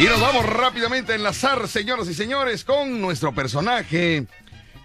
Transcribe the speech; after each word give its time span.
Y 0.00 0.04
nos 0.04 0.20
vamos 0.20 0.46
rápidamente 0.46 1.12
a 1.12 1.16
enlazar, 1.16 1.66
señoras 1.66 2.06
y 2.08 2.14
señores, 2.14 2.64
con 2.64 3.00
nuestro 3.00 3.34
personaje 3.34 4.26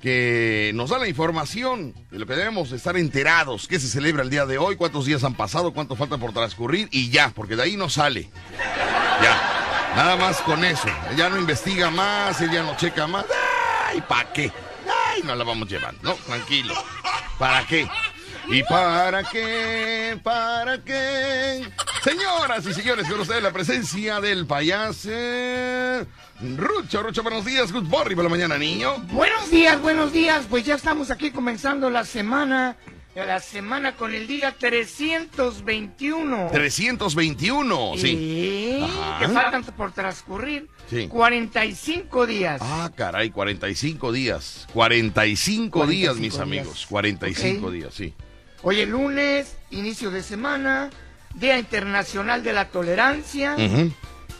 que 0.01 0.71
nos 0.73 0.89
da 0.89 0.97
la 0.97 1.07
información 1.07 1.93
de 2.09 2.17
lo 2.17 2.25
que 2.25 2.33
debemos 2.33 2.71
estar 2.71 2.97
enterados, 2.97 3.67
qué 3.67 3.79
se 3.79 3.87
celebra 3.87 4.23
el 4.23 4.31
día 4.31 4.47
de 4.47 4.57
hoy, 4.57 4.75
cuántos 4.75 5.05
días 5.05 5.23
han 5.23 5.35
pasado, 5.35 5.71
cuánto 5.71 5.95
falta 5.95 6.17
por 6.17 6.33
transcurrir 6.33 6.89
y 6.91 7.11
ya, 7.11 7.29
porque 7.29 7.55
de 7.55 7.61
ahí 7.61 7.77
no 7.77 7.89
sale. 7.89 8.31
Ya, 9.21 9.93
nada 9.95 10.15
más 10.17 10.41
con 10.41 10.65
eso. 10.65 10.89
Ella 11.11 11.29
no 11.29 11.37
investiga 11.37 11.91
más, 11.91 12.41
ella 12.41 12.63
no 12.63 12.75
checa 12.75 13.05
más. 13.05 13.25
Ay, 13.87 14.01
¿para 14.01 14.33
qué? 14.33 14.51
Ay, 15.11 15.21
no 15.23 15.35
la 15.35 15.43
vamos 15.43 15.69
llevando, 15.69 16.01
no, 16.01 16.15
tranquilo. 16.25 16.73
¿Para 17.37 17.65
qué? 17.67 17.87
¿Y 18.49 18.63
para 18.63 19.23
qué? 19.23 20.17
¿Para 20.23 20.77
qué? 20.83 21.61
Señoras 22.03 22.65
y 22.65 22.73
señores, 22.73 23.07
con 23.09 23.19
ustedes 23.21 23.41
la 23.41 23.51
presencia 23.51 24.19
del 24.19 24.45
payaso 24.45 25.09
Rucho. 26.57 27.01
Rucho, 27.03 27.23
buenos 27.23 27.45
días. 27.45 27.71
Good 27.71 27.83
morning 27.83 28.15
por 28.15 28.25
la 28.25 28.29
mañana, 28.29 28.57
niño. 28.57 28.97
Buenos 29.11 29.49
días, 29.49 29.81
buenos 29.81 30.11
días. 30.11 30.45
Pues 30.49 30.65
ya 30.65 30.75
estamos 30.75 31.09
aquí 31.11 31.31
comenzando 31.31 31.89
la 31.89 32.03
semana. 32.03 32.75
La 33.15 33.39
semana 33.39 33.95
con 33.95 34.13
el 34.15 34.25
día 34.25 34.55
321. 34.57 36.49
321, 36.51 37.91
sí. 37.95 38.79
Ajá. 38.83 39.19
que 39.19 39.27
faltan 39.29 39.63
por 39.63 39.91
transcurrir 39.93 40.67
Sí. 40.89 41.07
45 41.07 42.25
días. 42.25 42.59
Ah, 42.63 42.89
caray, 42.95 43.29
45 43.29 44.11
días. 44.11 44.67
45, 44.73 45.85
días, 45.85 46.15
45 46.15 46.19
mis 46.21 46.31
días. 46.33 46.41
amigos. 46.41 46.85
45 46.89 47.67
Ok. 47.67 47.73
días, 47.73 47.93
sí. 47.93 48.13
Hoy 48.65 48.79
es 48.79 48.87
lunes, 48.87 49.57
inicio 49.71 50.09
de 50.09 50.23
semana, 50.23 50.89
Día 51.35 51.59
Internacional 51.59 52.43
de 52.43 52.53
la 52.53 52.69
Tolerancia. 52.69 53.57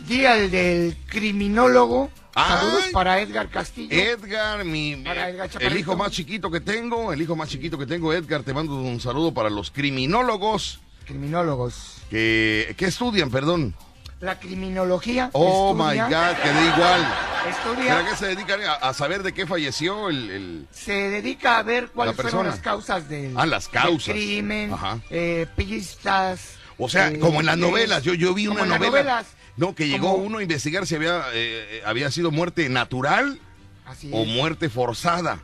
Día 0.08 0.36
del 0.36 0.96
Criminólogo. 1.08 2.10
Ay. 2.34 2.58
Saludos 2.58 2.84
para 2.94 3.20
Edgar 3.20 3.50
Castillo. 3.50 3.92
Edgar, 3.92 4.64
mi, 4.64 4.96
Para 4.96 5.30
Edgar 5.30 5.50
el 5.60 5.78
hijo 5.78 5.98
más 5.98 6.12
chiquito 6.12 6.50
que 6.50 6.62
tengo, 6.62 7.12
el 7.12 7.22
hijo 7.22 7.36
más 7.36 7.50
chiquito 7.50 7.78
que 7.78 7.86
tengo, 7.86 8.14
Edgar, 8.14 8.44
te 8.44 8.54
mando 8.54 8.76
un 8.78 9.02
saludo 9.02 9.34
para 9.34 9.50
los 9.50 9.72
criminólogos 9.72 10.80
Criminólogos. 11.06 11.98
que, 12.10 12.74
que 12.78 12.86
estudian, 12.86 13.30
perdón. 13.30 13.76
La 14.24 14.40
criminología. 14.40 15.30
Oh 15.34 15.72
estudia- 15.74 16.08
my 16.08 16.14
God, 16.14 16.42
que 16.42 16.50
da 16.50 16.76
igual. 16.76 17.14
Estudia, 17.50 17.98
¿Será 17.98 18.10
que 18.10 18.16
se 18.16 18.26
dedican 18.28 18.62
a, 18.64 18.74
a 18.76 18.94
saber 18.94 19.22
de 19.22 19.34
qué 19.34 19.46
falleció 19.46 20.10
el, 20.10 20.30
el- 20.30 20.68
se 20.72 20.94
dedica 20.94 21.58
a 21.58 21.64
ver 21.64 21.90
cuáles 21.90 22.16
La 22.16 22.22
fueron 22.24 22.46
las 22.48 22.60
causas 22.60 23.10
del, 23.10 23.34
Ah, 23.38 23.46
las 23.46 23.70
del 23.70 23.82
causas. 23.82 24.14
crimen, 24.16 24.72
Ajá. 24.74 25.00
eh, 25.10 25.46
pistas. 25.58 26.56
O 26.78 26.88
sea, 26.88 27.10
eh, 27.10 27.20
como 27.20 27.42
en 27.42 27.48
las 27.48 27.58
novelas, 27.58 28.04
yo, 28.04 28.14
yo 28.14 28.34
vi 28.34 28.48
una 28.48 28.66
novela. 28.66 28.88
novelas. 28.88 29.26
No, 29.58 29.76
que 29.76 29.90
llegó 29.90 30.14
Como- 30.14 30.24
uno 30.24 30.38
a 30.38 30.42
investigar 30.42 30.88
si 30.88 30.96
había, 30.96 31.18
eh, 31.34 31.34
eh, 31.34 31.84
había 31.86 32.10
sido 32.10 32.32
muerte 32.32 32.70
natural 32.70 33.40
Así 33.86 34.10
o 34.14 34.24
muerte 34.24 34.70
forzada. 34.70 35.40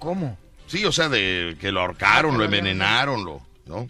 ¿Cómo? 0.00 0.36
Sí, 0.66 0.84
o 0.84 0.92
sea, 0.92 1.08
de 1.08 1.56
que 1.60 1.70
lo 1.70 1.80
ahorcaron, 1.82 2.34
Ah, 2.34 2.38
lo 2.38 2.44
envenenaron, 2.44 3.24
lo, 3.24 3.40
¿no? 3.66 3.88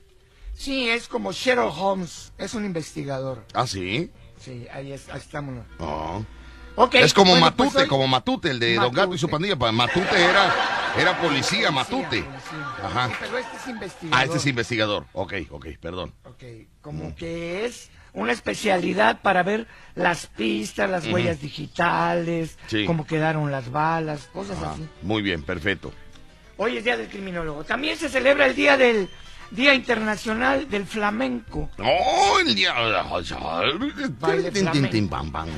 Sí, 0.60 0.90
es 0.90 1.08
como 1.08 1.32
Sherlock 1.32 1.74
Holmes, 1.78 2.34
es 2.36 2.52
un 2.52 2.66
investigador. 2.66 3.46
Ah, 3.54 3.66
sí. 3.66 4.10
Sí, 4.38 4.66
ahí, 4.70 4.92
es, 4.92 5.08
ahí 5.08 5.18
estamos. 5.18 5.64
No. 5.78 6.26
Ok, 6.76 6.96
Es 6.96 7.14
como 7.14 7.30
bueno, 7.30 7.46
Matute, 7.46 7.70
pues 7.70 7.82
hoy- 7.84 7.88
como 7.88 8.06
Matute, 8.06 8.50
el 8.50 8.60
de 8.60 8.74
Don 8.74 8.92
Gato 8.92 9.14
y 9.14 9.18
su 9.18 9.26
Matute. 9.28 9.30
pandilla. 9.32 9.56
Pa- 9.56 9.72
Matute 9.72 10.22
era, 10.22 10.54
era 10.98 11.18
policía, 11.18 11.70
Matute. 11.70 12.22
policía. 12.22 12.74
Ajá. 12.84 13.08
Sí, 13.08 13.14
pero 13.20 13.38
este 13.38 13.56
es 13.56 13.68
investigador. 13.68 14.18
Ah, 14.20 14.24
este 14.24 14.36
es 14.36 14.46
investigador. 14.46 15.06
Ok, 15.14 15.32
ok, 15.48 15.66
perdón. 15.80 16.12
Ok, 16.24 16.42
como 16.82 17.14
que 17.16 17.64
es 17.64 17.88
una 18.12 18.32
especialidad 18.32 19.22
para 19.22 19.42
ver 19.42 19.66
las 19.94 20.26
pistas, 20.26 20.90
las 20.90 21.06
huellas 21.06 21.40
digitales, 21.40 22.58
Sí. 22.66 22.84
cómo 22.84 23.06
quedaron 23.06 23.50
las 23.50 23.70
balas, 23.72 24.28
cosas 24.30 24.58
Ah, 24.62 24.72
así. 24.74 24.86
muy 25.00 25.22
bien, 25.22 25.42
perfecto. 25.42 25.90
Hoy 26.58 26.76
es 26.76 26.84
Día 26.84 26.98
del 26.98 27.08
Criminólogo. 27.08 27.64
También 27.64 27.96
se 27.96 28.10
celebra 28.10 28.44
el 28.44 28.54
Día 28.54 28.76
del 28.76 29.08
Día 29.50 29.74
Internacional 29.74 30.68
del 30.70 30.86
Flamenco. 30.86 31.68
¡Oh, 31.78 32.38
el 32.40 32.54
día! 32.54 32.72
Pam, 35.10 35.32
pam. 35.32 35.48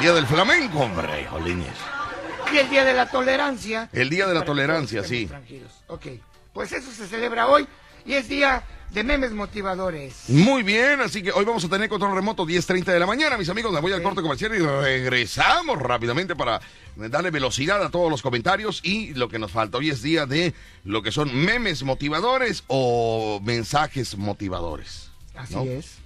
Día 0.00 0.12
del 0.12 0.26
flamenco, 0.26 0.80
hombre, 0.80 1.24
jolines. 1.26 1.74
Y 2.52 2.58
el 2.58 2.68
Día 2.68 2.84
de 2.84 2.94
la 2.94 3.08
Tolerancia. 3.08 3.88
El 3.92 4.10
día 4.10 4.26
de 4.26 4.34
la 4.34 4.44
tolerancia, 4.44 5.04
sí. 5.04 5.28
Ok, 5.88 6.06
pues 6.52 6.72
eso 6.72 6.90
se 6.90 7.06
celebra 7.06 7.46
hoy 7.46 7.66
y 8.04 8.14
es 8.14 8.28
Día 8.28 8.62
de 8.90 9.04
Memes 9.04 9.32
Motivadores. 9.32 10.28
Muy 10.28 10.62
bien, 10.62 11.00
así 11.00 11.22
que 11.22 11.30
hoy 11.32 11.44
vamos 11.44 11.64
a 11.64 11.68
tener 11.68 11.88
control 11.88 12.14
remoto 12.14 12.46
10.30 12.46 12.84
de 12.84 13.00
la 13.00 13.06
mañana, 13.06 13.36
mis 13.36 13.48
amigos. 13.48 13.72
Me 13.72 13.80
voy 13.80 13.92
al 13.92 14.02
corte 14.02 14.22
comercial 14.22 14.54
y 14.54 14.58
regresamos 14.58 15.78
rápidamente 15.78 16.34
para 16.34 16.60
darle 16.96 17.30
velocidad 17.30 17.82
a 17.82 17.90
todos 17.90 18.10
los 18.10 18.22
comentarios 18.22 18.80
y 18.82 19.12
lo 19.14 19.28
que 19.28 19.38
nos 19.38 19.50
falta. 19.50 19.78
Hoy 19.78 19.90
es 19.90 20.02
día 20.02 20.26
de 20.26 20.54
lo 20.84 21.02
que 21.02 21.12
son 21.12 21.34
memes 21.34 21.82
motivadores 21.82 22.64
o 22.68 23.40
mensajes 23.44 24.16
motivadores. 24.16 25.10
Así 25.34 25.54
¿no? 25.54 25.62
es. 25.64 25.98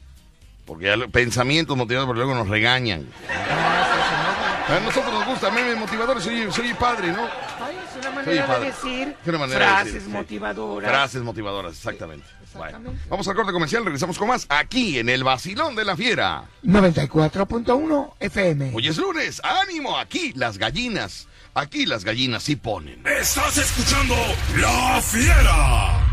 Porque 0.66 0.86
ya 0.86 1.08
pensamientos 1.08 1.76
motivadores, 1.76 2.06
porque 2.06 2.24
luego 2.24 2.34
nos 2.34 2.48
regañan. 2.48 3.06
A 3.28 4.78
nosotros 4.78 5.12
nos 5.12 5.26
gusta 5.26 5.50
memes 5.50 5.76
motivadores, 5.76 6.22
soy, 6.22 6.50
soy 6.52 6.72
padre, 6.74 7.08
¿no? 7.08 7.24
Ay, 7.60 7.76
es 7.84 7.96
una 7.96 8.10
manera 8.12 8.58
de 8.60 8.66
decir 8.66 9.16
Es 9.20 9.28
una 9.28 9.38
manera 9.38 9.58
de 9.58 9.64
frases 9.66 9.94
decir, 9.94 10.08
sí. 10.08 10.16
motivadoras. 10.16 10.90
Frases 10.90 11.22
motivadoras, 11.22 11.72
exactamente. 11.72 12.26
Exactamente. 12.54 12.88
Bueno, 12.90 13.00
vamos 13.08 13.28
al 13.28 13.34
corte 13.34 13.52
comercial, 13.52 13.84
regresamos 13.84 14.18
con 14.18 14.28
más 14.28 14.46
aquí 14.48 14.98
en 14.98 15.08
el 15.08 15.24
Vacilón 15.24 15.74
de 15.76 15.84
la 15.84 15.96
Fiera. 15.96 16.44
94.1 16.64 18.14
FM. 18.20 18.72
Hoy 18.74 18.88
es 18.88 18.96
lunes, 18.98 19.40
ánimo, 19.44 19.98
aquí 19.98 20.32
las 20.34 20.58
gallinas, 20.58 21.26
aquí 21.54 21.86
las 21.86 22.04
gallinas 22.04 22.42
sí 22.42 22.56
ponen. 22.56 23.02
Estás 23.06 23.56
escuchando 23.58 24.14
La 24.58 25.00
Fiera. 25.02 26.06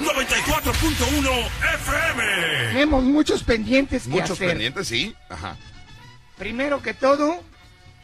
94.1 0.00 1.48
FM. 1.74 2.72
Tenemos 2.72 3.02
muchos 3.04 3.42
pendientes 3.42 4.04
que 4.04 4.08
Muchos 4.10 4.32
hacer. 4.32 4.48
pendientes, 4.50 4.88
sí, 4.88 5.14
ajá. 5.28 5.56
Primero 6.38 6.82
que 6.82 6.92
todo, 6.94 7.42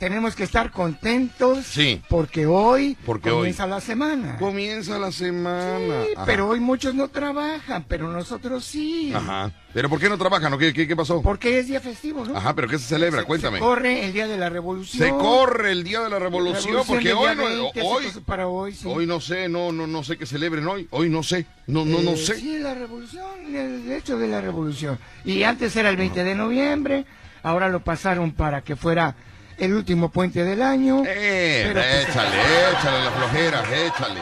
tenemos 0.02 0.34
que 0.34 0.42
estar 0.42 0.72
contentos 0.72 1.64
Sí. 1.64 2.02
porque 2.08 2.44
hoy 2.44 2.96
Porque 3.06 3.30
comienza 3.30 3.68
la 3.68 3.80
semana. 3.80 4.36
Comienza 4.36 4.98
la 4.98 5.12
semana. 5.12 6.02
Sí, 6.06 6.14
pero 6.26 6.48
hoy 6.48 6.58
muchos 6.58 6.92
no 6.92 7.06
trabajan, 7.06 7.84
pero 7.86 8.08
nosotros 8.08 8.64
sí. 8.64 9.12
Ajá. 9.14 9.52
¿Pero 9.72 9.88
por 9.88 10.00
qué 10.00 10.08
no 10.08 10.18
trabajan 10.18 10.58
qué, 10.58 10.72
qué, 10.72 10.88
qué 10.88 10.96
pasó? 10.96 11.22
Porque 11.22 11.60
es 11.60 11.68
día 11.68 11.80
festivo, 11.80 12.24
¿no? 12.24 12.36
Ajá, 12.36 12.52
pero 12.52 12.66
¿qué 12.66 12.80
se 12.80 12.86
celebra? 12.86 13.20
Se- 13.20 13.26
Cuéntame. 13.28 13.58
Se 13.58 13.64
corre 13.64 14.04
el 14.04 14.12
día 14.12 14.26
de 14.26 14.36
la 14.36 14.50
revolución. 14.50 15.06
Se 15.06 15.10
corre 15.14 15.70
el 15.70 15.84
día 15.84 16.00
de 16.00 16.10
la 16.10 16.18
revolución, 16.18 16.64
Revolución 16.74 16.84
porque 16.96 17.12
hoy 17.12 17.36
no, 17.36 17.44
20, 17.44 17.80
así 17.80 17.88
hoy, 17.88 18.04
que 18.12 18.20
para 18.22 18.48
hoy, 18.48 18.74
sí. 18.74 18.88
hoy 18.88 19.06
no 19.06 19.20
sé, 19.20 19.48
no, 19.48 19.70
no, 19.70 19.86
no 19.86 20.02
sé 20.02 20.16
qué 20.18 20.26
celebren 20.26 20.66
hoy, 20.66 20.88
hoy 20.90 21.08
no 21.10 21.22
sé, 21.22 21.46
no, 21.68 21.84
no, 21.84 22.02
no 22.02 22.10
Eh, 22.10 22.16
sé. 22.16 22.34
Sí, 22.40 22.58
la 22.58 22.74
revolución, 22.74 23.54
el 23.54 23.92
hecho 23.92 24.18
de 24.18 24.26
la 24.26 24.40
revolución. 24.40 24.98
Y 25.24 25.44
antes 25.44 25.76
era 25.76 25.90
el 25.90 25.96
20 25.96 26.24
de 26.24 26.34
noviembre, 26.34 27.04
ahora 27.44 27.68
lo 27.68 27.84
pasaron 27.84 28.32
para 28.32 28.62
que 28.62 28.74
fuera 28.74 29.14
el 29.64 29.74
último 29.74 30.10
puente 30.10 30.44
del 30.44 30.60
año. 30.62 31.02
Eh, 31.06 31.62
Pero, 31.72 31.80
pues, 31.80 32.08
échale, 32.08 32.36
échale 32.72 33.04
la 33.04 33.10
flojera, 33.12 33.60
échale. 33.86 34.20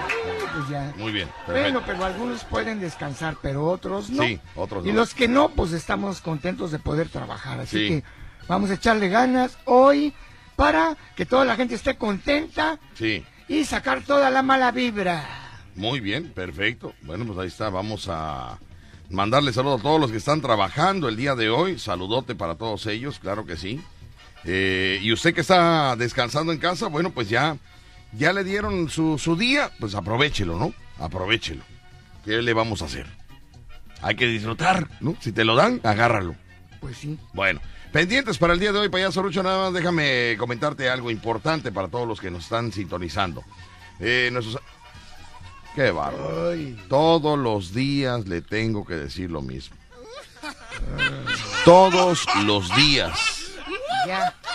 pues 0.55 0.69
ya. 0.69 0.93
Muy 0.97 1.13
bien, 1.13 1.29
Bueno, 1.47 1.83
pero 1.87 2.05
algunos 2.05 2.45
pueden 2.45 2.81
descansar, 2.81 3.37
pero 3.41 3.67
otros 3.67 4.11
no. 4.11 4.23
Sí, 4.23 4.39
otros 4.55 4.85
Y 4.85 4.91
no. 4.91 4.97
los 4.97 5.15
que 5.15 5.29
no, 5.29 5.49
pues 5.51 5.73
estamos 5.73 6.21
contentos 6.21 6.71
de 6.73 6.79
poder 6.79 7.09
trabajar. 7.09 7.61
Así 7.61 7.79
Sí. 7.79 7.89
que 7.89 8.05
vamos 8.49 8.71
a 8.71 8.75
echarle 8.75 9.09
ganas 9.09 9.57
hoy 9.65 10.13
para 10.57 10.97
que 11.17 11.25
toda 11.25 11.45
la 11.45 11.57
gente 11.57 11.75
esté 11.75 11.97
contenta 11.97 12.79
Sí, 12.95 13.25
y 13.49 13.65
sacar 13.65 14.03
toda 14.03 14.29
la 14.31 14.43
mala 14.43 14.71
vibra. 14.73 15.25
muy 15.75 16.01
bien, 16.01 16.31
perfecto. 16.35 16.93
Bueno, 17.03 17.25
pues 17.25 17.39
ahí 17.39 17.49
está, 17.49 17.71
vamos 17.71 18.09
a 18.11 18.59
mandarle 19.09 19.53
saludos 19.55 19.81
a 19.81 19.83
todos 19.85 20.01
los 20.01 20.11
que 20.11 20.19
están 20.19 20.41
trabajando 20.43 21.09
el 21.09 21.17
día 21.17 21.35
de 21.35 21.49
hoy. 21.49 21.79
Saludote 21.79 22.35
para 22.35 22.57
todos 22.57 22.85
ellos, 22.87 23.19
claro 23.19 23.47
que 23.47 23.57
sí. 23.57 23.81
Eh, 24.45 24.99
y 25.03 25.13
usted 25.13 25.35
que 25.35 25.43
está 25.43 25.97
descansando 25.97 26.53
en 26.53 26.59
casa, 26.59 26.87
bueno, 26.89 27.11
pues 27.11 27.29
ya, 27.29 27.57
ya 28.13 28.33
le 28.33 28.45
dieron 28.45 28.89
su, 28.89 29.19
su 29.19 29.37
día, 29.37 29.71
pues 29.79 29.95
aprovechelo, 29.95 30.59
¿no? 30.59 30.73
Aprovechelo. 30.99 31.63
¿Qué 32.25 32.43
le 32.43 32.53
vamos 32.53 32.83
a 32.83 32.87
hacer? 32.87 33.07
Hay 34.03 34.17
que 34.17 34.27
disfrutar, 34.27 34.89
¿no? 35.01 35.17
Si 35.21 35.33
te 35.33 35.45
lo 35.45 35.57
dan, 35.57 35.81
agárralo. 35.85 36.35
Pues 36.81 36.97
sí. 36.97 37.19
Bueno, 37.35 37.61
pendientes 37.93 38.39
para 38.39 38.55
el 38.55 38.61
día 38.61 38.73
de 38.73 38.79
hoy, 38.79 38.89
payaso 38.89 39.23
Rucho, 39.23 39.43
nada 39.43 39.65
más 39.65 39.75
déjame 39.75 40.37
comentarte 40.39 40.89
algo 40.89 41.11
importante 41.11 41.71
para 41.71 41.89
todos 41.89 42.09
los 42.09 42.21
que 42.21 42.31
nos 42.31 42.45
están 42.45 42.73
sintonizando. 42.73 43.45
Eh, 43.99 44.31
nuestros... 44.33 44.59
Qué 45.75 45.91
bárbaro. 45.91 46.53
Todos 46.89 47.39
los 47.39 47.73
días 47.73 48.27
le 48.27 48.43
tengo 48.43 48.85
que 48.85 48.95
decir 48.95 49.31
lo 49.31 49.41
mismo. 49.41 49.77
Todos 51.65 52.27
los 52.45 52.75
días. 52.75 53.40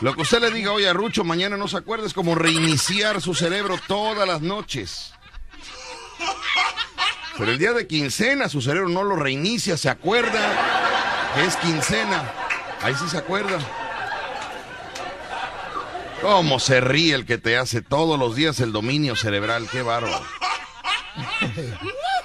Lo 0.02 0.16
que 0.16 0.22
usted 0.22 0.42
le 0.42 0.52
diga 0.52 0.72
hoy 0.72 0.86
a 0.86 0.94
Rucho, 0.94 1.24
mañana 1.24 1.58
no 1.58 1.68
se 1.68 1.78
acuerda, 1.78 2.06
es 2.06 2.14
como 2.14 2.36
reiniciar 2.36 3.22
su 3.22 3.34
cerebro 3.34 3.80
todas 3.88 4.28
las 4.28 4.42
noches. 4.42 5.14
Pero 7.38 7.52
el 7.52 7.58
día 7.58 7.74
de 7.74 7.88
quincena 7.88 8.50
su 8.50 8.62
cerebro 8.62 8.90
no 8.90 9.04
lo 9.04 9.16
reinicia, 9.16 9.78
se 9.78 9.90
acuerda 9.90 10.76
es 11.44 11.58
quincena. 11.58 12.24
Ahí 12.82 12.96
sí 12.96 13.08
se 13.10 13.18
acuerda. 13.18 13.60
¿Cómo 16.22 16.60
se 16.60 16.82
ríe 16.82 17.14
el 17.14 17.26
que 17.26 17.38
te 17.38 17.58
hace 17.58 17.82
todos 17.82 18.18
los 18.18 18.36
días 18.36 18.60
el 18.60 18.72
dominio 18.72 19.16
cerebral? 19.16 19.68
Qué 19.70 19.82
bárbaro. 19.82 20.22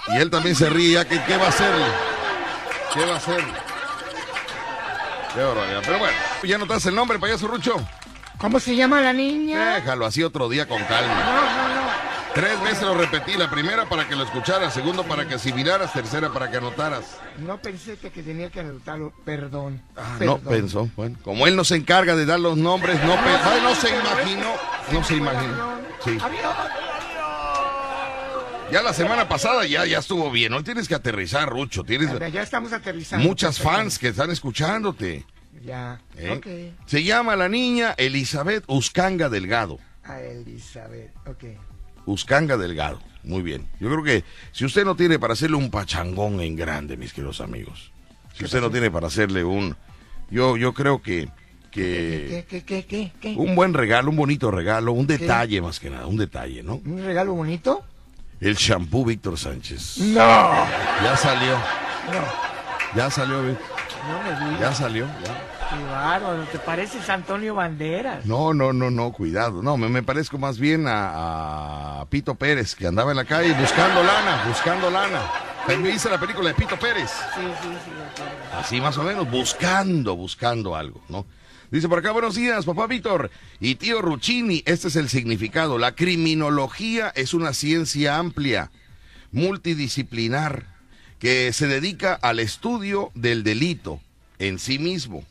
Y 0.09 0.17
él 0.17 0.31
también 0.31 0.57
se 0.57 0.71
ríe, 0.71 0.95
ya 0.95 1.05
que 1.05 1.23
qué 1.25 1.37
va 1.37 1.47
a 1.47 1.49
hacerle. 1.49 1.87
¿Qué 2.95 3.05
va 3.05 3.15
a 3.15 3.17
hacerle? 3.17 3.53
Qué 5.35 5.41
barbaridad. 5.41 5.83
Pero 5.85 5.99
bueno, 5.99 6.17
ya 6.43 6.59
no 6.59 6.67
te 6.67 6.75
das 6.75 6.87
el 6.87 6.95
nombre, 6.95 7.19
payaso 7.19 7.47
Rucho. 7.49 7.77
¿Cómo 8.39 8.59
se 8.61 8.75
llama 8.75 9.01
la 9.01 9.13
niña? 9.13 9.75
Déjalo 9.75 10.07
así 10.07 10.23
otro 10.23 10.49
día 10.49 10.67
con 10.67 10.83
calma. 10.85 11.15
No, 11.15 11.35
no, 11.35 11.75
no. 11.75 11.91
Tres 12.35 12.63
veces 12.63 12.83
lo 12.83 12.95
repetí, 12.95 13.35
la 13.37 13.51
primera 13.51 13.87
para 13.89 14.07
que 14.09 14.15
lo 14.15 14.23
escucharas, 14.23 14.73
segundo 14.73 15.03
para 15.03 15.27
que 15.27 15.35
asimilaras, 15.35 15.93
tercera 15.93 16.33
para 16.33 16.49
que 16.51 16.59
anotaras. 16.59 17.19
No 17.39 17.59
pensé 17.59 17.97
que, 17.97 18.11
que 18.11 18.23
tenía 18.23 18.51
que 18.51 18.61
anotarlo. 18.61 19.13
Perdón. 19.25 19.83
Ah, 19.97 20.17
no 20.21 20.39
pensó. 20.39 20.89
Bueno, 20.97 21.19
como 21.25 21.47
él 21.49 21.57
no 21.57 21.65
se 21.65 21.75
encarga 21.75 22.15
de 22.15 22.27
dar 22.27 22.39
los 22.39 22.57
nombres, 22.57 23.03
no 23.05 23.17
pensó, 23.17 23.61
no 23.63 23.75
se 23.75 23.89
imaginó, 23.91 24.53
no 24.93 25.05
se 25.05 25.17
imaginó. 25.17 25.81
Sí. 26.05 26.19
Ya 28.71 28.83
la 28.83 28.93
semana 28.93 29.29
pasada 29.29 29.67
ya, 29.67 29.85
ya 29.85 29.99
estuvo 29.99 30.31
bien. 30.31 30.53
Hoy 30.55 30.63
tienes 30.63 30.87
que 30.87 30.95
aterrizar, 30.95 31.49
Rucho. 31.49 31.83
Tienes 31.83 32.17
Ya, 32.17 32.29
ya 32.29 32.43
estamos 32.43 32.73
aterrizando. 32.73 33.27
muchas 33.27 33.59
fans 33.59 33.99
que 33.99 34.09
están 34.09 34.31
escuchándote. 34.31 35.27
Ya. 35.61 36.01
¿eh? 36.17 36.31
Ok. 36.31 36.47
Se 36.87 37.03
llama 37.05 37.37
la 37.37 37.49
niña 37.49 37.95
Elizabeth 37.97 38.65
Uscanga 38.67 39.29
Delgado. 39.29 39.79
A 40.05 40.21
Elizabeth. 40.21 41.12
Ok. 41.27 41.45
Uscanga 42.07 42.57
Delgado. 42.57 43.01
Muy 43.23 43.43
bien. 43.43 43.69
Yo 43.79 43.89
creo 43.89 44.03
que 44.03 44.25
si 44.53 44.65
usted 44.65 44.85
no 44.85 44.97
tiene 44.97 45.19
para 45.19 45.35
hacerle 45.35 45.57
un 45.57 45.71
pachangón 45.71 46.41
en 46.41 46.57
grande, 46.57 46.97
mis 46.97 47.12
queridos 47.12 47.41
amigos. 47.41 47.93
Si 48.33 48.45
usted 48.45 48.61
no 48.61 48.71
tiene 48.71 48.91
para 48.91 49.09
hacerle 49.09 49.45
un... 49.45 49.77
Yo, 50.31 50.57
yo 50.57 50.73
creo 50.73 51.03
que... 51.03 51.29
que 51.71 52.47
¿Qué, 52.49 52.65
qué, 52.65 53.12
qué, 53.21 53.35
un 53.37 53.55
buen 53.55 53.75
regalo, 53.75 54.09
un 54.11 54.17
bonito 54.17 54.51
regalo, 54.51 54.93
un 54.93 55.07
detalle 55.07 55.61
más 55.61 55.79
que 55.79 55.91
nada, 55.91 56.07
un 56.07 56.17
detalle, 56.17 56.62
¿no? 56.62 56.77
¿Un 56.85 57.05
regalo 57.05 57.35
bonito? 57.35 57.85
El 58.41 58.55
shampoo 58.55 59.05
Víctor 59.05 59.39
Sánchez. 59.39 59.99
No. 59.99 60.15
Ya 60.17 61.17
salió, 61.17 61.53
No. 61.53 62.97
ya 62.97 63.11
salió, 63.11 63.43
No 64.08 64.23
me 64.52 64.58
ya 64.61 64.75
salió. 64.75 65.06
ya. 65.06 65.50
Qué 65.70 65.85
bárbaro. 65.85 66.43
¿Te 66.44 66.58
pareces 66.58 67.08
Antonio 67.08 67.55
Banderas? 67.55 68.25
No, 68.26 68.52
no, 68.55 68.73
no, 68.73 68.91
no, 68.91 69.12
cuidado. 69.12 69.62
No, 69.62 69.76
me, 69.76 69.88
me 69.88 70.02
parezco 70.02 70.38
más 70.38 70.58
bien 70.58 70.87
a, 70.88 72.00
a 72.00 72.06
Pito 72.06 72.35
Pérez, 72.35 72.75
que 72.75 72.87
andaba 72.87 73.11
en 73.12 73.17
la 73.19 73.25
calle 73.25 73.52
buscando 73.52 74.02
lana, 74.02 74.44
buscando 74.49 74.91
lana. 74.91 75.23
También 75.67 75.94
hice 75.97 76.08
la 76.11 76.19
película 76.19 76.49
de 76.49 76.55
Pito 76.55 76.76
Pérez. 76.79 77.11
Sí, 77.35 77.41
sí, 77.62 77.69
sí. 77.85 77.91
de. 77.91 78.58
Así 78.58 78.81
más 78.81 78.97
o 78.99 79.05
menos, 79.05 79.31
buscando, 79.31 80.17
buscando 80.17 80.75
algo, 80.75 81.00
¿no? 81.08 81.25
Dice 81.70 81.88
por 81.88 82.00
acá, 82.00 82.11
buenos 82.11 82.35
días, 82.35 82.64
papá 82.64 82.88
Víctor 82.88 83.31
y 83.61 83.76
tío 83.76 84.02
Ruccini, 84.02 84.64
este 84.67 84.88
es 84.88 84.97
el 84.97 85.08
significado. 85.08 85.79
La 85.79 85.94
criminología 85.94 87.12
es 87.14 87.32
una 87.32 87.52
ciencia 87.52 88.17
amplia, 88.17 88.73
multidisciplinar, 89.31 90.70
que 91.21 91.53
se 91.53 91.69
dedica 91.69 92.15
al 92.15 92.41
estudio 92.41 93.13
del 93.15 93.45
delito 93.45 94.01
en 94.39 94.59
sí 94.59 94.79
mismo, 94.79 95.25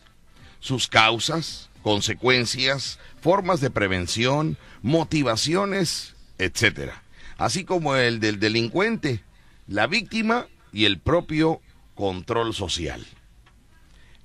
sus 0.60 0.88
causas, 0.88 1.70
consecuencias, 1.82 3.00
formas 3.20 3.60
de 3.60 3.72
prevención, 3.72 4.58
motivaciones, 4.84 6.16
etcétera, 6.38 7.04
así 7.38 7.66
como 7.66 7.96
el 7.96 8.20
del 8.20 8.40
delincuente, 8.40 9.24
la 9.68 9.88
víctima 9.88 10.48
y 10.72 10.86
el 10.86 11.00
propio 11.00 11.60
control 11.96 12.54
social. 12.54 13.06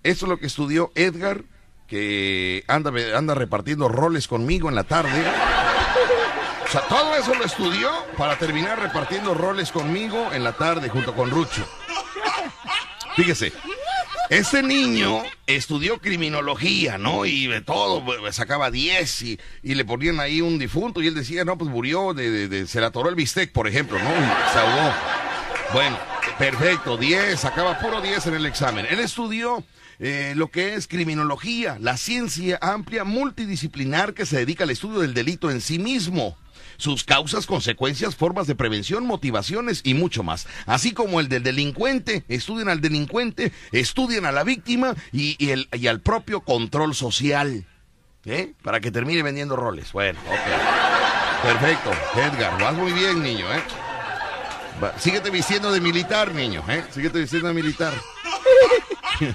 Esto 0.03 0.27
es 0.27 0.29
lo 0.29 0.39
que 0.39 0.47
estudió 0.47 0.93
Edgar, 0.95 1.45
que 1.89 2.65
anda 2.69 3.35
repartiendo 3.35 3.89
roles 3.89 4.29
conmigo 4.29 4.69
en 4.69 4.75
la 4.75 4.85
tarde. 4.85 5.25
Todo 6.82 7.15
eso 7.17 7.35
lo 7.35 7.44
estudió 7.44 7.91
para 8.17 8.37
terminar 8.37 8.81
repartiendo 8.81 9.35
roles 9.35 9.71
conmigo 9.71 10.32
en 10.32 10.44
la 10.44 10.53
tarde 10.53 10.88
junto 10.88 11.15
con 11.15 11.31
Rucho. 11.31 11.67
Fíjese, 13.17 13.53
este 14.29 14.62
niño 14.62 15.23
estudió 15.47 15.99
criminología, 15.99 16.99
¿no? 16.99 17.26
Y 17.26 17.47
de 17.47 17.61
todo, 17.61 18.05
pues, 18.05 18.35
sacaba 18.35 18.71
10 18.71 19.23
y, 19.23 19.38
le 19.62 19.85
ponían 19.85 20.19
ahí 20.19 20.41
un 20.41 20.59
difunto 20.59 21.00
y 21.00 21.06
él 21.06 21.15
decía, 21.15 21.44
no, 21.44 21.56
pues 21.56 21.71
murió, 21.71 22.12
de, 22.12 22.49
de- 22.49 22.67
se 22.67 22.81
le 22.81 22.87
atoró 22.87 23.09
el 23.09 23.15
bistec, 23.15 23.53
por 23.53 23.69
ejemplo, 23.69 23.99
¿no? 23.99 24.11
Se 24.53 24.59
ahogó. 24.59 24.93
Bueno, 25.73 25.99
perfecto, 26.38 26.97
10, 26.97 27.38
sacaba 27.38 27.79
puro 27.79 28.00
10 28.00 28.27
en 28.27 28.35
el 28.35 28.47
examen. 28.47 28.87
Él 28.91 28.99
estudió 28.99 29.65
eh, 30.00 30.32
lo 30.37 30.49
que 30.49 30.75
es 30.75 30.88
criminología, 30.88 31.77
la 31.81 31.97
ciencia 31.97 32.59
amplia 32.61 33.05
multidisciplinar 33.05 34.15
que 34.15 34.27
se 34.27 34.38
dedica 34.38 34.65
al 34.65 34.70
estudio 34.70 35.00
del 35.00 35.15
delito 35.15 35.50
en 35.50 35.61
sí 35.61 35.79
mismo. 35.79 36.37
Sus 36.76 37.05
causas, 37.05 37.47
consecuencias, 37.47 38.17
formas 38.17 38.47
de 38.47 38.55
prevención, 38.55 39.06
motivaciones 39.06 39.81
y 39.85 39.94
mucho 39.94 40.23
más. 40.23 40.47
Así 40.67 40.93
como 40.93 41.21
el 41.21 41.29
del 41.29 41.43
delincuente, 41.43 42.25
estudian 42.29 42.69
al 42.69 42.81
delincuente, 42.81 43.53
estudian 43.73 44.26
a 44.26 44.32
la 44.32 44.44
víctima 44.44 44.94
y, 45.12 45.50
el, 45.50 45.69
y 45.73 45.87
al 45.87 46.00
propio 46.00 46.41
control 46.41 46.94
social. 46.94 47.67
¿Eh? 48.26 48.55
Para 48.62 48.81
que 48.81 48.91
termine 48.91 49.23
vendiendo 49.23 49.55
roles. 49.55 49.93
Bueno, 49.93 50.19
ok. 50.26 51.43
Perfecto. 51.43 51.91
Edgar, 52.17 52.59
vas 52.59 52.75
muy 52.75 52.93
bien, 52.93 53.23
niño, 53.23 53.44
¿eh? 53.53 53.62
Síguete 54.99 55.31
vistiendo 55.31 55.70
de 55.70 55.81
militar, 55.81 56.32
niño, 56.35 56.65
¿eh? 56.69 56.82
Síguete 56.91 57.20
vistiendo 57.20 57.49
de 57.49 57.55
militar. 57.55 57.93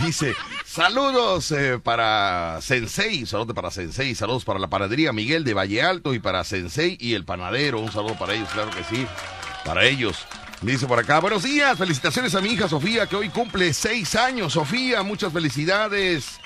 Dice, 0.00 0.34
saludos 0.74 1.52
eh, 1.52 1.78
para 1.80 2.58
Sensei, 2.60 3.26
saludos 3.26 3.54
para 3.54 3.70
Sensei, 3.70 4.12
saludos 4.16 4.44
para 4.44 4.58
la 4.58 4.66
panadería 4.66 5.12
Miguel 5.12 5.44
de 5.44 5.54
Valle 5.54 5.80
Alto 5.82 6.14
y 6.14 6.18
para 6.18 6.42
Sensei 6.42 6.98
y 7.00 7.14
el 7.14 7.24
panadero, 7.24 7.78
un 7.78 7.92
saludo 7.92 8.18
para 8.18 8.34
ellos, 8.34 8.48
claro 8.52 8.72
que 8.72 8.82
sí, 8.82 9.06
para 9.64 9.84
ellos. 9.84 10.26
Dice 10.62 10.88
por 10.88 10.98
acá, 10.98 11.20
buenos 11.20 11.44
días, 11.44 11.78
felicitaciones 11.78 12.34
a 12.34 12.40
mi 12.40 12.48
hija 12.48 12.68
Sofía, 12.68 13.06
que 13.06 13.14
hoy 13.14 13.28
cumple 13.28 13.72
seis 13.72 14.16
años. 14.16 14.54
Sofía, 14.54 15.04
muchas 15.04 15.32
felicidades. 15.32 16.40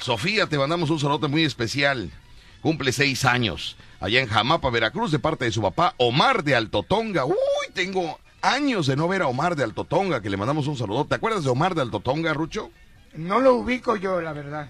Sofía, 0.00 0.46
te 0.46 0.56
mandamos 0.56 0.88
un 0.88 1.00
saludo 1.00 1.28
muy 1.28 1.44
especial. 1.44 2.10
Cumple 2.62 2.90
seis 2.92 3.26
años. 3.26 3.76
Allá 4.00 4.20
en 4.20 4.28
Jamapa, 4.28 4.70
Veracruz, 4.70 5.10
de 5.10 5.18
parte 5.18 5.44
de 5.44 5.52
su 5.52 5.60
papá, 5.60 5.94
Omar 5.98 6.42
de 6.42 6.54
Altotonga. 6.54 7.26
Uy, 7.26 7.34
tengo 7.74 8.18
años 8.40 8.86
de 8.86 8.96
no 8.96 9.08
ver 9.08 9.22
a 9.22 9.26
Omar 9.26 9.56
de 9.56 9.64
Altotonga, 9.64 10.22
que 10.22 10.30
le 10.30 10.38
mandamos 10.38 10.68
un 10.68 10.78
saludo. 10.78 11.04
¿Te 11.04 11.16
acuerdas 11.16 11.44
de 11.44 11.50
Omar 11.50 11.74
de 11.74 11.82
Altotonga, 11.82 12.32
Rucho? 12.32 12.70
No 13.14 13.40
lo 13.40 13.54
ubico 13.54 13.96
yo, 13.96 14.20
la 14.20 14.32
verdad. 14.32 14.68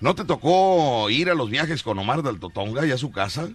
¿No 0.00 0.14
te 0.14 0.24
tocó 0.24 1.08
ir 1.10 1.30
a 1.30 1.34
los 1.34 1.50
viajes 1.50 1.82
con 1.82 1.98
Omar 1.98 2.22
de 2.22 2.28
Altotonga 2.30 2.84
y 2.86 2.90
a 2.92 2.98
su 2.98 3.10
casa? 3.10 3.48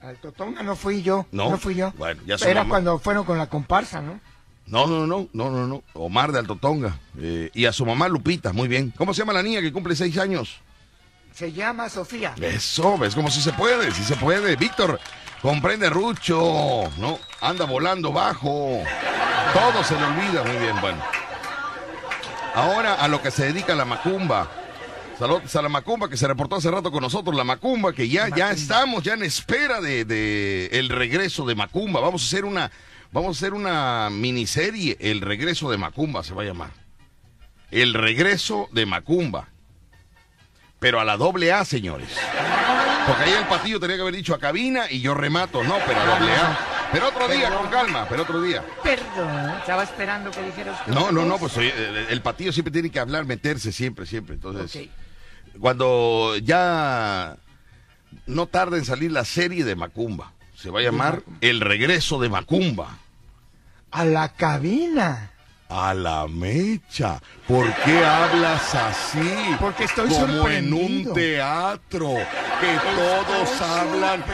Al 0.00 0.16
Totonga 0.16 0.62
no 0.62 0.76
fui 0.76 1.02
yo. 1.02 1.26
No. 1.32 1.50
No, 1.50 1.58
fui 1.58 1.74
yo. 1.74 1.92
Bueno, 1.98 2.22
ya 2.26 2.36
Era 2.36 2.60
mamá. 2.60 2.70
cuando 2.70 2.98
fueron 2.98 3.24
con 3.24 3.36
la 3.38 3.48
comparsa, 3.48 4.00
¿no? 4.00 4.20
No, 4.66 4.86
no, 4.86 5.06
no, 5.06 5.28
no, 5.32 5.50
no, 5.50 5.66
no. 5.66 5.82
Omar 5.94 6.30
de 6.30 6.38
Altotonga. 6.38 6.98
Eh, 7.18 7.50
y 7.54 7.64
a 7.64 7.72
su 7.72 7.84
mamá 7.84 8.06
Lupita, 8.08 8.52
muy 8.52 8.68
bien. 8.68 8.92
¿Cómo 8.96 9.12
se 9.14 9.20
llama 9.20 9.32
la 9.32 9.42
niña 9.42 9.60
que 9.60 9.72
cumple 9.72 9.96
seis 9.96 10.16
años? 10.18 10.60
Se 11.32 11.52
llama 11.52 11.88
Sofía. 11.88 12.34
Eso, 12.40 12.96
ves 12.98 13.14
como 13.14 13.30
si 13.30 13.40
se 13.40 13.52
puede, 13.52 13.90
si 13.92 14.04
se 14.04 14.14
puede. 14.16 14.56
Víctor, 14.56 15.00
comprende 15.42 15.88
Rucho, 15.90 16.82
¿no? 16.98 17.18
Anda 17.40 17.64
volando 17.64 18.12
bajo. 18.12 18.82
Todo 19.54 19.82
se 19.82 19.96
le 19.96 20.04
olvida, 20.04 20.44
muy 20.44 20.56
bien, 20.58 20.80
bueno. 20.80 21.02
Ahora 22.58 22.94
a 22.94 23.06
lo 23.06 23.22
que 23.22 23.30
se 23.30 23.46
dedica 23.46 23.76
la 23.76 23.84
macumba. 23.84 24.50
Saludos 25.16 25.54
a 25.54 25.62
la 25.62 25.68
macumba 25.68 26.08
que 26.08 26.16
se 26.16 26.26
reportó 26.26 26.56
hace 26.56 26.68
rato 26.70 26.90
con 26.90 27.02
nosotros, 27.02 27.36
la 27.36 27.44
macumba, 27.44 27.92
que 27.92 28.08
ya, 28.08 28.28
ya 28.34 28.50
estamos 28.50 29.04
ya 29.04 29.14
en 29.14 29.22
espera 29.22 29.80
de, 29.80 30.04
de 30.04 30.66
el 30.72 30.88
regreso 30.88 31.46
de 31.46 31.54
Macumba. 31.54 32.00
Vamos 32.00 32.22
a 32.22 32.26
hacer 32.26 32.44
una, 32.44 32.72
vamos 33.12 33.36
a 33.36 33.38
hacer 33.38 33.54
una 33.54 34.10
miniserie, 34.10 34.96
El 34.98 35.20
regreso 35.20 35.70
de 35.70 35.78
Macumba 35.78 36.24
se 36.24 36.34
va 36.34 36.42
a 36.42 36.46
llamar. 36.46 36.70
El 37.70 37.94
regreso 37.94 38.68
de 38.72 38.86
Macumba. 38.86 39.48
Pero 40.80 40.98
a 40.98 41.04
la 41.04 41.16
doble 41.16 41.52
A, 41.52 41.64
señores. 41.64 42.08
Porque 43.06 43.22
ahí 43.22 43.32
el 43.32 43.46
patillo 43.46 43.78
tenía 43.78 43.96
que 43.96 44.02
haber 44.02 44.16
dicho 44.16 44.34
a 44.34 44.40
cabina 44.40 44.90
y 44.90 45.00
yo 45.00 45.14
remato, 45.14 45.62
no, 45.62 45.76
pero 45.86 46.00
a 46.00 46.04
doble 46.04 46.32
A. 46.32 46.77
Pero 46.92 47.08
otro 47.08 47.28
día, 47.28 47.50
con 47.50 47.68
calma, 47.68 48.06
pero 48.08 48.22
otro 48.22 48.40
día. 48.40 48.64
Perdón. 48.82 49.50
Estaba 49.58 49.82
esperando 49.82 50.30
que 50.30 50.42
dijeras 50.42 50.80
que 50.82 50.90
No, 50.90 51.12
no, 51.12 51.24
no, 51.24 51.38
pues 51.38 51.56
oye, 51.56 51.72
el, 51.76 51.96
el 51.96 52.22
patillo 52.22 52.52
siempre 52.52 52.72
tiene 52.72 52.90
que 52.90 52.98
hablar, 52.98 53.26
meterse 53.26 53.72
siempre, 53.72 54.06
siempre. 54.06 54.34
Entonces, 54.36 54.88
cuando 55.60 56.36
ya 56.38 57.36
no 58.26 58.46
tarda 58.46 58.78
en 58.78 58.84
salir 58.84 59.12
la 59.12 59.24
serie 59.24 59.64
de 59.64 59.76
Macumba, 59.76 60.32
se 60.56 60.70
va 60.70 60.80
a 60.80 60.82
llamar 60.82 61.22
El 61.40 61.60
regreso 61.60 62.20
de 62.20 62.28
Macumba. 62.28 62.98
A 63.90 64.04
la 64.04 64.30
cabina. 64.30 65.30
A 65.70 65.92
la 65.92 66.26
mecha. 66.26 67.20
¿Por 67.46 67.72
qué 67.84 68.04
hablas 68.04 68.74
así? 68.74 69.56
Porque 69.60 69.84
estoy 69.84 70.08
Como 70.08 70.48
en 70.48 70.72
un 70.72 71.12
teatro, 71.12 72.14
que 72.60 72.78
todos 72.96 73.60
hablan. 73.60 74.24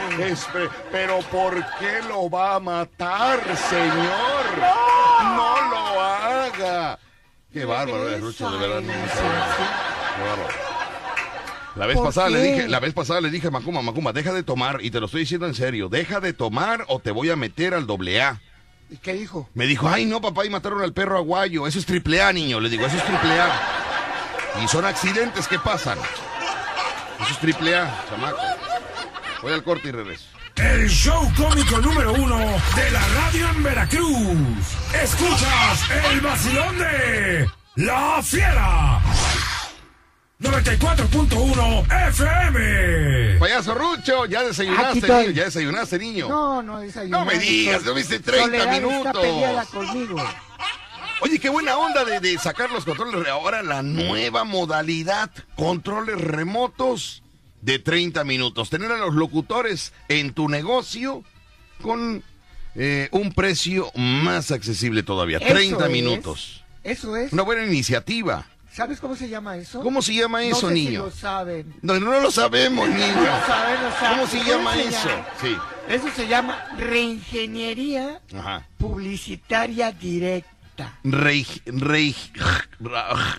Pero 0.91 1.19
¿por 1.31 1.55
qué 1.79 2.01
lo 2.07 2.29
va 2.29 2.55
a 2.55 2.59
matar, 2.61 3.39
señor? 3.57 4.45
No 5.35 5.69
lo 5.69 6.01
haga. 6.01 6.99
Qué 7.51 7.65
bárbaro 7.65 8.09
es 8.09 8.21
Rucho, 8.21 8.49
de 8.51 8.57
verdad. 8.57 8.81
no. 8.81 8.93
Qué 8.93 10.21
bárbaro. 10.29 10.49
La 11.75 11.85
vez 11.87 11.97
¿Por 11.97 12.05
pasada 12.05 12.29
le 12.29 12.41
qué? 12.41 12.51
dije, 12.53 12.67
la 12.69 12.79
vez 12.79 12.93
pasada 12.93 13.19
le 13.19 13.29
dije 13.29 13.47
a 13.47 13.51
Macuma, 13.51 13.81
Macuma, 13.81 14.13
deja 14.13 14.31
de 14.31 14.43
tomar, 14.43 14.79
y 14.81 14.91
te 14.91 15.01
lo 15.01 15.07
estoy 15.07 15.21
diciendo 15.21 15.45
en 15.45 15.53
serio, 15.53 15.89
deja 15.89 16.21
de 16.21 16.31
tomar 16.31 16.85
o 16.87 16.99
te 16.99 17.11
voy 17.11 17.29
a 17.29 17.35
meter 17.35 17.73
al 17.73 17.85
doble 17.85 18.21
A. 18.21 18.39
¿Y 18.89 18.97
qué 18.97 19.13
dijo? 19.13 19.49
Me 19.53 19.65
dijo, 19.65 19.89
ay 19.89 20.05
no 20.05 20.21
papá, 20.21 20.45
y 20.45 20.49
mataron 20.49 20.81
al 20.81 20.93
perro 20.93 21.17
aguayo, 21.17 21.67
eso 21.67 21.79
es 21.79 21.85
triple 21.85 22.21
A, 22.21 22.31
niño. 22.31 22.59
Le 22.59 22.69
digo, 22.69 22.85
eso 22.85 22.97
es 22.97 23.05
triple 23.05 23.39
A. 23.39 24.61
Y 24.63 24.67
son 24.67 24.85
accidentes 24.85 25.47
que 25.47 25.59
pasan. 25.59 25.97
Eso 27.21 27.31
es 27.31 27.39
triple 27.39 27.75
A, 27.75 28.05
chamaco. 28.09 28.37
Voy 29.41 29.53
al 29.53 29.63
corte 29.63 29.89
y 29.89 29.91
regreso. 29.91 30.25
El 30.55 30.87
show 30.89 31.29
cómico 31.35 31.79
número 31.79 32.13
uno 32.13 32.37
de 32.37 32.91
la 32.91 33.07
radio 33.09 33.49
en 33.49 33.63
Veracruz. 33.63 34.37
Escuchas 35.03 35.81
el 36.11 36.21
vacilón 36.21 36.77
de 36.77 37.49
La 37.75 38.21
Fiera. 38.23 39.01
94.1 40.45 42.09
FM. 42.09 43.39
Payaso 43.39 43.73
Rucho, 43.73 44.25
ya 44.25 44.43
desayunaste, 44.43 45.01
niño, 45.07 45.31
ya 45.31 45.45
desayunaste, 45.45 45.99
niño. 45.99 46.29
No, 46.29 46.61
no 46.61 46.79
desayuné. 46.79 47.11
No 47.11 47.25
me 47.25 47.37
digas, 47.39 47.83
no 47.83 47.93
viste 47.93 48.19
30 48.19 48.45
Soledad 48.45 48.73
Está 48.75 48.87
minutos. 48.87 49.67
conmigo. 49.69 50.15
Oye, 51.21 51.39
qué 51.39 51.49
buena 51.49 51.77
onda 51.77 52.05
de, 52.05 52.19
de 52.19 52.37
sacar 52.37 52.71
los 52.71 52.85
controles. 52.85 53.27
Ahora 53.27 53.63
la 53.63 53.81
nueva 53.81 54.43
modalidad, 54.43 55.31
controles 55.55 56.19
remotos 56.21 57.23
de 57.61 57.79
30 57.79 58.23
minutos. 58.23 58.69
Tener 58.69 58.91
a 58.91 58.97
los 58.97 59.15
locutores 59.15 59.93
en 60.07 60.33
tu 60.33 60.49
negocio 60.49 61.23
con 61.81 62.23
eh, 62.75 63.07
un 63.11 63.33
precio 63.33 63.91
más 63.95 64.51
accesible 64.51 65.03
todavía. 65.03 65.37
Eso 65.39 65.47
30 65.47 65.85
es. 65.85 65.91
minutos. 65.91 66.63
Eso 66.83 67.15
es. 67.17 67.33
Una 67.33 67.43
buena 67.43 67.65
iniciativa. 67.65 68.45
¿Sabes 68.75 68.99
cómo 68.99 69.15
se 69.15 69.29
llama 69.29 69.55
eso? 69.55 69.81
¿Cómo 69.81 70.01
se 70.01 70.13
llama 70.13 70.41
no 70.41 70.47
eso, 70.47 70.67
si 70.67 70.73
niño? 70.73 71.05
lo 71.05 71.11
saben. 71.11 71.73
No, 71.81 71.97
no 71.97 72.19
lo 72.19 72.29
sabemos, 72.29 72.89
niño. 72.89 73.07
No 73.15 73.21
lo 73.21 73.45
saben, 73.47 73.81
no 73.81 73.91
saben. 73.91 74.17
¿Cómo 74.17 74.27
se 74.27 74.37
¿Cómo 74.39 74.49
llama 74.49 74.73
se 74.73 74.81
eso? 74.89 75.07
llama? 75.07 75.25
Sí. 75.41 75.57
Eso 75.87 76.07
se 76.13 76.27
llama 76.27 76.65
reingeniería 76.77 78.19
Ajá. 78.37 78.67
publicitaria 78.77 79.91
directa. 79.93 80.99
Rey, 81.05 81.47
rey, 81.67 82.13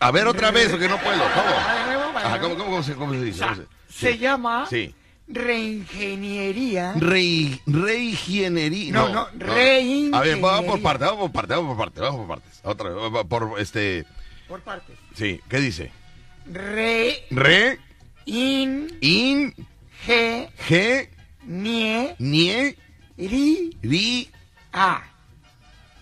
a 0.01 0.11
ver 0.11 0.27
otra 0.27 0.51
vez, 0.53 0.71
porque 0.71 0.89
no 0.89 0.97
puedo. 0.99 1.19
¿Cómo? 1.19 2.17
Ajá. 2.19 2.41
¿cómo, 2.41 2.57
cómo 2.57 2.83
se, 2.83 2.95
cómo 2.95 3.13
se 3.13 3.23
dice? 3.25 3.45
O 3.45 3.47
sea, 3.47 3.55
¿Cómo 3.57 3.67
se- 3.91 4.13
sí. 4.13 4.19
llama 4.19 4.67
Sí. 4.71 4.95
reingeniería. 5.29 6.95
Rey, 6.97 7.61
reingeniería. 7.67 8.91
No, 8.93 9.09
no, 9.11 9.29
reingeniería. 9.37 10.19
A 10.19 10.23
ver, 10.23 10.39
vamos 10.41 10.65
por 10.65 10.81
partes, 10.83 11.07
vamos 11.09 11.25
por 11.25 11.33
partes, 11.33 11.57
vamos 11.59 11.77
por 11.77 11.85
partes, 11.85 12.01
vamos 12.03 12.21
por 12.21 12.29
partes. 12.29 12.61
Otra 12.63 12.89
vez, 12.89 13.27
por 13.29 13.61
este. 13.61 14.07
Por 14.49 14.61
partes. 14.63 14.97
Sí, 15.15 15.41
¿qué 15.49 15.61
dice? 15.61 15.91
Re, 16.47 17.27
Re, 17.31 17.79
in, 18.27 18.97
in, 19.01 19.55
ge, 20.05 20.49
ge, 20.69 21.11
nie, 21.45 22.15
nie, 22.19 22.77
ri, 23.17 23.77
ri. 23.83 24.31
a. 24.73 25.03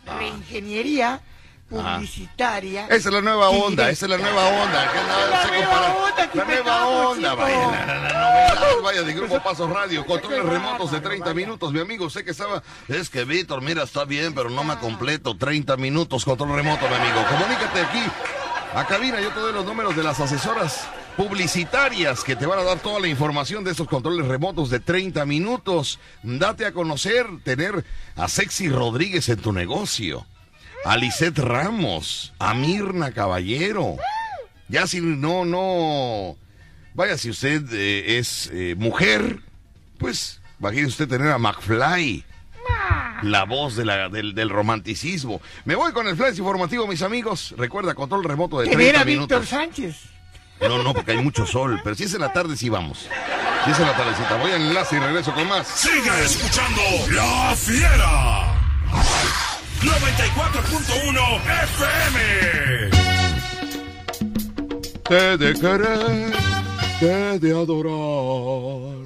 Reingeniería 0.06 1.20
publicitaria. 1.68 2.87
Esa 2.87 3.09
es 3.09 3.14
la 3.14 3.21
nueva 3.21 3.50
onda, 3.50 3.90
esa 3.90 4.06
es 4.06 4.11
la 4.11 4.18
nueva 4.18 4.47
onda. 4.47 4.85
La 4.85 5.04
nueva 5.49 5.97
onda 5.97 6.30
La 6.35 6.44
nueva 6.44 6.87
onda, 6.87 7.35
vaya, 7.35 7.56
la, 7.87 7.97
novedad, 7.97 8.83
vaya, 8.83 9.02
de 9.02 9.12
Grupo 9.14 9.40
Pasos 9.42 9.71
Radio, 9.71 10.04
controles 10.04 10.44
remotos 10.44 10.90
de 10.90 10.99
bárbaro, 10.99 11.09
30 11.09 11.25
vaya. 11.25 11.35
minutos, 11.35 11.73
mi 11.73 11.80
amigo, 11.80 12.11
sé 12.11 12.25
que 12.25 12.33
estaba, 12.33 12.62
es 12.88 13.09
que 13.11 13.25
Víctor, 13.25 13.62
mira, 13.62 13.85
está 13.85 14.04
bien, 14.04 14.35
pero 14.35 14.50
no 14.50 14.64
me 14.64 14.76
completo, 14.78 15.37
30 15.37 15.76
minutos, 15.76 16.25
control 16.25 16.54
remoto, 16.54 16.88
mi 16.88 16.94
amigo, 16.94 17.25
comunícate 17.28 17.80
aquí, 17.80 18.02
a 18.75 18.85
cabina, 18.87 19.21
yo 19.21 19.30
te 19.30 19.40
doy 19.40 19.52
los 19.52 19.64
números 19.64 19.94
de 19.94 20.02
las 20.02 20.18
asesoras 20.21 20.88
publicitarias 21.16 22.25
que 22.25 22.35
te 22.35 22.47
van 22.47 22.59
a 22.59 22.64
dar 22.64 22.80
toda 22.80 22.99
la 22.99 23.06
información 23.06 23.62
de 23.62 23.71
estos 23.71 23.87
controles 23.87 24.26
remotos 24.26 24.71
de 24.71 24.80
30 24.80 25.25
minutos, 25.26 26.00
date 26.23 26.66
a 26.66 26.73
conocer, 26.73 27.26
tener 27.44 27.85
a 28.16 28.28
Sexy 28.28 28.68
Rodríguez 28.68 29.28
en 29.28 29.40
tu 29.40 29.52
negocio, 29.52 30.26
a 30.84 30.96
Lisette 30.96 31.38
Ramos, 31.38 32.32
a 32.38 32.54
Mirna 32.54 33.12
Caballero, 33.12 33.96
ya 34.68 34.86
si 34.86 35.00
no, 35.00 35.44
no. 35.44 36.36
Vaya, 36.94 37.18
si 37.18 37.30
usted 37.30 37.62
eh, 37.72 38.18
es 38.18 38.50
eh, 38.52 38.74
mujer, 38.78 39.40
pues 39.98 40.40
imagine 40.60 40.86
usted 40.86 41.08
tener 41.08 41.28
a 41.32 41.38
McFly. 41.38 42.24
La 43.22 43.44
voz 43.44 43.76
de 43.76 43.84
la- 43.84 44.08
del, 44.08 44.34
del 44.34 44.50
romanticismo. 44.50 45.40
Me 45.64 45.74
voy 45.74 45.92
con 45.92 46.06
el 46.08 46.16
flash 46.16 46.38
informativo, 46.38 46.86
mis 46.86 47.02
amigos. 47.02 47.54
Recuerda, 47.56 47.94
control 47.94 48.24
remoto 48.24 48.60
de 48.60 48.68
Que 48.68 48.76
ver 48.76 48.94
30 48.94 49.00
a 49.00 49.04
Víctor 49.04 49.28
minutos. 49.40 49.48
Sánchez. 49.48 49.96
No, 50.60 50.82
no, 50.82 50.92
porque 50.94 51.12
hay 51.12 51.18
mucho 51.18 51.46
sol. 51.46 51.80
Pero 51.82 51.96
si 51.96 52.04
es 52.04 52.14
en 52.14 52.20
la 52.20 52.32
tarde, 52.32 52.56
sí 52.56 52.68
vamos. 52.68 53.08
Si 53.64 53.70
es 53.70 53.78
en 53.78 53.86
la 53.86 53.96
tardecita. 53.96 54.36
Voy 54.36 54.52
al 54.52 54.62
enlace 54.62 54.96
y 54.96 54.98
regreso 54.98 55.32
con 55.34 55.48
más. 55.48 55.66
Sigue 55.66 56.24
escuchando 56.24 56.80
La 57.12 57.54
Fiera. 57.56 58.53
94.1 59.84 61.40
FM. 61.64 62.18
Te 65.08 65.36
de 65.36 65.52
querer, 65.54 66.32
te 66.98 67.38
de 67.38 67.50
adorar, 67.52 69.04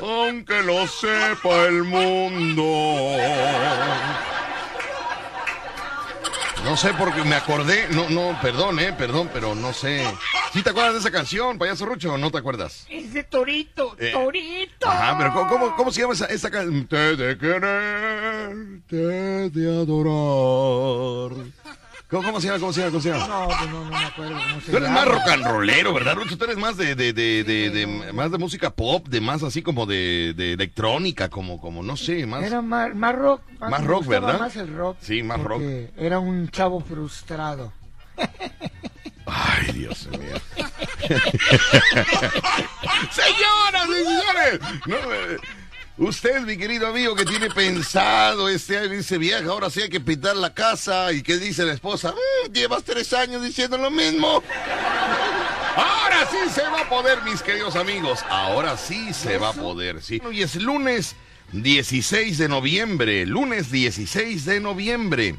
aunque 0.00 0.62
lo 0.62 0.86
sepa 0.86 1.66
el 1.66 1.84
mundo. 1.84 2.64
No 6.68 6.76
sé 6.76 6.92
porque 6.98 7.24
me 7.24 7.34
acordé, 7.34 7.88
no, 7.92 8.10
no, 8.10 8.38
perdón, 8.42 8.78
eh, 8.78 8.92
perdón, 8.92 9.30
pero 9.32 9.54
no 9.54 9.72
sé. 9.72 10.04
¿Sí 10.52 10.62
te 10.62 10.68
acuerdas 10.68 10.92
de 10.92 10.98
esa 11.00 11.10
canción, 11.10 11.56
payaso 11.56 11.86
Rucho, 11.86 12.12
o 12.12 12.18
no 12.18 12.30
te 12.30 12.36
acuerdas? 12.36 12.84
Es 12.90 13.14
de 13.14 13.24
Torito, 13.24 13.96
Eh, 13.98 14.10
Torito. 14.12 14.86
Ajá, 14.86 15.16
pero 15.16 15.32
¿cómo, 15.32 15.48
cómo, 15.48 15.76
cómo 15.76 15.90
se 15.90 16.02
llama 16.02 16.12
esa, 16.12 16.26
esa 16.26 16.50
canción? 16.50 16.86
Te 16.86 17.16
de 17.16 17.38
querer, 17.38 18.54
te 18.86 18.96
de 19.48 19.80
adorar. 19.80 21.46
¿Cómo, 22.08 22.22
cómo 22.22 22.40
se 22.40 22.46
llama, 22.46 22.58
cómo 22.60 22.72
se 22.72 22.80
llama, 22.80 22.90
cómo 22.92 23.02
se 23.02 23.10
llama? 23.10 23.26
No, 23.28 23.46
pues 23.48 23.70
no, 23.70 23.84
no 23.84 23.90
me 23.90 23.96
acuerdo 24.04 24.32
cómo 24.32 24.60
se 24.62 24.70
Tú 24.70 24.76
eres 24.78 24.88
llama. 24.88 25.00
más 25.00 25.08
rock 25.08 25.28
and 25.28 25.44
rollero, 25.46 25.92
¿verdad, 25.92 26.14
Rucho? 26.14 26.38
Tú 26.38 26.44
eres 26.44 26.56
más 26.56 26.76
de, 26.78 26.94
de, 26.94 27.12
de, 27.12 27.44
de, 27.44 27.68
de- 27.70 28.12
más 28.14 28.30
de 28.32 28.38
música 28.38 28.70
pop, 28.70 29.06
de 29.08 29.20
más 29.20 29.42
así 29.42 29.60
como 29.60 29.84
de, 29.84 30.32
de 30.34 30.54
electrónica, 30.54 31.28
como, 31.28 31.60
como, 31.60 31.82
no 31.82 31.98
sé, 31.98 32.24
más. 32.24 32.42
Era 32.44 32.62
más, 32.62 32.94
más 32.94 33.14
rock. 33.14 33.42
Más 33.60 33.84
rock, 33.84 34.06
¿verdad? 34.06 34.38
Más 34.40 34.56
el 34.56 34.74
rock. 34.74 34.96
Sí, 35.02 35.22
más 35.22 35.38
rock. 35.42 35.60
Era 35.98 36.18
un 36.18 36.48
chavo 36.48 36.80
frustrado. 36.80 37.74
Ay, 39.26 39.72
Dios 39.72 40.08
mío. 40.08 40.36
Señoras 43.10 43.86
y 43.88 44.04
señores, 44.04 44.60
no, 44.86 44.96
eh, 44.96 45.36
usted, 45.98 46.42
mi 46.42 46.56
querido 46.56 46.86
amigo, 46.86 47.14
que 47.14 47.24
tiene 47.24 47.50
pensado 47.50 48.48
este 48.48 48.78
año, 48.78 48.90
dice 48.90 49.18
viaje, 49.18 49.44
ahora 49.46 49.70
sí 49.70 49.82
hay 49.82 49.88
que 49.88 50.00
pintar 50.00 50.36
la 50.36 50.54
casa. 50.54 51.12
¿Y 51.12 51.22
qué 51.22 51.36
dice 51.38 51.64
la 51.64 51.72
esposa? 51.72 52.12
"Mm, 52.12 52.52
llevas 52.52 52.84
tres 52.84 53.12
años 53.12 53.42
diciendo 53.42 53.76
lo 53.78 53.90
mismo. 53.90 54.42
Ahora 55.76 56.28
sí 56.30 56.50
se 56.52 56.62
va 56.62 56.82
a 56.82 56.88
poder, 56.88 57.22
mis 57.22 57.42
queridos 57.42 57.76
amigos. 57.76 58.20
Ahora 58.28 58.76
sí 58.76 59.12
se 59.12 59.38
va 59.38 59.50
a 59.50 59.52
poder, 59.52 60.02
sí. 60.02 60.20
Hoy 60.24 60.42
es 60.42 60.56
lunes 60.56 61.14
16 61.52 62.38
de 62.38 62.48
noviembre. 62.48 63.24
Lunes 63.26 63.70
16 63.70 64.44
de 64.44 64.60
noviembre. 64.60 65.36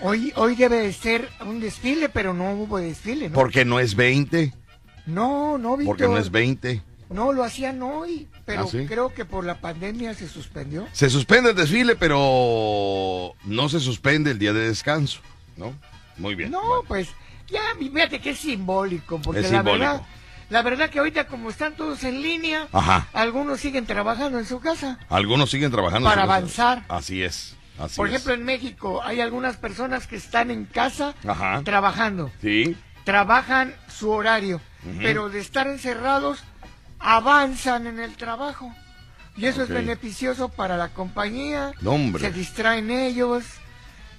Hoy, 0.00 0.32
hoy 0.36 0.54
debe 0.54 0.76
de 0.82 0.92
ser 0.92 1.28
un 1.40 1.58
desfile, 1.58 2.08
pero 2.08 2.32
no 2.32 2.52
hubo 2.52 2.78
desfile, 2.78 3.28
¿no? 3.28 3.34
Porque 3.34 3.64
no 3.64 3.80
es 3.80 3.96
20. 3.96 4.54
No, 5.06 5.58
no, 5.58 5.76
Víctor. 5.76 5.96
Porque 5.96 6.04
no 6.08 6.18
es 6.18 6.30
20. 6.30 6.82
No, 7.10 7.32
lo 7.32 7.42
hacían 7.44 7.82
hoy, 7.82 8.28
pero 8.44 8.62
¿Ah, 8.64 8.66
sí? 8.70 8.84
creo 8.86 9.12
que 9.14 9.24
por 9.24 9.44
la 9.44 9.60
pandemia 9.60 10.12
se 10.14 10.28
suspendió. 10.28 10.86
Se 10.92 11.08
suspende 11.08 11.50
el 11.50 11.56
desfile, 11.56 11.96
pero 11.96 13.34
no 13.44 13.68
se 13.68 13.80
suspende 13.80 14.30
el 14.30 14.38
día 14.38 14.52
de 14.52 14.68
descanso, 14.68 15.20
¿no? 15.56 15.74
Muy 16.18 16.34
bien. 16.34 16.50
No, 16.50 16.60
bueno. 16.60 16.82
pues 16.86 17.08
ya, 17.48 17.60
fíjate 17.78 18.20
que 18.20 18.30
es 18.30 18.38
simbólico, 18.38 19.20
porque 19.22 19.40
Es 19.40 19.50
la 19.50 19.58
simbólico. 19.58 19.84
verdad, 19.86 20.02
la 20.50 20.62
verdad 20.62 20.90
que 20.90 20.98
ahorita 20.98 21.26
como 21.28 21.48
están 21.50 21.76
todos 21.76 22.04
en 22.04 22.20
línea, 22.22 22.68
Ajá. 22.72 23.08
algunos 23.12 23.60
siguen 23.60 23.86
trabajando 23.86 24.38
en 24.38 24.44
su 24.46 24.60
casa. 24.60 24.98
Algunos 25.08 25.50
siguen 25.50 25.70
trabajando. 25.70 26.08
Para 26.08 26.22
en 26.22 26.26
su 26.26 26.28
casa. 26.28 26.36
avanzar. 26.72 26.84
Así 26.88 27.22
es. 27.22 27.54
Así 27.78 27.96
Por 27.96 28.08
es. 28.08 28.14
ejemplo, 28.14 28.34
en 28.34 28.44
México 28.44 29.00
hay 29.04 29.20
algunas 29.20 29.56
personas 29.56 30.06
que 30.06 30.16
están 30.16 30.50
en 30.50 30.64
casa 30.66 31.14
Ajá. 31.26 31.62
trabajando, 31.64 32.30
Sí. 32.42 32.76
trabajan 33.04 33.74
su 33.88 34.10
horario, 34.10 34.60
pero 35.00 35.28
de 35.30 35.38
estar 35.40 35.66
encerrados 35.68 36.42
avanzan 36.98 37.86
en 37.86 37.98
el 37.98 38.16
trabajo. 38.16 38.72
Y 39.36 39.46
eso 39.46 39.62
es 39.62 39.68
beneficioso 39.68 40.48
para 40.48 40.76
la 40.76 40.88
compañía, 40.88 41.72
hombre. 41.84 42.24
se 42.24 42.32
distraen 42.32 42.90
ellos 42.90 43.44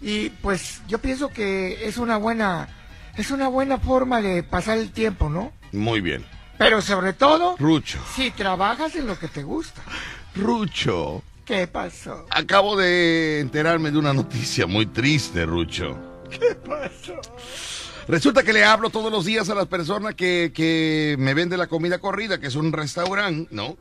y 0.02 0.30
pues 0.30 0.82
yo 0.88 1.00
pienso 1.00 1.28
que 1.28 1.86
es 1.88 1.98
una 1.98 2.16
buena 2.16 2.70
es 3.18 3.32
una 3.32 3.50
buena 3.50 3.80
forma 3.80 4.22
de 4.22 4.44
pasar 4.44 4.78
el 4.78 4.92
tiempo, 4.92 5.30
¿no? 5.30 5.52
Muy 5.74 6.00
bien. 6.00 6.26
Pero 6.58 6.82
sobre 6.82 7.12
todo 7.12 7.58
Rucho. 7.58 8.00
si 8.16 8.32
trabajas 8.32 8.96
en 8.96 9.08
lo 9.08 9.20
que 9.20 9.28
te 9.28 9.44
gusta. 9.44 9.82
Rucho. 10.36 11.22
¿Qué 11.44 11.68
pasó? 11.68 12.26
Acabo 12.30 12.78
de 12.78 13.42
enterarme 13.42 13.92
de 13.92 13.98
una 13.98 14.14
noticia 14.14 14.68
muy 14.68 14.86
triste, 14.86 15.46
Rucho. 15.46 15.98
¿Qué 16.30 16.56
pasó? 16.56 17.20
Resulta 18.10 18.42
que 18.44 18.54
le 18.54 18.64
hablo 18.66 18.90
todos 18.90 19.12
los 19.12 19.24
días 19.24 19.50
a 19.50 19.56
las 19.56 19.68
personas 19.68 20.16
que, 20.16 20.52
que 20.54 21.16
me 21.20 21.34
vende 21.36 21.58
la 21.58 21.68
comida 21.68 22.00
corrida, 22.00 22.40
que 22.40 22.48
es 22.48 22.56
un 22.56 22.72
restaurante, 22.74 23.48
¿no? 23.54 23.78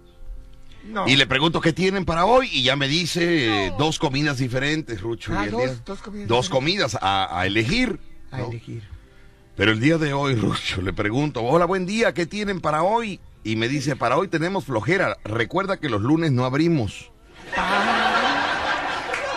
No. 0.85 1.09
Y 1.09 1.17
le 1.17 1.27
pregunto 1.27 1.61
qué 1.63 1.73
tienen 1.73 2.05
para 2.05 2.25
hoy 2.27 2.49
y 2.53 2.63
ya 2.63 2.77
me 2.77 2.89
dice 2.89 3.67
eh, 3.67 3.73
dos 3.79 3.99
comidas 3.99 4.39
diferentes, 4.39 5.01
Rucho. 5.01 5.33
Ah, 5.37 5.47
dos- 5.47 6.01
comidas 6.01 6.29
dos 6.29 6.49
comidas 6.49 6.99
a, 7.01 7.41
a 7.41 7.47
elegir. 7.47 7.99
A 8.31 8.39
¿no? 8.39 8.49
elegir. 8.51 8.83
Pero 9.57 9.73
el 9.73 9.81
día 9.81 9.97
de 9.99 10.13
hoy, 10.13 10.35
Rucho, 10.37 10.83
le 10.83 10.93
pregunto, 10.93 11.43
hola, 11.43 11.65
buen 11.65 11.87
día, 11.87 12.13
¿qué 12.15 12.27
tienen 12.27 12.61
para 12.61 12.83
hoy? 12.83 13.21
Y 13.45 13.57
me 13.57 13.67
dice, 13.69 13.97
para 13.97 14.19
hoy 14.19 14.29
tenemos 14.29 14.67
flojera. 14.67 15.17
Recuerda 15.25 15.79
que 15.79 15.89
los 15.89 16.03
lunes 16.03 16.33
no 16.33 16.45
abrimos. 16.45 17.11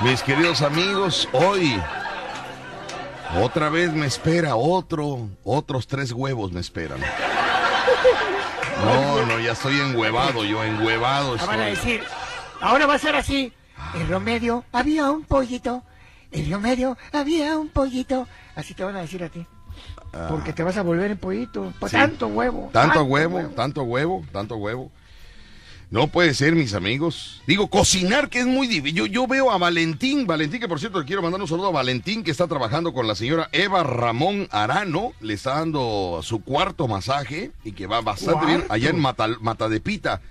Mis 0.04 0.22
queridos 0.24 0.62
amigos, 0.62 1.30
hoy 1.32 1.80
otra 3.40 3.70
vez 3.70 3.94
me 3.94 4.06
espera 4.06 4.56
otro, 4.56 5.30
otros 5.44 5.88
tres 5.88 6.12
huevos 6.12 6.52
me 6.52 6.60
esperan. 6.60 7.00
No, 8.86 9.26
no, 9.26 9.40
ya 9.40 9.52
estoy 9.52 9.80
enhuevado, 9.80 10.44
yo 10.44 10.64
enhuevado 10.64 11.36
Ah, 11.40 11.46
van 11.46 11.60
a 11.60 11.70
estoy. 11.70 11.92
decir, 11.94 12.08
ahora 12.60 12.86
va 12.88 12.96
a 12.96 13.00
ser 13.00 13.16
así. 13.16 13.54
En 13.94 14.10
Romedio 14.10 14.64
había 14.72 15.10
un 15.12 15.24
pollito. 15.24 15.84
En 16.32 16.52
Romedio 16.52 16.98
había 17.12 17.58
un 17.58 17.70
pollito. 17.70 18.28
Así 18.56 18.74
te 18.74 18.84
van 18.84 18.96
a 18.96 19.02
decir 19.02 19.24
a 19.24 19.30
ti. 19.30 19.46
Porque 20.30 20.52
te 20.54 20.64
vas 20.64 20.78
a 20.78 20.82
volver 20.82 21.12
en 21.12 21.18
pollito. 21.18 21.72
Sí. 21.86 21.92
tanto 21.92 22.28
huevo. 22.28 22.70
Tanto 22.74 23.04
huevo, 23.04 23.40
tanto 23.56 23.84
huevo, 23.84 24.24
tanto 24.32 24.56
huevo. 24.58 24.92
No 25.92 26.08
puede 26.08 26.34
ser, 26.34 26.56
mis 26.56 26.74
amigos. 26.74 27.42
Digo, 27.46 27.70
cocinar, 27.70 28.30
que 28.30 28.40
es 28.40 28.46
muy 28.48 28.66
difícil. 28.68 28.96
Yo, 28.96 29.06
yo 29.08 29.28
veo 29.28 29.52
a 29.52 29.58
Valentín, 29.58 30.26
Valentín, 30.26 30.62
que 30.62 30.70
por 30.70 30.80
cierto 30.80 31.00
le 31.00 31.06
quiero 31.06 31.22
mandar 31.22 31.42
un 31.42 31.48
saludo 31.50 31.68
a 31.68 31.72
Valentín, 31.72 32.24
que 32.24 32.32
está 32.32 32.48
trabajando 32.48 32.94
con 32.94 33.08
la 33.08 33.16
señora 33.16 33.50
Eva 33.52 33.84
Ramón 33.84 34.48
Arano. 34.52 35.12
Le 35.20 35.34
está 35.34 35.56
dando 35.56 36.22
su 36.24 36.44
cuarto 36.44 36.88
masaje 36.88 37.52
y 37.66 37.74
que 37.74 37.88
va 37.88 38.00
bastante 38.00 38.46
bien 38.46 38.64
allá 38.70 38.90
en 38.90 39.00
Mata, 39.00 39.28
Matadepita. 39.42 40.22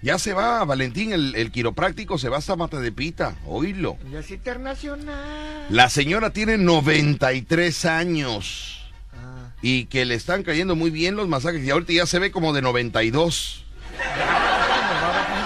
Ya 0.00 0.16
se 0.18 0.32
va, 0.32 0.64
Valentín, 0.64 1.12
el, 1.12 1.34
el 1.34 1.50
quiropráctico 1.50 2.16
se 2.16 2.28
va 2.28 2.38
hasta 2.38 2.54
Matadepita. 2.54 3.36
Oílo. 3.46 3.98
Ya 4.12 4.20
es 4.20 4.30
internacional. 4.30 5.66
La 5.70 5.90
señora 5.90 6.30
tiene 6.30 6.56
93 6.56 7.84
años 7.84 8.80
Ah, 9.12 9.50
y 9.60 9.86
que 9.86 10.04
le 10.04 10.14
están 10.14 10.44
cayendo 10.44 10.76
muy 10.76 10.90
bien 10.90 11.16
los 11.16 11.26
masajes 11.28 11.64
y 11.64 11.70
ahorita 11.70 11.92
ya 11.92 12.06
se 12.06 12.20
ve 12.20 12.30
como 12.30 12.52
de 12.52 12.62
92. 12.62 13.64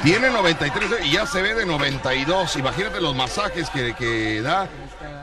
Tiene 0.04 0.28
93 0.30 0.90
y 1.06 1.12
ya 1.12 1.26
se 1.26 1.40
ve 1.40 1.54
de 1.54 1.64
92. 1.64 2.56
Imagínate 2.56 3.00
los 3.00 3.16
masajes 3.16 3.70
que, 3.70 3.94
que 3.94 4.42
da 4.42 4.68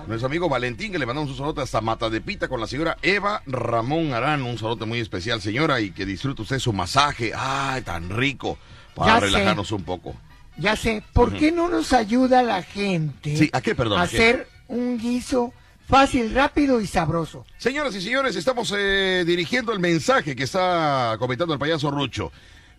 nuestro 0.07 0.25
amigo 0.25 0.49
Valentín, 0.49 0.91
que 0.91 0.97
le 0.97 1.05
mandamos 1.05 1.29
un 1.31 1.37
saludo 1.37 1.61
hasta 1.61 1.81
Mata 1.81 2.09
de 2.09 2.19
Pita 2.19 2.47
con 2.47 2.59
la 2.59 2.65
señora 2.65 2.97
Eva 3.03 3.43
Ramón 3.45 4.11
Arán. 4.13 4.41
Un 4.41 4.57
saludo 4.57 4.87
muy 4.87 4.99
especial, 4.99 5.39
señora, 5.39 5.79
y 5.81 5.91
que 5.91 6.03
disfrute 6.03 6.41
usted 6.41 6.57
su 6.57 6.73
masaje. 6.73 7.31
Ay, 7.35 7.83
tan 7.83 8.09
rico. 8.09 8.57
Para 8.95 9.13
Ya 9.13 9.19
sé. 9.19 9.25
relajarnos 9.27 9.71
un 9.71 9.83
poco. 9.83 10.15
ya 10.57 10.75
sé. 10.75 11.03
¿Por 11.13 11.37
qué 11.37 11.51
no 11.51 11.69
nos 11.69 11.93
ayuda 11.93 12.41
la 12.41 12.63
gente 12.63 13.37
Sí, 13.37 13.49
¿a 13.53 13.61
qué, 13.61 13.75
perdón? 13.75 13.99
a 13.99 14.03
¿A 14.03 14.07
qué? 14.07 14.17
hacer 14.17 14.47
un 14.67 14.97
guiso 14.97 15.53
fácil, 15.87 16.33
rápido 16.33 16.81
y 16.81 16.87
sabroso? 16.87 17.45
Señoras 17.59 17.93
y 17.95 18.01
señores, 18.01 18.35
estamos 18.35 18.73
eh, 18.75 19.23
dirigiendo 19.27 19.73
el 19.73 19.79
mensaje 19.79 20.35
que 20.35 20.43
está 20.43 21.17
comentando 21.19 21.53
el 21.53 21.59
payaso 21.59 21.91
Rucho. 21.91 22.31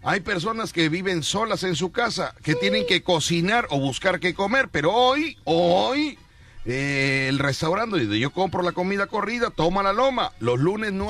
Hay 0.04 0.20
personas 0.20 0.72
que 0.72 0.88
viven 0.88 1.22
solas 1.22 1.62
en 1.62 1.76
su 1.76 1.92
casa, 1.92 2.34
que 2.42 2.56
tienen 2.56 2.86
que 2.86 3.04
cocinar 3.04 3.68
o 3.70 3.78
buscar 3.78 4.18
qué 4.18 4.34
comer, 4.34 4.68
pero 4.68 4.92
hoy, 4.92 5.38
hoy, 5.44 6.18
eh, 6.64 7.26
el 7.28 7.38
restaurante 7.38 8.00
donde 8.00 8.18
yo 8.18 8.32
compro 8.32 8.62
la 8.62 8.72
comida 8.72 9.06
corrida, 9.06 9.50
toma 9.50 9.84
la 9.84 9.92
loma. 9.92 10.32
Los 10.40 10.58
lunes 10.58 10.92
no, 10.92 11.08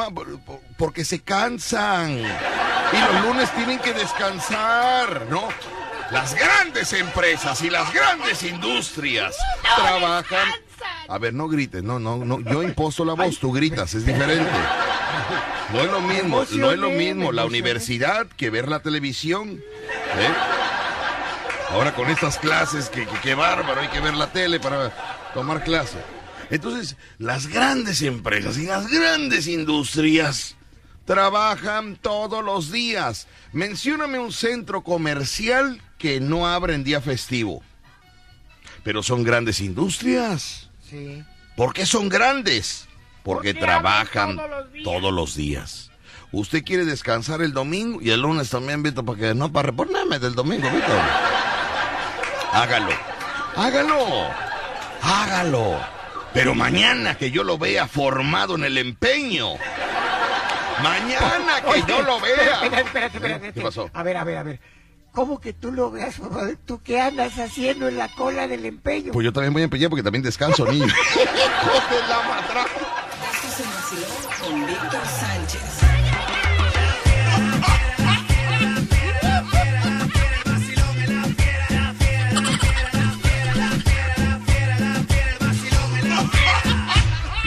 porque 0.76 1.06
se 1.06 1.20
cansan. 1.20 2.18
Y 2.18 3.14
los 3.14 3.24
lunes 3.24 3.50
tienen 3.54 3.78
que 3.78 3.94
descansar, 3.94 5.26
¿no? 5.30 5.48
Las 6.10 6.34
grandes 6.34 6.92
empresas 6.92 7.62
y 7.62 7.70
las 7.70 7.94
grandes 7.94 8.42
industrias 8.42 9.34
trabajan. 9.74 10.48
A 11.08 11.18
ver, 11.18 11.34
no 11.34 11.48
grites, 11.48 11.82
no, 11.82 11.98
no, 11.98 12.24
no. 12.24 12.40
Yo 12.40 12.62
imposto 12.62 13.04
la 13.04 13.14
voz, 13.14 13.38
tú 13.38 13.52
gritas, 13.52 13.94
es 13.94 14.06
diferente. 14.06 14.50
No 15.72 15.80
es 15.80 15.90
lo 15.90 16.00
mismo, 16.00 16.44
no 16.52 16.70
es 16.70 16.78
lo 16.78 16.90
mismo 16.90 17.32
la 17.32 17.44
universidad 17.44 18.26
que 18.36 18.50
ver 18.50 18.68
la 18.68 18.80
televisión. 18.80 19.50
¿eh? 19.50 20.34
Ahora 21.70 21.94
con 21.94 22.08
estas 22.10 22.38
clases, 22.38 22.88
que, 22.88 23.06
que, 23.06 23.18
que 23.20 23.34
bárbaro, 23.34 23.80
hay 23.80 23.88
que 23.88 24.00
ver 24.00 24.14
la 24.14 24.32
tele 24.32 24.60
para 24.60 24.90
tomar 25.32 25.64
clase. 25.64 25.98
Entonces, 26.50 26.96
las 27.18 27.46
grandes 27.46 28.02
empresas 28.02 28.58
y 28.58 28.66
las 28.66 28.88
grandes 28.88 29.46
industrias 29.46 30.56
trabajan 31.06 31.96
todos 31.96 32.44
los 32.44 32.70
días. 32.70 33.26
Mencióname 33.52 34.18
un 34.18 34.32
centro 34.32 34.82
comercial 34.82 35.80
que 35.98 36.20
no 36.20 36.46
abre 36.46 36.74
en 36.74 36.84
día 36.84 37.00
festivo. 37.00 37.62
Pero 38.84 39.02
son 39.02 39.22
grandes 39.22 39.60
industrias. 39.60 40.68
Sí. 40.92 41.24
¿Por 41.56 41.72
qué 41.72 41.86
son 41.86 42.08
grandes? 42.08 42.86
Porque 43.22 43.54
Porque 43.54 43.54
trabajan 43.54 44.36
todos 44.36 44.50
los 44.50 44.72
días. 44.72 44.84
todos 44.84 45.12
los 45.12 45.34
días. 45.34 45.90
Usted 46.32 46.62
quiere 46.64 46.84
descansar 46.84 47.42
el 47.42 47.52
domingo 47.52 47.98
y 48.00 48.10
el 48.10 48.20
lunes 48.20 48.50
también, 48.50 48.82
Víctor, 48.82 49.04
para 49.04 49.18
que 49.18 49.34
no 49.34 49.50
para 49.52 49.66
reponerme 49.68 50.18
del 50.18 50.34
domingo, 50.34 50.68
Víctor. 50.70 51.00
Hágalo. 52.52 52.92
Hágalo. 53.56 54.06
Hágalo. 55.02 55.80
Pero 56.34 56.54
mañana 56.54 57.16
que 57.16 57.30
yo 57.30 57.44
lo 57.44 57.58
vea 57.58 57.86
formado 57.86 58.54
en 58.54 58.64
el 58.64 58.78
empeño. 58.78 59.54
Mañana 60.82 61.60
que 61.72 61.82
yo 61.86 62.02
lo 62.02 62.20
vea. 62.20 62.54
Espérate, 62.62 62.80
espérate, 62.80 63.16
espérate. 63.18 63.52
¿Qué 63.52 63.60
pasó? 63.60 63.90
A 63.92 64.02
ver, 64.02 64.16
a 64.16 64.24
ver, 64.24 64.38
a 64.38 64.42
ver. 64.42 64.60
¿Cómo 65.12 65.40
que 65.40 65.52
tú 65.52 65.70
lo 65.72 65.90
veas, 65.90 66.18
papá? 66.18 66.48
¿Tú 66.64 66.80
qué 66.82 66.98
andas 66.98 67.38
haciendo 67.38 67.86
en 67.86 67.98
la 67.98 68.08
cola 68.14 68.48
del 68.48 68.64
empeño? 68.64 69.12
Pues 69.12 69.24
yo 69.24 69.32
también 69.32 69.52
voy 69.52 69.60
a 69.60 69.64
empeñar 69.64 69.90
porque 69.90 70.02
también 70.02 70.22
descanso, 70.22 70.64
niño. 70.64 70.86
De 70.86 72.08
la 72.08 72.22
matraca. 72.22 72.70
Con 74.42 74.66
Víctor 74.66 75.06
Sánchez. 75.06 75.62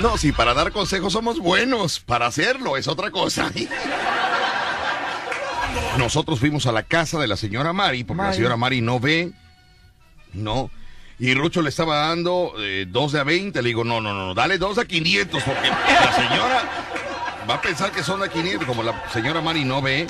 No, 0.05 0.19
si 0.19 0.31
para 0.31 0.53
dar 0.53 0.71
consejos 0.71 1.13
somos 1.13 1.39
buenos, 1.39 1.99
para 1.99 2.27
hacerlo 2.27 2.77
es 2.77 2.87
otra 2.87 3.09
cosa. 3.09 3.51
Nosotros 5.97 6.39
fuimos 6.39 6.65
a 6.65 6.71
la 6.71 6.83
casa 6.83 7.19
de 7.19 7.27
la 7.27 7.37
señora 7.37 7.73
Mari, 7.73 8.03
porque 8.03 8.23
la 8.23 8.33
señora 8.33 8.57
Mari 8.57 8.81
no 8.81 8.99
ve, 8.99 9.31
no. 10.33 10.69
Y 11.17 11.33
Rucho 11.33 11.61
le 11.61 11.69
estaba 11.69 12.07
dando 12.07 12.53
eh, 12.59 12.85
dos 12.89 13.13
de 13.13 13.21
a 13.21 13.23
20, 13.23 13.61
le 13.61 13.67
digo, 13.69 13.83
no, 13.85 14.01
no, 14.01 14.13
no, 14.13 14.33
dale 14.33 14.57
dos 14.57 14.77
a 14.77 14.85
500, 14.85 15.41
porque 15.43 15.69
la 15.69 16.13
señora 16.13 16.63
va 17.49 17.55
a 17.55 17.61
pensar 17.61 17.91
que 17.91 18.03
son 18.03 18.21
a 18.21 18.27
500, 18.27 18.67
como 18.67 18.83
la 18.83 19.09
señora 19.11 19.39
Mari 19.41 19.63
no 19.63 19.81
ve. 19.81 20.07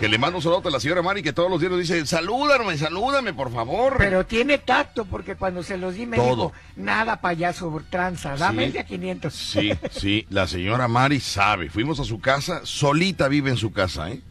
Que 0.00 0.08
le 0.08 0.16
mando 0.16 0.38
un 0.38 0.42
saludo 0.42 0.62
a 0.66 0.70
la 0.70 0.80
señora 0.80 1.02
Mari 1.02 1.22
que 1.22 1.34
todos 1.34 1.50
los 1.50 1.60
días 1.60 1.70
nos 1.70 1.78
dice, 1.80 2.06
salúdame, 2.06 2.78
salúdame, 2.78 3.34
por 3.34 3.52
favor. 3.52 3.96
Pero 3.98 4.24
tiene 4.24 4.56
tacto 4.56 5.04
porque 5.04 5.36
cuando 5.36 5.62
se 5.62 5.76
los 5.76 5.94
di 5.94 6.06
me 6.06 6.16
Todo. 6.16 6.28
dijo, 6.46 6.52
nada 6.76 7.20
payaso 7.20 7.82
tranza, 7.90 8.34
dame 8.36 8.68
Sí. 8.68 8.72
de 8.72 8.80
a 8.80 8.84
500. 8.86 9.34
Sí, 9.34 9.72
sí, 9.90 10.26
la 10.30 10.46
señora 10.46 10.88
Mari 10.88 11.20
sabe. 11.20 11.68
Fuimos 11.68 12.00
a 12.00 12.04
su 12.04 12.18
casa, 12.18 12.62
solita 12.64 13.28
vive 13.28 13.50
en 13.50 13.58
su 13.58 13.72
casa, 13.74 14.08
¿eh? 14.10 14.22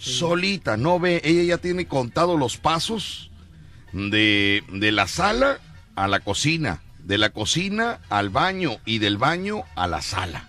Solita, 0.00 0.76
no 0.76 0.98
ve, 0.98 1.20
ella 1.24 1.42
ya 1.42 1.58
tiene 1.58 1.86
contado 1.86 2.36
los 2.36 2.56
pasos 2.56 3.30
de, 3.92 4.64
de 4.72 4.92
la 4.92 5.06
sala 5.06 5.58
a 5.94 6.08
la 6.08 6.20
cocina, 6.20 6.80
de 7.00 7.18
la 7.18 7.30
cocina 7.30 8.00
al 8.08 8.30
baño 8.30 8.78
y 8.84 8.98
del 8.98 9.18
baño 9.18 9.64
a 9.76 9.86
la 9.86 10.00
sala. 10.00 10.48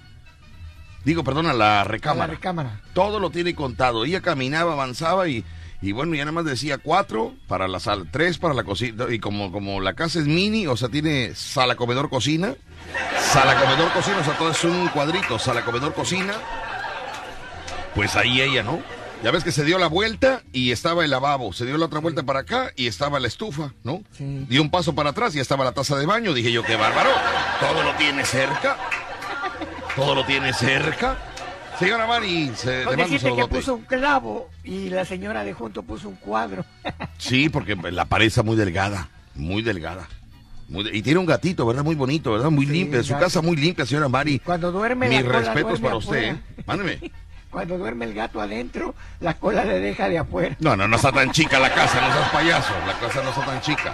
Digo, 1.04 1.24
perdón, 1.24 1.48
a 1.48 1.54
la 1.54 1.82
A 1.82 1.84
la 1.84 1.84
recámara. 1.84 2.34
recámara. 2.34 2.82
Todo 2.94 3.20
lo 3.20 3.32
tiene 3.32 3.56
contado. 3.56 4.06
Ella 4.06 4.22
caminaba, 4.22 4.74
avanzaba 4.74 5.28
y, 5.28 5.44
y 5.82 5.92
bueno, 5.94 6.14
ya 6.14 6.24
nada 6.26 6.32
más 6.32 6.46
decía 6.46 6.78
cuatro 6.78 7.34
para 7.48 7.68
la 7.68 7.80
sala, 7.80 8.06
tres 8.12 8.38
para 8.38 8.54
la 8.54 8.64
cocina. 8.64 9.06
Y 9.10 9.18
como, 9.20 9.52
como 9.52 9.82
la 9.82 9.96
casa 9.96 10.20
es 10.20 10.28
mini, 10.28 10.68
o 10.68 10.78
sea, 10.78 10.90
tiene 10.90 11.34
sala, 11.34 11.76
comedor, 11.76 12.10
cocina. 12.10 12.54
Sala, 13.20 13.60
comedor, 13.60 13.92
cocina, 13.94 14.18
o 14.20 14.24
sea, 14.24 14.38
todo 14.38 14.52
es 14.52 14.64
un 14.64 14.88
cuadrito. 14.90 15.40
Sala, 15.40 15.66
comedor, 15.66 15.94
cocina. 15.96 16.36
Pues 17.96 18.16
ahí 18.16 18.40
ella, 18.40 18.62
¿no? 18.64 18.80
Ya 19.24 19.30
ves 19.30 19.44
que 19.44 19.52
se 19.52 19.64
dio 19.64 19.78
la 19.78 19.86
vuelta 19.88 20.42
y 20.52 20.72
estaba 20.72 21.04
el 21.06 21.12
lavabo. 21.12 21.54
Se 21.54 21.66
dio 21.66 21.78
la 21.78 21.86
otra 21.86 22.00
vuelta 22.00 22.24
para 22.24 22.40
acá 22.40 22.72
y 22.76 22.88
estaba 22.88 23.20
la 23.20 23.28
estufa, 23.28 23.72
¿no? 23.84 24.02
Sí. 24.18 24.46
Dio 24.50 24.62
un 24.64 24.72
paso 24.72 24.96
para 24.96 25.12
atrás 25.12 25.36
y 25.36 25.40
estaba 25.40 25.64
la 25.64 25.74
taza 25.74 25.96
de 25.98 26.08
baño. 26.08 26.34
Dije 26.34 26.52
yo, 26.52 26.64
qué 26.64 26.76
bárbaro. 26.76 27.12
Todo 27.60 27.84
lo 27.84 27.94
tiene 27.98 28.26
cerca. 28.26 28.78
Todo 29.96 30.16
lo 30.16 30.26
tiene 30.26 30.54
cerca. 30.54 31.18
Señora 31.78 32.08
Mari, 32.08 32.52
se, 32.56 32.84
Con 32.84 32.96
le 32.98 33.04
mando 33.08 33.34
un 33.34 33.38
que 33.38 33.48
puso 33.48 33.76
un 33.76 33.82
clavo 33.84 34.50
y 34.64 34.90
la 34.90 35.06
señora 35.06 35.44
de 35.44 35.54
junto 35.54 35.84
puso 35.84 36.10
un 36.10 36.16
cuadro. 36.16 36.66
Sí, 37.18 37.50
porque 37.50 37.76
la 37.76 38.06
pared 38.06 38.26
está 38.26 38.42
muy 38.44 38.56
delgada, 38.56 39.10
muy 39.36 39.62
delgada, 39.62 40.08
Muy- 40.70 40.90
y 40.92 41.02
tiene 41.04 41.20
un 41.20 41.26
gatito, 41.28 41.66
¿verdad? 41.68 41.84
Muy 41.84 41.94
bonito, 41.96 42.32
¿verdad? 42.32 42.50
Muy 42.50 42.66
Sí, 42.66 42.72
limpia. 42.72 43.04
Su 43.04 43.14
casa 43.14 43.42
muy 43.42 43.56
limpia, 43.56 43.86
señora 43.86 44.10
Mari. 44.10 44.40
Cuando 44.40 44.72
duerme 44.72 45.08
Mis 45.08 45.22
la 45.22 45.26
cola 45.28 45.40
respetos 45.40 45.64
duerme 45.82 45.84
para 45.88 45.96
usted. 45.98 46.24
¿eh? 46.24 46.38
Mándeme. 46.66 47.12
Cuando 47.52 47.78
duerme 47.78 48.06
el 48.06 48.14
gato 48.14 48.42
adentro, 48.42 48.96
la 49.20 49.36
cola 49.38 49.64
le 49.66 49.80
deja 49.80 50.08
de 50.10 50.18
afuera. 50.18 50.56
No, 50.60 50.76
no, 50.78 50.88
no 50.88 50.96
está 50.96 51.12
tan 51.12 51.32
chica 51.32 51.60
la 51.60 51.74
casa, 51.74 52.00
no 52.02 52.14
seas 52.14 52.30
payaso. 52.30 52.74
La 52.88 52.98
casa 52.98 53.22
no 53.22 53.30
está 53.30 53.46
tan 53.46 53.62
chica. 53.62 53.94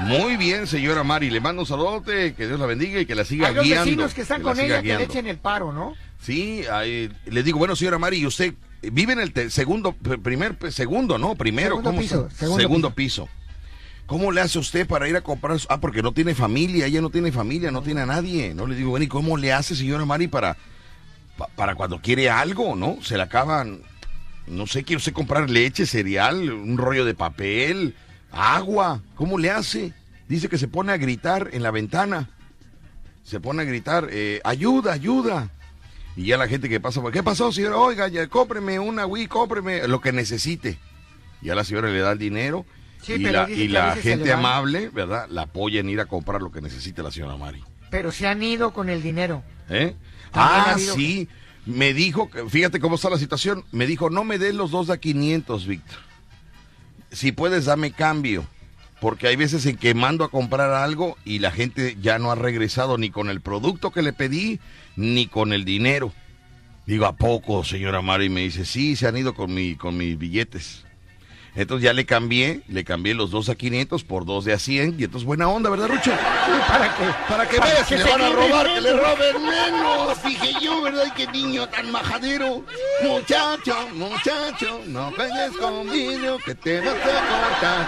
Muy 0.00 0.36
bien, 0.36 0.66
señora 0.66 1.04
Mari. 1.04 1.30
Le 1.30 1.40
mando 1.40 1.62
un 1.62 1.66
saludote, 1.68 2.34
que 2.34 2.46
Dios 2.46 2.58
la 2.58 2.66
bendiga 2.66 3.00
y 3.00 3.06
que 3.06 3.14
la 3.14 3.24
siga 3.24 3.48
Hay 3.48 3.54
los 3.54 3.64
guiando. 3.64 3.84
vecinos 3.84 4.14
que 4.14 4.22
están 4.22 4.42
con 4.42 4.58
ella 4.58 4.76
que 4.76 4.88
le 4.88 4.94
guiando. 4.96 5.04
echen 5.04 5.26
el 5.26 5.36
paro, 5.38 5.72
¿no? 5.72 5.94
Sí, 6.22 6.62
ahí, 6.70 7.10
le 7.26 7.42
digo, 7.42 7.58
bueno, 7.58 7.76
señora 7.76 7.98
Mari, 7.98 8.18
¿y 8.18 8.26
usted 8.26 8.54
vive 8.80 9.12
en 9.12 9.20
el 9.20 9.50
segundo, 9.50 9.94
pr- 10.02 10.22
primer, 10.22 10.56
segundo, 10.72 11.18
no? 11.18 11.34
Primero, 11.34 11.70
Segundo 11.76 11.90
¿cómo 11.90 12.00
piso, 12.00 12.28
segundo 12.58 12.94
piso. 12.94 13.28
¿Cómo 14.06 14.32
le 14.32 14.40
hace 14.40 14.58
usted 14.58 14.86
para 14.86 15.08
ir 15.08 15.16
a 15.16 15.20
comprar? 15.20 15.56
Ah, 15.68 15.80
porque 15.80 16.02
no 16.02 16.12
tiene 16.12 16.34
familia, 16.34 16.86
ella 16.86 17.00
no 17.00 17.10
tiene 17.10 17.32
familia, 17.32 17.70
no 17.70 17.82
tiene 17.82 18.00
a 18.02 18.06
nadie. 18.06 18.54
No 18.54 18.66
le 18.66 18.74
digo, 18.76 18.90
bueno, 18.90 19.04
¿y 19.04 19.08
cómo 19.08 19.36
le 19.36 19.52
hace, 19.52 19.74
señora 19.76 20.04
Mari, 20.04 20.28
para, 20.28 20.56
pa- 21.36 21.48
para 21.56 21.74
cuando 21.74 22.00
quiere 22.00 22.30
algo, 22.30 22.74
no? 22.76 22.98
Se 23.02 23.16
le 23.16 23.22
acaban, 23.22 23.80
no 24.46 24.66
sé, 24.66 24.84
quiere 24.84 24.98
usted 24.98 25.12
comprar 25.12 25.48
leche, 25.50 25.86
cereal, 25.86 26.50
un 26.52 26.78
rollo 26.78 27.04
de 27.04 27.14
papel, 27.14 27.94
agua. 28.30 29.00
¿Cómo 29.14 29.38
le 29.38 29.50
hace? 29.50 29.92
Dice 30.28 30.48
que 30.48 30.58
se 30.58 30.68
pone 30.68 30.92
a 30.92 30.96
gritar 30.96 31.50
en 31.52 31.62
la 31.62 31.70
ventana. 31.70 32.30
Se 33.24 33.38
pone 33.40 33.62
a 33.62 33.64
gritar, 33.64 34.08
eh, 34.10 34.40
ayuda, 34.44 34.92
ayuda. 34.92 35.50
Y 36.16 36.26
ya 36.26 36.36
la 36.36 36.48
gente 36.48 36.68
que 36.68 36.80
pasa, 36.80 37.00
¿qué 37.12 37.22
pasó, 37.22 37.52
señora? 37.52 37.76
Oiga, 37.78 38.08
ya 38.08 38.26
cómpreme 38.26 38.78
una 38.78 39.06
Wii, 39.06 39.26
cómpreme 39.28 39.86
lo 39.88 40.00
que 40.00 40.12
necesite. 40.12 40.78
Ya 41.40 41.54
la 41.54 41.64
señora 41.64 41.88
le 41.88 41.98
da 42.00 42.12
el 42.12 42.18
dinero 42.18 42.64
Sí, 43.02 43.14
y 43.14 43.18
la, 43.18 43.50
y 43.50 43.66
la 43.68 43.96
gente 43.96 44.32
amable, 44.32 44.88
¿verdad? 44.90 45.26
La 45.30 45.42
apoya 45.42 45.80
en 45.80 45.88
ir 45.88 46.00
a 46.00 46.06
comprar 46.06 46.40
lo 46.42 46.52
que 46.52 46.60
necesite 46.60 47.02
la 47.02 47.10
señora 47.10 47.36
Mari. 47.36 47.64
Pero 47.90 48.12
se 48.12 48.28
han 48.28 48.42
ido 48.42 48.72
con 48.72 48.88
el 48.90 49.02
dinero. 49.02 49.42
¿Eh? 49.68 49.94
Ha 50.32 50.64
Ah, 50.64 50.72
habido- 50.72 50.94
sí. 50.94 51.28
Me 51.64 51.94
dijo, 51.94 52.28
fíjate 52.48 52.80
cómo 52.80 52.96
está 52.96 53.08
la 53.10 53.18
situación. 53.18 53.64
Me 53.70 53.86
dijo, 53.86 54.10
no 54.10 54.24
me 54.24 54.38
des 54.38 54.54
los 54.54 54.70
dos 54.72 54.88
de 54.88 54.94
a 54.94 54.96
500, 54.96 55.66
Víctor. 55.66 55.98
Si 57.12 57.30
puedes, 57.32 57.66
dame 57.66 57.92
cambio. 57.92 58.44
Porque 59.00 59.26
hay 59.28 59.36
veces 59.36 59.66
en 59.66 59.76
que 59.76 59.94
mando 59.94 60.24
a 60.24 60.30
comprar 60.30 60.70
algo 60.72 61.16
y 61.24 61.40
la 61.40 61.50
gente 61.50 61.96
ya 62.00 62.18
no 62.20 62.30
ha 62.30 62.36
regresado 62.36 62.98
ni 62.98 63.10
con 63.10 63.28
el 63.30 63.40
producto 63.40 63.90
que 63.90 64.00
le 64.02 64.12
pedí, 64.12 64.60
ni 64.96 65.26
con 65.26 65.52
el 65.52 65.64
dinero. 65.64 66.12
Digo, 66.86 67.06
¿a 67.06 67.16
poco, 67.16 67.64
señora 67.64 68.00
Mari? 68.00 68.26
Y 68.26 68.30
me 68.30 68.40
dice, 68.42 68.64
sí, 68.64 68.94
se 68.96 69.06
han 69.08 69.16
ido 69.16 69.34
con, 69.34 69.52
mi, 69.52 69.74
con 69.76 69.96
mis 69.96 70.16
billetes. 70.18 70.84
Entonces 71.54 71.84
ya 71.84 71.92
le 71.92 72.06
cambié, 72.06 72.62
le 72.68 72.82
cambié 72.82 73.14
los 73.14 73.30
dos 73.30 73.50
a 73.50 73.54
500 73.54 74.04
por 74.04 74.24
dos 74.24 74.44
de 74.44 74.54
a 74.54 74.58
100. 74.58 74.96
Y 74.98 75.04
entonces 75.04 75.26
buena 75.26 75.48
onda, 75.48 75.68
¿verdad, 75.68 75.88
Rucho? 75.88 76.12
¿Para 76.66 76.96
qué? 76.96 77.04
Para 77.28 77.48
que 77.48 77.58
Para 77.58 77.74
veas, 77.74 77.86
que 77.86 77.96
le 77.98 78.04
van 78.04 78.22
a 78.22 78.30
robar, 78.30 78.74
que 78.74 78.80
le 78.80 78.92
roben 78.92 79.42
menos. 79.44 80.22
Dije 80.22 80.54
yo, 80.62 80.82
¿verdad? 80.82 81.12
Qué 81.14 81.26
niño 81.26 81.68
tan 81.68 81.90
majadero. 81.90 82.64
Muchacho, 83.02 83.88
muchacho, 83.94 84.80
no 84.86 85.12
juegues 85.12 85.52
conmigo 85.58 86.38
que 86.38 86.54
te 86.54 86.80
vas 86.80 86.96
a 86.96 87.50
cortar. 87.50 87.86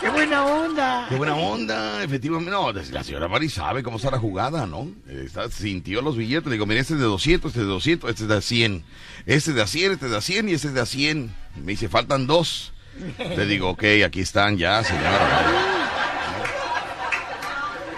¡Qué 0.00 0.08
buena 0.08 0.44
onda! 0.44 1.06
Qué 1.08 1.14
buena 1.16 1.34
onda, 1.34 2.02
efectivamente. 2.02 2.50
No, 2.50 2.72
la 2.72 3.04
señora 3.04 3.28
Mari 3.28 3.50
sabe 3.50 3.82
cómo 3.82 3.98
está 3.98 4.10
la 4.10 4.18
jugada, 4.18 4.66
¿no? 4.66 4.88
Está, 5.08 5.50
sintió 5.50 6.00
los 6.00 6.16
billetes. 6.16 6.46
Le 6.46 6.52
digo, 6.52 6.64
mira, 6.66 6.80
este 6.80 6.94
es 6.94 7.00
de 7.00 7.06
200, 7.06 7.50
este 7.50 7.60
es 7.60 7.66
de 7.66 7.72
200, 7.72 8.10
este 8.10 8.22
es 8.22 8.28
de 8.28 8.40
100. 8.40 8.84
Este 9.26 9.50
es 9.50 9.56
de 9.56 9.66
100, 9.66 9.92
este 9.92 10.06
es 10.06 10.12
de 10.12 10.20
100 10.22 10.48
y 10.48 10.52
este 10.54 10.68
es 10.68 10.74
de 10.74 10.86
100. 10.86 11.34
Me 11.56 11.72
dice, 11.72 11.88
faltan 11.88 12.26
dos. 12.26 12.72
Le 13.18 13.46
digo, 13.46 13.70
ok, 13.70 13.84
aquí 14.04 14.20
están 14.20 14.56
ya, 14.56 14.82
señora 14.82 15.10
Mari. 15.10 15.56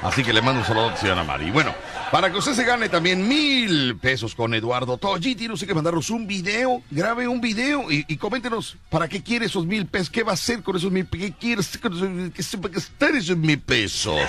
Así 0.03 0.25
que 0.25 0.33
le 0.33 0.43
mando 0.43 0.61
un 0.61 0.67
saludo 0.67 0.91
a 0.91 0.97
señora 0.97 1.23
Mari. 1.23 1.51
Bueno, 1.53 1.73
para 2.13 2.31
que 2.31 2.37
usted 2.37 2.53
se 2.53 2.65
gane 2.65 2.91
también 2.91 3.27
mil 3.27 3.97
pesos 3.97 4.35
con 4.35 4.53
Eduardo 4.53 4.99
Toggi, 4.99 5.35
tiene 5.35 5.55
usted 5.55 5.67
que 5.67 5.73
mandarnos 5.73 6.11
un 6.11 6.27
video, 6.27 6.83
grabe 6.91 7.27
un 7.27 7.41
video 7.41 7.91
y, 7.91 8.05
y 8.07 8.19
coméntenos 8.19 8.77
para 8.91 9.09
qué 9.09 9.23
quiere 9.23 9.47
esos 9.47 9.65
mil 9.65 9.87
pesos, 9.87 10.11
qué 10.11 10.23
va 10.23 10.33
a 10.33 10.35
hacer 10.35 10.63
con 10.63 10.77
esos 10.77 10.93
mil 10.93 11.07
pesos, 11.07 11.27
qué 11.27 11.33
quiere 11.33 11.63
con 11.81 12.31
esos, 12.35 12.61
qué 12.61 12.69
gastar 12.69 13.17
esos 13.17 13.39
mil 13.39 13.59
pesos. 13.59 14.21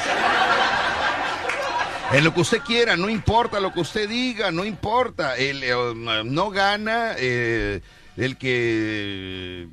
En 2.13 2.24
lo 2.24 2.34
que 2.34 2.39
usted 2.39 2.62
quiera, 2.62 2.96
no 2.96 3.10
importa 3.10 3.60
lo 3.60 3.74
que 3.74 3.82
usted 3.82 4.08
diga, 4.08 4.50
no 4.50 4.63
importa. 4.63 5.36
El, 5.36 5.62
eh, 5.62 5.74
no 6.24 6.52
gana 6.52 7.15
eh, 7.17 7.82
el 8.15 8.38
que 8.38 9.67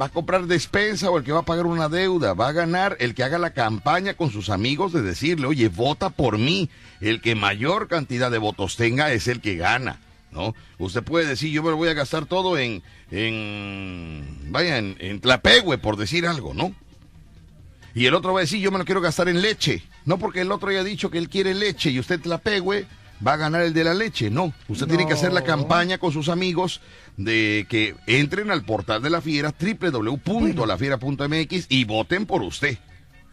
va 0.00 0.06
a 0.06 0.10
comprar 0.10 0.46
despensa 0.46 1.10
o 1.10 1.18
el 1.18 1.24
que 1.24 1.32
va 1.32 1.40
a 1.40 1.44
pagar 1.44 1.66
una 1.66 1.88
deuda. 1.88 2.34
Va 2.34 2.48
a 2.48 2.52
ganar 2.52 2.96
el 3.00 3.14
que 3.14 3.24
haga 3.24 3.38
la 3.38 3.54
campaña 3.54 4.14
con 4.14 4.30
sus 4.30 4.50
amigos 4.50 4.92
de 4.92 5.02
decirle, 5.02 5.46
oye, 5.46 5.68
vota 5.68 6.10
por 6.10 6.38
mí. 6.38 6.68
El 7.00 7.20
que 7.20 7.34
mayor 7.34 7.88
cantidad 7.88 8.30
de 8.30 8.38
votos 8.38 8.76
tenga 8.76 9.12
es 9.12 9.28
el 9.28 9.40
que 9.40 9.56
gana. 9.56 10.00
¿No? 10.32 10.54
Usted 10.78 11.02
puede 11.02 11.26
decir, 11.26 11.50
yo 11.50 11.62
me 11.62 11.70
lo 11.70 11.76
voy 11.76 11.88
a 11.88 11.94
gastar 11.94 12.26
todo 12.26 12.58
en, 12.58 12.82
en 13.10 14.22
vaya, 14.50 14.76
en, 14.76 14.96
en 15.00 15.20
Tlapehue, 15.20 15.78
por 15.78 15.96
decir 15.96 16.26
algo, 16.26 16.52
¿no? 16.52 16.74
Y 17.94 18.04
el 18.04 18.12
otro 18.12 18.34
va 18.34 18.40
a 18.40 18.42
decir, 18.42 18.60
yo 18.60 18.70
me 18.70 18.76
lo 18.76 18.84
quiero 18.84 19.00
gastar 19.00 19.30
en 19.30 19.40
leche. 19.40 19.82
No 20.04 20.18
porque 20.18 20.42
el 20.42 20.52
otro 20.52 20.68
haya 20.68 20.84
dicho 20.84 21.10
que 21.10 21.16
él 21.16 21.30
quiere 21.30 21.54
leche 21.54 21.88
y 21.90 21.98
usted 21.98 22.22
la 22.26 22.36
pegue, 22.36 22.86
va 23.24 23.34
a 23.34 23.36
ganar 23.36 23.62
el 23.62 23.72
de 23.72 23.84
la 23.84 23.94
leche. 23.94 24.28
No, 24.30 24.52
usted 24.68 24.86
tiene 24.86 25.06
que 25.06 25.12
hacer 25.12 25.32
la 25.32 25.44
campaña 25.44 25.98
con 25.98 26.10
sus 26.12 26.28
amigos 26.28 26.80
de 27.16 27.66
que 27.68 27.94
entren 28.06 28.50
al 28.50 28.64
portal 28.64 29.00
de 29.02 29.10
la 29.10 29.20
fiera, 29.20 29.54
www.lafiera.mx 29.58 31.66
y 31.68 31.84
voten 31.84 32.26
por 32.26 32.42
usted. 32.42 32.78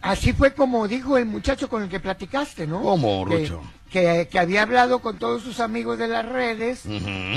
Así 0.02 0.34
fue 0.34 0.54
como 0.54 0.88
dijo 0.88 1.17
el 1.17 1.26
muchacho 1.26 1.67
con 1.69 1.82
el 1.84 1.89
que 1.89 2.02
platicaste, 2.02 2.67
¿no? 2.67 2.82
¿Cómo, 2.82 3.24
Rucho? 3.24 3.62
Que, 3.89 4.28
que 4.30 4.39
había 4.39 4.63
hablado 4.63 5.00
con 5.00 5.17
todos 5.17 5.43
sus 5.43 5.62
amigos 5.62 5.98
de 5.98 6.10
las 6.10 6.26
redes 6.26 6.84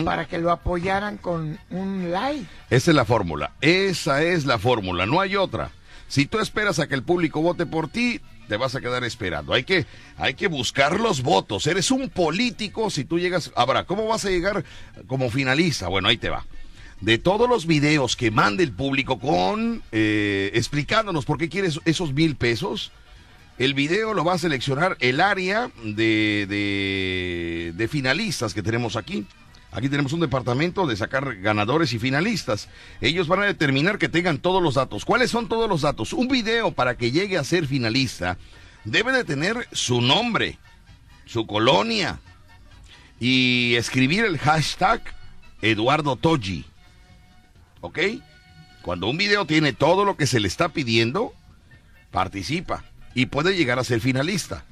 para 0.04 0.26
que 0.26 0.38
lo 0.38 0.50
apoyaran 0.50 1.18
con 1.18 1.60
un 1.70 2.10
like. 2.10 2.46
Esa 2.70 2.90
es 2.90 2.96
la 2.96 3.04
fórmula. 3.04 3.52
Esa 3.60 4.22
es 4.22 4.46
la 4.46 4.58
fórmula. 4.58 5.06
No 5.06 5.20
hay 5.20 5.36
otra. 5.36 5.70
Si 6.08 6.26
tú 6.26 6.40
esperas 6.40 6.78
a 6.78 6.88
que 6.88 6.94
el 6.94 7.02
público 7.02 7.42
vote 7.42 7.66
por 7.66 7.88
ti, 7.88 8.22
te 8.48 8.56
vas 8.56 8.74
a 8.74 8.80
quedar 8.80 9.04
esperando. 9.04 9.52
Hay 9.52 9.64
que, 9.64 9.86
hay 10.16 10.34
que 10.34 10.48
buscar 10.48 10.98
los 11.00 11.22
votos. 11.22 11.66
Eres 11.66 11.90
un 11.90 12.08
político 12.08 12.90
si 12.90 13.04
tú 13.04 13.18
llegas. 13.18 13.52
Ahora, 13.56 13.84
¿cómo 13.84 14.06
vas 14.06 14.24
a 14.24 14.30
llegar 14.30 14.64
como 15.06 15.30
finalista? 15.30 15.88
Bueno, 15.88 16.08
ahí 16.08 16.16
te 16.16 16.30
va. 16.30 16.44
De 17.00 17.18
todos 17.18 17.48
los 17.48 17.66
videos 17.66 18.16
que 18.16 18.30
mande 18.30 18.62
el 18.64 18.72
público 18.72 19.18
con 19.18 19.82
eh, 19.92 20.50
explicándonos 20.54 21.26
por 21.26 21.36
qué 21.36 21.48
quieres 21.48 21.80
esos 21.84 22.14
mil 22.14 22.36
pesos, 22.36 22.90
el 23.58 23.74
video 23.74 24.14
lo 24.14 24.24
va 24.24 24.34
a 24.34 24.38
seleccionar 24.38 24.96
el 25.00 25.20
área 25.20 25.70
de, 25.82 26.46
de, 26.48 27.72
de 27.74 27.88
finalistas 27.88 28.54
que 28.54 28.62
tenemos 28.62 28.96
aquí. 28.96 29.26
Aquí 29.72 29.88
tenemos 29.88 30.12
un 30.12 30.20
departamento 30.20 30.86
de 30.86 30.96
sacar 30.96 31.36
ganadores 31.36 31.92
y 31.92 31.98
finalistas. 31.98 32.68
Ellos 33.00 33.28
van 33.28 33.42
a 33.42 33.46
determinar 33.46 33.98
que 33.98 34.08
tengan 34.08 34.38
todos 34.38 34.62
los 34.62 34.74
datos. 34.74 35.04
¿Cuáles 35.04 35.30
son 35.30 35.48
todos 35.48 35.68
los 35.68 35.82
datos? 35.82 36.12
Un 36.12 36.28
video 36.28 36.72
para 36.72 36.96
que 36.96 37.10
llegue 37.10 37.36
a 37.36 37.44
ser 37.44 37.66
finalista 37.66 38.38
debe 38.84 39.12
de 39.12 39.24
tener 39.24 39.68
su 39.72 40.00
nombre, 40.00 40.58
su 41.26 41.46
colonia 41.46 42.20
y 43.20 43.74
escribir 43.74 44.24
el 44.24 44.38
hashtag 44.38 45.02
Eduardo 45.60 46.16
Toji. 46.16 46.64
¿Ok? 47.80 47.98
Cuando 48.82 49.08
un 49.08 49.16
video 49.16 49.46
tiene 49.46 49.72
todo 49.72 50.04
lo 50.04 50.16
que 50.16 50.26
se 50.26 50.40
le 50.40 50.48
está 50.48 50.68
pidiendo, 50.68 51.34
participa 52.12 52.84
y 53.14 53.26
puede 53.26 53.56
llegar 53.56 53.78
a 53.78 53.84
ser 53.84 54.00
finalista. 54.00 54.64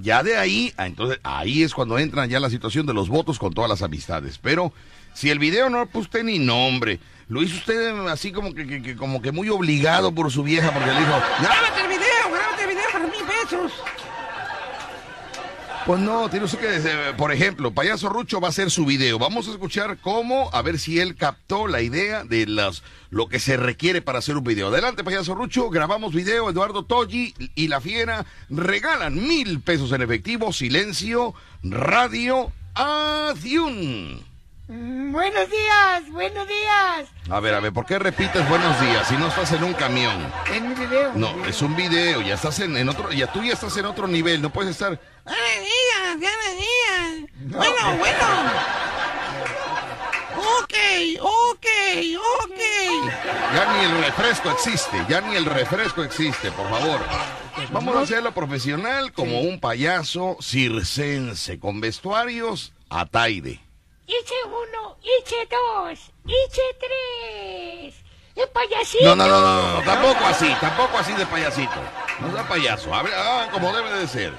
Ya 0.00 0.22
de 0.22 0.36
ahí, 0.36 0.72
ah, 0.76 0.86
entonces 0.86 1.18
ahí 1.24 1.62
es 1.62 1.74
cuando 1.74 1.98
entra 1.98 2.24
ya 2.26 2.38
la 2.38 2.50
situación 2.50 2.86
de 2.86 2.94
los 2.94 3.08
votos 3.08 3.38
con 3.38 3.52
todas 3.52 3.68
las 3.68 3.82
amistades. 3.82 4.38
Pero 4.38 4.72
si 5.12 5.30
el 5.30 5.38
video 5.40 5.68
no 5.68 5.84
puso 5.86 6.02
usted 6.02 6.22
ni 6.22 6.38
nombre, 6.38 7.00
lo 7.28 7.42
hizo 7.42 7.56
usted 7.56 8.06
así 8.06 8.30
como 8.30 8.54
que, 8.54 8.94
como 8.96 9.20
que 9.20 9.32
muy 9.32 9.48
obligado 9.48 10.12
por 10.12 10.30
su 10.30 10.44
vieja 10.44 10.72
porque 10.72 10.90
le 10.92 11.00
dijo, 11.00 11.20
grábate 11.40 11.80
el 11.80 11.88
video, 11.88 12.30
grábate 12.32 12.62
el 12.62 12.68
video 12.68 12.84
para 12.92 13.04
mil 13.06 13.24
pesos. 13.24 13.72
Pues 15.88 16.02
no, 16.02 16.28
tiene 16.28 16.44
usted 16.44 16.58
que, 16.58 16.76
eh, 16.76 17.14
por 17.16 17.32
ejemplo, 17.32 17.70
Payaso 17.70 18.10
Rucho 18.10 18.42
va 18.42 18.48
a 18.48 18.50
hacer 18.50 18.70
su 18.70 18.84
video. 18.84 19.18
Vamos 19.18 19.48
a 19.48 19.52
escuchar 19.52 19.96
cómo, 20.02 20.50
a 20.52 20.60
ver 20.60 20.78
si 20.78 21.00
él 21.00 21.16
captó 21.16 21.66
la 21.66 21.80
idea 21.80 22.24
de 22.24 22.46
las, 22.46 22.82
lo 23.08 23.30
que 23.30 23.38
se 23.38 23.56
requiere 23.56 24.02
para 24.02 24.18
hacer 24.18 24.36
un 24.36 24.44
video. 24.44 24.68
Adelante, 24.68 25.02
Payaso 25.02 25.34
Rucho, 25.34 25.70
grabamos 25.70 26.12
video, 26.12 26.50
Eduardo 26.50 26.84
Toggi 26.84 27.32
y 27.54 27.68
La 27.68 27.80
Fiera 27.80 28.26
regalan 28.50 29.14
mil 29.14 29.60
pesos 29.60 29.90
en 29.92 30.02
efectivo, 30.02 30.52
silencio, 30.52 31.32
radio, 31.62 32.52
adiós. 32.74 34.27
Mm, 34.68 35.12
buenos 35.12 35.48
días, 35.50 36.10
buenos 36.10 36.46
días. 36.46 37.08
A 37.30 37.40
ver, 37.40 37.54
a 37.54 37.60
ver, 37.60 37.72
¿por 37.72 37.86
qué 37.86 37.98
repites 37.98 38.46
buenos 38.50 38.78
días 38.82 39.08
si 39.08 39.16
no 39.16 39.28
estás 39.28 39.50
en 39.52 39.64
un 39.64 39.72
camión? 39.72 40.30
En 40.52 40.68
mi 40.68 40.74
video. 40.74 41.12
No, 41.14 41.46
es 41.46 41.62
un 41.62 41.74
video, 41.74 42.20
ya 42.20 42.34
estás 42.34 42.60
en, 42.60 42.76
en 42.76 42.86
otro, 42.86 43.10
ya 43.10 43.32
tú 43.32 43.42
ya 43.42 43.54
estás 43.54 43.74
en 43.78 43.86
otro 43.86 44.06
nivel, 44.06 44.42
no 44.42 44.50
puedes 44.50 44.72
estar... 44.72 45.00
Buenos 45.24 45.60
días, 45.62 46.18
buenos 46.18 46.58
días. 46.58 47.30
No. 47.46 47.56
Bueno, 47.56 47.98
bueno. 47.98 48.26
Ok, 50.60 50.74
ok, 51.22 51.66
ok. 52.44 52.60
Ya 53.54 53.72
ni 53.72 53.84
el 53.86 54.04
refresco 54.04 54.50
existe, 54.50 55.02
ya 55.08 55.22
ni 55.22 55.34
el 55.34 55.46
refresco 55.46 56.02
existe, 56.02 56.52
por 56.52 56.68
favor. 56.68 57.00
Vamos 57.72 57.96
a 57.96 58.00
hacerlo 58.02 58.34
profesional 58.34 59.12
como 59.12 59.40
un 59.40 59.60
payaso 59.60 60.36
circense 60.42 61.58
con 61.58 61.80
vestuarios 61.80 62.74
a 62.90 63.06
taide. 63.06 63.60
Hice 64.08 64.34
uno, 64.46 64.96
hice 65.02 65.36
dos, 65.50 66.10
hice 66.24 66.62
tres. 66.80 67.94
El 68.34 68.48
payasito. 68.48 69.04
No, 69.04 69.16
no, 69.16 69.28
no, 69.28 69.40
no, 69.40 69.72
no, 69.74 69.82
tampoco 69.82 70.24
así, 70.24 70.48
tampoco 70.60 70.96
así 70.98 71.12
de 71.12 71.26
payasito. 71.26 71.80
No 72.20 72.32
sea 72.32 72.48
payaso, 72.48 72.92
hable 72.94 73.12
ah, 73.14 73.48
como 73.52 73.70
debe 73.72 73.92
de 73.92 74.08
ser. 74.08 74.32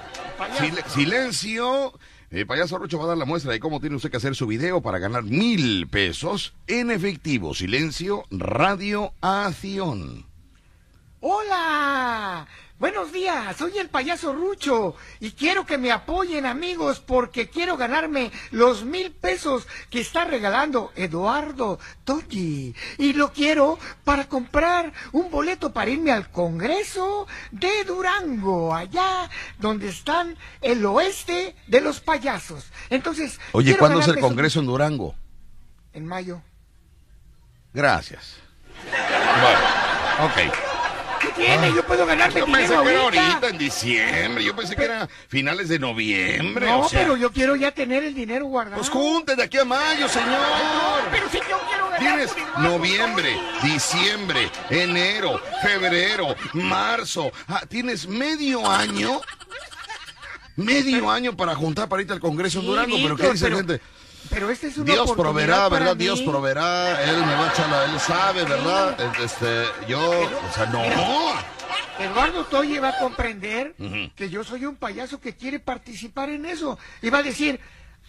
Sil- 0.58 0.84
silencio. 0.88 1.94
El 2.32 2.46
payaso 2.48 2.78
Rocho 2.78 2.98
va 2.98 3.06
a 3.06 3.08
dar 3.10 3.18
la 3.18 3.26
muestra 3.26 3.52
de 3.52 3.60
cómo 3.60 3.80
tiene 3.80 3.96
usted 3.96 4.10
que 4.12 4.18
hacer 4.18 4.36
su 4.36 4.48
video 4.48 4.82
para 4.82 5.00
ganar 5.00 5.24
mil 5.24 5.88
pesos 5.88 6.54
en 6.68 6.92
efectivo. 6.92 7.54
Silencio, 7.54 8.26
radio, 8.32 9.14
acción. 9.22 10.26
Hola. 11.22 12.48
Buenos 12.80 13.12
días, 13.12 13.58
soy 13.58 13.78
el 13.78 13.90
payaso 13.90 14.32
Rucho 14.32 14.96
y 15.20 15.32
quiero 15.32 15.66
que 15.66 15.78
me 15.78 15.92
apoyen 15.92 16.46
amigos 16.46 17.02
porque 17.02 17.50
quiero 17.50 17.76
ganarme 17.76 18.32
los 18.52 18.86
mil 18.86 19.12
pesos 19.12 19.68
que 19.90 20.00
está 20.00 20.24
regalando 20.24 20.94
Eduardo 20.96 21.78
Toki 22.06 22.74
y 22.98 23.14
lo 23.14 23.34
quiero 23.34 23.78
para 24.06 24.30
comprar 24.30 24.94
un 25.12 25.30
boleto 25.30 25.74
para 25.74 25.92
irme 25.92 26.14
al 26.14 26.32
Congreso 26.32 27.28
de 27.52 27.84
Durango, 27.84 28.74
allá 28.74 29.30
donde 29.58 29.90
están 29.90 30.38
el 30.62 30.86
oeste 30.86 31.58
de 31.68 31.82
los 31.82 32.00
payasos. 32.00 32.66
Entonces, 32.90 33.42
Oye, 33.52 33.76
¿cuándo 33.78 34.00
es 34.00 34.08
el 34.08 34.14
esos- 34.16 34.22
Congreso 34.26 34.62
en 34.62 34.66
Durango? 34.68 35.16
En 35.92 36.06
mayo. 36.08 36.42
Gracias. 37.74 38.38
Bueno, 39.42 39.60
ok. 40.54 40.69
Yo 41.76 41.84
puedo 41.86 42.06
ganarme 42.06 42.40
Yo 42.40 42.46
pensé 42.46 42.68
que 42.84 42.90
era 42.90 43.02
ahorita. 43.02 43.48
en 43.50 43.58
diciembre. 43.58 44.44
Yo 44.44 44.56
pensé 44.56 44.76
que 44.76 44.84
era 44.84 45.08
finales 45.28 45.70
de 45.70 45.80
noviembre. 45.80 46.66
No, 46.68 46.82
o 46.82 46.90
sea, 46.90 47.00
pero 47.02 47.16
yo 47.16 47.32
quiero 47.32 47.56
ya 47.56 47.72
tener 47.72 48.04
el 48.04 48.14
dinero 48.14 48.46
guardado. 48.46 48.78
Pues 48.78 48.90
junten 48.90 49.38
de 49.38 49.44
aquí 49.44 49.58
a 49.58 49.66
mayo, 49.66 50.08
señor. 50.10 50.38
Pero 51.12 51.30
si 51.30 51.38
yo 51.38 51.44
quiero 51.68 51.86
ganar 51.90 52.00
Tienes 52.00 52.36
noviembre, 52.58 53.38
diciembre, 53.64 54.50
enero, 54.70 55.42
febrero, 55.62 56.36
marzo. 56.54 57.32
Ah, 57.48 57.64
tienes 57.68 58.08
medio 58.08 58.66
año. 58.70 59.22
Medio 60.56 61.10
año 61.10 61.36
para 61.38 61.56
juntar 61.56 61.88
para 61.88 62.02
irte 62.02 62.14
al 62.14 62.20
Congreso 62.20 62.60
en 62.60 62.66
Sí, 62.66 62.70
Durango. 62.70 62.98
Pero 63.02 63.16
¿qué 63.16 63.32
dice 63.32 63.46
pero- 63.46 63.58
gente? 63.58 63.82
Pero 64.30 64.50
esta 64.50 64.68
es 64.68 64.78
una 64.78 64.92
Dios 64.94 65.12
proveerá, 65.14 65.70
¿verdad? 65.70 65.96
mí. 65.96 66.04
Dios 66.04 66.22
proveerá. 66.22 67.02
Él 67.04 67.18
me 67.26 67.34
va 67.36 67.50
a 67.50 67.52
echar 67.52 67.70
la... 67.70 67.86
Él 67.86 68.00
sabe, 68.00 68.44
¿verdad? 68.44 68.98
Este, 69.24 69.64
yo... 69.88 70.00
O 70.12 70.54
sea, 70.54 70.66
no. 70.68 70.84
Eduardo 72.04 72.46
Toye 72.46 72.80
va 72.80 72.90
a 72.90 73.00
comprender 73.00 73.76
que 74.16 74.30
yo 74.30 74.44
soy 74.44 74.66
un 74.66 74.76
payaso 74.76 75.20
que 75.20 75.36
quiere 75.36 75.60
participar 75.60 76.30
en 76.30 76.46
eso. 76.46 76.78
Y 77.02 77.10
va 77.10 77.20
a 77.20 77.24
decir, 77.24 77.60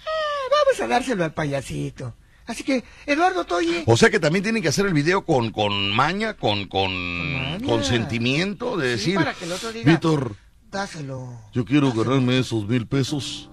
"Ah, 0.06 0.48
vamos 0.66 0.80
a 0.80 0.86
dárselo 0.86 1.24
al 1.24 1.34
payasito. 1.34 2.14
Así 2.46 2.64
que, 2.64 2.82
Eduardo 3.06 3.44
Toye, 3.44 3.84
O 3.86 3.96
sea 3.96 4.10
que 4.10 4.18
también 4.18 4.42
tienen 4.42 4.62
que 4.62 4.68
hacer 4.68 4.84
el 4.86 4.94
video 4.94 5.24
con, 5.24 5.50
con 5.52 5.90
maña, 5.92 6.34
con, 6.34 6.66
con, 6.66 7.60
con 7.64 7.84
sentimiento 7.84 8.76
de 8.76 8.86
Sí, 8.98 9.12
decir, 9.12 9.14
para 9.16 9.34
que 9.34 9.44
el 9.44 9.52
otro 9.52 9.72
diga- 9.72 9.84
Víctor, 9.84 10.34
dáselo. 10.70 11.28
yo 11.52 11.64
quiero 11.64 11.92
ganarme 11.92 12.38
esos 12.40 12.66
mil 12.66 12.86
pesos 12.88 13.50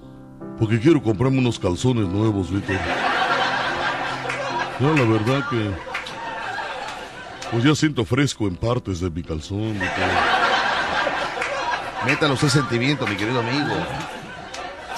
porque 0.57 0.79
quiero 0.79 1.01
comprarme 1.01 1.39
unos 1.39 1.59
calzones 1.59 2.07
nuevos, 2.07 2.51
Víctor. 2.51 2.77
Ya, 4.79 4.87
la 4.87 5.03
verdad 5.03 5.49
que, 5.49 5.71
pues 7.51 7.63
ya 7.63 7.75
siento 7.75 8.05
fresco 8.05 8.47
en 8.47 8.55
partes 8.55 8.99
de 8.99 9.09
mi 9.09 9.23
calzón, 9.23 9.73
Víctor. 9.73 10.09
Métalo 12.05 12.35
ese 12.35 12.49
sentimiento, 12.49 13.05
mi 13.07 13.15
querido 13.15 13.39
amigo. 13.39 13.75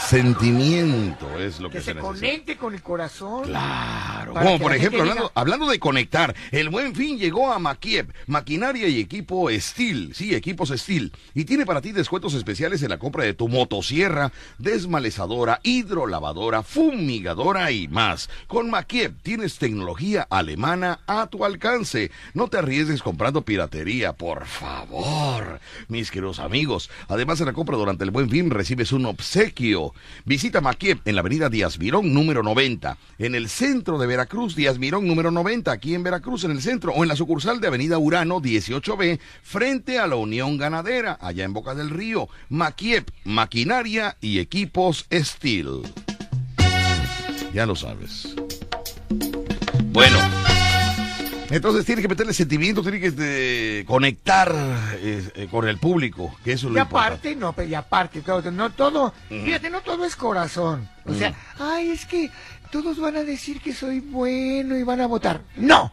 Sentimiento 0.09 1.37
es 1.39 1.59
lo 1.59 1.69
que, 1.69 1.77
Que 1.77 1.83
se 1.83 1.93
necesita. 1.93 2.01
conecte 2.01 2.57
con 2.57 2.73
el 2.73 2.81
corazón. 2.81 3.43
Claro. 3.43 4.33
Como 4.33 4.57
por 4.59 4.73
ejemplo, 4.73 5.03
diga- 5.03 5.11
hablando, 5.11 5.31
hablando 5.35 5.67
de 5.67 5.79
conectar, 5.79 6.35
el 6.51 6.69
buen 6.69 6.95
fin 6.95 7.19
llegó 7.19 7.53
a 7.53 7.59
Makiev, 7.59 8.11
maquinaria 8.25 8.87
y 8.87 8.99
equipo 8.99 9.49
Steel, 9.51 10.15
sí, 10.15 10.33
equipos 10.33 10.69
Steel, 10.69 11.11
y 11.35 11.45
tiene 11.45 11.65
para 11.65 11.81
ti 11.81 11.91
descuentos 11.91 12.33
especiales 12.33 12.81
en 12.81 12.89
la 12.89 12.97
compra 12.97 13.23
de 13.23 13.35
tu 13.35 13.47
motosierra, 13.49 14.31
desmalezadora, 14.57 15.59
hidrolavadora, 15.61 16.63
fumigadora 16.63 17.69
y 17.71 17.87
más. 17.87 18.29
Con 18.47 18.69
Makiev 18.71 19.13
tienes 19.21 19.59
tecnología 19.59 20.25
alemana 20.31 21.01
a 21.05 21.27
tu 21.27 21.45
alcance. 21.45 22.09
No 22.33 22.47
te 22.47 22.57
arriesgues 22.57 23.03
comprando 23.03 23.43
piratería, 23.43 24.13
por 24.13 24.47
favor, 24.47 25.59
mis 25.87 26.09
queridos 26.09 26.39
amigos. 26.39 26.89
Además, 27.07 27.39
en 27.41 27.45
la 27.45 27.53
compra 27.53 27.77
durante 27.77 28.03
el 28.03 28.11
buen 28.11 28.29
fin 28.29 28.49
recibes 28.49 28.91
un 28.91 29.05
obsequio. 29.05 29.93
Visita 30.25 30.61
Makiev 30.61 30.99
en 31.05 31.15
la 31.15 31.21
avenida 31.21 31.49
Díaz 31.49 31.79
Mirón 31.79 32.13
número 32.13 32.43
90, 32.43 32.97
en 33.17 33.35
el 33.35 33.49
centro 33.49 33.97
de 33.97 34.07
Veracruz, 34.07 34.55
Díaz 34.55 34.79
Mirón 34.79 35.07
número 35.07 35.31
90, 35.31 35.71
aquí 35.71 35.95
en 35.95 36.03
Veracruz, 36.03 36.43
en 36.43 36.51
el 36.51 36.61
centro, 36.61 36.91
o 36.93 37.03
en 37.03 37.09
la 37.09 37.15
sucursal 37.15 37.59
de 37.61 37.67
Avenida 37.67 37.97
Urano 37.97 38.41
18B, 38.41 39.19
frente 39.43 39.99
a 39.99 40.07
la 40.07 40.15
Unión 40.15 40.57
Ganadera, 40.57 41.17
allá 41.21 41.43
en 41.43 41.53
Boca 41.53 41.75
del 41.75 41.89
Río. 41.89 42.29
Makiev, 42.49 43.05
maquinaria 43.23 44.17
y 44.21 44.39
equipos 44.39 45.05
Steel. 45.11 45.81
Ya 47.53 47.65
lo 47.65 47.75
sabes. 47.75 48.35
Bueno. 49.91 50.48
Entonces 51.49 51.85
tiene 51.85 52.01
que 52.01 52.07
meterle 52.07 52.33
sentimiento, 52.33 52.83
tiene 52.83 52.99
que 52.99 53.13
eh, 53.17 53.85
conectar 53.87 54.53
eh, 54.97 55.27
eh, 55.33 55.47
con 55.49 55.67
el 55.67 55.79
público, 55.79 56.35
que 56.43 56.53
eso 56.53 56.67
es 56.67 56.71
Y 56.71 56.75
lo 56.75 56.81
importante. 56.81 57.07
aparte, 57.07 57.35
no, 57.35 57.53
pero 57.53 57.67
y 57.67 57.73
aparte, 57.73 58.21
todo, 58.21 58.51
no 58.51 58.69
todo, 58.71 59.13
fíjate, 59.27 59.69
no 59.69 59.81
todo 59.81 60.05
es 60.05 60.15
corazón. 60.15 60.87
O 61.05 61.13
sea, 61.13 61.33
ay, 61.59 61.89
es 61.89 62.05
que 62.05 62.29
todos 62.71 62.99
van 62.99 63.15
a 63.17 63.23
decir 63.23 63.61
que 63.61 63.73
soy 63.73 63.99
bueno 63.99 64.77
y 64.77 64.83
van 64.83 65.01
a 65.01 65.07
votar. 65.07 65.41
No. 65.55 65.91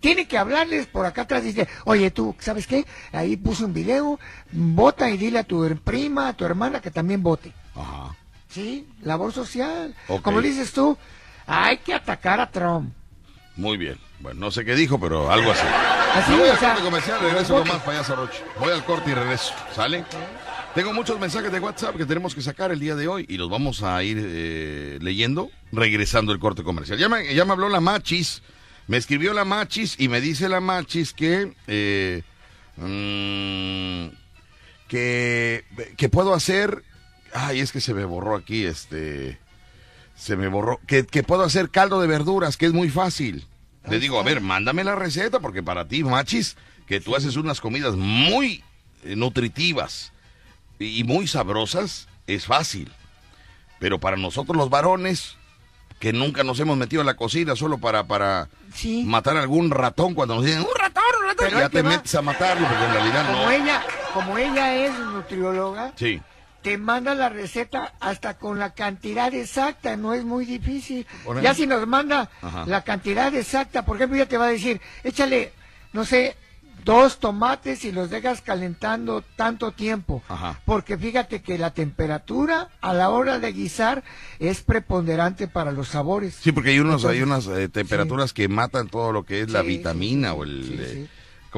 Tiene 0.00 0.26
que 0.28 0.38
hablarles 0.38 0.86
por 0.86 1.06
acá 1.06 1.22
atrás 1.22 1.42
y 1.42 1.48
dice, 1.48 1.68
oye 1.84 2.10
tú, 2.10 2.34
¿sabes 2.38 2.66
qué? 2.66 2.84
Ahí 3.12 3.36
puse 3.36 3.64
un 3.64 3.72
video, 3.74 4.18
vota 4.52 5.10
y 5.10 5.16
dile 5.16 5.40
a 5.40 5.44
tu 5.44 5.76
prima, 5.82 6.28
a 6.28 6.32
tu 6.34 6.44
hermana 6.44 6.80
que 6.80 6.90
también 6.90 7.22
vote. 7.22 7.52
Ajá. 7.74 8.16
¿Sí? 8.48 8.88
Labor 9.02 9.32
social. 9.32 9.94
Ok. 10.08 10.22
Como 10.22 10.40
dices 10.40 10.72
tú, 10.72 10.96
hay 11.46 11.78
que 11.78 11.94
atacar 11.94 12.40
a 12.40 12.50
Trump. 12.50 12.92
Muy 13.56 13.76
bien. 13.76 13.96
Bueno, 14.20 14.40
no 14.40 14.50
sé 14.50 14.64
qué 14.64 14.74
dijo, 14.74 14.98
pero 14.98 15.30
algo 15.30 15.52
así. 15.52 15.66
Así, 16.14 16.32
voy 16.32 16.48
o 16.48 16.52
al 16.52 16.58
sea, 16.58 16.70
corte 16.70 16.84
comercial, 16.84 17.20
regreso 17.20 17.54
con 17.58 17.68
más 17.68 17.82
payaso 17.82 18.16
Roche. 18.16 18.42
Voy 18.58 18.72
al 18.72 18.84
corte 18.84 19.10
y 19.10 19.14
regreso. 19.14 19.52
¿Sale? 19.74 20.04
Tengo 20.74 20.92
muchos 20.92 21.18
mensajes 21.18 21.50
de 21.50 21.60
WhatsApp 21.60 21.96
que 21.96 22.04
tenemos 22.04 22.34
que 22.34 22.42
sacar 22.42 22.72
el 22.72 22.78
día 22.80 22.94
de 22.94 23.08
hoy 23.08 23.24
y 23.28 23.36
los 23.36 23.48
vamos 23.48 23.82
a 23.82 24.02
ir 24.02 24.18
eh, 24.20 24.98
leyendo 25.00 25.50
regresando 25.72 26.32
el 26.32 26.38
corte 26.38 26.62
comercial. 26.62 26.98
Ya 26.98 27.08
me, 27.08 27.34
ya 27.34 27.44
me 27.44 27.52
habló 27.52 27.68
la 27.68 27.80
Machis, 27.80 28.42
me 28.86 28.96
escribió 28.96 29.32
la 29.32 29.44
Machis 29.44 29.96
y 29.98 30.08
me 30.08 30.20
dice 30.20 30.48
la 30.48 30.60
Machis 30.60 31.12
que 31.12 31.52
eh, 31.66 32.22
mm, 32.76 34.14
que 34.88 35.64
que 35.96 36.08
puedo 36.08 36.34
hacer. 36.34 36.84
Ay, 37.32 37.60
es 37.60 37.72
que 37.72 37.80
se 37.80 37.94
me 37.94 38.04
borró 38.04 38.36
aquí, 38.36 38.64
este, 38.64 39.38
se 40.14 40.36
me 40.36 40.48
borró. 40.48 40.80
Que, 40.86 41.04
que 41.06 41.22
puedo 41.22 41.44
hacer 41.44 41.70
caldo 41.70 42.00
de 42.00 42.06
verduras, 42.06 42.56
que 42.56 42.66
es 42.66 42.72
muy 42.72 42.88
fácil. 42.88 43.46
Le 43.90 43.98
digo, 44.00 44.18
a 44.18 44.22
ver, 44.22 44.40
mándame 44.40 44.84
la 44.84 44.94
receta 44.94 45.40
porque 45.40 45.62
para 45.62 45.86
ti, 45.86 46.04
Machis, 46.04 46.56
que 46.86 47.00
tú 47.00 47.14
haces 47.16 47.36
unas 47.36 47.60
comidas 47.60 47.94
muy 47.96 48.62
eh, 49.04 49.16
nutritivas 49.16 50.12
y 50.78 51.04
muy 51.04 51.26
sabrosas, 51.26 52.08
es 52.26 52.46
fácil. 52.46 52.90
Pero 53.78 53.98
para 53.98 54.16
nosotros 54.16 54.56
los 54.56 54.70
varones, 54.70 55.36
que 56.00 56.12
nunca 56.12 56.44
nos 56.44 56.60
hemos 56.60 56.76
metido 56.76 57.02
a 57.02 57.04
la 57.04 57.14
cocina 57.14 57.56
solo 57.56 57.78
para, 57.78 58.04
para 58.04 58.48
Sí. 58.74 59.02
matar 59.04 59.36
algún 59.36 59.70
ratón 59.70 60.14
cuando 60.14 60.34
nos 60.36 60.44
dicen, 60.44 60.60
un 60.60 60.66
ratón, 60.78 61.02
un 61.20 61.26
ratón, 61.28 61.46
Pero 61.48 61.58
ya 61.58 61.68
te 61.68 61.76
te 61.78 61.82
va. 61.82 61.88
metes 61.90 62.14
a 62.14 62.22
matarlo, 62.22 62.66
porque 62.68 62.84
en 62.84 62.92
realidad 62.92 63.26
Como 63.26 63.42
no. 63.44 63.50
ella, 63.50 63.82
como 64.14 64.38
ella 64.38 64.74
es 64.76 64.98
nutrióloga, 64.98 65.92
Sí. 65.96 66.20
Te 66.68 66.76
manda 66.76 67.14
la 67.14 67.30
receta 67.30 67.94
hasta 67.98 68.36
con 68.36 68.58
la 68.58 68.74
cantidad 68.74 69.32
exacta, 69.32 69.96
no 69.96 70.12
es 70.12 70.22
muy 70.22 70.44
difícil. 70.44 71.06
Ya 71.40 71.54
si 71.54 71.66
nos 71.66 71.86
manda 71.86 72.28
Ajá. 72.42 72.66
la 72.66 72.84
cantidad 72.84 73.34
exacta, 73.34 73.86
por 73.86 73.96
ejemplo, 73.96 74.16
ella 74.16 74.28
te 74.28 74.36
va 74.36 74.44
a 74.44 74.50
decir, 74.50 74.78
échale, 75.02 75.52
no 75.94 76.04
sé, 76.04 76.36
dos 76.84 77.20
tomates 77.20 77.86
y 77.86 77.92
los 77.92 78.10
dejas 78.10 78.42
calentando 78.42 79.22
tanto 79.34 79.72
tiempo. 79.72 80.22
Ajá. 80.28 80.60
Porque 80.66 80.98
fíjate 80.98 81.40
que 81.40 81.56
la 81.56 81.72
temperatura 81.72 82.68
a 82.82 82.92
la 82.92 83.08
hora 83.08 83.38
de 83.38 83.50
guisar 83.50 84.04
es 84.38 84.60
preponderante 84.60 85.48
para 85.48 85.72
los 85.72 85.88
sabores. 85.88 86.34
Sí, 86.34 86.52
porque 86.52 86.68
hay 86.68 86.80
unos, 86.80 86.96
Entonces, 86.96 87.16
hay 87.16 87.22
unas 87.22 87.46
eh, 87.46 87.70
temperaturas 87.70 88.34
que 88.34 88.46
matan 88.48 88.88
todo 88.88 89.10
lo 89.10 89.24
que 89.24 89.40
es 89.40 89.48
la 89.48 89.62
vitamina 89.62 90.32
sí, 90.32 90.36
o 90.36 90.44
el, 90.44 90.80
eh. 90.80 91.08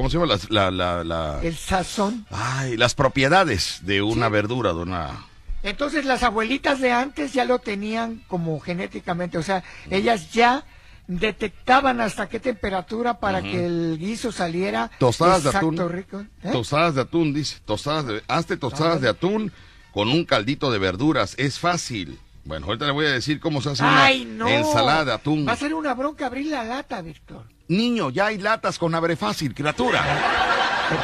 ¿Cómo 0.01 0.09
se 0.09 0.17
llama? 0.17 0.27
Las- 0.33 0.49
La, 0.49 0.71
la, 0.71 1.03
la, 1.03 1.39
El 1.43 1.55
sazón. 1.55 2.25
ay, 2.31 2.75
las 2.77 2.95
propiedades 2.95 3.79
de 3.83 4.01
una 4.01 4.27
Sí. 4.27 4.31
verdura, 4.33 4.73
de 4.73 4.79
una, 4.79 5.25
Entonces 5.63 6.05
las 6.05 6.23
abuelitas 6.23 6.79
de 6.81 6.91
antes 6.91 7.33
ya 7.33 7.45
lo 7.45 7.59
tenían 7.59 8.23
como 8.27 8.59
genéticamente, 8.59 9.37
o 9.37 9.43
sea, 9.43 9.63
ellas 9.91 10.31
ya 10.33 10.65
detectaban 11.07 12.01
hasta 12.01 12.27
qué 12.29 12.39
temperatura 12.39 13.19
para 13.19 13.41
que 13.41 13.65
el 13.65 13.97
guiso 13.99 14.31
saliera 14.31 14.89
Tostadas 14.97 15.43
de 15.43 15.49
atún. 15.49 15.89
rico. 15.89 16.21
¿eh? 16.43 16.49
Tostadas 16.51 16.95
de 16.95 17.01
atún, 17.01 17.33
dice. 17.33 17.57
Tostadas 17.65 18.05
de... 18.07 18.23
Hazte 18.27 18.57
tostadas 18.57 19.01
de 19.01 19.09
atún 19.09 19.51
con 19.93 20.07
un 20.09 20.25
caldito 20.25 20.71
de 20.71 20.79
verduras. 20.79 21.35
Es 21.37 21.59
fácil. 21.59 22.17
Bueno, 22.45 22.65
ahorita 22.67 22.85
le 22.85 22.91
voy 22.93 23.05
a 23.05 23.11
decir 23.11 23.39
cómo 23.39 23.61
se 23.61 23.69
hace 23.69 23.83
una 23.83 24.09
no. 24.25 24.47
ensalada 24.47 25.05
de 25.05 25.13
atún. 25.13 25.45
Va 25.47 25.51
a 25.51 25.57
ser 25.57 25.73
una 25.73 25.93
bronca 25.93 26.25
abrir 26.27 26.47
la 26.47 26.63
lata, 26.63 27.01
Víctor. 27.01 27.45
Niño, 27.71 28.09
ya 28.09 28.25
hay 28.27 28.37
latas 28.37 28.77
con 28.77 28.93
abre 28.95 29.15
fácil, 29.15 29.53
criatura. 29.53 30.03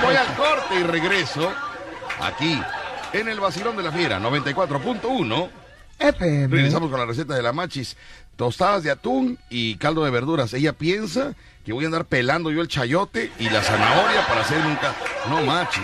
Voy 0.04 0.16
al 0.16 0.36
corte 0.36 0.76
y 0.80 0.84
regreso 0.84 1.50
aquí 2.22 2.62
en 3.14 3.30
el 3.30 3.40
vacilón 3.40 3.78
de 3.78 3.84
la 3.84 3.92
fiera 3.94 4.20
94.1. 4.20 5.50
FM. 6.00 6.48
Regresamos 6.56 6.92
con 6.92 7.00
la 7.00 7.06
receta 7.06 7.36
de 7.36 7.42
la 7.42 7.54
machis. 7.54 7.96
Tostadas 8.36 8.84
de 8.84 8.92
atún 8.92 9.40
y 9.50 9.78
caldo 9.78 10.04
de 10.04 10.12
verduras. 10.12 10.54
Ella 10.54 10.74
piensa 10.74 11.36
que 11.66 11.72
voy 11.72 11.86
a 11.86 11.88
andar 11.88 12.04
pelando 12.06 12.52
yo 12.52 12.62
el 12.62 12.68
chayote 12.68 13.32
y 13.40 13.50
la 13.50 13.64
zanahoria 13.64 14.28
para 14.28 14.42
hacer 14.42 14.58
un 14.66 14.76
ca- 14.76 14.94
No, 15.30 15.42
machis. 15.44 15.84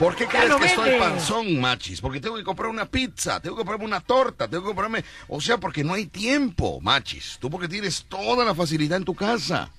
¿Por 0.00 0.16
qué 0.16 0.26
crees 0.26 0.52
que 0.56 0.66
estoy 0.66 0.98
panzón, 0.98 1.60
machis? 1.60 2.00
Porque 2.00 2.20
tengo 2.20 2.36
que 2.36 2.42
comprar 2.44 2.68
una 2.68 2.84
pizza, 2.86 3.38
tengo 3.40 3.54
que 3.54 3.60
comprarme 3.60 3.84
una 3.86 4.00
torta, 4.00 4.46
tengo 4.48 4.64
que 4.64 4.66
comprarme... 4.66 5.04
O 5.28 5.40
sea, 5.40 5.56
porque 5.58 5.84
no 5.84 5.94
hay 5.94 6.06
tiempo, 6.06 6.80
machis. 6.82 7.38
Tú 7.40 7.48
porque 7.48 7.68
tienes 7.68 8.04
toda 8.08 8.44
la 8.44 8.54
facilidad 8.56 8.98
en 8.98 9.04
tu 9.04 9.14
casa. 9.14 9.70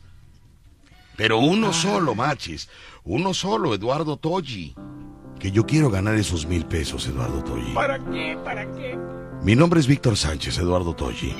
Pero 1.17 1.39
uno 1.39 1.73
solo, 1.73 2.13
machis. 2.13 2.69
Uno 3.03 3.33
solo, 3.33 3.73
Eduardo 3.73 4.17
Toggi. 4.17 4.75
Que 5.39 5.51
yo 5.51 5.65
quiero 5.65 5.89
ganar 5.89 6.15
esos 6.15 6.45
mil 6.45 6.65
pesos, 6.65 7.07
Eduardo 7.07 7.43
Toggi. 7.43 7.73
¿Para 7.73 7.99
qué? 7.99 8.37
¿Para 8.43 8.71
qué? 8.73 8.97
Mi 9.41 9.55
nombre 9.55 9.79
es 9.79 9.87
Víctor 9.87 10.15
Sánchez, 10.15 10.59
Eduardo 10.59 10.95
Toggi. 10.95 11.35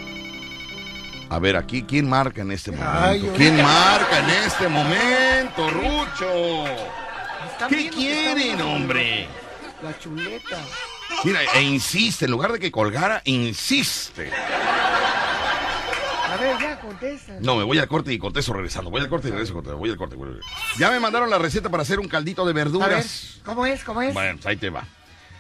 A 1.30 1.40
ver, 1.40 1.58
aquí, 1.58 1.84
¿quién 1.84 2.10
marca 2.10 2.42
en 2.42 2.52
este 2.52 2.72
momento? 2.72 3.00
Ay, 3.00 3.30
¿Quién 3.36 3.62
marca 3.62 4.20
en 4.20 4.30
este 4.46 4.68
momento, 4.68 5.70
Rucho? 5.70 6.66
¿Qué 7.70 7.90
quieren, 7.90 8.62
hombre? 8.62 9.28
La 9.84 9.98
chuleta. 10.00 10.58
Mira, 11.24 11.42
e 11.54 11.62
insiste, 11.62 12.26
en 12.26 12.32
lugar 12.32 12.52
de 12.52 12.60
que 12.60 12.72
colgara, 12.72 13.22
insiste. 13.26 14.32
A 16.32 16.38
ver, 16.38 16.58
ya 16.60 16.80
contesta. 16.80 17.34
No, 17.40 17.56
me 17.56 17.64
voy 17.64 17.80
al 17.80 17.88
corte 17.88 18.12
y 18.14 18.18
contesto 18.20 18.54
regresando. 18.54 18.90
Voy 18.90 19.02
al 19.02 19.10
corte 19.10 19.30
y 19.30 19.32
regreso. 19.32 19.54
Voy 19.62 19.90
al 19.90 19.98
corte. 19.98 20.16
voy 20.16 20.30
al- 20.30 20.40
Ya 20.78 20.92
me 20.92 21.00
mandaron 21.00 21.30
la 21.30 21.38
receta 21.38 21.70
para 21.70 21.84
hacer 21.84 22.00
un 22.00 22.08
caldito 22.08 22.46
de 22.46 22.52
A 22.52 22.54
ver, 22.54 22.66
verduras. 22.66 23.40
¿cómo 23.46 23.66
es? 23.66 23.84
¿Cómo 23.84 24.02
es? 24.02 24.14
Bueno, 24.14 24.34
pues 24.36 24.46
ahí 24.48 24.58
te 24.58 24.70
va. 24.70 24.84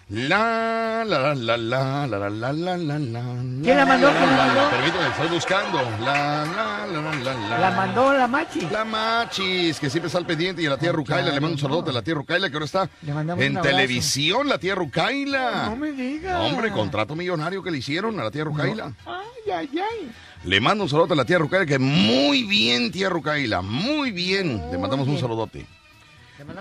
La, 0.09 1.03
la, 1.05 1.35
la, 1.35 1.57
la, 1.57 1.57
la, 1.57 2.07
la, 2.07 2.29
la, 2.29 2.29
la, 2.29 2.77
la, 2.77 2.97
la. 2.97 3.21
¿Quién 3.61 3.75
la 3.77 3.85
mandó? 3.85 4.07
¿Quién 4.09 4.21
la 4.21 4.37
mandó? 4.37 4.69
Permítame, 4.69 5.07
estoy 5.09 5.27
buscando. 5.27 5.81
La, 5.99 6.45
la, 6.45 6.87
la, 6.87 7.01
la, 7.01 7.13
la, 7.33 7.33
la. 7.49 7.59
La 7.59 7.71
mandó 7.71 8.13
la 8.13 8.25
machi. 8.25 8.61
La 8.71 8.85
Machis, 8.85 9.77
que 9.81 9.89
siempre 9.89 10.07
está 10.07 10.17
al 10.19 10.25
pendiente, 10.25 10.61
y 10.61 10.65
a 10.65 10.69
la 10.69 10.77
tía 10.77 10.91
Ah, 10.91 10.93
Rucaila, 10.93 11.25
le 11.33 11.41
mando 11.41 11.55
un 11.55 11.59
saludo 11.59 11.89
a 11.89 11.93
la 11.93 12.01
tía 12.01 12.13
Rucaila, 12.13 12.47
que 12.49 12.55
ahora 12.55 12.65
está 12.65 12.89
Le 13.01 13.13
mandamos 13.13 13.43
en 13.43 13.59
televisión, 13.59 14.47
la 14.47 14.57
tía 14.57 14.75
Rucaila. 14.75 15.65
No 15.71 15.75
me 15.75 15.91
diga. 15.91 16.39
Hombre, 16.39 16.71
contrato 16.71 17.13
millonario 17.13 17.61
que 17.61 17.69
le 17.69 17.79
hicieron 17.79 18.17
a 18.17 18.23
la 18.23 18.31
tía 18.31 18.45
Rucaila. 18.45 18.93
Ay, 19.05 19.51
ay, 19.53 19.69
ay. 19.73 20.11
Le 20.47 20.61
mando 20.61 20.85
un 20.85 20.89
saludo 20.89 21.13
a 21.13 21.17
la 21.17 21.25
tía 21.25 21.39
Rucaila, 21.39 21.65
que 21.65 21.77
muy 21.77 22.43
bien, 22.43 22.89
tía 22.89 23.09
Rucaila, 23.09 23.61
muy 23.61 24.11
bien. 24.11 24.71
Le 24.71 24.77
mandamos 24.77 25.05
un 25.09 25.19
saludote. 25.19 25.65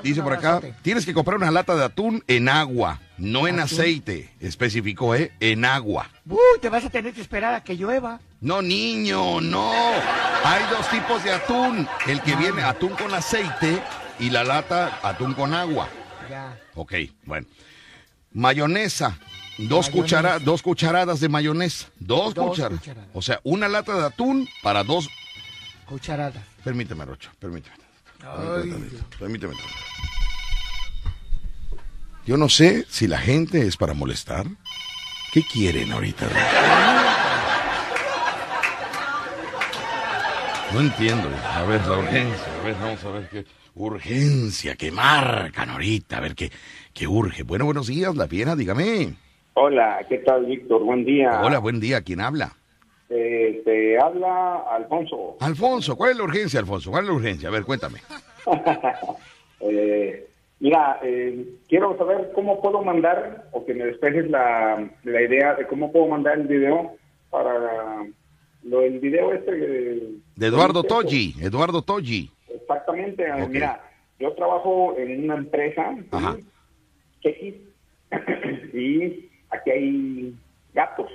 Dice 0.02 0.22
por 0.22 0.32
acá, 0.32 0.60
tienes 0.82 1.06
que 1.06 1.14
comprar 1.14 1.36
una 1.36 1.52
lata 1.52 1.76
de 1.76 1.84
atún 1.84 2.24
en 2.26 2.48
agua, 2.48 3.00
no 3.16 3.46
en 3.46 3.60
¿Atún? 3.60 3.78
aceite. 3.78 4.34
Especificó, 4.40 5.14
¿eh? 5.14 5.30
En 5.38 5.64
agua. 5.64 6.10
Uy, 6.28 6.38
te 6.60 6.68
vas 6.68 6.84
a 6.84 6.90
tener 6.90 7.12
que 7.14 7.20
esperar 7.20 7.54
a 7.54 7.62
que 7.62 7.76
llueva. 7.76 8.18
No, 8.40 8.60
niño, 8.60 9.40
no. 9.40 9.70
Hay 10.42 10.64
dos 10.68 10.88
tipos 10.90 11.22
de 11.22 11.30
atún. 11.30 11.86
El 12.08 12.20
que 12.22 12.34
viene 12.34 12.62
atún 12.62 12.90
con 12.90 13.14
aceite 13.14 13.80
y 14.18 14.30
la 14.30 14.42
lata 14.42 14.98
atún 15.00 15.32
con 15.32 15.54
agua. 15.54 15.88
Ya. 16.28 16.58
Ok, 16.74 16.92
bueno. 17.24 17.46
Mayonesa. 18.32 19.16
Dos, 19.58 19.90
cuchara- 19.90 20.38
dos 20.38 20.62
cucharadas 20.62 21.20
de 21.20 21.28
mayonesa. 21.28 21.88
Dos, 21.98 22.34
Dos 22.34 22.48
cucharadas. 22.50 22.78
cucharadas. 22.80 23.10
O 23.14 23.22
sea, 23.22 23.40
una 23.42 23.68
lata 23.68 23.94
de 23.96 24.04
atún 24.06 24.48
para 24.62 24.84
dos. 24.84 25.08
Cucharadas. 25.86 26.42
Permíteme, 26.64 27.04
Rocho. 27.04 27.30
Permíteme. 27.38 27.76
Ay, 28.22 28.70
Permíteme. 29.18 29.54
Permíteme. 29.54 29.54
Yo 32.26 32.36
no 32.36 32.48
sé 32.48 32.84
si 32.90 33.06
la 33.06 33.18
gente 33.18 33.66
es 33.66 33.76
para 33.76 33.94
molestar. 33.94 34.46
¿Qué 35.32 35.42
quieren 35.42 35.92
ahorita? 35.92 36.28
No 40.72 40.80
entiendo. 40.80 41.28
A 41.44 41.62
ver, 41.62 41.86
la 41.86 41.98
urgencia. 41.98 42.46
A 42.60 42.64
ver, 42.64 42.74
vamos 42.74 43.04
a 43.04 43.10
ver 43.10 43.28
qué 43.30 43.46
urgencia 43.74 44.74
que 44.76 44.90
marcan 44.90 45.70
ahorita. 45.70 46.16
A 46.18 46.20
ver 46.20 46.34
qué, 46.34 46.50
qué 46.92 47.06
urge. 47.06 47.42
Bueno, 47.44 47.64
buenos 47.64 47.86
días, 47.86 48.14
la 48.16 48.26
fiera, 48.26 48.56
dígame. 48.56 49.14
Hola, 49.60 50.04
¿qué 50.06 50.18
tal, 50.18 50.44
Víctor? 50.44 50.82
Buen 50.84 51.06
día. 51.06 51.40
Hola, 51.42 51.58
buen 51.60 51.80
día. 51.80 52.02
¿Quién 52.02 52.20
habla? 52.20 52.52
Eh, 53.08 53.62
te 53.64 53.98
habla 53.98 54.56
Alfonso. 54.70 55.38
Alfonso, 55.40 55.96
¿cuál 55.96 56.10
es 56.10 56.18
la 56.18 56.24
urgencia, 56.24 56.60
Alfonso? 56.60 56.90
¿Cuál 56.90 57.04
es 57.04 57.08
la 57.08 57.14
urgencia? 57.16 57.48
A 57.48 57.52
ver, 57.52 57.64
cuéntame. 57.64 58.00
Eh, 59.60 60.28
mira, 60.60 61.00
eh, 61.02 61.46
quiero 61.66 61.96
saber 61.96 62.30
cómo 62.34 62.60
puedo 62.60 62.82
mandar, 62.84 63.48
o 63.52 63.64
que 63.64 63.72
me 63.72 63.86
despejes 63.86 64.28
la, 64.28 64.86
la 65.02 65.22
idea 65.22 65.54
de 65.54 65.66
cómo 65.66 65.90
puedo 65.90 66.06
mandar 66.08 66.38
el 66.38 66.46
video 66.46 66.92
para 67.30 68.04
lo 68.62 68.82
el 68.82 68.98
video 69.00 69.32
este. 69.32 69.50
De 70.36 70.46
Eduardo 70.46 70.82
Toggi. 70.82 71.34
Eduardo 71.40 71.80
Toggi. 71.80 72.30
Exactamente. 72.50 73.24
eh. 73.26 73.48
Mira, 73.48 73.82
yo 74.20 74.34
trabajo 74.34 74.94
en 74.98 75.24
una 75.24 75.36
empresa. 75.36 75.96
Ajá. 76.10 76.36
X, 77.22 77.54
y 78.74 79.30
aquí 79.50 79.70
hay 79.70 80.34
gatos. 80.74 81.10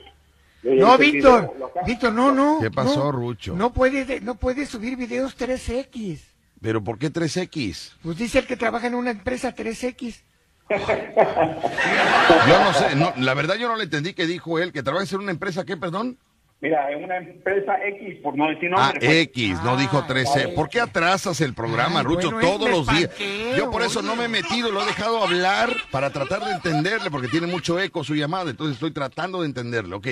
No, 0.63 0.97
Víctor. 0.97 1.53
Víctor, 1.85 2.13
no, 2.13 2.31
no. 2.31 2.59
¿Qué 2.61 2.69
pasó, 2.69 3.05
no. 3.05 3.11
Rucho? 3.11 3.55
No 3.55 3.73
puedes, 3.73 4.21
no 4.21 4.35
puedes 4.35 4.69
subir 4.69 4.95
videos 4.95 5.37
3X. 5.37 6.19
¿Pero 6.61 6.83
por 6.83 6.99
qué 6.99 7.11
3X? 7.11 7.93
Pues 8.03 8.17
dice 8.17 8.39
el 8.39 8.47
que 8.47 8.57
trabaja 8.57 8.87
en 8.87 8.95
una 8.95 9.11
empresa 9.11 9.55
3X. 9.55 10.21
Yo 10.71 12.63
no 12.63 12.73
sé, 12.73 12.95
no, 12.95 13.13
la 13.17 13.33
verdad 13.33 13.55
yo 13.55 13.67
no 13.67 13.75
le 13.75 13.83
entendí 13.83 14.13
que 14.13 14.25
dijo 14.25 14.57
él, 14.57 14.71
que 14.71 14.83
trabaja 14.83 15.05
en 15.15 15.21
una 15.21 15.31
empresa, 15.31 15.65
¿qué, 15.65 15.75
perdón? 15.75 16.17
Mira, 16.61 16.91
en 16.91 17.03
una 17.03 17.17
empresa 17.17 17.75
X, 17.87 18.19
por 18.21 18.37
no 18.37 18.47
decir 18.47 18.69
Ah, 18.75 18.81
nombre. 18.93 18.99
pues. 18.99 19.11
X, 19.23 19.57
no 19.63 19.77
dijo 19.77 20.05
13. 20.05 20.49
¿Por 20.49 20.69
qué 20.69 20.79
atrasas 20.79 21.41
el 21.41 21.55
programa, 21.55 21.99
Ay, 22.01 22.05
Rucho, 22.05 22.29
bueno, 22.31 22.39
es 22.39 22.45
todos 22.57 22.69
los 22.69 22.87
días? 22.87 23.09
Yo 23.57 23.71
por 23.71 23.81
eso 23.81 23.99
oye. 23.99 24.07
no 24.07 24.15
me 24.15 24.25
he 24.25 24.27
metido, 24.27 24.71
lo 24.71 24.83
he 24.83 24.85
dejado 24.85 25.23
hablar 25.23 25.69
para 25.89 26.11
tratar 26.11 26.43
de 26.45 26.51
entenderle, 26.51 27.09
porque 27.09 27.27
tiene 27.29 27.47
mucho 27.47 27.79
eco 27.79 28.03
su 28.03 28.13
llamada, 28.13 28.51
entonces 28.51 28.75
estoy 28.75 28.91
tratando 28.91 29.41
de 29.41 29.47
entenderle. 29.47 29.95
Ok, 29.95 30.07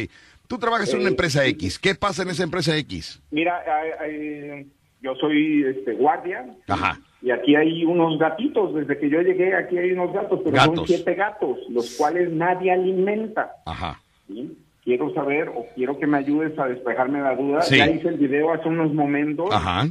tú 0.47 0.57
trabajas 0.57 0.89
en 0.91 1.01
una 1.01 1.09
Eh, 1.09 1.11
empresa 1.11 1.45
X, 1.45 1.77
¿qué 1.77 1.93
pasa 1.93 2.23
en 2.23 2.29
esa 2.29 2.41
empresa 2.43 2.75
X? 2.77 3.21
Mira, 3.29 3.61
hay- 3.67 3.91
hay- 4.09 4.67
yo 5.01 5.13
soy 5.15 5.63
este, 5.65 5.93
guardia. 5.93 6.45
Ajá. 6.67 6.99
Y 7.21 7.29
aquí 7.31 7.55
hay 7.55 7.85
unos 7.85 8.17
gatitos. 8.17 8.73
Desde 8.73 8.97
que 8.97 9.07
yo 9.09 9.21
llegué, 9.21 9.53
aquí 9.55 9.77
hay 9.77 9.91
unos 9.91 10.11
gatos, 10.13 10.39
pero 10.43 10.55
Gatos. 10.55 10.75
son 10.77 10.87
siete 10.87 11.13
gatos, 11.13 11.57
los 11.69 11.95
cuales 11.95 12.31
nadie 12.31 12.71
alimenta. 12.71 13.51
Ajá. 13.65 14.01
¿sí? 14.27 14.57
Quiero 14.89 15.13
saber 15.13 15.49
o 15.49 15.67
quiero 15.75 15.99
que 15.99 16.07
me 16.07 16.17
ayudes 16.17 16.57
a 16.57 16.65
despejarme 16.65 17.21
la 17.21 17.35
duda. 17.35 17.61
Sí. 17.61 17.77
Ya 17.77 17.87
hice 17.87 18.07
el 18.07 18.17
video 18.17 18.51
hace 18.51 18.67
unos 18.69 18.91
momentos. 18.91 19.49
Ajá. 19.53 19.85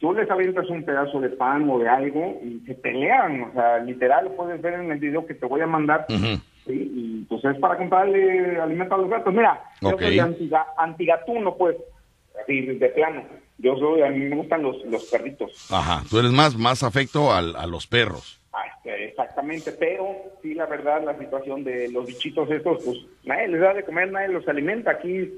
Tú 0.00 0.12
les 0.12 0.28
avientas 0.28 0.68
un 0.70 0.82
pedazo 0.84 1.20
de 1.20 1.28
pan 1.28 1.70
o 1.70 1.78
de 1.78 1.88
algo 1.88 2.40
y 2.42 2.58
se 2.66 2.74
pelean. 2.74 3.42
O 3.44 3.52
sea, 3.52 3.78
literal, 3.78 4.28
puedes 4.36 4.60
ver 4.60 4.74
en 4.74 4.90
el 4.90 4.98
video 4.98 5.24
que 5.24 5.34
te 5.34 5.46
voy 5.46 5.60
a 5.60 5.68
mandar. 5.68 6.04
Sí, 6.08 6.42
y 6.66 7.24
pues 7.28 7.44
es 7.44 7.56
para 7.60 7.76
comprarle 7.76 8.60
alimento 8.60 8.96
a 8.96 8.98
los 8.98 9.08
gatos. 9.08 9.32
Mira, 9.32 9.62
Ok. 9.82 10.00
yo 10.00 10.06
soy 10.08 10.18
antiga, 10.18 10.66
antigatuno, 10.76 11.54
pues, 11.56 11.76
así 12.42 12.60
de 12.62 12.88
plano. 12.88 13.22
Yo 13.58 13.76
soy, 13.76 14.02
a 14.02 14.10
mí 14.10 14.18
me 14.18 14.34
gustan 14.36 14.62
los, 14.64 14.84
los 14.86 15.04
perritos. 15.04 15.68
Ajá, 15.72 16.02
tú 16.10 16.18
eres 16.18 16.32
más, 16.32 16.56
más 16.56 16.82
afecto 16.82 17.32
al- 17.32 17.54
a 17.54 17.66
los 17.68 17.86
perros. 17.86 18.37
Este, 18.88 19.04
exactamente, 19.08 19.72
pero 19.72 20.06
sí, 20.42 20.54
la 20.54 20.66
verdad, 20.66 21.02
la 21.04 21.18
situación 21.18 21.62
de 21.64 21.90
los 21.90 22.06
bichitos 22.06 22.50
estos, 22.50 22.82
pues 22.84 22.98
nadie 23.24 23.48
les 23.48 23.60
da 23.60 23.74
de 23.74 23.84
comer, 23.84 24.10
nadie 24.10 24.28
los 24.28 24.46
alimenta. 24.48 24.92
Aquí, 24.92 25.30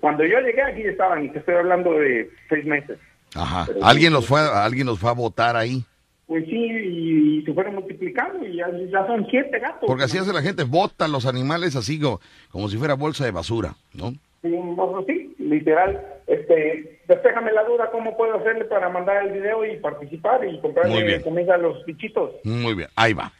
cuando 0.00 0.24
yo 0.24 0.38
llegué 0.40 0.62
aquí 0.62 0.82
estaban, 0.82 1.24
y 1.24 1.28
te 1.30 1.38
estoy 1.38 1.54
hablando 1.54 1.92
de 1.94 2.30
seis 2.48 2.64
meses. 2.66 2.98
Ajá. 3.34 3.64
Pero- 3.66 3.84
Alguien 3.84 4.12
los 4.12 4.26
fue, 4.26 4.40
a- 4.40 4.64
alguien 4.64 4.86
los 4.86 4.98
fue 4.98 5.10
a 5.10 5.14
votar 5.14 5.56
ahí. 5.56 5.82
Pues 6.26 6.44
sí, 6.44 6.52
y, 6.54 7.38
y 7.38 7.44
se 7.44 7.52
fueron 7.54 7.74
multiplicando 7.74 8.46
y 8.46 8.56
ya, 8.56 8.66
ya 8.90 9.06
son 9.06 9.26
siete 9.30 9.58
gatos. 9.58 9.84
Porque 9.86 10.04
así 10.04 10.16
hace 10.18 10.32
la 10.32 10.42
gente, 10.42 10.62
bota 10.64 11.08
los 11.08 11.26
animales 11.26 11.74
así 11.76 11.98
co- 11.98 12.20
como, 12.50 12.68
si 12.68 12.76
fuera 12.76 12.94
bolsa 12.94 13.24
de 13.24 13.30
basura, 13.32 13.74
¿no? 13.94 14.12
Sí, 14.42 15.34
literal. 15.50 16.00
Este, 16.26 17.00
despéjame 17.08 17.52
la 17.52 17.64
duda, 17.64 17.90
¿cómo 17.90 18.16
puedo 18.16 18.36
hacerle 18.38 18.64
para 18.64 18.88
mandar 18.88 19.26
el 19.26 19.32
video 19.32 19.64
y 19.64 19.76
participar 19.78 20.44
y 20.46 20.60
comprarle 20.60 21.20
comida 21.22 21.54
a 21.56 21.58
los 21.58 21.84
bichitos? 21.84 22.30
Muy 22.44 22.74
bien, 22.74 22.88
ahí 22.94 23.12
va. 23.12 23.32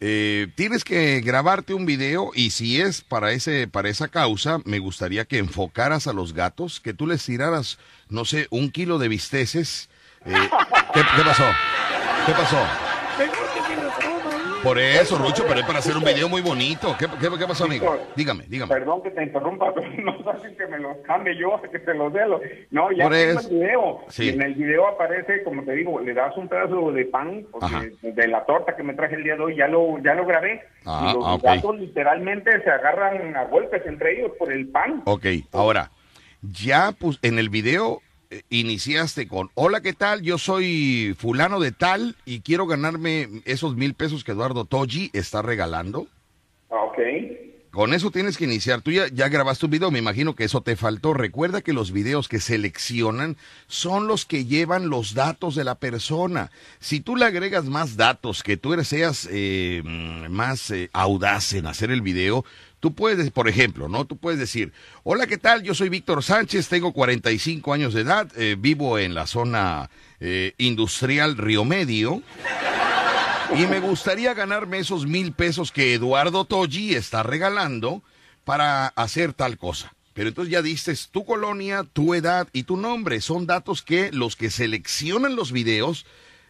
eh, 0.00 0.48
tienes 0.56 0.82
que 0.82 1.20
grabarte 1.20 1.74
un 1.74 1.86
video 1.86 2.30
y 2.34 2.50
si 2.50 2.80
es 2.80 3.02
para 3.02 3.30
ese 3.30 3.68
para 3.68 3.88
esa 3.88 4.08
causa, 4.08 4.58
me 4.64 4.80
gustaría 4.80 5.24
que 5.24 5.38
enfocaras 5.38 6.08
a 6.08 6.12
los 6.12 6.34
gatos, 6.34 6.80
que 6.80 6.92
tú 6.92 7.06
les 7.06 7.24
tiraras, 7.24 7.78
no 8.08 8.24
sé, 8.24 8.48
un 8.50 8.70
kilo 8.72 8.98
de 8.98 9.06
bisteces. 9.08 9.88
Eh, 10.26 10.32
¿qué, 10.92 11.00
qué 11.16 11.22
pasó? 11.24 11.44
¿Qué 12.26 12.32
pasó? 12.32 12.58
Mejor 13.18 13.46
que 13.54 13.60
se 13.74 13.82
los 13.82 13.94
coma 13.94 14.30
ahí. 14.34 14.51
Por 14.62 14.78
eso, 14.78 15.18
Rucho, 15.18 15.44
pero 15.48 15.60
es 15.60 15.66
para 15.66 15.80
hacer 15.80 15.96
un 15.96 16.04
video 16.04 16.28
muy 16.28 16.40
bonito. 16.40 16.94
¿Qué, 16.96 17.06
qué, 17.20 17.28
qué 17.36 17.46
pasó, 17.46 17.64
amigo? 17.64 17.98
Dígame, 18.14 18.44
dígame. 18.46 18.72
Perdón 18.72 19.02
que 19.02 19.10
te 19.10 19.24
interrumpa, 19.24 19.72
pero 19.74 19.88
no 20.02 20.22
fácil 20.22 20.56
que 20.56 20.66
me 20.68 20.78
los 20.78 20.96
cambie 20.98 21.36
yo, 21.36 21.60
que 21.60 21.78
te 21.80 21.94
los 21.94 22.12
dé. 22.12 22.20
No, 22.70 22.92
ya 22.92 23.04
Por 23.04 23.12
tengo 23.12 23.40
eso. 23.40 23.48
el 23.48 23.54
video. 23.54 24.00
Sí. 24.08 24.28
En 24.28 24.42
el 24.42 24.54
video 24.54 24.86
aparece, 24.86 25.42
como 25.42 25.64
te 25.64 25.72
digo, 25.72 25.98
le 26.00 26.14
das 26.14 26.36
un 26.36 26.48
pedazo 26.48 26.92
de 26.92 27.04
pan, 27.06 27.44
porque 27.50 27.92
de 28.02 28.28
la 28.28 28.44
torta 28.44 28.76
que 28.76 28.84
me 28.84 28.94
traje 28.94 29.16
el 29.16 29.24
día 29.24 29.34
de 29.34 29.42
hoy, 29.42 29.56
ya 29.56 29.66
lo, 29.66 29.98
ya 29.98 30.14
lo 30.14 30.24
grabé. 30.26 30.62
Ah, 30.86 31.08
y 31.10 31.14
los 31.14 31.24
ah, 31.26 31.38
gatos 31.42 31.78
literalmente 31.78 32.62
se 32.62 32.70
agarran 32.70 33.36
a 33.36 33.44
golpes 33.44 33.82
entre 33.84 34.18
ellos 34.18 34.32
por 34.38 34.52
el 34.52 34.68
pan. 34.68 35.02
Ok, 35.06 35.26
ahora, 35.52 35.90
ya 36.40 36.92
pues, 36.92 37.18
en 37.22 37.38
el 37.38 37.48
video 37.48 38.00
iniciaste 38.50 39.28
con, 39.28 39.50
hola, 39.54 39.80
¿qué 39.80 39.92
tal? 39.92 40.22
Yo 40.22 40.38
soy 40.38 41.14
fulano 41.18 41.60
de 41.60 41.72
tal 41.72 42.16
y 42.24 42.40
quiero 42.40 42.66
ganarme 42.66 43.28
esos 43.44 43.76
mil 43.76 43.94
pesos 43.94 44.24
que 44.24 44.32
Eduardo 44.32 44.64
Toji 44.64 45.10
está 45.12 45.42
regalando. 45.42 46.06
Ah, 46.70 46.84
Ok. 46.86 46.98
Con 47.72 47.94
eso 47.94 48.10
tienes 48.10 48.36
que 48.36 48.44
iniciar. 48.44 48.82
Tú 48.82 48.90
ya, 48.90 49.08
ya 49.08 49.30
grabaste 49.30 49.64
un 49.64 49.70
video, 49.70 49.90
me 49.90 49.98
imagino 49.98 50.34
que 50.34 50.44
eso 50.44 50.60
te 50.60 50.76
faltó. 50.76 51.14
Recuerda 51.14 51.62
que 51.62 51.72
los 51.72 51.90
videos 51.90 52.28
que 52.28 52.38
seleccionan 52.38 53.38
son 53.66 54.06
los 54.06 54.26
que 54.26 54.44
llevan 54.44 54.90
los 54.90 55.14
datos 55.14 55.54
de 55.54 55.64
la 55.64 55.76
persona. 55.76 56.50
Si 56.80 57.00
tú 57.00 57.16
le 57.16 57.24
agregas 57.24 57.64
más 57.64 57.96
datos, 57.96 58.42
que 58.42 58.58
tú 58.58 58.74
eres, 58.74 58.88
seas 58.88 59.26
eh, 59.32 59.80
mm, 59.82 60.28
más 60.30 60.70
eh, 60.70 60.90
audaz 60.92 61.54
en 61.54 61.66
hacer 61.66 61.90
el 61.90 62.02
video, 62.02 62.44
tú 62.82 62.92
puedes, 62.96 63.30
por 63.30 63.48
ejemplo, 63.48 63.88
¿no? 63.88 64.06
Tú 64.06 64.16
puedes 64.16 64.40
decir, 64.40 64.72
hola, 65.04 65.28
¿qué 65.28 65.38
tal? 65.38 65.62
Yo 65.62 65.72
soy 65.72 65.88
Víctor 65.88 66.20
Sánchez, 66.24 66.66
tengo 66.66 66.92
45 66.92 67.72
años 67.72 67.94
de 67.94 68.00
edad, 68.00 68.28
eh, 68.36 68.56
vivo 68.58 68.98
en 68.98 69.14
la 69.14 69.28
zona 69.28 69.88
eh, 70.18 70.54
industrial 70.58 71.36
Río 71.36 71.64
Medio. 71.64 72.22
Y 73.56 73.66
me 73.68 73.78
gustaría 73.78 74.34
ganarme 74.34 74.80
esos 74.80 75.06
mil 75.06 75.30
pesos 75.30 75.70
que 75.70 75.94
Eduardo 75.94 76.44
Toji 76.44 76.96
está 76.96 77.22
regalando 77.22 78.02
para 78.44 78.88
hacer 78.88 79.32
tal 79.32 79.58
cosa. 79.58 79.94
Pero 80.12 80.30
entonces 80.30 80.50
ya 80.50 80.60
diste 80.60 80.92
tu 81.12 81.24
colonia, 81.24 81.84
tu 81.84 82.14
edad 82.14 82.48
y 82.52 82.64
tu 82.64 82.76
nombre. 82.76 83.20
Son 83.20 83.46
datos 83.46 83.82
que 83.82 84.10
los 84.10 84.34
que 84.34 84.50
seleccionan 84.50 85.36
los 85.36 85.52
videos 85.52 86.04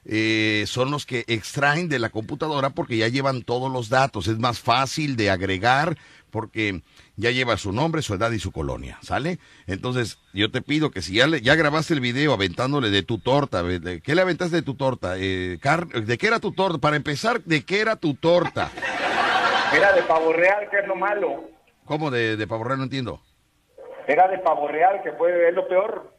eh, 0.05 0.65
son 0.67 0.91
los 0.91 1.07
que 1.07 1.25
extraen 1.29 1.89
de 1.89 2.01
la 2.01 2.11
computadora 2.11 2.71
porque 2.71 2.97
ya 2.97 3.09
llevan 3.09 3.43
todos 3.43 3.71
los 3.71 3.89
datos. 3.89 4.27
Es 4.27 4.39
más 4.39 4.59
fácil 4.59 5.17
de 5.17 5.31
agregar 5.31 5.97
porque 6.33 6.81
ya 7.17 7.31
lleva 7.31 7.57
su 7.59 7.71
nombre, 7.73 8.03
su 8.03 8.15
edad 8.15 8.33
y 8.33 8.41
su 8.41 8.51
colonia, 8.51 8.99
¿sale? 9.03 9.39
Entonces, 9.69 10.19
yo 10.33 10.51
te 10.51 10.63
pido 10.63 10.91
que 10.91 11.03
si 11.03 11.15
ya, 11.15 11.27
le- 11.29 11.43
ya 11.43 11.55
grabaste 11.55 11.95
el 11.95 12.01
video 12.01 12.33
aventándole 12.33 12.91
de 12.91 13.03
tu 13.05 13.19
torta, 13.19 13.63
¿de- 13.63 13.79
de- 13.79 14.01
¿qué 14.01 14.15
le 14.17 14.23
aventaste 14.23 14.57
de 14.57 14.63
tu 14.63 14.75
torta? 14.75 15.15
Eh, 15.19 15.59
car- 15.61 15.87
¿De 15.87 16.19
qué 16.19 16.27
era 16.27 16.41
tu 16.41 16.53
torta? 16.53 16.79
Para 16.79 16.97
empezar, 16.97 17.43
¿de 17.43 17.63
qué 17.65 17.81
era 17.81 17.97
tu 17.97 18.15
torta? 18.15 18.71
Era 19.77 19.93
de 19.93 20.03
pavo 20.03 20.33
real, 20.33 20.69
que 20.71 20.79
es 20.81 20.87
lo 20.89 20.97
malo. 20.97 21.45
¿Cómo 21.85 22.11
de, 22.11 22.37
de 22.37 22.47
pavo 22.47 22.65
real? 22.65 22.79
No 22.79 22.85
entiendo. 22.85 23.21
Era 24.09 24.27
de 24.29 24.39
pavo 24.39 24.67
real, 24.69 25.01
que 25.05 25.13
fue 25.13 25.49
es 25.49 25.55
lo 25.55 25.69
peor. 25.69 26.13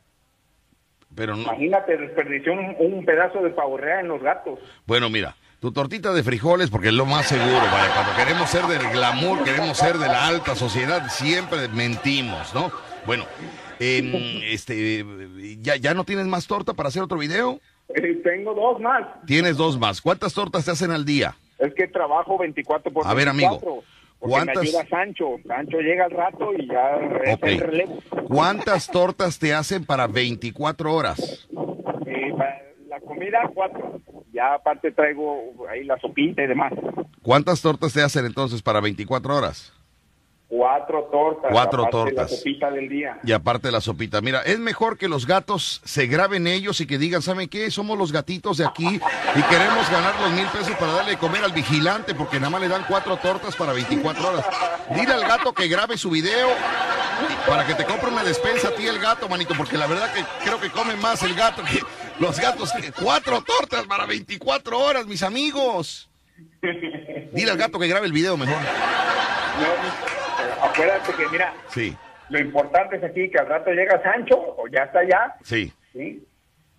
Pero 1.16 1.36
no. 1.36 1.44
Imagínate, 1.44 1.98
desperdició 1.98 2.54
un, 2.54 2.76
un 2.80 3.06
pedazo 3.06 3.42
de 3.42 3.50
pavo 3.52 3.78
real 3.78 4.00
en 4.02 4.08
los 4.08 4.22
gatos. 4.22 4.60
Bueno, 4.86 5.10
mira, 5.10 5.36
tu 5.64 5.72
tortita 5.72 6.12
de 6.12 6.24
frijoles, 6.24 6.70
porque 6.70 6.90
es 6.90 6.94
lo 6.94 7.06
más 7.06 7.26
seguro, 7.26 7.56
¿vale? 7.72 7.88
Cuando 7.94 8.14
queremos 8.18 8.50
ser 8.50 8.66
del 8.66 8.86
glamour, 8.92 9.46
queremos 9.46 9.78
ser 9.78 9.98
de 9.98 10.08
la 10.08 10.28
alta 10.28 10.56
sociedad, 10.56 11.08
siempre 11.10 11.70
mentimos, 11.70 12.54
¿no? 12.54 12.70
Bueno, 13.06 13.24
este, 13.80 15.06
¿ya, 15.62 15.78
¿ya 15.78 15.94
no 15.94 16.04
tienes 16.04 16.26
más 16.26 16.48
torta 16.48 16.74
para 16.74 16.90
hacer 16.90 17.02
otro 17.02 17.18
video? 17.18 17.62
Eh, 17.96 18.20
tengo 18.26 18.54
dos 18.54 18.82
más. 18.82 19.08
Tienes 19.26 19.56
dos 19.56 19.80
más. 19.80 20.02
¿Cuántas 20.02 20.34
tortas 20.34 20.66
te 20.66 20.72
hacen 20.72 20.92
al 20.92 21.06
día? 21.06 21.34
Es 21.60 21.74
que 21.76 21.88
trabajo 21.88 22.38
24 22.38 22.92
por 22.92 23.08
A 23.08 23.14
ver, 23.14 23.28
24, 23.28 23.70
amigo, 23.70 23.84
¿cuántas- 24.20 24.64
me 24.64 24.70
ayuda 24.70 24.86
Sancho. 24.90 25.36
Sancho 25.48 25.78
llega 25.78 26.04
al 26.04 26.12
rato 26.12 26.52
y 26.58 26.68
ya 26.68 26.98
es 27.24 27.36
Ok. 27.36 27.44
el 27.48 27.60
relevo. 27.62 28.00
¿Cuántas 28.28 28.88
tortas 28.88 29.40
te 29.40 29.54
hacen 29.54 29.86
para 29.86 30.08
24 30.08 30.94
horas? 30.94 31.48
Eh, 32.06 32.34
pa- 32.38 32.58
la 32.90 33.00
comida, 33.00 33.50
cuatro. 33.54 34.02
Ya 34.34 34.56
aparte 34.56 34.92
traigo 34.92 35.54
ahí 35.70 35.84
la 35.84 35.98
sopita 36.00 36.42
y 36.42 36.48
demás. 36.48 36.74
¿Cuántas 37.22 37.62
tortas 37.62 37.94
te 37.94 38.02
hacen 38.02 38.26
entonces 38.26 38.62
para 38.64 38.82
24 38.82 39.36
horas? 39.36 39.72
Cuatro 40.48 41.10
tortas. 41.12 41.52
Cuatro 41.52 41.84
aparte 41.84 41.98
de 41.98 42.04
tortas. 42.04 42.32
La 42.32 42.38
sopita 42.38 42.72
del 42.72 42.90
día. 42.90 43.20
Y 43.24 43.32
aparte 43.32 43.72
la 43.72 43.82
sopita. 43.82 44.22
Mira, 44.22 44.42
es 44.42 44.60
mejor 44.60 44.98
que 44.98 45.08
los 45.08 45.26
gatos 45.26 45.82
se 45.84 46.08
graben 46.08 46.48
ellos 46.48 46.82
y 46.82 46.86
que 46.88 46.98
digan, 46.98 47.22
¿saben 47.22 47.48
qué? 47.48 47.70
Somos 47.72 47.98
los 47.98 48.12
gatitos 48.12 48.58
de 48.58 48.66
aquí 48.66 48.86
y 48.88 49.42
queremos 49.44 49.90
ganar 49.92 50.14
los 50.22 50.32
mil 50.32 50.46
pesos 50.48 50.76
para 50.78 50.94
darle 50.94 51.12
de 51.12 51.18
comer 51.18 51.44
al 51.44 51.54
vigilante 51.54 52.14
porque 52.14 52.38
nada 52.38 52.52
más 52.52 52.62
le 52.62 52.68
dan 52.68 52.86
cuatro 52.88 53.18
tortas 53.18 53.56
para 53.56 53.74
24 53.74 54.28
horas. 54.28 54.46
Dile 54.96 55.14
al 55.14 55.22
gato 55.22 55.54
que 55.54 55.68
grabe 55.68 55.98
su 55.98 56.10
video 56.10 56.50
para 57.48 57.66
que 57.66 57.74
te 57.76 57.86
compre 57.86 58.10
una 58.10 58.24
despensa 58.24 58.70
a 58.70 58.76
ti 58.76 58.86
el 58.86 59.00
gato, 59.00 59.28
manito, 59.30 59.54
porque 59.58 59.78
la 59.78 59.88
verdad 59.88 60.14
que 60.14 60.24
creo 60.44 60.60
que 60.60 60.70
come 60.70 60.96
más 60.96 61.24
el 61.24 61.34
gato 61.34 61.64
que 61.64 61.80
los 62.20 62.40
gatos. 62.40 62.72
Cuatro 63.02 63.42
tortas 63.44 63.86
para 63.88 64.06
24 64.06 64.80
horas, 64.80 65.08
mis 65.08 65.24
amigos. 65.24 66.10
Dile 67.32 67.52
al 67.52 67.58
gato 67.58 67.80
que 67.80 67.88
grabe 67.88 68.06
el 68.08 68.14
video 68.14 68.38
mejor. 68.38 68.56
No, 68.58 70.66
acuérdate 70.66 71.14
que, 71.14 71.28
mira, 71.30 71.54
Sí, 71.70 71.96
lo 72.30 72.40
importante 72.40 72.98
es 72.98 73.04
aquí 73.04 73.30
que 73.30 73.40
al 73.40 73.48
rato 73.48 73.72
llega 73.72 74.02
Sancho 74.02 74.36
o 74.58 74.68
ya 74.68 74.84
está 74.84 75.00
allá. 75.00 75.36
sí. 75.44 75.72
¿sí? 75.94 76.24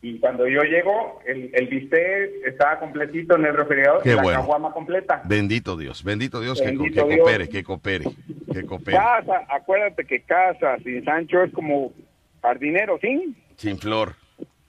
Y 0.06 0.18
cuando 0.18 0.46
yo 0.46 0.60
llego, 0.64 1.22
el, 1.26 1.48
el 1.54 1.66
bistec 1.66 2.30
estaba 2.44 2.78
completito 2.78 3.36
en 3.36 3.46
el 3.46 3.56
refrigerador, 3.56 4.02
Qué 4.02 4.14
la 4.14 4.20
bueno. 4.22 4.40
caguama 4.40 4.70
completa. 4.70 5.22
Bendito 5.24 5.78
Dios, 5.78 6.04
bendito 6.04 6.42
Dios 6.42 6.60
que, 6.60 6.76
que 6.76 6.90
Dios. 6.90 7.06
coopere, 7.16 7.48
que 7.48 7.64
coopere, 7.64 8.04
que 8.52 8.66
coopere. 8.66 8.98
Casa, 8.98 9.46
acuérdate 9.48 10.04
que 10.04 10.20
casa 10.20 10.76
sin 10.84 11.02
Sancho 11.06 11.42
es 11.44 11.52
como 11.54 11.94
jardinero, 12.42 12.98
¿sí? 13.00 13.34
Sin 13.56 13.78
flor, 13.78 14.14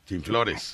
sin 0.05 0.23
flores. 0.23 0.73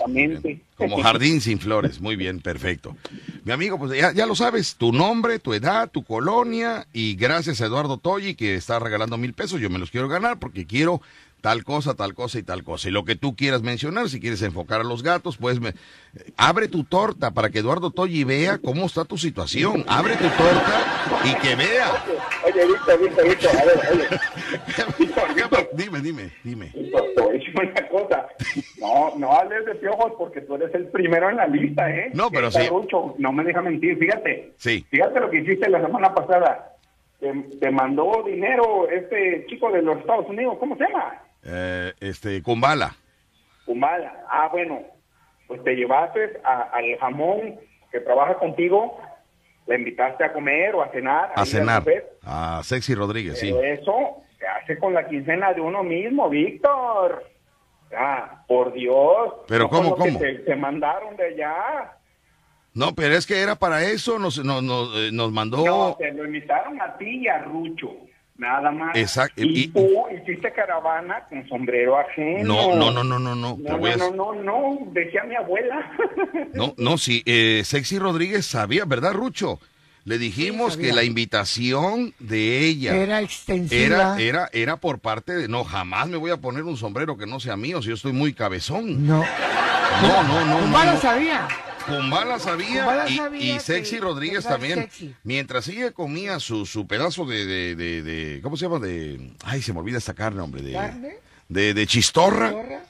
Como 0.75 1.01
jardín 1.01 1.41
sin 1.41 1.59
flores. 1.59 2.01
Muy 2.01 2.15
bien, 2.15 2.39
perfecto. 2.39 2.95
Mi 3.43 3.51
amigo, 3.53 3.77
pues 3.77 3.97
ya, 3.97 4.11
ya 4.13 4.25
lo 4.25 4.35
sabes, 4.35 4.75
tu 4.75 4.91
nombre, 4.91 5.39
tu 5.39 5.53
edad, 5.53 5.89
tu 5.89 6.03
colonia 6.03 6.87
y 6.93 7.15
gracias 7.15 7.61
a 7.61 7.65
Eduardo 7.65 7.97
Toyi 7.97 8.35
que 8.35 8.55
está 8.55 8.79
regalando 8.79 9.17
mil 9.17 9.33
pesos, 9.33 9.61
yo 9.61 9.69
me 9.69 9.79
los 9.79 9.91
quiero 9.91 10.07
ganar 10.07 10.39
porque 10.39 10.65
quiero 10.65 11.01
tal 11.41 11.63
cosa, 11.63 11.95
tal 11.95 12.13
cosa 12.13 12.39
y 12.39 12.43
tal 12.43 12.63
cosa. 12.63 12.87
Y 12.87 12.91
lo 12.91 13.03
que 13.03 13.15
tú 13.15 13.35
quieras 13.35 13.63
mencionar, 13.63 14.09
si 14.09 14.19
quieres 14.19 14.41
enfocar 14.43 14.81
a 14.81 14.83
los 14.83 15.03
gatos, 15.03 15.37
pues 15.37 15.59
me, 15.59 15.73
abre 16.37 16.67
tu 16.67 16.83
torta 16.83 17.31
para 17.31 17.49
que 17.49 17.59
Eduardo 17.59 17.91
Toyi 17.91 18.23
vea 18.23 18.59
cómo 18.59 18.85
está 18.85 19.05
tu 19.05 19.17
situación. 19.17 19.83
Abre 19.87 20.15
tu 20.15 20.29
torta 20.29 21.21
y 21.25 21.33
que 21.41 21.55
vea. 21.55 22.05
Oye, 22.45 22.65
Víctor, 22.67 23.01
Víctor, 23.01 23.27
Víctor, 23.27 23.49
a 23.49 23.65
ver, 23.65 23.81
oye, 23.91 24.07
¿Qué 25.35 25.47
dime, 25.83 26.01
dime, 26.01 26.31
dime. 26.43 26.71
Víctor, 26.73 27.03
te 27.13 27.51
una 27.61 27.87
cosa. 27.89 28.27
No, 28.79 29.13
no 29.17 29.31
hables 29.31 29.65
de 29.65 29.75
piojos 29.75 30.13
porque 30.17 30.41
tú 30.41 30.55
eres 30.55 30.73
el 30.75 30.87
primero 30.87 31.29
en 31.29 31.37
la 31.37 31.47
lista, 31.47 31.89
¿eh? 31.89 32.11
No, 32.13 32.29
pero 32.29 32.51
sí. 32.51 32.67
Rucho, 32.67 33.15
no 33.17 33.31
me 33.31 33.43
deja 33.43 33.61
mentir, 33.61 33.97
fíjate. 33.97 34.53
Sí. 34.57 34.85
Fíjate 34.89 35.19
lo 35.19 35.29
que 35.29 35.39
hiciste 35.39 35.69
la 35.69 35.81
semana 35.81 36.13
pasada. 36.13 36.75
Te, 37.19 37.31
te 37.59 37.69
mandó 37.69 38.23
dinero 38.25 38.89
este 38.89 39.45
chico 39.47 39.71
de 39.71 39.81
los 39.81 39.99
Estados 39.99 40.27
Unidos, 40.27 40.57
¿cómo 40.59 40.75
se 40.75 40.85
llama? 40.85 41.21
Eh, 41.43 41.93
este, 41.99 42.41
Kumbala. 42.41 42.95
Humala. 43.67 44.25
Ah, 44.29 44.49
bueno, 44.51 44.81
pues 45.47 45.63
te 45.63 45.75
llevaste 45.75 46.39
al 46.43 46.97
jamón 46.99 47.59
que 47.91 47.99
trabaja 47.99 48.35
contigo, 48.35 48.97
la 49.67 49.75
invitaste 49.75 50.23
a 50.23 50.33
comer 50.33 50.75
o 50.75 50.81
a 50.81 50.89
cenar. 50.91 51.31
A 51.35 51.45
cenar. 51.45 51.83
A 52.23 52.61
Sexy 52.63 52.95
Rodríguez, 52.95 53.39
sí. 53.39 53.53
Eso 53.63 54.23
se 54.41 54.47
hace 54.47 54.77
con 54.79 54.93
la 54.93 55.07
quincena 55.07 55.53
de 55.53 55.61
uno 55.61 55.83
mismo, 55.83 56.27
Víctor. 56.29 57.23
Ah, 57.95 58.43
por 58.47 58.73
Dios. 58.73 59.33
Pero 59.47 59.65
No 59.65 59.69
¿cómo, 59.69 59.89
lo 59.91 59.95
que 59.97 60.01
cómo? 60.01 60.19
Te, 60.19 60.33
te 60.39 60.55
mandaron 60.55 61.15
de 61.15 61.25
allá. 61.27 61.93
No, 62.73 62.95
pero 62.95 63.13
es 63.15 63.25
que 63.27 63.39
era 63.39 63.55
para 63.55 63.83
eso, 63.83 64.17
nos, 64.17 64.43
nos, 64.43 64.63
nos, 64.63 64.95
eh, 64.97 65.09
nos 65.11 65.31
mandó... 65.31 65.57
No, 65.65 65.95
te 65.99 66.11
lo 66.13 66.25
invitaron 66.25 66.81
a 66.81 66.97
ti 66.97 67.19
y 67.23 67.27
a 67.27 67.39
Rucho. 67.39 67.91
Nada 68.37 68.71
más. 68.71 68.95
Exacto, 68.97 69.43
Y, 69.43 69.65
y- 69.65 69.67
tú 69.67 69.87
hiciste 70.09 70.51
caravana 70.53 71.25
con 71.29 71.47
sombrero 71.47 71.99
ajeno. 71.99 72.45
No, 72.71 72.75
no, 72.75 72.89
no, 72.91 73.03
no, 73.03 73.19
no, 73.19 73.35
no. 73.35 73.57
No, 73.59 73.77
voy 73.77 73.91
a- 73.91 73.97
no, 73.97 74.09
no, 74.11 74.33
no, 74.33 74.41
no, 74.41 74.77
decía 74.93 75.23
mi 75.25 75.35
abuela. 75.35 75.91
No, 76.53 76.73
no, 76.77 76.97
sí, 76.97 77.21
eh, 77.27 77.61
Sexy 77.65 77.99
Rodríguez 77.99 78.45
sabía, 78.47 78.85
¿verdad, 78.85 79.13
Rucho? 79.13 79.59
Le 80.03 80.17
dijimos 80.17 80.77
que 80.77 80.93
la 80.93 81.03
invitación 81.03 82.13
de 82.19 82.59
ella 82.65 82.95
Era 82.95 83.21
extensiva. 83.21 83.85
era, 83.85 84.19
era, 84.19 84.49
era 84.51 84.77
por 84.77 84.99
parte 84.99 85.33
de... 85.35 85.47
No, 85.47 85.63
jamás 85.63 86.07
me 86.07 86.17
voy 86.17 86.31
a 86.31 86.37
poner 86.37 86.63
un 86.63 86.75
sombrero 86.75 87.17
que 87.17 87.27
no 87.27 87.39
sea 87.39 87.55
mío, 87.55 87.81
si 87.81 87.89
yo 87.89 87.93
estoy 87.93 88.11
muy 88.11 88.33
cabezón. 88.33 89.05
No. 89.05 89.23
No, 90.01 90.23
no, 90.23 90.45
no, 90.45 90.45
no. 90.45 90.59
Kumbala 90.63 90.93
no. 90.93 90.99
sabía. 91.01 91.47
Sabía, 92.39 93.05
y, 93.09 93.17
sabía 93.17 93.41
y 93.41 93.53
que- 93.53 93.59
Sexy 93.59 93.95
que 93.95 94.01
Rodríguez 94.01 94.43
también. 94.43 94.79
sexy. 94.81 95.15
Mientras 95.23 95.67
ella 95.67 95.91
comía 95.91 96.39
su, 96.39 96.65
su 96.65 96.87
pedazo 96.87 97.25
de, 97.25 97.45
de, 97.45 97.75
de, 97.75 98.01
de- 98.03 98.41
¿Cómo 98.41 98.55
se 98.57 98.65
llama? 98.65 98.79
De. 98.79 99.33
Ay, 99.43 99.61
se 99.61 99.73
me 99.73 99.79
olvida 99.79 99.97
esta 99.97 100.13
carne, 100.13 100.41
hombre. 100.41 100.61
De, 100.61 100.73
¿Carne? 100.73 101.15
de, 101.49 101.73
de 101.73 101.87
chistorra. 101.87 102.51
¿Zorra? 102.51 102.83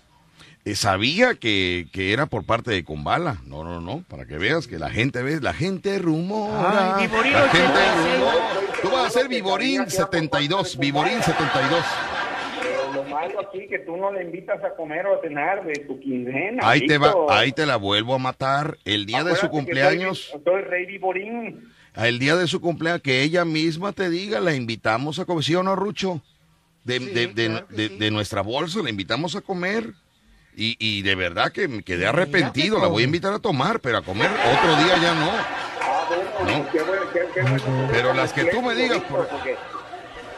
Eh, 0.65 0.75
sabía 0.75 1.35
que, 1.35 1.87
que 1.91 2.13
era 2.13 2.25
por 2.27 2.43
parte 2.45 2.71
de 2.71 2.83
Kumbala. 2.83 3.37
No, 3.45 3.63
no, 3.63 3.81
no. 3.81 4.03
Para 4.07 4.25
que 4.25 4.37
veas 4.37 4.67
que 4.67 4.77
la 4.79 4.89
gente 4.89 5.21
ve, 5.23 5.39
la 5.41 5.53
gente 5.53 5.97
rumora. 5.99 6.97
Ay, 6.97 7.07
Viborín 7.07 7.33
la 7.33 7.49
gente 7.49 7.67
86. 7.67 8.19
rumora. 8.19 8.81
Tú 8.81 8.89
vas 8.91 9.05
a 9.07 9.09
ser 9.09 9.27
Viborín 9.27 9.89
72. 9.89 10.77
Viborín 10.77 11.21
72. 11.21 11.83
Pero 12.61 12.93
lo 12.93 13.03
malo 13.09 13.39
aquí 13.41 13.67
que 13.67 13.79
tú 13.79 13.97
no 13.97 14.11
le 14.11 14.23
invitas 14.23 14.63
a 14.63 14.75
comer 14.75 15.05
o 15.07 15.17
a 15.17 15.21
cenar 15.21 15.65
de 15.65 15.73
tu 15.87 15.99
quincena. 15.99 16.61
Ahí 16.67 16.85
te 16.87 16.97
va, 16.97 17.13
ahí 17.29 17.51
te 17.51 17.65
la 17.65 17.75
vuelvo 17.77 18.13
a 18.15 18.19
matar. 18.19 18.77
El 18.85 19.05
día 19.05 19.23
de 19.23 19.35
su 19.35 19.49
cumpleaños. 19.49 20.29
Soy, 20.31 20.41
soy 20.43 20.61
Rey 20.63 20.85
Viborín. 20.85 21.71
El 21.95 22.19
día 22.19 22.35
de 22.37 22.47
su 22.47 22.61
cumpleaños, 22.61 23.01
que 23.01 23.21
ella 23.21 23.43
misma 23.45 23.91
te 23.91 24.09
diga, 24.09 24.39
la 24.39 24.53
invitamos 24.55 25.19
a 25.19 25.25
comer, 25.25 25.43
¿sí 25.43 25.55
o 25.55 25.63
no, 25.63 25.75
Rucho? 25.75 26.21
De, 26.85 26.99
Sí, 26.99 27.05
de, 27.07 27.27
de- 27.27 27.47
claro 27.47 27.67
de- 27.69 27.87
sí. 27.89 27.97
de 27.97 28.11
nuestra 28.11 28.41
bolsa, 28.41 28.79
la 28.81 28.89
invitamos 28.89 29.35
a 29.35 29.41
comer. 29.41 29.91
Y, 30.55 30.75
y 30.79 31.01
de 31.01 31.15
verdad 31.15 31.51
que 31.51 31.67
me 31.67 31.81
quedé 31.83 32.05
arrepentido, 32.07 32.79
la 32.79 32.87
voy 32.87 33.03
a 33.03 33.05
invitar 33.05 33.33
a 33.33 33.39
tomar, 33.39 33.79
pero 33.79 33.97
a 33.97 34.01
comer 34.01 34.29
otro 34.29 34.75
día 34.83 34.97
ya 35.01 35.13
no. 35.15 35.31
No. 36.45 37.87
Pero 37.91 38.13
las 38.13 38.33
que 38.33 38.45
tú 38.45 38.61
me 38.61 38.75
digas, 38.75 38.99
por- 39.01 39.27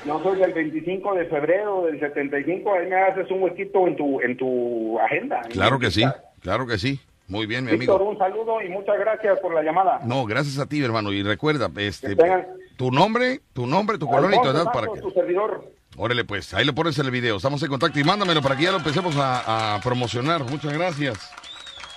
no 0.06 0.22
soy 0.22 0.38
del 0.40 0.54
25 0.54 1.16
de 1.16 1.26
febrero 1.26 1.86
del 1.86 2.00
75, 2.00 2.74
ahí 2.74 2.88
me 2.88 2.96
haces 2.98 3.30
un 3.32 3.42
huequito 3.44 3.88
en 3.88 3.96
tu, 3.96 4.22
en 4.22 4.38
tu 4.38 5.00
agenda. 5.00 5.42
Claro 5.50 5.80
que 5.80 5.92
sí, 5.92 6.04
claro 6.42 6.68
que 6.68 6.78
sí. 6.78 7.00
Muy 7.30 7.46
bien, 7.46 7.64
mi 7.64 7.72
Víctor, 7.78 7.96
amigo. 8.02 8.12
un 8.12 8.18
saludo 8.18 8.62
y 8.62 8.68
muchas 8.68 9.00
gracias 9.00 9.40
por 9.40 9.54
la 9.54 9.64
llamada. 9.64 10.02
No, 10.04 10.26
gracias 10.26 10.60
a 10.60 10.66
ti, 10.68 10.84
hermano. 10.84 11.14
Y 11.14 11.24
recuerda, 11.24 11.70
este, 11.78 12.18
tengan- 12.18 12.46
tu 12.76 12.92
nombre, 12.92 13.40
tu 13.54 13.66
nombre, 13.66 13.98
tu 13.98 14.08
colonia 14.08 14.38
y 14.38 14.42
tu 14.42 14.50
Alfonso 14.50 14.62
edad 14.64 14.74
para 14.74 14.88
que... 14.94 15.00
tu 15.02 15.10
servidor. 15.12 15.66
Órale, 15.96 16.24
pues, 16.26 16.54
ahí 16.54 16.66
le 16.66 16.74
pones 16.74 16.98
el 16.98 17.12
video. 17.12 17.38
Estamos 17.38 17.62
en 17.62 17.70
contacto 17.70 18.00
y 18.00 18.04
mándamelo 18.04 18.42
para 18.42 18.56
que 18.58 18.64
ya 18.64 18.72
lo 18.72 18.78
empecemos 18.78 19.16
a, 19.16 19.76
a 19.76 19.82
promocionar. 19.82 20.44
Muchas 20.44 20.74
gracias. 20.74 21.18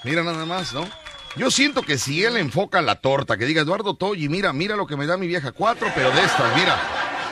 Mira 0.05 0.23
nada 0.23 0.45
más, 0.45 0.73
¿no? 0.75 0.87
Yo 1.37 1.51
siento 1.51 1.83
que 1.83 1.99
si 1.99 2.25
él 2.25 2.37
enfoca 2.37 2.81
la 2.83 2.97
torta, 2.97 3.37
que 3.37 3.45
diga 3.47 3.63
Eduardo 3.63 3.95
Toyi, 3.95 4.29
mira, 4.29 4.53
mira 4.53 4.77
lo 4.77 4.87
que 4.87 4.97
me 4.97 5.07
da 5.07 5.17
mi 5.17 5.27
vieja, 5.27 5.53
cuatro, 5.53 5.89
pero 5.95 6.11
de 6.11 6.23
estas, 6.25 6.57
mira. 6.57 6.79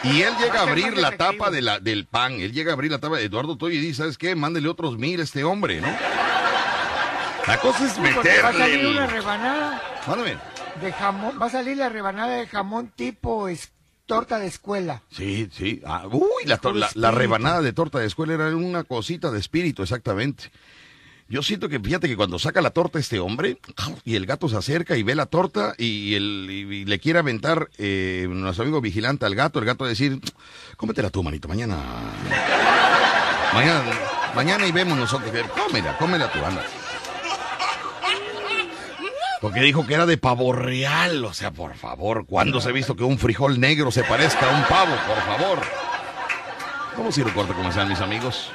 Y 0.04 0.20
él 0.22 0.34
llega 0.38 0.60
a 0.60 0.62
abrir 0.64 0.96
la 0.98 1.16
tapa 1.16 1.50
de 1.50 1.62
la, 1.62 1.80
del 1.80 2.04
pan, 2.06 2.32
él 2.34 2.52
llega 2.52 2.72
a 2.72 2.74
abrir 2.74 2.90
la 2.92 2.98
tapa 2.98 3.16
de 3.16 3.24
Eduardo 3.24 3.56
Toyi 3.56 3.76
y 3.78 3.80
dice, 3.80 3.98
¿sabes 4.02 4.18
qué? 4.18 4.34
Mándele 4.34 4.68
otros 4.68 4.98
mil 4.98 5.20
a 5.20 5.24
este 5.24 5.44
hombre, 5.44 5.80
¿no? 5.80 5.88
La 7.46 7.58
cosa 7.60 7.86
es 7.86 7.92
porque 7.94 8.40
va 8.42 8.48
a 8.48 8.52
salir 8.52 8.76
meterle. 8.76 8.90
una 8.90 9.06
rebanada 9.06 9.82
Mándame. 10.06 10.36
de 10.82 10.92
jamón, 10.92 11.38
va 11.40 11.46
a 11.46 11.50
salir 11.50 11.76
la 11.76 11.88
rebanada 11.90 12.36
de 12.36 12.46
jamón 12.46 12.88
tipo 12.94 13.48
es- 13.48 13.70
torta 14.06 14.38
de 14.38 14.46
escuela. 14.46 15.02
Sí, 15.10 15.48
sí. 15.52 15.80
Ah, 15.86 16.06
uy, 16.10 16.44
la, 16.46 16.60
la- 16.94 17.10
rebanada 17.10 17.62
de 17.62 17.72
torta 17.72 17.98
de 17.98 18.06
escuela 18.06 18.34
era 18.34 18.54
una 18.56 18.84
cosita 18.84 19.30
de 19.30 19.38
espíritu, 19.38 19.82
exactamente. 19.82 20.50
Yo 21.26 21.42
siento 21.42 21.70
que, 21.70 21.80
fíjate 21.80 22.06
que 22.06 22.16
cuando 22.16 22.38
saca 22.38 22.60
la 22.60 22.68
torta 22.70 22.98
este 22.98 23.18
hombre, 23.18 23.58
y 24.04 24.14
el 24.14 24.26
gato 24.26 24.46
se 24.48 24.56
acerca 24.58 24.96
y 24.98 25.02
ve 25.02 25.14
la 25.14 25.24
torta 25.24 25.74
y, 25.78 26.14
el, 26.14 26.48
y- 26.50 26.84
le 26.84 26.98
quiere 26.98 27.18
aventar 27.18 27.70
eh, 27.78 28.26
nuestro 28.28 28.64
amigo 28.64 28.80
vigilante 28.82 29.24
al 29.24 29.34
gato, 29.34 29.58
el 29.58 29.64
gato 29.64 29.86
decir, 29.86 30.20
cómetela 30.76 31.08
tú, 31.08 31.22
manito, 31.22 31.48
mañana. 31.48 31.78
Mañana, 33.54 33.82
mañana 34.34 34.66
y 34.66 34.72
vemos 34.72 34.98
nosotros. 34.98 35.30
Cómela, 35.56 35.96
cómela 35.96 36.30
tú, 36.30 36.44
anda. 36.44 36.64
Porque 39.44 39.60
dijo 39.60 39.86
que 39.86 39.92
era 39.92 40.06
de 40.06 40.16
pavo 40.16 40.54
real, 40.54 41.22
o 41.22 41.34
sea, 41.34 41.50
por 41.50 41.74
favor, 41.74 42.24
¿cuándo 42.24 42.62
se 42.62 42.70
ha 42.70 42.72
visto 42.72 42.96
que 42.96 43.04
un 43.04 43.18
frijol 43.18 43.60
negro 43.60 43.90
se 43.90 44.02
parezca 44.02 44.50
a 44.50 44.56
un 44.56 44.64
pavo, 44.64 44.96
por 45.06 45.18
favor? 45.22 45.58
Ir 47.14 47.24
a 47.24 47.26
un 47.26 47.34
corte 47.34 47.52
comercial, 47.52 47.86
mis 47.86 48.00
amigos. 48.00 48.50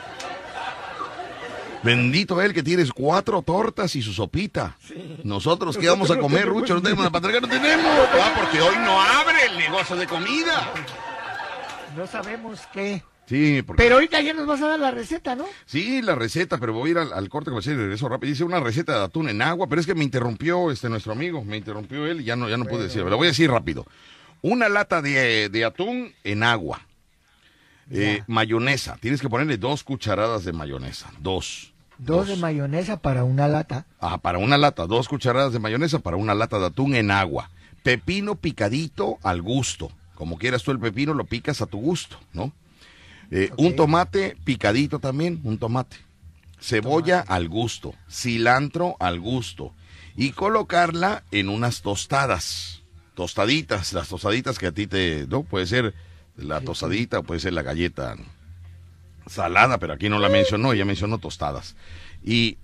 Bendito 1.84 2.42
él 2.42 2.56
que 2.56 2.64
tienes 2.64 2.92
cuatro 2.92 3.44
tortas 3.44 3.96
y 3.96 4.02
su 4.02 4.14
sopita. 4.14 4.78
Nosotros 5.24 5.78
qué 5.78 5.90
vamos 5.90 6.10
a 6.10 6.18
comer, 6.18 6.48
Rucho, 6.48 6.74
no 6.74 6.82
tenemos 6.82 7.06
la 7.06 7.12
patria, 7.12 7.40
no 7.40 7.48
tenemos. 7.48 7.86
Ah, 8.20 8.34
porque 8.36 8.60
hoy 8.60 8.76
no 8.78 9.00
abre 9.00 9.46
el 9.46 9.60
negocio 9.60 9.96
de 9.96 10.08
comida. 10.08 10.74
No 11.96 12.08
sabemos 12.08 12.62
qué. 12.74 13.04
Sí, 13.30 13.62
porque... 13.62 13.84
Pero 13.84 13.96
ahorita 13.96 14.20
ya 14.22 14.34
nos 14.34 14.48
vas 14.48 14.60
a 14.64 14.70
dar 14.70 14.80
la 14.80 14.90
receta, 14.90 15.36
¿no? 15.36 15.46
Sí, 15.68 16.02
la 16.02 16.16
receta, 16.16 16.58
pero 16.58 16.74
voy 16.74 16.90
a 16.90 16.92
ir 16.94 16.98
al, 16.98 17.14
al 17.14 17.30
corte 17.30 17.52
comercial 17.52 17.76
y 17.76 17.78
regreso 17.78 18.10
rápido. 18.10 18.32
Dice 18.32 18.44
una 18.44 18.60
receta 18.60 18.98
de 18.98 19.06
atún 19.06 19.30
en 19.30 19.44
agua, 19.44 19.68
pero 19.70 19.80
es 19.80 19.86
que 19.86 19.94
me 19.94 20.04
interrumpió 20.04 20.72
este 20.72 20.90
nuestro 20.90 21.12
amigo, 21.12 21.44
me 21.46 21.58
interrumpió 21.58 22.08
él 22.08 22.22
y 22.22 22.24
ya 22.24 22.36
no, 22.36 22.50
ya 22.50 22.58
no 22.58 22.66
pude 22.66 22.86
decirlo. 22.86 23.08
Lo 23.12 23.18
voy 23.18 23.28
a 23.28 23.30
decir 23.30 23.52
rápido. 23.52 23.86
Una 24.42 24.68
lata 24.68 25.04
de, 25.04 25.50
de 25.50 25.64
atún 25.64 26.12
en 26.24 26.42
agua. 26.42 26.82
Eh, 27.92 28.24
mayonesa. 28.26 28.98
Tienes 29.00 29.22
que 29.22 29.30
ponerle 29.30 29.58
dos 29.58 29.84
cucharadas 29.84 30.44
de 30.44 30.52
mayonesa. 30.52 31.12
Dos. 31.20 31.72
Dos 32.00 32.28
de 32.28 32.36
mayonesa 32.36 33.00
para 33.00 33.24
una 33.26 33.48
lata. 33.48 33.86
Ah, 34.00 34.18
para 34.18 34.40
una 34.40 34.58
lata, 34.58 34.88
dos 34.88 35.08
cucharadas 35.08 35.54
de 35.54 35.60
mayonesa 35.60 36.00
para 36.00 36.18
una 36.18 36.34
lata 36.34 36.58
de 36.58 36.66
atún 36.66 36.96
en 36.96 37.12
agua. 37.12 37.52
Pepino 37.84 38.36
picadito 38.36 39.20
al 39.22 39.44
gusto. 39.44 39.92
Como 40.16 40.40
quieras 40.40 40.64
tú 40.64 40.72
el 40.72 40.80
pepino, 40.80 41.14
lo 41.14 41.26
picas 41.26 41.62
a 41.62 41.68
tu 41.68 41.80
gusto, 41.80 42.20
¿no? 42.34 42.54
Eh, 43.32 43.52
Un 43.58 43.76
tomate 43.76 44.36
picadito 44.44 45.00
también, 45.00 45.40
un 45.44 45.58
tomate. 45.58 45.98
Cebolla 46.60 47.22
al 47.22 47.48
gusto. 47.48 47.94
Cilantro 48.10 48.98
al 49.00 49.20
gusto. 49.20 49.74
Y 50.16 50.32
colocarla 50.32 51.24
en 51.32 51.50
unas 51.50 51.82
tostadas. 51.82 52.82
Tostaditas, 53.14 53.94
las 53.94 54.10
tostaditas 54.10 54.60
que 54.60 54.68
a 54.68 54.72
ti 54.72 54.88
te... 54.88 55.26
¿No? 55.28 55.44
Puede 55.44 55.68
ser 55.68 55.94
la 56.36 56.62
tostadita 56.62 57.20
o 57.20 57.24
puede 57.24 57.40
ser 57.40 57.54
la 57.54 57.62
galleta 57.64 58.16
salada, 59.28 59.78
pero 59.78 59.94
aquí 59.94 60.10
no 60.10 60.20
la 60.20 60.30
mencionó, 60.30 60.74
ella 60.74 60.86
mencionó 60.86 61.18
tostadas. 61.20 61.76
Y 62.24 62.58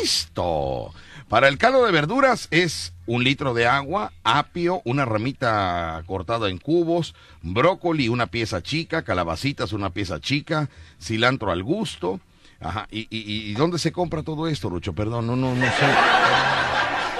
listo. 0.00 0.92
Para 1.32 1.48
el 1.48 1.56
caldo 1.56 1.86
de 1.86 1.92
verduras 1.92 2.46
es 2.50 2.92
un 3.06 3.24
litro 3.24 3.54
de 3.54 3.66
agua, 3.66 4.12
apio, 4.22 4.82
una 4.84 5.06
ramita 5.06 6.02
cortada 6.04 6.50
en 6.50 6.58
cubos, 6.58 7.14
brócoli, 7.40 8.10
una 8.10 8.26
pieza 8.26 8.62
chica, 8.62 9.00
calabacitas, 9.00 9.72
una 9.72 9.88
pieza 9.88 10.20
chica, 10.20 10.68
cilantro 11.00 11.50
al 11.50 11.62
gusto. 11.62 12.20
Ajá. 12.60 12.86
¿Y, 12.90 13.08
y, 13.08 13.50
y 13.50 13.54
dónde 13.54 13.78
se 13.78 13.92
compra 13.92 14.22
todo 14.22 14.46
esto, 14.46 14.68
Lucho? 14.68 14.92
Perdón, 14.92 15.26
no, 15.26 15.34
no, 15.34 15.54
no 15.54 15.64
sé. 15.64 15.86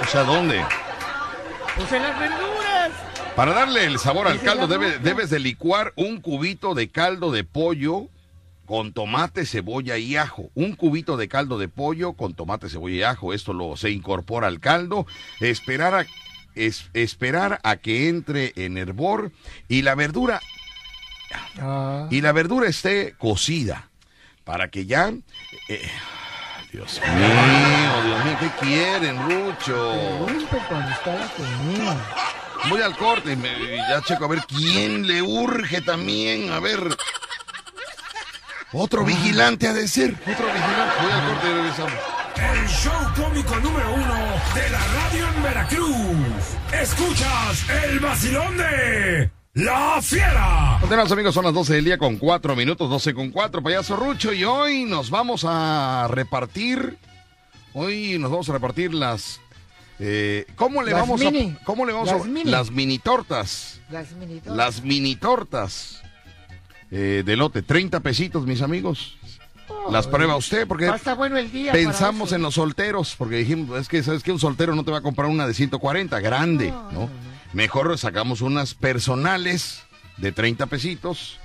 O 0.03 0.05
sea, 0.05 0.21
¿dónde? 0.25 0.63
Pues 1.75 1.91
en 1.91 2.03
las 2.03 2.19
verduras. 2.19 2.91
Para 3.35 3.53
darle 3.55 3.85
el 3.85 3.97
sabor 3.97 4.27
al 4.27 4.39
caldo 4.41 4.67
debe- 4.67 4.99
debes 4.99 5.31
de 5.31 5.39
licuar 5.39 5.91
un 5.95 6.21
cubito 6.21 6.75
de 6.75 6.87
caldo 6.87 7.31
de 7.31 7.45
pollo 7.45 8.09
con 8.65 8.93
tomate, 8.93 9.45
cebolla 9.45 9.97
y 9.97 10.15
ajo. 10.15 10.49
Un 10.55 10.75
cubito 10.75 11.17
de 11.17 11.27
caldo 11.27 11.57
de 11.57 11.67
pollo 11.67 12.13
con 12.13 12.33
tomate, 12.33 12.69
cebolla 12.69 12.95
y 12.95 13.03
ajo. 13.03 13.33
Esto 13.33 13.53
lo 13.53 13.75
se 13.77 13.89
incorpora 13.91 14.47
al 14.47 14.59
caldo. 14.59 15.05
Esperar 15.39 15.93
a, 15.95 16.05
es- 16.55 16.89
esperar 16.93 17.59
a 17.63 17.75
que 17.77 18.07
entre 18.09 18.53
en 18.55 18.77
hervor 18.77 19.31
y 19.67 19.81
la 19.81 19.95
verdura 19.95 20.41
Ah, 21.59 22.07
y 22.11 22.21
la 22.21 22.31
verdura 22.31 22.67
esté 22.67 23.15
cocida 23.17 23.89
para 24.43 24.67
que 24.69 24.85
ya 24.85 25.11
eh, 25.67 25.89
Dios 26.71 27.01
mío, 27.01 28.03
Dios 28.05 28.25
mío, 28.25 28.37
¿qué 28.39 28.65
quieren, 28.65 29.17
Rucho? 29.23 30.27
cuando 30.69 30.89
está 30.91 31.15
la 31.15 31.27
comida. 31.29 32.15
Voy 32.69 32.81
al 32.81 32.95
corte 32.95 33.33
y, 33.33 33.35
me- 33.35 33.49
y 33.51 33.77
ya 33.89 34.01
checo 34.03 34.25
a 34.25 34.27
ver 34.27 34.39
quién 34.47 35.07
le 35.07 35.21
urge 35.23 35.81
también. 35.81 36.51
A 36.51 36.59
ver. 36.59 36.79
Otro 38.73 39.05
vigilante 39.05 39.67
ha 39.67 39.73
de 39.73 39.87
ser. 39.87 40.11
Otro 40.13 40.45
vigilante. 40.47 40.95
Voy 41.01 41.11
al 41.11 41.27
corte 41.29 41.47
y 41.47 41.53
regresamos. 41.53 41.93
El 42.35 42.67
show 42.67 42.93
cómico 43.15 43.55
número 43.59 43.93
uno 43.93 44.15
de 44.55 44.69
la 44.69 44.79
radio 44.79 45.27
en 45.35 45.43
Veracruz. 45.43 46.57
Escuchas 46.73 47.65
el 47.85 47.99
vacilón 47.99 48.57
de 48.57 49.31
La 49.53 50.01
Fiera. 50.01 50.77
Continuamos 50.79 51.11
amigos, 51.11 51.35
son 51.35 51.45
las 51.45 51.53
12 51.53 51.73
del 51.75 51.85
día 51.85 51.97
con 51.99 52.17
4 52.17 52.55
minutos, 52.55 52.89
12 52.89 53.13
con 53.13 53.29
4, 53.29 53.61
payaso 53.61 53.95
Rucho, 53.95 54.33
y 54.33 54.43
hoy 54.43 54.85
nos 54.85 55.11
vamos 55.11 55.45
a 55.47 56.07
repartir, 56.09 56.97
hoy 57.73 58.17
nos 58.17 58.31
vamos 58.31 58.49
a 58.49 58.53
repartir 58.53 58.93
las, 58.95 59.39
eh, 59.99 60.47
¿cómo 60.55 60.81
le 60.81 60.91
Las 60.91 61.01
vamos 61.01 61.19
mini. 61.21 61.55
a, 61.61 61.63
cómo 61.63 61.85
le 61.85 61.93
vamos 61.93 62.11
Las 62.11 62.21
a, 62.21 62.25
mini. 62.25 62.49
las 62.49 62.71
mini 62.71 62.97
tortas, 62.97 63.79
Las 63.91 64.11
minitos. 64.13 64.57
las 64.57 64.81
mini 64.81 65.15
tortas 65.15 66.01
eh, 66.95 67.23
de 67.25 67.35
lote, 67.35 67.63
30 67.63 68.01
pesitos 68.01 68.45
mis 68.45 68.61
amigos, 68.61 69.17
las 69.89 70.05
prueba 70.05 70.35
usted 70.35 70.67
porque 70.67 70.91
bueno 71.17 71.37
el 71.37 71.51
día. 71.51 71.71
Pensamos 71.71 72.31
en 72.33 72.43
los 72.43 72.53
solteros, 72.53 73.15
porque 73.17 73.37
dijimos, 73.37 73.79
es 73.81 73.87
que 73.87 74.03
sabes 74.03 74.21
que 74.21 74.31
un 74.31 74.39
soltero 74.39 74.75
no 74.75 74.83
te 74.85 74.91
va 74.91 74.99
a 74.99 75.01
comprar 75.01 75.27
una 75.27 75.47
de 75.47 75.53
140, 75.55 76.19
grande, 76.19 76.69
No. 76.91 77.09
Mejor 77.51 77.95
sacamos 77.97 78.41
unas 78.41 78.73
personales 78.73 79.83
de 80.17 80.31
30 80.31 80.65
pesitos, 80.67 81.39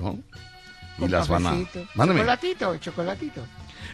¿no? 0.00 0.18
Y 0.98 1.08
las 1.08 1.28
van 1.28 1.46
a... 1.46 1.50
Mándame. 1.94 2.20
Chocolatito, 2.20 2.76
chocolatito. 2.78 3.46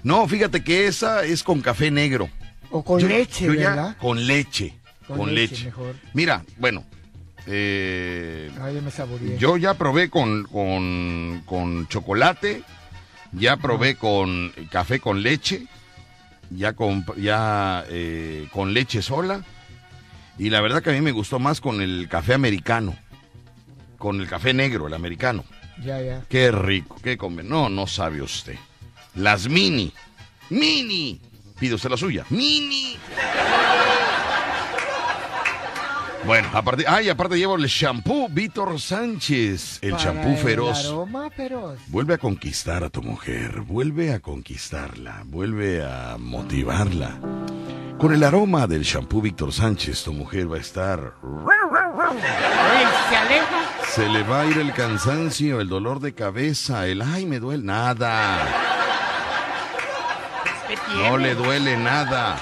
No, 0.02 0.26
fíjate 0.28 0.62
que 0.64 0.86
esa 0.86 1.24
es 1.24 1.42
con 1.42 1.60
café 1.60 1.90
negro. 1.90 2.28
O 2.70 2.84
con 2.84 3.00
Yo- 3.00 3.08
leche, 3.08 3.46
yo 3.46 3.52
¿verdad? 3.52 3.96
con 3.98 4.24
leche. 4.26 4.74
Con, 5.06 5.16
Con 5.18 5.34
leche. 5.34 5.52
leche, 5.54 5.64
mejor. 5.66 5.94
Mira, 6.12 6.44
bueno. 6.58 6.84
Eh, 7.50 8.50
Ay, 8.60 8.80
me 8.82 9.38
yo 9.38 9.56
ya 9.56 9.74
probé 9.74 10.10
con, 10.10 10.44
con, 10.44 11.42
con 11.46 11.88
chocolate. 11.88 12.62
Ya 13.32 13.56
probé 13.56 13.96
con 13.96 14.52
café 14.70 15.00
con 15.00 15.22
leche. 15.22 15.66
Ya 16.50 16.74
con, 16.74 17.04
ya, 17.16 17.84
eh, 17.88 18.48
con 18.52 18.74
leche 18.74 19.02
sola. 19.02 19.44
Y 20.38 20.50
la 20.50 20.60
verdad 20.60 20.82
que 20.82 20.90
a 20.90 20.92
mí 20.92 21.00
me 21.00 21.12
gustó 21.12 21.38
más 21.38 21.60
con 21.60 21.80
el 21.80 22.08
café 22.08 22.34
americano. 22.34 22.96
Con 23.96 24.20
el 24.20 24.28
café 24.28 24.52
negro, 24.52 24.86
el 24.86 24.94
americano. 24.94 25.44
Ya, 25.82 26.00
ya. 26.00 26.22
Qué 26.28 26.50
rico, 26.50 26.96
qué 27.02 27.16
come. 27.16 27.42
No, 27.42 27.68
no 27.68 27.86
sabe 27.86 28.22
usted. 28.22 28.56
Las 29.14 29.48
mini. 29.48 29.92
Mini. 30.50 31.20
Pide 31.58 31.74
usted 31.74 31.90
la 31.90 31.96
suya. 31.96 32.24
Mini. 32.30 32.96
Bueno, 36.26 36.48
aparte, 36.52 36.84
ay, 36.86 37.08
aparte 37.08 37.36
llevo 37.38 37.56
el 37.56 37.66
shampoo 37.66 38.28
Víctor 38.28 38.78
Sánchez, 38.78 39.78
el 39.82 39.92
Para 39.92 40.04
shampoo 40.04 40.36
feroz. 40.36 40.80
El 40.80 40.86
aroma 40.86 41.30
feroz. 41.30 41.78
Vuelve 41.86 42.14
a 42.14 42.18
conquistar 42.18 42.84
a 42.84 42.90
tu 42.90 43.02
mujer, 43.02 43.62
vuelve 43.62 44.12
a 44.12 44.20
conquistarla, 44.20 45.22
vuelve 45.24 45.82
a 45.84 46.16
motivarla. 46.18 47.18
Con 47.98 48.12
el 48.12 48.22
aroma 48.22 48.66
del 48.66 48.82
shampoo 48.82 49.22
Víctor 49.22 49.52
Sánchez, 49.52 50.04
tu 50.04 50.12
mujer 50.12 50.52
va 50.52 50.56
a 50.56 50.60
estar... 50.60 51.14
Se 53.08 53.16
aleja. 53.16 53.64
Se 53.88 54.08
le 54.08 54.22
va 54.22 54.42
a 54.42 54.46
ir 54.46 54.58
el 54.58 54.72
cansancio, 54.72 55.60
el 55.60 55.68
dolor 55.68 56.00
de 56.00 56.14
cabeza, 56.14 56.86
el 56.86 57.02
ay, 57.02 57.26
me 57.26 57.40
duele 57.40 57.64
nada. 57.64 58.46
No 60.96 61.16
le 61.16 61.34
duele 61.34 61.76
nada. 61.76 62.38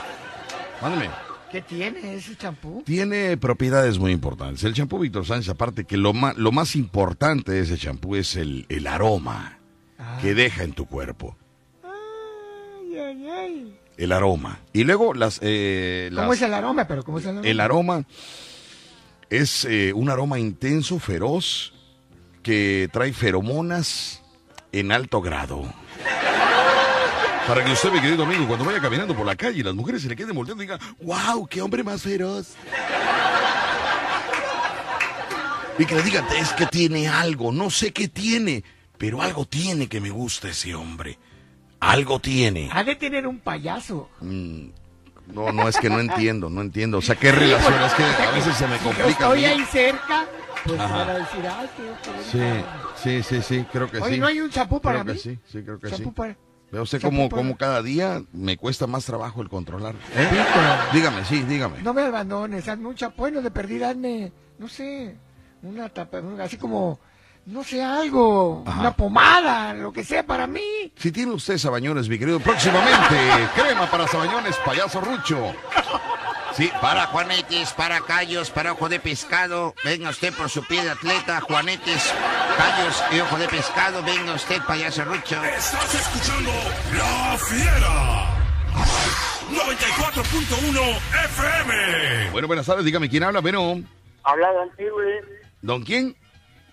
Mándame. 0.82 1.25
¿Qué 1.50 1.62
tiene 1.62 2.14
ese 2.14 2.36
champú? 2.36 2.82
Tiene 2.84 3.36
propiedades 3.36 3.98
muy 3.98 4.12
importantes. 4.12 4.64
El 4.64 4.74
champú 4.74 4.98
Víctor 4.98 5.24
Sánchez, 5.26 5.50
aparte 5.50 5.84
que 5.84 5.96
lo, 5.96 6.12
más 6.12 6.76
importante 6.76 7.52
de 7.52 7.60
ese 7.60 7.78
champú 7.78 8.16
es 8.16 8.36
el, 8.36 8.66
el 8.68 8.86
aroma 8.86 9.58
Ah. 9.98 10.18
que 10.20 10.34
deja 10.34 10.62
en 10.62 10.72
tu 10.72 10.84
cuerpo. 10.86 11.36
Ay, 11.82 12.98
ay, 12.98 13.28
ay. 13.28 13.78
El 13.96 14.12
aroma. 14.12 14.60
Y 14.74 14.84
luego 14.84 15.14
las... 15.14 15.38
eh, 15.42 16.10
¿Cómo 16.14 16.34
es 16.34 16.42
el 16.42 16.52
aroma? 16.52 16.86
Pero 16.86 17.02
¿cómo 17.02 17.18
es 17.18 17.24
el 17.24 17.30
aroma? 17.30 17.48
el 17.48 17.60
aroma 17.60 18.04
es 19.30 19.64
eh, 19.64 19.92
un 19.94 20.10
aroma 20.10 20.38
intenso, 20.38 20.98
feroz, 20.98 21.72
que 22.42 22.90
trae 22.92 23.12
feromonas 23.14 24.22
en 24.72 24.92
alto 24.92 25.22
grado. 25.22 25.64
Para 27.46 27.64
que 27.64 27.72
usted, 27.72 27.92
mi 27.92 28.00
querido 28.00 28.24
amigo, 28.24 28.46
cuando 28.46 28.64
vaya 28.64 28.80
caminando 28.80 29.14
por 29.14 29.24
la 29.24 29.36
calle 29.36 29.60
y 29.60 29.62
las 29.62 29.74
mujeres 29.74 30.02
se 30.02 30.08
le 30.08 30.16
queden 30.16 30.34
volteando 30.34 30.62
y 30.62 30.66
digan, 30.66 30.80
wow, 31.00 31.46
qué 31.46 31.62
hombre 31.62 31.84
más 31.84 32.02
feroz. 32.02 32.54
Y 35.78 35.84
que 35.84 35.94
le 35.94 36.02
digan, 36.02 36.24
es 36.38 36.52
que 36.54 36.66
tiene 36.66 37.06
algo, 37.08 37.52
no 37.52 37.70
sé 37.70 37.92
qué 37.92 38.08
tiene, 38.08 38.64
pero 38.98 39.22
algo 39.22 39.44
tiene 39.44 39.88
que 39.88 40.00
me 40.00 40.10
gusta 40.10 40.48
ese 40.48 40.74
hombre. 40.74 41.18
Algo 41.78 42.18
tiene. 42.18 42.68
Ha 42.72 42.82
de 42.82 42.96
tener 42.96 43.26
un 43.26 43.38
payaso. 43.38 44.08
Mm, 44.20 44.68
No, 45.32 45.52
no, 45.52 45.68
es 45.68 45.76
que 45.76 45.90
no 45.90 46.00
entiendo, 46.00 46.48
no 46.48 46.62
entiendo. 46.62 46.98
O 46.98 47.02
sea, 47.02 47.14
¿qué 47.16 47.30
relación? 47.30 47.74
Es 47.84 47.92
que 47.94 48.02
a 48.04 48.30
veces 48.32 48.56
se 48.56 48.66
me 48.66 48.78
complica. 48.78 49.08
estoy 49.08 49.44
ahí 49.44 49.64
cerca, 49.70 50.24
pues 50.64 50.80
Ajá. 50.80 50.96
van 50.96 51.10
a 51.10 51.14
decir, 51.14 51.40
qué 51.42 52.10
Sí, 52.32 52.38
bonita". 52.38 52.78
sí, 52.96 53.22
sí, 53.22 53.42
sí, 53.42 53.66
creo 53.70 53.90
que 53.90 53.98
Oye, 53.98 54.14
sí. 54.14 54.20
¿no 54.20 54.26
hay 54.26 54.40
un 54.40 54.50
champú 54.50 54.80
para 54.80 55.02
creo 55.02 55.14
mí? 55.14 55.20
que 55.20 55.28
sí, 55.30 55.38
sí, 55.52 55.62
creo 55.62 55.78
que 55.78 55.90
Champú 55.90 56.10
sí. 56.10 56.14
para... 56.16 56.36
Veo 56.72 56.82
usted 56.82 57.00
como, 57.00 57.28
como 57.28 57.56
cada 57.56 57.80
día 57.82 58.22
me 58.32 58.56
cuesta 58.56 58.86
más 58.86 59.04
trabajo 59.04 59.40
el 59.40 59.48
controlar. 59.48 59.94
¿eh? 60.14 60.28
Dígame, 60.92 61.24
sí, 61.24 61.42
dígame. 61.42 61.80
no 61.82 61.94
me 61.94 62.02
abandones, 62.02 62.68
hazme 62.68 62.88
un 62.88 62.94
champú, 62.94 63.18
bueno, 63.22 63.40
de 63.40 63.50
perdida, 63.50 63.90
hazme, 63.90 64.32
no 64.58 64.68
sé, 64.68 65.16
una 65.62 65.88
tapa, 65.88 66.20
así 66.42 66.56
como, 66.56 66.98
no 67.46 67.62
sé, 67.62 67.82
algo, 67.82 68.64
Ajá. 68.66 68.80
una 68.80 68.90
pomada, 68.96 69.74
lo 69.74 69.92
que 69.92 70.02
sea 70.02 70.26
para 70.26 70.46
mí. 70.48 70.92
Si 70.96 71.12
tiene 71.12 71.32
usted 71.32 71.56
sabañones, 71.56 72.08
mi 72.08 72.18
querido, 72.18 72.40
próximamente, 72.40 73.16
crema 73.54 73.88
para 73.88 74.08
sabañones, 74.08 74.56
payaso 74.64 75.00
Rucho. 75.00 75.52
Sí, 76.56 76.70
Para 76.80 77.06
Juanetes, 77.08 77.74
para 77.74 78.00
Callos, 78.00 78.50
para 78.50 78.72
Ojo 78.72 78.88
de 78.88 78.98
Pescado, 78.98 79.74
venga 79.84 80.08
usted 80.08 80.32
por 80.32 80.48
su 80.48 80.64
pie 80.64 80.82
de 80.82 80.90
atleta, 80.90 81.38
Juanetes, 81.42 82.14
Callos 82.56 83.04
y 83.12 83.20
Ojo 83.20 83.36
de 83.36 83.46
Pescado, 83.46 84.02
venga 84.02 84.32
usted, 84.32 84.62
payaso 84.62 85.04
Rucho. 85.04 85.42
Estás 85.44 85.94
escuchando 85.94 86.50
La 86.96 87.36
Fiera. 87.36 88.26
94.1 89.50 90.98
FM. 91.26 92.30
bueno, 92.32 92.48
buenas 92.48 92.64
tardes, 92.64 92.86
dígame 92.86 93.10
quién 93.10 93.22
habla, 93.24 93.40
bueno. 93.40 93.82
Habla 94.24 94.52
Don 94.52 94.70
Piwi, 94.70 95.12
¿Don 95.60 95.84
quién? 95.84 96.16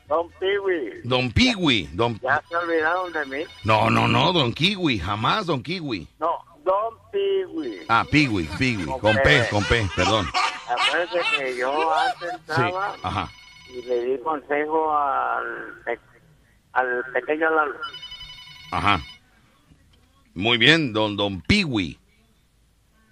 Don 0.07 0.29
Piwi. 0.39 1.01
Don 1.03 1.31
Piwi, 1.31 1.89
don... 1.91 2.19
¿Ya 2.21 2.41
se 2.47 2.55
olvidaron 2.55 3.11
de 3.11 3.25
mí? 3.25 3.43
No, 3.65 3.89
no, 3.89 4.07
no, 4.07 4.31
don 4.31 4.53
Kiwi, 4.53 4.99
jamás 4.99 5.45
don 5.45 5.61
Kiwi. 5.61 6.07
No, 6.19 6.39
Don 6.64 6.93
Piwi. 7.11 7.86
Ah, 7.89 8.05
Piwi, 8.09 8.43
Piwi, 8.57 8.86
con 8.86 9.16
P, 9.24 9.47
con 9.49 9.64
P, 9.66 9.88
perdón. 9.95 10.28
Acuérdese 10.70 11.20
que 11.38 11.57
yo 11.57 11.93
antes 11.93 12.30
Sí, 12.55 12.61
ajá. 13.03 13.30
y 13.70 13.82
le 13.82 14.03
di 14.05 14.18
consejo 14.24 14.95
al, 14.97 15.82
al 16.74 17.03
pequeño 17.14 17.49
Lalo. 17.49 17.76
Ajá. 18.72 19.01
Muy 20.34 20.57
bien, 20.57 20.93
don 20.93 21.16
Don 21.18 21.41
Piwi. 21.41 21.99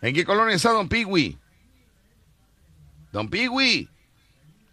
¿En 0.02 0.16
qué 0.16 0.26
colonia 0.26 0.56
está 0.56 0.72
Don 0.72 0.88
Piwi? 0.89 1.38
Don 3.12 3.30
Piwi. 3.30 3.88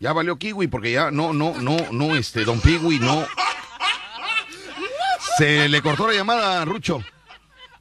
Ya 0.01 0.12
valió 0.12 0.39
Kiwi 0.39 0.68
porque 0.68 0.93
ya 0.93 1.11
no, 1.11 1.33
no, 1.33 1.55
no, 1.61 1.76
no, 1.91 2.14
este, 2.16 2.45
Don 2.45 2.61
Piwi, 2.61 3.01
no. 3.01 3.26
Se 5.37 5.68
le 5.68 5.83
cortó 5.83 6.07
la 6.07 6.14
llamada, 6.14 6.64
Rucho. 6.64 7.03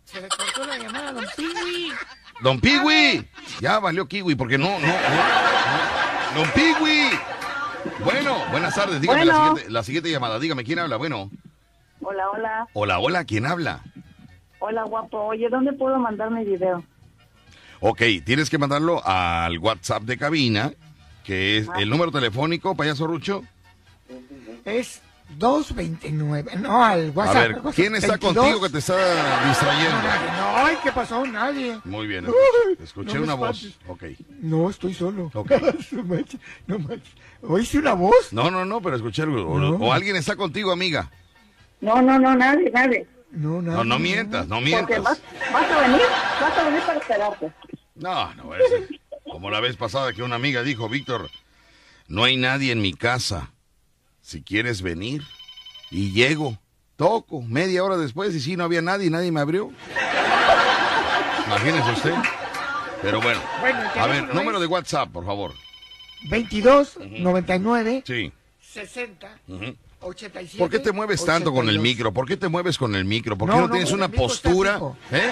Se 0.03 0.21
le 0.21 0.27
cortó 0.27 0.65
la 0.65 0.77
llamada 0.77 1.09
a 1.09 1.13
Don 1.13 1.16
Piwi. 1.35 1.91
Don 2.41 2.59
Piwi. 2.59 3.27
Ya 3.61 3.79
valió 3.79 4.07
Kiwi 4.07 4.35
porque 4.35 4.57
no, 4.57 4.67
no, 4.79 4.87
no. 4.87 4.87
no. 4.87 6.39
Don 6.39 6.49
Piwi. 6.51 7.09
Bueno, 8.03 8.37
buenas 8.51 8.75
tardes. 8.75 9.01
Dígame 9.01 9.25
la, 9.25 9.33
Bueno. 9.33 9.47
siguiente, 9.49 9.71
la 9.73 9.83
siguiente 9.83 10.11
llamada. 10.11 10.39
Dígame, 10.39 10.63
¿quién 10.63 10.79
habla? 10.79 10.97
Bueno. 10.97 11.31
Hola, 12.01 12.29
hola. 12.29 12.67
Hola, 12.73 12.99
hola, 12.99 13.25
¿quién 13.25 13.45
habla? 13.45 13.81
Hola, 14.59 14.83
guapo. 14.83 15.19
Oye, 15.19 15.49
¿dónde 15.49 15.73
puedo 15.73 15.97
mandar 15.97 16.31
mi 16.31 16.43
video? 16.43 16.83
Ok, 17.79 18.01
tienes 18.25 18.49
que 18.49 18.57
mandarlo 18.57 19.05
al 19.05 19.57
WhatsApp 19.59 20.03
de 20.03 20.17
cabina, 20.17 20.71
que 21.23 21.57
es 21.57 21.67
el 21.77 21.89
número 21.89 22.11
telefónico, 22.11 22.75
payaso 22.75 23.05
Rucho. 23.07 23.43
Es 24.65 25.01
229, 25.29 26.55
no, 26.57 26.83
al 26.83 27.09
A 27.09 27.11
WhatsApp. 27.11 27.35
ver, 27.35 27.43
al 27.45 27.55
WhatsApp, 27.57 27.73
¿quién 27.75 27.95
está 27.95 28.07
22. 28.13 28.35
contigo 28.35 28.61
que 28.61 28.69
te 28.69 28.77
está 28.79 29.47
distrayendo? 29.47 29.97
nadie, 29.97 30.27
no, 30.37 30.57
ay, 30.65 30.77
¿qué 30.83 30.91
pasó? 30.91 31.25
Nadie. 31.25 31.79
Muy 31.83 32.07
bien, 32.07 32.25
Uy, 32.27 32.33
escuché 32.83 33.15
no 33.17 33.23
una 33.23 33.33
voz. 33.35 33.77
Ok. 33.87 34.03
No, 34.41 34.69
estoy 34.69 34.93
solo. 34.93 35.29
Ok. 35.33 35.51
no 35.91 36.03
manches, 36.03 36.39
no 36.65 36.79
manches. 36.79 37.13
¿Oíste 37.41 37.77
una 37.79 37.93
voz? 37.93 38.31
No, 38.31 38.49
no, 38.49 38.65
no, 38.65 38.81
pero 38.81 38.95
escuché 38.95 39.23
algo. 39.23 39.47
O, 39.47 39.59
No. 39.59 39.75
o 39.75 39.93
alguien 39.93 40.15
está 40.15 40.35
contigo, 40.35 40.71
amiga. 40.71 41.11
No, 41.81 42.01
no, 42.01 42.17
no, 42.17 42.35
nadie, 42.35 42.71
nadie. 42.71 43.07
No, 43.31 43.61
No, 43.61 43.83
no 43.83 43.99
mientas, 43.99 44.47
no 44.47 44.55
Porque 44.55 44.65
mientas. 44.69 45.03
vas, 45.03 45.21
vas 45.53 45.71
a 45.71 45.81
venir, 45.81 46.01
vas 46.41 46.57
a 46.57 46.63
venir 46.63 46.81
para 46.81 46.99
esperarte. 46.99 47.51
No, 47.95 48.33
no, 48.35 48.55
es 48.55 48.63
como 49.29 49.51
la 49.51 49.59
vez 49.59 49.75
pasada 49.75 50.13
que 50.13 50.23
una 50.23 50.35
amiga 50.35 50.63
dijo, 50.63 50.87
Víctor, 50.87 51.29
no 52.07 52.23
hay 52.23 52.37
nadie 52.37 52.71
en 52.71 52.81
mi 52.81 52.93
casa. 52.93 53.51
Si 54.27 54.41
quieres 54.41 54.81
venir, 54.81 55.23
y 55.89 56.11
llego, 56.11 56.57
toco, 56.97 57.41
media 57.41 57.81
hora 57.81 57.95
después, 57.95 58.35
y 58.35 58.41
sí, 58.41 58.57
no 58.57 58.65
había 58.65 58.81
nadie, 58.81 59.09
nadie 59.09 59.31
me 59.31 59.39
abrió. 59.39 59.71
Imagínese 61.45 61.91
usted. 61.93 62.13
Pero 63.01 63.21
bueno, 63.21 63.39
a 63.95 64.07
ver, 64.07 64.35
número 64.35 64.57
es 64.57 64.61
de 64.63 64.67
WhatsApp, 64.67 65.11
por 65.13 65.25
favor. 65.25 65.53
22 66.29 66.97
99 67.09 68.03
Sí. 68.05 68.33
60 68.59 69.29
Ujú. 69.47 69.77
87. 70.01 70.57
¿Por 70.57 70.69
qué 70.71 70.79
te 70.79 70.91
mueves 70.91 71.23
tanto 71.23 71.53
con 71.53 71.69
el 71.69 71.77
82? 71.77 71.83
micro? 71.83 72.11
¿Por 72.11 72.27
qué 72.27 72.35
te 72.35 72.49
mueves 72.49 72.77
con 72.77 72.95
el 72.95 73.05
micro? 73.05 73.37
¿Por 73.37 73.47
qué 73.47 73.55
No, 73.55 73.61
no, 73.61 73.67
no, 73.67 73.73
tienes 73.75 73.93
una 73.93 74.09
postura? 74.09 74.81
¿Eh? 75.09 75.31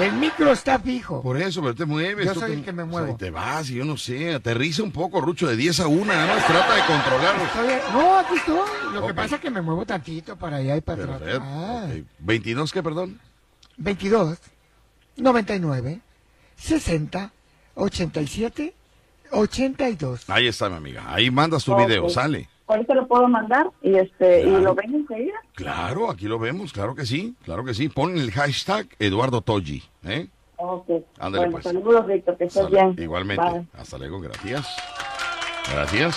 El 0.00 0.12
micro 0.12 0.52
está 0.52 0.78
fijo. 0.78 1.22
Por 1.22 1.36
eso, 1.40 1.60
pero 1.60 1.74
te 1.74 1.84
mueves. 1.84 2.26
Yo 2.26 2.34
soy 2.34 2.50
te- 2.52 2.56
el 2.58 2.64
que 2.64 2.72
me 2.72 2.82
o 2.82 2.86
sea, 2.86 2.90
muevo. 2.92 3.12
y 3.14 3.16
te 3.16 3.30
vas, 3.30 3.68
y 3.70 3.74
yo 3.74 3.84
no 3.84 3.96
sé, 3.96 4.34
aterriza 4.34 4.82
un 4.82 4.92
poco, 4.92 5.20
Rucho, 5.20 5.46
de 5.48 5.56
10 5.56 5.80
a 5.80 5.86
1, 5.88 6.04
nada 6.04 6.26
más 6.34 6.46
trata 6.46 6.74
de 6.74 6.82
controlarlo. 6.86 7.44
Estoy- 7.44 7.92
no, 7.92 8.18
aquí 8.18 8.34
estoy. 8.36 8.92
Lo 8.92 9.00
Ok. 9.00 9.06
que 9.08 9.14
pasa 9.14 9.34
es 9.36 9.40
que 9.40 9.50
me 9.50 9.60
muevo 9.60 9.84
tantito 9.84 10.36
para 10.36 10.58
allá 10.58 10.76
y 10.76 10.80
para 10.80 11.04
atrás. 11.16 11.38
Ah. 11.42 11.86
ok. 11.88 12.04
¿22 12.24 12.70
qué, 12.72 12.82
perdón? 12.82 13.20
22 13.76 14.38
99 15.16 16.00
60 16.56 17.32
87 17.74 18.74
82. 19.30 20.24
Ahí 20.30 20.46
está, 20.48 20.68
mi 20.68 20.76
amiga. 20.76 21.04
Ahí 21.12 21.30
mandas 21.30 21.64
tu 21.64 21.72
Ok. 21.72 21.86
video, 21.86 22.08
sale. 22.08 22.48
Ahorita 22.68 22.94
lo 22.94 23.06
puedo 23.08 23.26
mandar 23.28 23.70
y 23.82 23.96
este 23.96 24.42
Claro. 24.42 24.58
y 24.58 24.62
lo 24.62 24.74
ven 24.74 24.94
enseguida. 24.94 25.40
Claro, 25.54 26.10
aquí 26.10 26.26
lo 26.26 26.38
vemos, 26.38 26.72
claro 26.72 26.94
que 26.94 27.06
sí, 27.06 27.34
claro 27.44 27.64
que 27.64 27.74
sí. 27.74 27.88
Pon 27.88 28.16
el 28.18 28.30
hashtag 28.30 28.86
Eduardo 28.98 29.40
Toggi, 29.40 29.82
¿eh? 30.04 30.28
Ok. 30.56 30.88
Ándale, 31.18 31.46
bueno, 31.46 31.52
pues. 31.52 31.64
saludos, 31.64 32.06
Víctor, 32.06 32.36
que 32.36 32.44
estés 32.44 32.68
bien. 32.70 32.94
Igualmente. 32.98 33.42
Bye. 33.48 33.66
Hasta 33.78 33.96
luego, 33.98 34.20
gracias. 34.20 34.66
Gracias. 35.72 36.16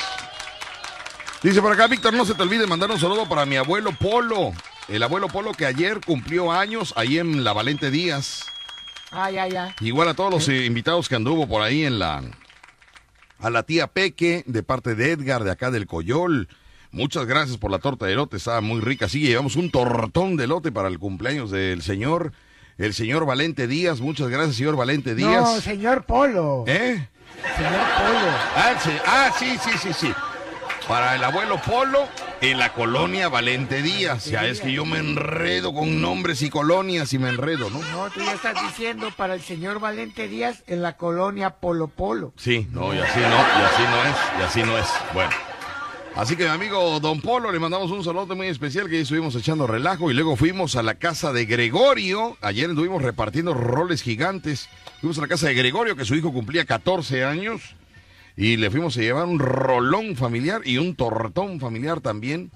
Dice 1.43 1.62
por 1.62 1.72
acá, 1.72 1.88
Víctor, 1.88 2.14
no 2.14 2.26
se 2.26 2.36
te 2.36 2.43
olvide 2.43 2.68
mandar 2.68 2.91
un 2.91 2.99
saludo 2.99 3.28
para 3.28 3.45
mi 3.45 3.56
abuelo 3.56 3.91
Polo. 3.99 4.52
El 4.88 5.04
abuelo 5.04 5.28
Polo 5.28 5.54
que 5.54 5.66
ayer 5.66 6.02
cumplió 6.06 6.52
años 6.52 6.93
ahí 6.97 7.18
en 7.18 7.43
la 7.43 7.54
Valente 7.54 7.89
Díaz. 7.91 8.45
Ay, 9.12 9.38
ay, 9.38 9.56
ay. 9.56 9.72
Igual 9.82 10.08
a 10.10 10.14
todos 10.14 10.32
los 10.32 10.49
eh, 10.49 10.66
invitados 10.66 11.08
que 11.10 11.16
anduvo 11.16 11.47
por 11.47 11.62
ahí 11.62 11.84
en 11.86 11.99
la... 11.99 12.22
A 13.41 13.49
la 13.49 13.63
tía 13.63 13.87
Peque, 13.87 14.43
de 14.45 14.61
parte 14.61 14.93
de 14.93 15.11
Edgar, 15.11 15.43
de 15.43 15.49
acá 15.49 15.71
del 15.71 15.87
Coyol. 15.87 16.47
Muchas 16.91 17.25
gracias 17.25 17.57
por 17.57 17.71
la 17.71 17.79
torta 17.79 18.05
de 18.05 18.13
elote, 18.13 18.37
estaba 18.37 18.61
muy 18.61 18.81
rica. 18.81 19.09
Sí, 19.09 19.21
llevamos 19.21 19.55
un 19.55 19.71
tortón 19.71 20.37
de 20.37 20.43
elote 20.43 20.71
para 20.71 20.89
el 20.89 20.99
cumpleaños 20.99 21.49
del 21.49 21.81
señor, 21.81 22.33
el 22.77 22.93
señor 22.93 23.25
Valente 23.25 23.65
Díaz. 23.65 23.99
Muchas 23.99 24.29
gracias, 24.29 24.57
señor 24.57 24.75
Valente 24.75 25.15
Díaz. 25.15 25.41
No, 25.41 25.59
señor 25.59 26.05
Polo. 26.05 26.65
¿Eh? 26.67 27.07
Señor 27.57 27.71
Polo. 27.71 28.31
Ah, 28.55 28.75
sí, 28.79 28.91
ah, 29.07 29.31
sí, 29.39 29.57
sí, 29.63 29.77
sí, 29.81 29.93
sí. 29.93 30.13
Para 30.87 31.15
el 31.15 31.23
abuelo 31.23 31.59
Polo 31.65 32.07
en 32.41 32.57
la 32.57 32.73
colonia 32.73 33.29
Valente 33.29 33.81
Díaz. 33.81 34.25
Ya 34.25 34.45
es 34.47 34.61
que 34.61 34.71
yo 34.71 34.83
me 34.83 34.97
enredo 34.97 35.73
con 35.73 36.01
nombres 36.01 36.41
y 36.41 36.49
colonias 36.49 37.13
y 37.13 37.19
me 37.19 37.29
enredo, 37.29 37.69
¿no? 37.69 37.79
No, 37.91 38.09
tú 38.09 38.19
ya 38.19 38.33
estás 38.33 38.55
diciendo 38.63 39.11
para 39.15 39.35
el 39.35 39.41
señor 39.41 39.79
Valente 39.79 40.27
Díaz 40.27 40.63
en 40.67 40.81
la 40.81 40.97
colonia 40.97 41.51
Polo 41.51 41.87
Polo. 41.87 42.33
Sí, 42.37 42.67
no, 42.71 42.93
y 42.93 42.97
así 42.97 43.19
no, 43.19 43.27
y 43.27 43.63
así 43.63 43.83
no 43.83 44.03
es, 44.03 44.39
y 44.39 44.41
así 44.41 44.63
no 44.63 44.77
es. 44.77 44.87
Bueno. 45.13 45.31
Así 46.13 46.35
que 46.35 46.43
mi 46.43 46.49
amigo 46.49 46.99
Don 46.99 47.21
Polo 47.21 47.53
le 47.53 47.59
mandamos 47.59 47.89
un 47.89 48.03
saludo 48.03 48.35
muy 48.35 48.47
especial 48.47 48.89
que 48.89 48.97
ahí 48.97 49.03
estuvimos 49.03 49.33
echando 49.35 49.65
relajo 49.65 50.11
y 50.11 50.13
luego 50.13 50.35
fuimos 50.35 50.75
a 50.75 50.83
la 50.83 50.95
casa 50.95 51.31
de 51.31 51.45
Gregorio. 51.45 52.37
Ayer 52.41 52.69
estuvimos 52.69 53.01
repartiendo 53.01 53.53
roles 53.53 54.01
gigantes. 54.01 54.67
Fuimos 54.99 55.17
a 55.19 55.21
la 55.21 55.27
casa 55.29 55.47
de 55.47 55.53
Gregorio 55.53 55.95
que 55.95 56.03
su 56.03 56.15
hijo 56.15 56.33
cumplía 56.33 56.65
14 56.65 57.23
años 57.23 57.75
y 58.38 58.57
le 58.57 58.69
fuimos 58.71 58.97
a 58.97 59.01
llevar 59.01 59.25
un 59.25 59.39
rolón 59.39 60.15
familiar 60.15 60.61
y 60.65 60.77
un 60.77 60.95
tortón 60.95 61.59
familiar 61.59 61.99
también. 62.01 62.51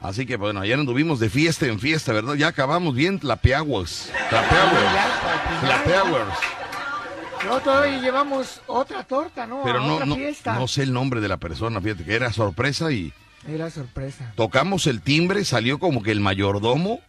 Así 0.00 0.26
que 0.26 0.36
bueno, 0.36 0.60
ayer 0.60 0.78
anduvimos 0.78 1.20
de 1.20 1.30
fiesta 1.30 1.66
en 1.66 1.78
fiesta, 1.78 2.12
¿verdad? 2.12 2.34
Ya 2.34 2.48
acabamos 2.48 2.94
bien 2.94 3.20
tlapeaguas. 3.20 4.10
Tlapeaguas. 4.30 5.06
Tlapeaguas. 5.60 6.38
No, 7.46 7.60
todavía 7.60 8.00
llevamos 8.00 8.60
otra 8.66 9.02
torta, 9.04 9.46
¿no? 9.46 9.62
Pero 9.64 9.80
A 9.80 9.86
no, 9.86 9.94
otra 9.94 10.06
no, 10.06 10.14
fiesta. 10.16 10.54
no 10.54 10.68
sé 10.68 10.82
el 10.84 10.92
nombre 10.92 11.20
de 11.20 11.28
la 11.28 11.36
persona, 11.38 11.80
fíjate 11.80 12.04
que 12.04 12.14
era 12.14 12.32
sorpresa 12.32 12.92
y 12.92 13.12
Era 13.48 13.68
sorpresa. 13.70 14.32
tocamos 14.36 14.86
el 14.86 15.00
timbre, 15.02 15.44
salió 15.44 15.78
como 15.80 16.02
que 16.02 16.12
el 16.12 16.20
mayordomo 16.20 17.00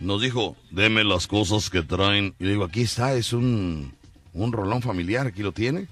nos 0.00 0.20
dijo, 0.22 0.56
deme 0.70 1.04
las 1.04 1.26
cosas 1.26 1.70
que 1.70 1.82
traen. 1.82 2.34
Y 2.38 2.44
le 2.44 2.50
digo, 2.52 2.64
aquí 2.64 2.82
está, 2.82 3.12
es 3.14 3.32
un, 3.32 3.94
un 4.32 4.52
rolón 4.52 4.82
familiar, 4.82 5.26
aquí 5.26 5.42
lo 5.42 5.52
tiene. 5.52 5.86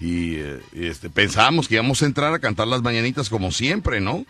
Y 0.00 0.36
eh, 0.36 0.60
este, 0.74 1.08
pensábamos 1.10 1.68
que 1.68 1.74
íbamos 1.74 2.02
a 2.02 2.06
entrar 2.06 2.32
a 2.34 2.38
cantar 2.38 2.66
las 2.68 2.82
mañanitas 2.82 3.28
como 3.30 3.50
siempre, 3.52 4.00
¿no? 4.00 4.26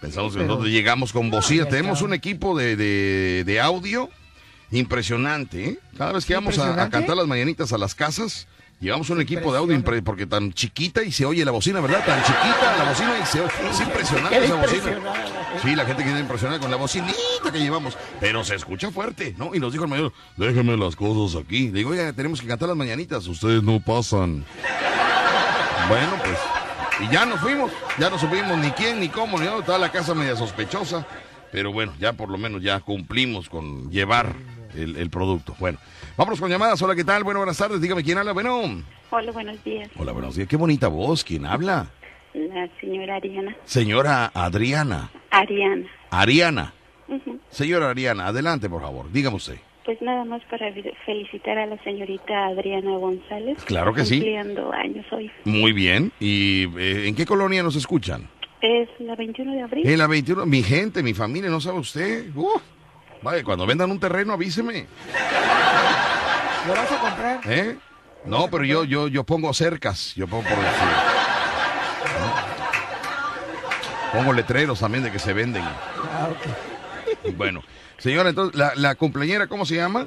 Pensamos 0.00 0.34
que 0.34 0.42
nosotros 0.42 0.68
llegamos 0.70 1.12
con 1.12 1.28
bocina. 1.30 1.64
Tenemos 1.66 2.00
un 2.02 2.14
equipo 2.14 2.56
de, 2.58 2.74
de- 2.76 3.44
de 3.44 3.60
audio 3.60 4.08
impresionante, 4.70 5.64
¿eh? 5.70 5.78
Cada 5.98 6.12
vez 6.12 6.24
que 6.24 6.34
vamos 6.34 6.58
a- 6.58 6.88
cantar 6.90 7.16
las 7.16 7.26
mañanitas 7.26 7.72
a 7.72 7.78
las 7.78 7.94
casas, 7.94 8.46
llevamos 8.80 9.10
un 9.10 9.20
equipo 9.20 9.52
de 9.52 9.58
audio 9.58 10.02
porque 10.02 10.26
tan 10.26 10.52
chiquita 10.52 11.02
y 11.02 11.12
se 11.12 11.24
oye 11.24 11.44
la 11.44 11.50
bocina, 11.50 11.80
¿verdad? 11.80 12.04
Tan 12.04 12.22
chiquita 12.22 12.76
la 12.78 12.84
bocina 12.84 13.18
y 13.22 13.26
se 13.26 13.40
oye. 13.40 13.52
Es 13.70 13.80
impresionante 13.80 14.44
esa 14.44 14.54
bocina. 14.54 15.00
Sí, 15.62 15.76
la 15.76 15.84
gente 15.84 16.02
queda 16.02 16.18
impresionada 16.18 16.60
con 16.60 16.70
la 16.70 16.76
bocinita 16.76 17.52
que 17.52 17.58
llevamos, 17.58 17.96
pero 18.18 18.42
se 18.42 18.54
escucha 18.54 18.90
fuerte, 18.90 19.34
¿no? 19.36 19.54
Y 19.54 19.60
nos 19.60 19.72
dijo 19.72 19.84
el 19.84 19.90
mayor, 19.90 20.12
déjeme 20.36 20.76
las 20.76 20.96
cosas 20.96 21.40
aquí. 21.42 21.68
Le 21.68 21.78
digo, 21.78 21.90
oiga, 21.90 22.12
tenemos 22.12 22.40
que 22.40 22.46
cantar 22.46 22.68
las 22.68 22.76
mañanitas, 22.76 23.26
ustedes 23.26 23.62
no 23.62 23.80
pasan. 23.80 24.44
Bueno, 25.88 26.12
pues, 26.24 26.38
y 27.00 27.12
ya 27.12 27.26
nos 27.26 27.40
fuimos, 27.40 27.70
ya 27.98 28.10
no 28.10 28.18
supimos 28.18 28.56
ni 28.58 28.70
quién, 28.70 29.00
ni 29.00 29.08
cómo, 29.08 29.38
ni 29.38 29.44
dónde, 29.44 29.60
estaba 29.60 29.78
la 29.78 29.90
casa 29.92 30.14
media 30.14 30.36
sospechosa, 30.36 31.06
pero 31.52 31.72
bueno, 31.72 31.92
ya 31.98 32.12
por 32.12 32.28
lo 32.28 32.38
menos 32.38 32.62
ya 32.62 32.80
cumplimos 32.80 33.48
con 33.48 33.90
llevar 33.90 34.34
el, 34.74 34.96
el 34.96 35.10
producto. 35.10 35.56
Bueno, 35.58 35.78
vámonos 36.20 36.38
con 36.38 36.50
llamadas, 36.50 36.82
hola, 36.82 36.94
¿qué 36.94 37.02
tal? 37.02 37.24
Bueno, 37.24 37.40
buenas 37.40 37.56
tardes, 37.56 37.80
dígame 37.80 38.04
quién 38.04 38.18
habla, 38.18 38.32
bueno. 38.32 38.82
Hola, 39.08 39.32
buenos 39.32 39.64
días. 39.64 39.88
Hola, 39.96 40.12
buenos 40.12 40.36
días, 40.36 40.46
qué 40.48 40.56
bonita 40.56 40.88
voz, 40.88 41.24
¿quién 41.24 41.46
habla? 41.46 41.86
La 42.34 42.68
señora 42.78 43.16
Ariana. 43.16 43.56
Señora 43.64 44.30
Adriana. 44.34 45.10
Ariana. 45.30 45.88
Ariana. 46.10 46.74
Señora 47.48 47.88
Ariana, 47.88 48.26
adelante, 48.26 48.68
por 48.68 48.82
favor, 48.82 49.10
dígame 49.10 49.36
usted. 49.36 49.56
Pues 49.86 50.02
nada 50.02 50.26
más 50.26 50.42
para 50.50 50.70
felicitar 51.06 51.56
a 51.56 51.64
la 51.64 51.82
señorita 51.82 52.48
Adriana 52.48 52.98
González. 52.98 53.56
Claro 53.64 53.94
que 53.94 54.04
sí. 54.04 54.16
Cumpliendo 54.16 54.70
años 54.74 55.06
hoy. 55.12 55.30
Muy 55.46 55.72
bien. 55.72 56.12
¿Y 56.20 56.64
eh, 56.78 57.08
en 57.08 57.14
qué 57.14 57.24
colonia 57.24 57.62
nos 57.62 57.76
escuchan? 57.76 58.28
Es 58.60 58.90
la 58.98 59.16
21 59.16 59.52
de 59.54 59.62
abril. 59.62 59.88
En 59.88 59.98
la 59.98 60.06
21. 60.06 60.44
Mi 60.44 60.62
gente, 60.62 61.02
mi 61.02 61.14
familia, 61.14 61.48
¿no 61.48 61.62
sabe 61.62 61.78
usted? 61.78 62.26
Uh, 62.36 62.60
vaya, 63.22 63.42
cuando 63.42 63.66
vendan 63.66 63.90
un 63.90 63.98
terreno, 63.98 64.34
avíseme. 64.34 64.86
¿Lo 66.66 66.74
vas 66.74 66.92
a 66.92 66.98
comprar? 66.98 67.40
¿Eh? 67.46 67.76
No, 68.24 68.48
pero 68.50 68.64
yo, 68.64 68.84
yo, 68.84 69.08
yo 69.08 69.24
pongo 69.24 69.52
cercas. 69.54 70.14
Yo 70.14 70.26
pongo 70.26 70.42
por 70.42 70.58
decir. 70.58 70.88
¿no? 74.12 74.18
Pongo 74.18 74.32
letreros 74.32 74.80
también 74.80 75.04
de 75.04 75.12
que 75.12 75.18
se 75.18 75.32
venden. 75.32 75.62
Ah, 75.62 76.28
ok. 76.30 77.34
Bueno, 77.36 77.62
señora, 77.98 78.30
entonces, 78.30 78.58
¿la, 78.58 78.72
la 78.74 78.94
cumpleañera 78.94 79.46
cómo 79.46 79.64
se 79.64 79.76
llama? 79.76 80.06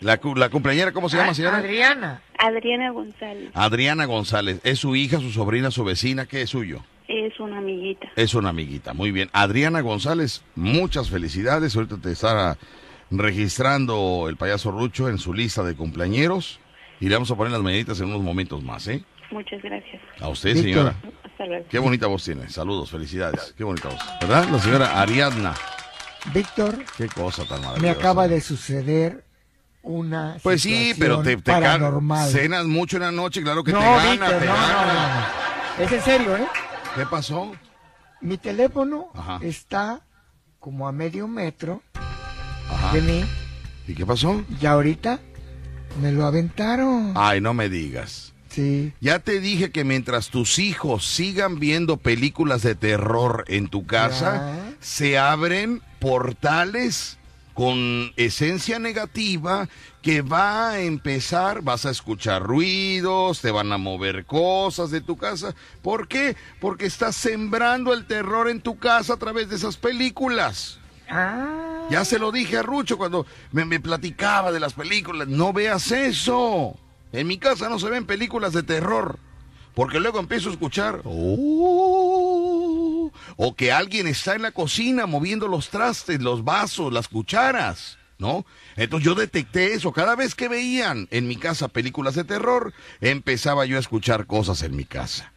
¿La, 0.00 0.20
la 0.36 0.48
cumpleañera 0.48 0.92
cómo 0.92 1.08
se 1.08 1.16
llama, 1.16 1.32
señora? 1.34 1.58
Adriana. 1.58 2.22
Adriana 2.38 2.90
González. 2.90 3.50
Adriana 3.54 4.04
González. 4.06 4.60
¿Es 4.64 4.80
su 4.80 4.96
hija, 4.96 5.18
su 5.18 5.30
sobrina, 5.30 5.70
su 5.70 5.84
vecina? 5.84 6.26
¿Qué 6.26 6.42
es 6.42 6.50
suyo? 6.50 6.84
Es 7.08 7.38
una 7.38 7.58
amiguita. 7.58 8.08
Es 8.16 8.34
una 8.34 8.48
amiguita, 8.50 8.94
muy 8.94 9.12
bien. 9.12 9.30
Adriana 9.32 9.80
González, 9.80 10.42
muchas 10.56 11.08
felicidades. 11.08 11.76
Ahorita 11.76 11.98
te 11.98 12.10
estará 12.12 12.56
registrando 13.18 14.26
el 14.28 14.36
payaso 14.36 14.70
Rucho 14.70 15.08
en 15.08 15.18
su 15.18 15.32
lista 15.34 15.62
de 15.62 15.74
cumpleañeros. 15.74 16.60
Y 17.00 17.08
le 17.08 17.14
vamos 17.16 17.30
a 17.30 17.36
poner 17.36 17.52
las 17.52 17.62
mañanitas 17.62 17.98
en 18.00 18.06
unos 18.06 18.22
momentos 18.22 18.62
más, 18.62 18.86
¿eh? 18.88 19.04
Muchas 19.30 19.60
gracias. 19.62 20.00
A 20.20 20.28
usted, 20.28 20.54
señora. 20.56 20.94
Hasta 21.24 21.46
luego. 21.46 21.64
Qué 21.68 21.78
bonita 21.78 22.06
voz 22.06 22.22
tiene. 22.24 22.48
Saludos, 22.48 22.90
felicidades. 22.90 23.54
Qué 23.56 23.64
bonita 23.64 23.88
voz. 23.88 24.00
¿Verdad? 24.20 24.48
La 24.48 24.58
señora 24.60 25.00
Ariadna. 25.00 25.54
Víctor, 26.32 26.78
Qué 26.96 27.08
cosa 27.08 27.44
tan 27.44 27.60
maravillosa. 27.62 27.82
me 27.82 27.90
acaba 27.90 28.28
de 28.28 28.40
suceder 28.40 29.24
una 29.82 30.36
Pues 30.42 30.62
sí, 30.62 30.92
pero 30.96 31.20
te, 31.22 31.36
te 31.36 31.42
paranormal. 31.50 32.28
cenas 32.30 32.66
mucho 32.66 32.98
en 32.98 33.02
la 33.02 33.10
noche, 33.10 33.42
claro 33.42 33.64
que 33.64 33.72
no, 33.72 33.80
te 33.80 33.84
gana, 33.84 34.10
Víctor, 34.12 34.38
te 34.38 34.46
no, 34.46 34.52
gana. 34.52 34.84
no, 34.84 34.86
no, 34.86 35.20
no. 35.78 35.84
Es 35.84 35.92
en 35.92 36.00
serio, 36.02 36.36
¿eh? 36.36 36.46
¿Qué 36.94 37.06
pasó? 37.06 37.50
Mi 38.20 38.38
teléfono 38.38 39.08
Ajá. 39.14 39.40
está 39.42 40.02
como 40.60 40.86
a 40.86 40.92
medio 40.92 41.26
metro 41.26 41.82
Ajá. 42.74 42.92
de 42.94 43.02
mí 43.02 43.24
¿Y 43.88 43.94
qué 43.94 44.06
pasó? 44.06 44.44
y 44.60 44.66
ahorita 44.66 45.20
me 46.00 46.12
lo 46.12 46.24
aventaron. 46.26 47.12
Ay, 47.16 47.40
no 47.40 47.52
me 47.54 47.68
digas. 47.68 48.32
Sí. 48.48 48.92
Ya 49.00 49.18
te 49.18 49.40
dije 49.40 49.70
que 49.70 49.84
mientras 49.84 50.28
tus 50.28 50.58
hijos 50.58 51.06
sigan 51.06 51.58
viendo 51.58 51.96
películas 51.96 52.62
de 52.62 52.74
terror 52.74 53.44
en 53.48 53.68
tu 53.68 53.86
casa, 53.86 54.54
Ya. 54.56 54.76
se 54.80 55.18
abren 55.18 55.82
portales 56.00 57.18
con 57.54 58.12
esencia 58.16 58.78
negativa 58.78 59.68
que 60.00 60.22
va 60.22 60.70
a 60.70 60.80
empezar, 60.80 61.60
vas 61.62 61.84
a 61.86 61.90
escuchar 61.90 62.42
ruidos, 62.42 63.40
te 63.42 63.50
van 63.50 63.72
a 63.72 63.78
mover 63.78 64.24
cosas 64.24 64.90
de 64.90 65.00
tu 65.02 65.16
casa. 65.18 65.54
¿Por 65.82 66.08
qué? 66.08 66.36
Porque 66.60 66.86
estás 66.86 67.14
sembrando 67.16 67.92
el 67.92 68.06
terror 68.06 68.48
en 68.48 68.60
tu 68.62 68.78
casa 68.78 69.14
a 69.14 69.18
través 69.18 69.50
de 69.50 69.56
esas 69.56 69.76
películas. 69.76 70.78
Ah. 71.12 71.86
Ya 71.90 72.04
se 72.06 72.18
lo 72.18 72.32
dije 72.32 72.56
a 72.56 72.62
Rucho 72.62 72.96
cuando 72.96 73.26
me, 73.52 73.78
platicaba 73.78 74.50
de 74.50 74.60
las 74.60 74.72
películas. 74.72 75.28
No 75.28 75.52
veas 75.52 75.90
eso. 75.92 76.74
En 77.12 77.26
mi 77.26 77.36
casa 77.38 77.68
no 77.68 77.78
se 77.78 77.90
ven 77.90 78.06
películas 78.06 78.54
de 78.54 78.62
terror. 78.62 79.18
Porque 79.74 80.00
luego 80.00 80.18
empiezo 80.18 80.48
a 80.48 80.52
escuchar. 80.52 81.02
"Oh", 81.04 81.52
o 83.36 83.54
que 83.54 83.72
alguien 83.72 84.06
está 84.06 84.34
en 84.34 84.42
la 84.42 84.52
cocina 84.52 85.06
moviendo 85.06 85.48
los 85.48 85.68
trastes, 85.68 86.20
los 86.22 86.44
vasos, 86.44 86.92
las 86.92 87.08
cucharas. 87.08 87.98
¿No? 88.18 88.46
Entonces 88.76 89.04
yo 89.04 89.14
detecté 89.16 89.74
eso. 89.74 89.92
Cada 89.92 90.14
vez 90.14 90.34
que 90.36 90.48
veían 90.48 91.08
en 91.10 91.26
mi 91.26 91.36
casa 91.36 91.66
películas 91.68 92.14
de 92.14 92.22
terror, 92.22 92.72
empezaba 93.00 93.66
yo 93.66 93.76
a 93.76 93.80
escuchar 93.80 94.26
cosas 94.26 94.62
en 94.62 94.76
mi 94.76 94.84
casa. 94.84 95.31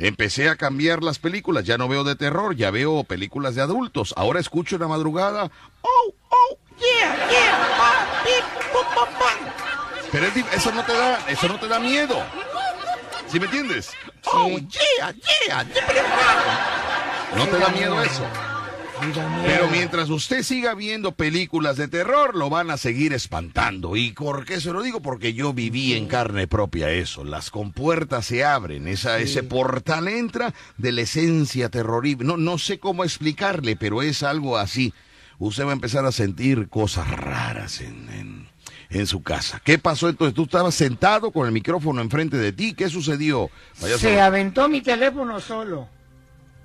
Empecé 0.00 0.48
a 0.48 0.56
cambiar 0.56 1.02
las 1.02 1.18
películas, 1.18 1.64
ya 1.64 1.76
no 1.76 1.86
veo 1.86 2.04
de 2.04 2.16
terror, 2.16 2.56
ya 2.56 2.70
veo 2.70 3.04
películas 3.04 3.54
de 3.54 3.60
adultos. 3.60 4.14
Ahora 4.16 4.40
escucho 4.40 4.76
en 4.76 4.80
la 4.80 4.88
madrugada, 4.88 5.50
oh, 5.82 6.14
oh, 6.30 6.58
yeah, 6.78 7.28
yeah, 7.30 7.68
ah, 7.78 8.22
pip, 8.24 8.72
pum, 8.72 8.86
pum, 8.94 9.14
pum". 9.18 10.08
Pero 10.10 10.26
es 10.26 10.54
eso 10.54 10.72
no 10.72 10.82
te 10.84 10.92
da, 10.94 11.18
eso 11.28 11.48
no 11.48 11.60
te 11.60 11.68
da 11.68 11.78
miedo. 11.78 12.16
¿Sí 13.26 13.38
me 13.38 13.44
entiendes? 13.44 13.90
Oh, 14.32 14.48
yeah, 14.48 15.12
yeah. 15.46 15.66
No 17.36 17.46
te 17.46 17.58
da 17.58 17.68
miedo 17.68 18.02
eso. 18.02 18.24
Pero 19.46 19.68
mientras 19.70 20.10
usted 20.10 20.42
siga 20.42 20.74
viendo 20.74 21.12
películas 21.12 21.76
de 21.76 21.88
terror, 21.88 22.36
lo 22.36 22.50
van 22.50 22.70
a 22.70 22.76
seguir 22.76 23.12
espantando. 23.12 23.96
¿Y 23.96 24.12
por 24.12 24.44
qué 24.44 24.60
se 24.60 24.72
lo 24.72 24.82
digo? 24.82 25.00
Porque 25.00 25.32
yo 25.32 25.52
viví 25.54 25.94
en 25.94 26.06
carne 26.06 26.46
propia 26.46 26.90
eso. 26.90 27.24
Las 27.24 27.50
compuertas 27.50 28.26
se 28.26 28.44
abren, 28.44 28.88
esa, 28.88 29.18
ese 29.18 29.42
portal 29.42 30.08
entra 30.08 30.52
de 30.76 30.92
la 30.92 31.02
esencia 31.02 31.68
terrorífica. 31.70 32.24
No, 32.24 32.36
no 32.36 32.58
sé 32.58 32.78
cómo 32.78 33.04
explicarle, 33.04 33.76
pero 33.76 34.02
es 34.02 34.22
algo 34.22 34.58
así. 34.58 34.92
Usted 35.38 35.64
va 35.64 35.70
a 35.70 35.74
empezar 35.74 36.04
a 36.04 36.12
sentir 36.12 36.68
cosas 36.68 37.08
raras 37.10 37.80
en, 37.80 38.08
en, 38.10 38.48
en 38.90 39.06
su 39.06 39.22
casa. 39.22 39.62
¿Qué 39.64 39.78
pasó 39.78 40.10
entonces? 40.10 40.34
Tú 40.34 40.42
estabas 40.42 40.74
sentado 40.74 41.30
con 41.30 41.46
el 41.46 41.52
micrófono 41.52 42.02
enfrente 42.02 42.36
de 42.36 42.52
ti. 42.52 42.74
¿Qué 42.74 42.90
sucedió? 42.90 43.50
Se 43.98 44.20
aventó 44.20 44.68
mi 44.68 44.82
teléfono 44.82 45.40
solo. 45.40 45.88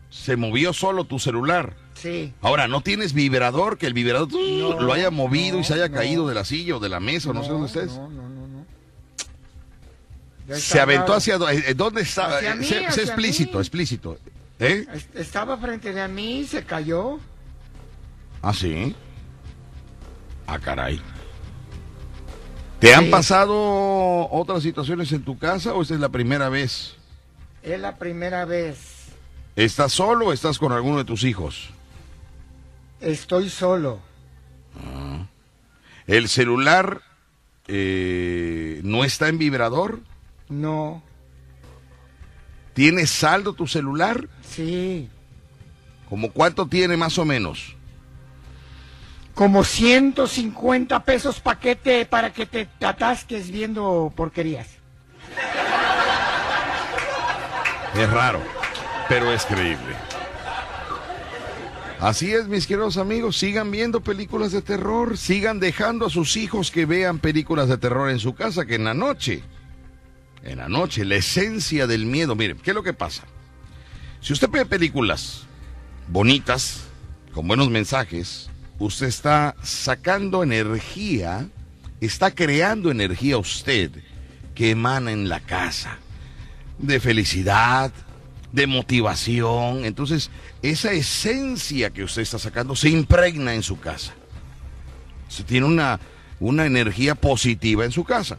se 0.09 0.35
movió 0.35 0.73
solo 0.73 1.05
tu 1.05 1.19
celular. 1.19 1.84
Sí. 2.05 2.33
Ahora, 2.41 2.67
¿no 2.67 2.81
tienes 2.81 3.13
vibrador? 3.13 3.79
Que 3.79 3.87
el 3.87 3.93
vibrador 3.95 4.29
No, 4.31 4.79
lo 4.79 4.93
haya 4.93 5.09
movido 5.09 5.57
y 5.57 5.63
se 5.63 5.73
haya 5.73 5.87
no, 5.87 5.95
caído 5.95 6.27
de 6.27 6.35
la 6.35 6.45
silla 6.45 6.75
o 6.75 6.79
de 6.79 6.87
la 6.89 6.99
mesa, 6.99 7.31
o 7.31 7.33
no, 7.33 7.43
sé 7.43 7.49
dónde 7.49 7.65
estés. 7.65 7.93
No, 7.93 8.09
no, 8.09 8.65
no, 10.47 10.55
Se 10.55 10.79
aventó 10.79 11.03
raro. 11.07 11.13
hacia... 11.15 11.37
do- 11.39 11.49
eh, 11.49 11.73
¿Dónde 11.73 12.01
estaba? 12.01 12.37
Hacia 12.37 12.51
Eh, 12.51 12.55
mí, 12.57 12.67
hacia 12.67 13.03
explícito, 13.03 13.53
mí. 13.57 13.61
explícito. 13.61 14.19
¿Eh? 14.59 14.85
Est- 14.93 15.15
Estaba 15.15 15.57
frente 15.57 15.91
de 15.93 16.07
mí, 16.07 16.45
se 16.45 16.63
cayó. 16.63 17.17
¿Ah, 18.43 18.53
sí? 18.53 18.95
Ah, 20.45 20.59
caray. 20.59 21.01
¿Te 22.79 22.93
han 22.93 23.09
pasado 23.09 24.29
otras 24.29 24.61
situaciones 24.61 25.11
en 25.11 25.23
tu 25.23 25.39
casa 25.39 25.73
o 25.73 25.81
esta 25.81 25.95
es 25.95 25.99
la 25.99 26.09
primera 26.09 26.49
vez? 26.49 26.93
Es 27.63 27.79
la 27.79 27.95
primera 27.97 28.45
vez. 28.45 28.77
¿Estás 29.55 29.93
solo 29.93 30.27
o 30.27 30.33
estás 30.33 30.59
con 30.59 30.71
alguno 30.71 30.97
de 30.99 31.05
tus 31.05 31.23
hijos? 31.23 31.69
Estoy 33.05 33.51
solo. 33.51 33.99
¿El 36.07 36.27
celular 36.27 37.01
eh, 37.67 38.81
no 38.83 39.03
está 39.03 39.27
en 39.27 39.37
vibrador? 39.37 39.99
No. 40.49 41.03
¿Tienes 42.73 43.11
saldo 43.11 43.53
tu 43.53 43.67
celular? 43.67 44.27
Sí. 44.41 45.07
¿Como 46.09 46.31
cuánto 46.31 46.65
tiene 46.65 46.97
más 46.97 47.19
o 47.19 47.25
menos? 47.25 47.75
Como 49.35 49.63
150 49.63 51.03
pesos 51.03 51.39
paquete 51.39 52.07
para 52.07 52.33
que 52.33 52.47
te 52.47 52.67
atasques 52.81 53.51
viendo 53.51 54.11
porquerías. 54.15 54.67
Es 57.95 58.09
raro, 58.09 58.41
pero 59.07 59.31
es 59.31 59.45
creíble. 59.45 59.95
Así 62.05 62.31
es, 62.31 62.47
mis 62.47 62.67
queridos 62.67 62.97
amigos, 62.97 63.35
sigan 63.35 63.71
viendo 63.71 63.99
películas 63.99 64.51
de 64.51 64.61
terror, 64.61 65.17
sigan 65.17 65.59
dejando 65.59 66.05
a 66.05 66.11
sus 66.11 66.37
hijos 66.37 66.69
que 66.69 66.85
vean 66.85 67.17
películas 67.17 67.67
de 67.67 67.79
terror 67.79 68.11
en 68.11 68.19
su 68.19 68.35
casa, 68.35 68.67
que 68.67 68.75
en 68.75 68.83
la 68.83 68.93
noche, 68.93 69.41
en 70.43 70.59
la 70.59 70.69
noche, 70.69 71.03
la 71.03 71.15
esencia 71.15 71.87
del 71.87 72.05
miedo, 72.05 72.35
miren, 72.35 72.59
¿qué 72.59 72.69
es 72.69 72.75
lo 72.75 72.83
que 72.83 72.93
pasa? 72.93 73.23
Si 74.21 74.33
usted 74.33 74.51
ve 74.51 74.67
películas 74.67 75.47
bonitas, 76.07 76.83
con 77.33 77.47
buenos 77.47 77.71
mensajes, 77.71 78.51
usted 78.77 79.07
está 79.07 79.55
sacando 79.63 80.43
energía, 80.43 81.49
está 82.01 82.29
creando 82.29 82.91
energía 82.91 83.39
usted 83.39 83.89
que 84.53 84.69
emana 84.69 85.11
en 85.11 85.27
la 85.27 85.39
casa 85.39 85.97
de 86.77 86.99
felicidad, 86.99 87.91
de 88.51 88.67
motivación. 88.67 89.85
Entonces, 89.85 90.29
esa 90.61 90.91
esencia 90.91 91.89
que 91.89 92.03
usted 92.03 92.21
está 92.21 92.39
sacando 92.39 92.75
se 92.75 92.89
impregna 92.89 93.53
en 93.53 93.63
su 93.63 93.79
casa. 93.79 94.13
Se 95.27 95.43
tiene 95.43 95.65
una, 95.65 95.99
una 96.39 96.65
energía 96.65 97.15
positiva 97.15 97.85
en 97.85 97.91
su 97.91 98.03
casa. 98.03 98.37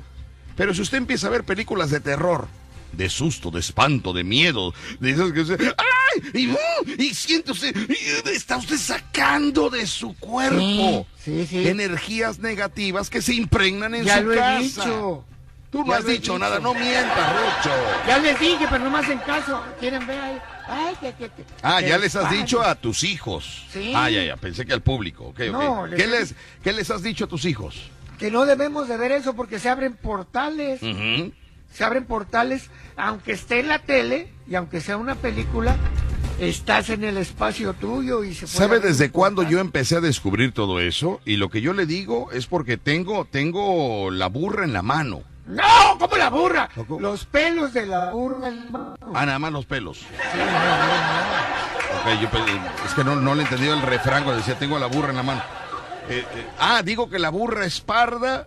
Pero 0.57 0.72
si 0.74 0.80
usted 0.82 0.98
empieza 0.98 1.26
a 1.26 1.30
ver 1.30 1.44
películas 1.44 1.90
de 1.90 2.00
terror, 2.00 2.48
de 2.92 3.11
susto, 3.11 3.50
de 3.50 3.61
espanto, 3.61 4.14
de 4.14 4.24
miedo, 4.24 4.72
de 5.00 5.11
esas 5.11 5.32
que 5.32 5.40
usted, 5.42 5.61
¡ay! 5.61 6.22
Y, 6.32 6.48
uh, 6.48 6.57
y 6.96 7.12
siente 7.12 7.52
usted, 7.52 7.74
y 7.90 8.30
está 8.30 8.57
usted 8.57 8.78
sacando 8.78 9.68
de 9.68 9.86
su 9.86 10.16
cuerpo 10.16 11.07
Sí, 11.22 11.44
sí, 11.44 11.46
sí. 11.62 11.68
energías 11.68 12.38
negativas 12.38 13.11
que 13.11 13.20
se 13.20 13.34
impregnan 13.34 13.94
en 13.94 14.04
Ya 14.04 14.18
su 14.18 14.24
lo 14.24 14.32
he 14.32 14.36
casa. 14.36 14.61
dicho. 14.62 15.24
Tú 15.71 15.81
no 15.85 15.87
Ya 15.93 15.99
has 15.99 16.07
dicho 16.07 16.21
dicho. 16.21 16.39
nada, 16.39 16.59
no 16.61 16.73
mientas, 16.75 17.33
Rucho. 17.33 17.75
Ya 18.07 18.19
les 18.19 18.39
dije, 18.39 18.67
pero 18.71 18.85
no 18.85 18.91
me 18.91 18.99
hacen 18.99 19.19
caso. 19.19 19.62
Quieren 19.81 20.07
ver 20.07 20.19
ahí. 20.21 20.39
Ay, 20.69 20.95
que, 21.01 21.12
que, 21.12 21.29
que- 21.31 21.45
Ah, 21.62 21.81
ya 21.81 21.99
les 21.99 22.14
has 22.17 22.31
dicho 22.31 22.62
a 22.62 22.75
tus 22.75 23.05
hijos. 23.05 23.67
Sí. 23.73 23.93
Ah, 23.95 24.09
ya, 24.11 24.23
ya, 24.25 24.37
pensé 24.37 24.64
que 24.64 24.73
al 24.73 24.83
público. 24.83 25.25
Ok, 25.27 25.41
ok. 25.49 25.53
No, 25.53 25.87
les 25.87 26.01
¿Qué, 26.01 26.07
les, 26.09 26.35
¿Qué 26.62 26.73
les 26.73 26.91
has 26.91 27.03
dicho 27.03 27.25
a 27.25 27.29
tus 27.29 27.45
hijos? 27.45 27.91
Que 28.19 28.31
no 28.31 28.47
debemos 28.47 28.89
de 28.89 28.97
ver 28.97 29.12
eso 29.12 29.35
porque 29.35 29.59
se 29.59 29.69
abren 29.69 29.95
portales. 29.95 30.81
Se 31.73 31.85
abren 31.85 32.05
portales, 32.07 32.71
aunque 32.97 33.33
esté 33.33 33.61
en 33.61 33.69
la 33.69 33.81
tele 33.81 34.33
y 34.49 34.55
aunque 34.55 34.81
sea 34.81 34.97
una 34.97 35.14
película, 35.14 35.77
estás 36.41 36.89
en 36.91 37.05
el 37.05 37.17
espacio 37.19 37.75
tuyo 37.75 38.25
y 38.25 38.33
se 38.35 38.47
puede 38.47 38.57
¿Sabe 38.59 38.81
desde 38.81 39.11
cuándo 39.11 39.43
yo 39.43 39.59
empecé 39.59 39.97
a 39.97 40.01
descubrir 40.01 40.53
todo 40.53 40.81
eso? 40.81 41.21
Y 41.27 41.37
lo 41.37 41.51
que 41.51 41.61
yo 41.61 41.75
le 41.75 41.85
digo 41.85 42.31
es 42.33 42.47
porque 42.47 42.77
tengo, 42.79 43.25
tengo 43.27 44.11
la 44.11 44.29
burra 44.29 44.64
en 44.64 44.73
la 44.73 44.83
mano. 44.83 45.23
¡No! 45.47 45.62
¿Cómo 45.99 46.16
la 46.16 46.28
burra? 46.30 46.68
¿Cómo? 46.74 47.01
Los 47.01 47.24
pelos 47.24 47.72
de 47.72 47.86
la 47.86 48.11
burra. 48.11 48.51
Ah, 49.14 49.24
nada 49.26 49.38
más 49.38 49.53
los 49.53 49.64
pelos. 49.66 50.01
Ok, 52.03 52.20
yo 52.20 52.30
pe- 52.30 52.38
es 52.84 52.94
que 52.94 53.05
no, 53.05 53.16
no 53.16 53.34
le 53.34 53.42
entendí 53.42 53.66
el 53.68 53.82
refrán 53.82 54.24
cuando 54.24 54.38
decía 54.40 54.59
tengo 54.59 54.78
la 54.78 54.86
burra 54.86 55.11
en 55.11 55.16
la 55.16 55.22
mano. 55.22 55.42
Eh, 56.09 56.24
eh, 56.34 56.47
ah, 56.59 56.82
digo 56.84 57.09
que 57.09 57.18
la 57.18 57.30
burra 57.30 57.64
es 57.64 57.80
parda 57.80 58.47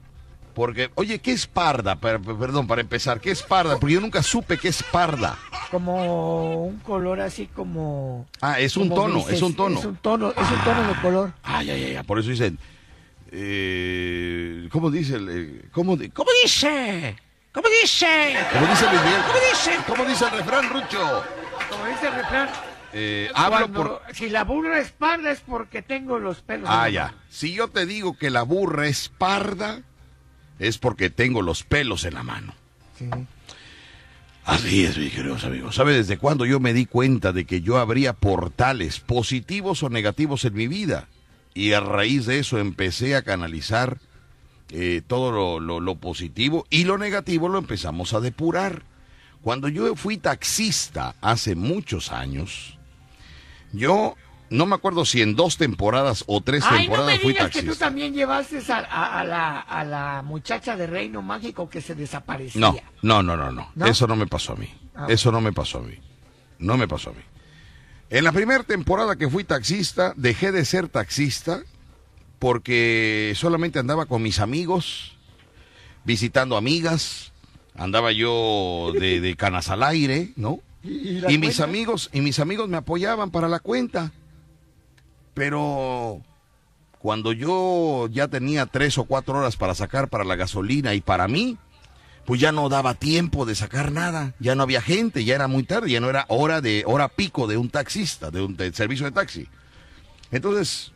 porque, 0.54 0.90
oye, 0.96 1.20
¿qué 1.20 1.32
es 1.32 1.48
parda? 1.48 1.96
Per- 1.96 2.20
per- 2.22 2.36
perdón, 2.36 2.68
para 2.68 2.82
empezar, 2.82 3.20
¿qué 3.22 3.32
es 3.32 3.44
parda? 3.44 3.78
Porque 3.80 3.94
yo 3.96 4.02
nunca 4.02 4.22
supe 4.24 4.58
qué 4.58 4.68
es 4.70 4.84
parda. 4.84 5.38
Como 5.72 6.66
un 6.66 6.80
color 6.80 7.22
así 7.22 7.48
como... 7.48 8.26
Ah, 8.42 8.60
es 8.60 8.76
un 8.76 8.90
como 8.90 9.02
tono, 9.02 9.14
grises. 9.16 9.34
es 9.34 9.42
un 9.42 9.56
tono. 9.56 9.80
Es 9.80 9.86
un 9.86 9.96
tono, 9.98 10.30
es 10.32 10.38
un 10.52 10.64
tono 10.64 10.88
de 10.88 11.02
color. 11.02 11.32
Ay, 11.44 11.70
ay, 11.70 11.96
ay, 11.98 12.04
por 12.04 12.20
eso 12.20 12.30
dicen. 12.30 12.58
Eh, 13.32 14.68
¿Cómo 14.72 14.90
dice 14.92 15.16
el, 15.16 15.30
eh, 15.30 15.62
cómo, 15.72 15.96
di- 15.98 16.10
cómo 16.10 16.30
dice? 16.44 17.16
¿Cómo 17.52 17.68
dice? 17.82 18.36
cómo 18.54 18.68
dice 18.68 18.86
Luis 18.90 19.02
Miguel? 19.02 19.22
¿Cómo 19.28 19.40
dice? 19.52 19.72
¿Cómo 19.88 20.06
dice 20.06 20.26
el 20.26 20.32
refrán, 20.32 20.70
Rucho? 20.70 21.24
Como 21.70 21.86
dice 21.88 22.08
el 22.08 22.14
refrán, 22.16 22.50
Eh, 22.94 23.30
hablo 23.36 23.58
cuando- 23.72 24.02
por. 24.04 24.16
si 24.16 24.30
la 24.30 24.44
burra 24.44 24.80
es 24.80 24.92
parda 24.92 25.32
es 25.32 25.42
porque 25.42 25.82
tengo 25.82 26.20
los 26.20 26.42
pelos. 26.42 26.68
en 26.70 26.76
Ah, 26.76 26.84
la 26.86 26.90
ya. 26.90 27.06
mano. 27.06 27.18
Si 27.30 27.54
yo 27.54 27.68
te 27.68 27.86
digo 27.86 28.18
que 28.18 28.30
la 28.30 28.44
burra 28.44 28.88
es 28.88 29.10
parda, 29.10 29.82
es 30.60 30.78
porque 30.78 31.10
tengo 31.10 31.42
los 31.42 31.64
pelos 31.64 32.04
en 32.06 32.14
la 32.16 32.24
mano. 32.24 32.54
Sí. 32.98 33.10
Así 34.46 34.84
es, 34.86 34.98
mis 34.98 35.14
queridos 35.14 35.44
amigos. 35.44 35.76
¿Sabe 35.76 35.94
desde 35.94 36.18
cuándo 36.18 36.46
yo 36.46 36.60
me 36.60 36.74
di 36.74 36.86
cuenta 36.88 37.32
de 37.32 37.46
que 37.46 37.62
yo 37.62 37.78
abría 37.78 38.14
portales 38.14 39.00
positivos 39.00 39.84
o 39.84 39.90
negativos 39.90 40.44
en 40.46 40.54
mi 40.56 40.68
vida? 40.68 41.08
Y 41.54 41.74
a 41.74 41.80
raíz 41.80 42.26
de 42.26 42.40
eso 42.40 42.58
empecé 42.60 43.16
a 43.16 43.24
canalizar 43.24 43.98
eh, 44.72 45.02
todo 45.06 45.32
lo, 45.32 45.60
lo- 45.60 45.80
lo 45.80 45.96
positivo 45.96 46.66
y 46.70 46.84
lo 46.84 46.98
negativo 46.98 47.50
lo 47.50 47.58
empezamos 47.58 48.14
a 48.14 48.20
depurar. 48.20 48.84
Cuando 49.42 49.68
yo 49.68 49.96
fui 49.96 50.18
taxista 50.18 51.16
hace 51.22 51.56
muchos 51.56 52.12
años, 52.12 52.78
yo 53.72 54.16
no 54.50 54.66
me 54.66 54.76
acuerdo 54.76 55.06
si 55.06 55.22
en 55.22 55.36
dos 55.36 55.58
temporadas 55.58 56.24
o 56.28 56.42
tres 56.42 56.64
Ay, 56.66 56.72
no 56.72 56.78
temporadas 56.80 57.14
me 57.14 57.20
fui 57.20 57.34
digas 57.34 57.48
que 57.52 57.60
tú 57.62 57.66
taxista. 57.68 57.86
también 57.86 58.14
llevaste 58.14 58.60
a, 58.72 58.78
a- 58.80 59.20
a 59.20 59.24
la, 59.24 59.60
a 59.60 59.84
la 59.86 60.22
muchacha 60.24 60.76
de 60.76 60.88
Reino 60.88 61.22
Mágico 61.22 61.70
que 61.70 61.82
se 61.82 61.96
desaparecía. 61.96 62.60
No, 62.60 62.76
no, 63.02 63.24
no, 63.24 63.38
no, 63.38 63.52
no, 63.52 63.72
¿No? 63.76 63.86
Eso 63.86 64.08
no 64.08 64.16
me 64.16 64.28
pasó 64.28 64.54
a 64.54 64.56
mí. 64.56 64.68
Ah, 64.96 65.06
Eso 65.10 65.32
no 65.32 65.40
me 65.42 65.54
pasó 65.54 65.80
a 65.80 65.82
mí. 65.84 65.96
No 66.60 66.78
me 66.78 66.88
pasó 66.88 67.12
a 67.12 67.14
mí. 67.14 67.22
En 68.10 68.24
la 68.24 68.32
primera 68.32 68.64
temporada 68.64 69.16
que 69.16 69.30
fui 69.30 69.44
taxista, 69.44 70.14
dejé 70.16 70.52
de 70.52 70.66
ser 70.66 70.88
taxista 70.88 71.62
porque 72.40 73.34
solamente 73.36 73.78
andaba 73.80 74.06
con 74.08 74.24
mis 74.24 74.40
amigos, 74.40 75.18
visitando 76.06 76.58
amigas, 76.58 77.34
andaba 77.76 78.12
yo 78.12 78.92
de, 79.00 79.22
de 79.22 79.36
canas 79.36 79.70
al 79.70 79.84
aire, 79.84 80.32
¿no? 80.38 80.60
¿Y, 80.84 81.22
Y 81.32 81.38
mis 81.38 81.60
amigos, 81.60 82.10
y 82.14 82.22
mis 82.22 82.40
amigos 82.40 82.68
me 82.70 82.78
apoyaban 82.78 83.30
para 83.30 83.48
la 83.48 83.60
cuenta. 83.60 84.12
Pero 85.34 86.22
cuando 86.98 87.32
yo 87.32 88.08
ya 88.10 88.28
tenía 88.28 88.66
tres 88.66 88.98
o 88.98 89.04
cuatro 89.04 89.38
horas 89.38 89.56
para 89.56 89.76
sacar 89.76 90.10
para 90.10 90.24
la 90.24 90.36
gasolina 90.36 90.94
y 90.96 91.02
para 91.02 91.28
mí, 91.28 91.58
pues 92.30 92.40
ya 92.40 92.52
no 92.52 92.70
daba 92.70 92.94
tiempo 92.94 93.48
de 93.48 93.56
sacar 93.56 93.92
nada. 93.92 94.36
Ya 94.38 94.54
no 94.54 94.62
había 94.62 94.84
gente, 94.84 95.26
ya 95.26 95.34
era 95.34 95.48
muy 95.48 95.64
tarde, 95.64 95.90
ya 95.90 96.00
no 96.00 96.12
era 96.12 96.26
hora 96.28 96.62
de 96.62 96.84
hora 96.86 97.08
pico 97.08 97.48
de 97.48 97.58
un 97.58 97.72
taxista, 97.72 98.30
de 98.30 98.40
un 98.44 98.56
servicio 98.72 99.08
de 99.08 99.12
taxi. 99.12 99.48
Entonces 100.32 100.92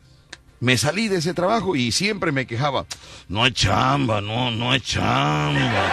me 0.60 0.78
salí 0.78 1.08
de 1.08 1.18
ese 1.18 1.34
trabajo 1.34 1.76
y 1.76 1.92
siempre 1.92 2.32
me 2.32 2.46
quejaba, 2.46 2.86
no 3.30 3.44
hay 3.44 3.52
chamba, 3.52 4.22
no, 4.22 4.52
no 4.52 4.72
hay 4.72 4.80
chamba. 4.80 5.90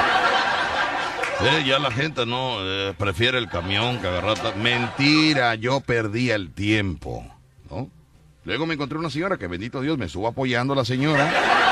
Eh, 1.43 1.65
ya 1.67 1.79
la 1.79 1.91
gente 1.91 2.27
no 2.27 2.59
eh, 2.61 2.93
prefiere 2.99 3.39
el 3.39 3.49
camión 3.49 3.99
que 3.99 4.09
agarrar. 4.09 4.59
Mentira, 4.59 5.55
yo 5.55 5.81
perdía 5.81 6.35
el 6.35 6.53
tiempo. 6.53 7.25
Luego 8.45 8.67
me 8.67 8.75
encontré 8.75 8.99
una 8.99 9.09
señora 9.09 9.39
que, 9.39 9.47
bendito 9.47 9.81
Dios, 9.81 9.97
me 9.97 10.05
estuvo 10.05 10.29
apoyando 10.29 10.75
la 10.75 10.85
señora. 10.85 11.70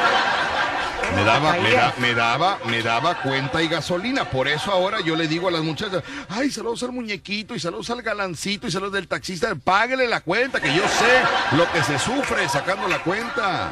Me 1.18 1.24
daba, 1.24 1.52
me, 1.58 1.70
da- 1.72 1.94
me 1.98 2.14
daba, 2.14 2.58
me 2.66 2.82
daba 2.82 3.20
cuenta 3.22 3.62
y 3.62 3.68
gasolina. 3.68 4.24
Por 4.24 4.46
eso 4.48 4.70
ahora 4.72 5.00
yo 5.00 5.16
le 5.16 5.26
digo 5.28 5.48
a 5.48 5.50
las 5.50 5.62
muchachas, 5.62 6.02
ay, 6.28 6.50
saludos 6.50 6.82
al 6.84 6.92
muñequito 6.92 7.54
y 7.54 7.60
saludos 7.60 7.90
al 7.90 8.02
galancito 8.02 8.66
y 8.66 8.70
saludos 8.70 8.92
del 8.94 9.08
taxista, 9.08 9.54
páguele 9.56 10.06
la 10.06 10.20
cuenta, 10.20 10.60
que 10.60 10.72
yo 10.74 10.82
sé 10.88 11.56
lo 11.56 11.70
que 11.72 11.82
se 11.82 11.98
sufre 11.98 12.48
sacando 12.48 12.86
la 12.88 12.98
cuenta. 13.02 13.70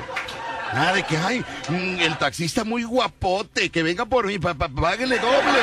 Nada 0.75 0.95
de 0.95 1.05
que, 1.05 1.17
ay, 1.17 1.45
mm, 1.69 2.01
el 2.01 2.19
taxista 2.19 2.65
muy 2.65 2.83
guapote, 2.83 3.71
que 3.71 3.83
venga 3.85 4.05
por 4.05 4.27
mí, 4.27 4.39
páguele 4.39 5.19
doble. 5.19 5.61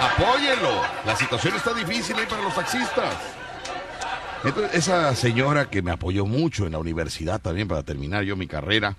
Apóyelo. 0.00 0.80
La 1.04 1.16
situación 1.16 1.56
está 1.56 1.74
difícil 1.74 2.14
ahí 2.16 2.26
para 2.26 2.42
los 2.42 2.54
taxistas. 2.54 3.14
Entonces, 4.44 4.74
esa 4.74 5.14
señora 5.16 5.68
que 5.68 5.82
me 5.82 5.90
apoyó 5.90 6.26
mucho 6.26 6.66
en 6.66 6.72
la 6.72 6.78
universidad 6.78 7.40
también 7.40 7.66
para 7.66 7.82
terminar 7.82 8.22
yo 8.22 8.36
mi 8.36 8.46
carrera, 8.46 8.94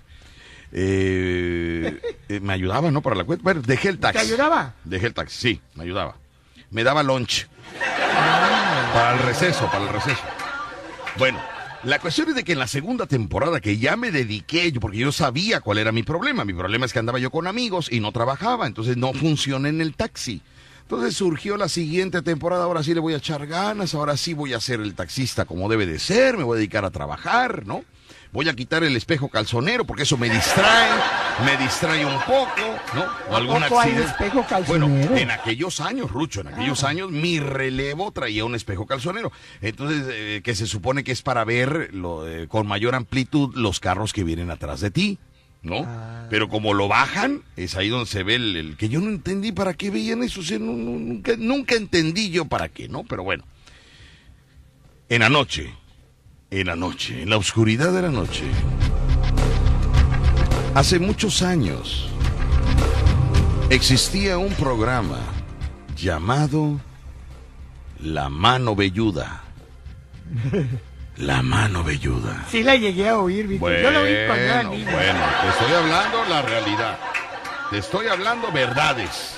eh, 0.72 2.00
eh, 2.28 2.40
me 2.40 2.52
ayudaba, 2.52 2.90
¿no? 2.90 3.00
Para 3.02 3.16
la 3.16 3.24
cuenta. 3.24 3.42
Bueno, 3.42 3.62
dejé 3.64 3.88
el 3.88 3.98
taxi. 3.98 4.18
¿Te 4.18 4.26
ayudaba? 4.32 4.74
Dejé 4.84 5.06
el 5.06 5.14
taxi, 5.14 5.38
sí, 5.54 5.60
me 5.74 5.84
ayudaba. 5.84 6.16
Me 6.70 6.84
daba 6.84 7.02
lunch. 7.02 7.46
Para 8.92 9.14
el 9.14 9.20
receso, 9.20 9.66
para 9.70 9.84
el 9.84 9.90
receso. 9.90 10.22
Bueno, 11.18 11.38
la 11.84 11.98
cuestión 11.98 12.28
es 12.28 12.34
de 12.34 12.44
que 12.44 12.52
en 12.52 12.58
la 12.58 12.66
segunda 12.66 13.06
temporada 13.06 13.60
que 13.60 13.78
ya 13.78 13.96
me 13.96 14.10
dediqué, 14.10 14.70
yo- 14.72 14.80
porque 14.80 14.98
yo 14.98 15.12
sabía 15.12 15.60
cuál 15.60 15.78
era 15.78 15.92
mi 15.92 16.02
problema. 16.02 16.44
Mi 16.44 16.52
problema 16.54 16.86
es 16.86 16.92
que 16.92 16.98
andaba 16.98 17.18
yo 17.18 17.30
con 17.30 17.46
amigos 17.46 17.88
y 17.90 18.00
no 18.00 18.12
trabajaba, 18.12 18.66
entonces 18.66 18.96
no 18.96 19.12
funciona 19.12 19.68
en 19.68 19.80
el 19.80 19.94
taxi. 19.94 20.42
Entonces 20.82 21.14
surgió 21.16 21.56
la 21.58 21.68
siguiente 21.68 22.22
temporada, 22.22 22.64
ahora 22.64 22.82
sí 22.82 22.94
le 22.94 23.00
voy 23.00 23.12
a 23.12 23.18
echar 23.18 23.46
ganas, 23.46 23.94
ahora 23.94 24.16
sí 24.16 24.32
voy 24.32 24.54
a 24.54 24.60
ser 24.60 24.80
el 24.80 24.94
taxista 24.94 25.44
como 25.44 25.68
debe 25.68 25.84
de 25.86 25.98
ser, 25.98 26.38
me 26.38 26.44
voy 26.44 26.56
a 26.56 26.58
dedicar 26.58 26.84
a 26.86 26.90
trabajar, 26.90 27.66
¿no? 27.66 27.84
Voy 28.30 28.48
a 28.48 28.54
quitar 28.54 28.84
el 28.84 28.94
espejo 28.94 29.28
calzonero 29.30 29.84
porque 29.86 30.02
eso 30.02 30.18
me 30.18 30.28
distrae, 30.28 30.90
me 31.46 31.56
distrae 31.56 32.04
un 32.04 32.18
poco, 32.20 32.60
¿no? 32.94 33.06
O 33.30 33.36
algún 33.36 33.62
accidente. 33.62 34.02
espejo 34.04 34.44
calzonero? 34.46 34.86
Bueno, 34.86 35.16
en 35.16 35.30
aquellos 35.30 35.80
años, 35.80 36.10
Rucho, 36.10 36.42
en 36.42 36.48
aquellos 36.48 36.84
años, 36.84 37.10
mi 37.10 37.40
relevo 37.40 38.12
traía 38.12 38.44
un 38.44 38.54
espejo 38.54 38.86
calzonero. 38.86 39.32
Entonces, 39.62 40.04
eh, 40.10 40.40
que 40.44 40.54
se 40.54 40.66
supone 40.66 41.04
que 41.04 41.12
es 41.12 41.22
para 41.22 41.44
ver 41.44 41.94
lo, 41.94 42.28
eh, 42.28 42.48
con 42.48 42.66
mayor 42.66 42.94
amplitud 42.94 43.54
los 43.56 43.80
carros 43.80 44.12
que 44.12 44.24
vienen 44.24 44.50
atrás 44.50 44.80
de 44.80 44.90
ti, 44.90 45.18
¿no? 45.62 45.86
Pero 46.28 46.50
como 46.50 46.74
lo 46.74 46.86
bajan, 46.86 47.42
es 47.56 47.76
ahí 47.76 47.88
donde 47.88 48.06
se 48.06 48.22
ve 48.24 48.34
el, 48.34 48.56
el 48.56 48.76
que 48.76 48.90
yo 48.90 49.00
no 49.00 49.08
entendí 49.08 49.52
para 49.52 49.72
qué 49.72 49.88
veían 49.90 50.22
eso. 50.22 50.40
o 50.40 50.42
sea, 50.44 50.58
no- 50.58 50.72
no- 50.74 50.98
nunca, 50.98 51.32
nunca 51.38 51.74
entendí 51.76 52.28
yo 52.30 52.44
para 52.44 52.68
qué, 52.68 52.88
¿no? 52.88 53.04
Pero 53.04 53.22
bueno. 53.24 53.44
En 55.08 55.20
la 55.20 55.30
noche, 55.30 55.74
en 56.50 56.66
la 56.66 56.76
noche, 56.76 57.22
en 57.22 57.30
la 57.30 57.36
oscuridad 57.36 57.92
de 57.92 58.02
la 58.02 58.10
noche. 58.10 58.44
Hace 60.74 60.98
muchos 60.98 61.42
años 61.42 62.08
existía 63.70 64.38
un 64.38 64.52
programa 64.54 65.18
llamado 65.96 66.80
La 68.00 68.28
Mano 68.28 68.74
Velluda. 68.74 69.42
La 71.16 71.42
Mano 71.42 71.82
Velluda. 71.82 72.44
Sí 72.50 72.62
la 72.62 72.76
llegué 72.76 73.08
a 73.08 73.18
oír, 73.18 73.46
Víctor. 73.46 73.72
Yo 73.82 73.90
lo 73.90 74.04
vi 74.04 74.12
cuando 74.26 74.44
Bueno, 74.46 74.70
niño. 74.70 74.90
bueno, 74.92 75.20
te 75.42 75.48
estoy 75.48 75.72
hablando 75.72 76.24
la 76.28 76.42
realidad. 76.42 76.98
Te 77.70 77.78
estoy 77.78 78.06
hablando 78.06 78.52
verdades. 78.52 79.34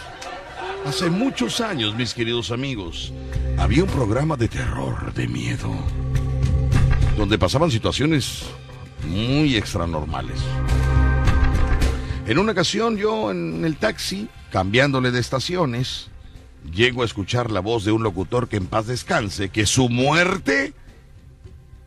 Hace 0.86 1.10
muchos 1.10 1.60
años, 1.60 1.94
mis 1.94 2.14
queridos 2.14 2.50
amigos, 2.50 3.12
había 3.58 3.82
un 3.84 3.90
programa 3.90 4.36
de 4.36 4.48
terror, 4.48 5.12
de 5.14 5.26
miedo, 5.28 5.70
donde 7.20 7.38
pasaban 7.38 7.70
situaciones 7.70 8.44
muy 9.06 9.54
extranormales. 9.54 10.40
En 12.26 12.38
una 12.38 12.52
ocasión 12.52 12.96
yo 12.96 13.30
en 13.30 13.62
el 13.66 13.76
taxi, 13.76 14.26
cambiándole 14.50 15.10
de 15.10 15.20
estaciones, 15.20 16.08
llego 16.72 17.02
a 17.02 17.04
escuchar 17.04 17.50
la 17.50 17.60
voz 17.60 17.84
de 17.84 17.92
un 17.92 18.02
locutor 18.02 18.48
que 18.48 18.56
en 18.56 18.66
paz 18.66 18.86
descanse, 18.86 19.50
que 19.50 19.66
su 19.66 19.90
muerte 19.90 20.72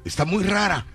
está 0.05 0.23
muy 0.23 0.43
rara. 0.43 0.85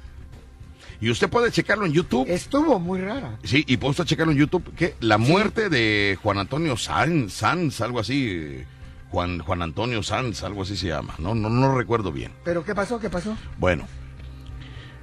Y 1.01 1.11
usted 1.11 1.29
puede 1.29 1.51
checarlo 1.51 1.87
en 1.87 1.93
YouTube. 1.93 2.29
Estuvo 2.31 2.79
muy 2.79 3.01
rara. 3.01 3.41
Sí, 3.43 3.65
y 3.67 3.77
puede 3.77 3.91
usted 3.91 4.05
checarlo 4.05 4.33
en 4.33 4.39
YouTube, 4.39 4.73
que 4.77 4.95
la 5.01 5.19
muerte 5.19 5.69
de 5.69 6.17
Juan 6.23 6.39
Antonio 6.39 6.77
Sanz, 6.77 7.33
Sanz, 7.33 7.81
algo 7.81 7.99
así, 7.99 8.63
Juan, 9.11 9.41
Juan 9.41 9.63
Antonio 9.63 10.05
Sanz, 10.05 10.45
algo 10.45 10.63
así 10.63 10.77
se 10.77 10.87
llama, 10.87 11.17
no, 11.19 11.35
no, 11.35 11.51
no 11.51 11.77
recuerdo 11.77 12.13
bien. 12.13 12.31
¿Pero 12.45 12.65
qué 12.65 12.77
pasó? 12.77 13.01
¿Qué 13.01 13.11
pasó? 13.11 13.37
Bueno, 13.59 13.85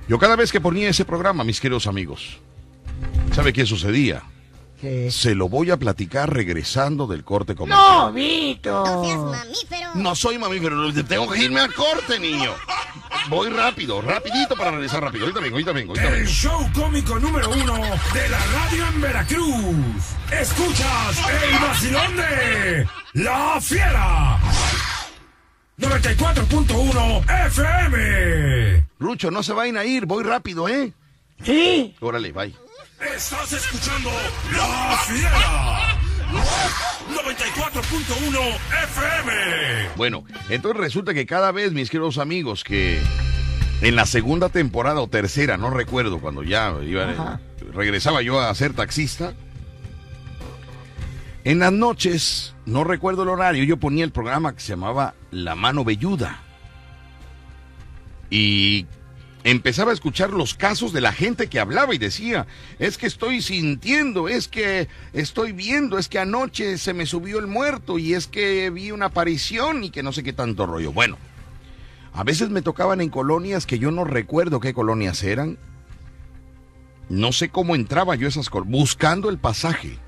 yo 0.07 0.19
cada 0.19 0.35
vez 0.35 0.51
que 0.51 0.61
ponía 0.61 0.89
ese 0.89 1.05
programa, 1.05 1.43
mis 1.43 1.59
queridos 1.59 1.87
amigos, 1.87 2.37
¿sabe 3.33 3.53
qué 3.53 3.65
sucedía? 3.65 4.23
¿Qué? 4.79 5.09
Se 5.09 5.35
lo 5.35 5.47
voy 5.47 5.71
a 5.71 5.77
platicar 5.77 6.31
regresando 6.33 7.07
del 7.07 7.23
corte 7.23 7.53
¡No, 7.53 7.59
comercial. 7.59 8.13
Víctor! 8.13 9.35
No 9.95 10.15
soy 10.15 10.37
mamífero, 10.37 10.93
tengo 11.05 11.29
que 11.31 11.43
irme 11.43 11.61
al 11.61 11.73
corte, 11.73 12.19
niño. 12.19 12.51
Voy 13.29 13.49
rápido, 13.49 14.01
rapidito 14.01 14.55
para 14.55 14.71
regresar 14.71 15.01
rápido. 15.01 15.23
Ahorita 15.25 15.39
vengo, 15.39 15.55
ahorita 15.55 15.71
vengo, 15.71 15.93
ahorita 15.93 16.07
El 16.09 16.15
vengo. 16.15 16.29
show 16.29 16.69
cómico 16.75 17.17
número 17.19 17.49
uno 17.49 17.75
de 18.13 18.29
la 18.29 18.45
radio 18.45 18.87
en 18.87 19.01
Veracruz. 19.01 19.75
Escuchas 20.31 21.19
el 21.41 21.59
vacilón 21.59 22.15
de 22.17 22.87
La 23.13 23.59
Fiera. 23.61 24.39
94.1 25.77 27.47
FM. 27.47 28.85
Rucho, 28.99 29.29
no 29.31 29.43
se 29.43 29.53
vayan 29.53 29.77
a 29.77 29.85
ir, 29.85 30.05
voy 30.05 30.23
rápido, 30.23 30.69
¿eh? 30.69 30.93
Sí. 31.43 31.93
Órale, 31.99 32.31
bye. 32.31 32.53
Estás 33.15 33.51
escuchando 33.51 34.09
La 34.55 34.97
Fiera. 35.05 35.97
94.1 37.09 38.57
FM. 38.83 39.89
Bueno, 39.97 40.23
entonces 40.49 40.79
resulta 40.81 41.13
que 41.13 41.25
cada 41.25 41.51
vez, 41.51 41.71
mis 41.73 41.89
queridos 41.89 42.17
amigos, 42.17 42.63
que 42.63 42.99
en 43.81 43.95
la 43.97 44.05
segunda 44.05 44.49
temporada 44.49 45.01
o 45.01 45.07
tercera, 45.09 45.57
no 45.57 45.69
recuerdo, 45.69 46.19
cuando 46.19 46.41
ya 46.43 46.73
iba- 46.83 47.39
regresaba 47.73 48.21
yo 48.21 48.39
a 48.39 48.53
ser 48.55 48.73
taxista, 48.73 49.33
en 51.43 51.59
las 51.59 51.71
noches, 51.73 52.54
no 52.65 52.83
recuerdo 52.83 53.23
el 53.23 53.29
horario, 53.29 53.63
yo 53.63 53.77
ponía 53.77 54.03
el 54.03 54.11
programa 54.11 54.53
que 54.53 54.61
se 54.61 54.69
llamaba 54.69 55.13
La 55.31 55.55
Mano 55.55 55.83
Velluda. 55.83 56.41
Y 58.29 58.87
empezaba 59.43 59.91
a 59.91 59.93
escuchar 59.93 60.31
los 60.31 60.55
casos 60.55 60.91
de 60.91 61.01
la 61.01 61.13
gente 61.13 61.47
que 61.47 61.59
hablaba 61.59 61.93
y 61.93 61.99
decía, 61.99 62.47
es 62.79 62.97
que 62.97 63.05
estoy 63.05 63.43
sintiendo, 63.43 64.27
es 64.27 64.47
que 64.47 64.87
estoy 65.13 65.51
viendo, 65.51 65.99
es 65.99 66.09
que 66.09 66.17
anoche 66.17 66.79
se 66.79 66.93
me 66.93 67.05
subió 67.05 67.37
el 67.37 67.45
muerto 67.45 67.99
y 67.99 68.15
es 68.15 68.25
que 68.25 68.71
vi 68.71 68.91
una 68.91 69.07
aparición 69.07 69.83
y 69.83 69.91
que 69.91 70.01
no 70.01 70.11
sé 70.11 70.23
qué 70.23 70.33
tanto 70.33 70.65
rollo. 70.65 70.91
Bueno, 70.91 71.17
a 72.13 72.23
veces 72.23 72.49
me 72.49 72.63
tocaban 72.63 72.99
en 73.01 73.09
colonias 73.09 73.67
que 73.67 73.77
yo 73.77 73.91
no 73.91 74.05
recuerdo 74.05 74.59
qué 74.59 74.73
colonias 74.73 75.21
eran. 75.21 75.59
No 77.09 77.31
sé 77.31 77.49
cómo 77.49 77.75
entraba 77.75 78.15
yo 78.15 78.27
esas 78.27 78.49
colonias, 78.49 78.79
buscando 78.79 79.29
el 79.29 79.37
pasaje. 79.37 79.99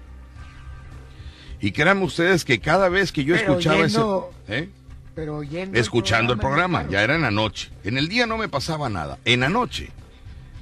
Y 1.60 1.72
créanme 1.72 2.04
ustedes 2.06 2.46
que 2.46 2.60
cada 2.60 2.90
vez 2.90 3.12
que 3.12 3.24
yo 3.24 3.36
Pero 3.36 3.48
escuchaba 3.52 3.78
oyendo- 3.78 4.32
ese... 4.48 4.58
¿eh? 4.60 4.70
Pero 5.16 5.38
oyendo 5.38 5.80
escuchando 5.80 6.34
el 6.34 6.40
programa, 6.40 6.86
ya 6.88 7.02
era 7.02 7.16
en 7.16 7.22
la 7.24 7.32
noche. 7.32 7.72
En 7.84 7.98
el 7.98 8.08
día 8.08 8.28
no 8.28 8.38
me 8.38 8.50
pasaba 8.50 8.88
nada, 8.90 9.18
en 9.26 9.40
la 9.40 9.50
noche. 9.50 9.90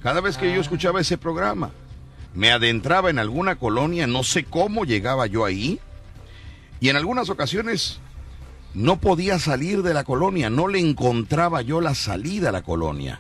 Cada 0.02 0.22
vez 0.22 0.38
que 0.38 0.54
yo 0.54 0.62
escuchaba 0.62 1.02
ese 1.02 1.18
programa, 1.18 1.72
me 2.34 2.52
adentraba 2.52 3.10
en 3.10 3.20
alguna 3.20 3.58
colonia, 3.58 4.08
no 4.08 4.24
sé 4.24 4.46
cómo 4.46 4.86
llegaba 4.86 5.28
yo 5.28 5.44
ahí, 5.44 5.80
y 6.80 6.88
en 6.88 6.96
algunas 6.96 7.30
ocasiones 7.30 8.00
no 8.74 8.98
podía 9.02 9.40
salir 9.40 9.82
de 9.84 9.94
la 9.94 10.06
colonia, 10.06 10.50
no 10.50 10.68
le 10.70 10.80
encontraba 10.80 11.62
yo 11.62 11.82
la 11.82 11.96
salida 11.96 12.50
a 12.50 12.54
la 12.54 12.62
colonia. 12.62 13.20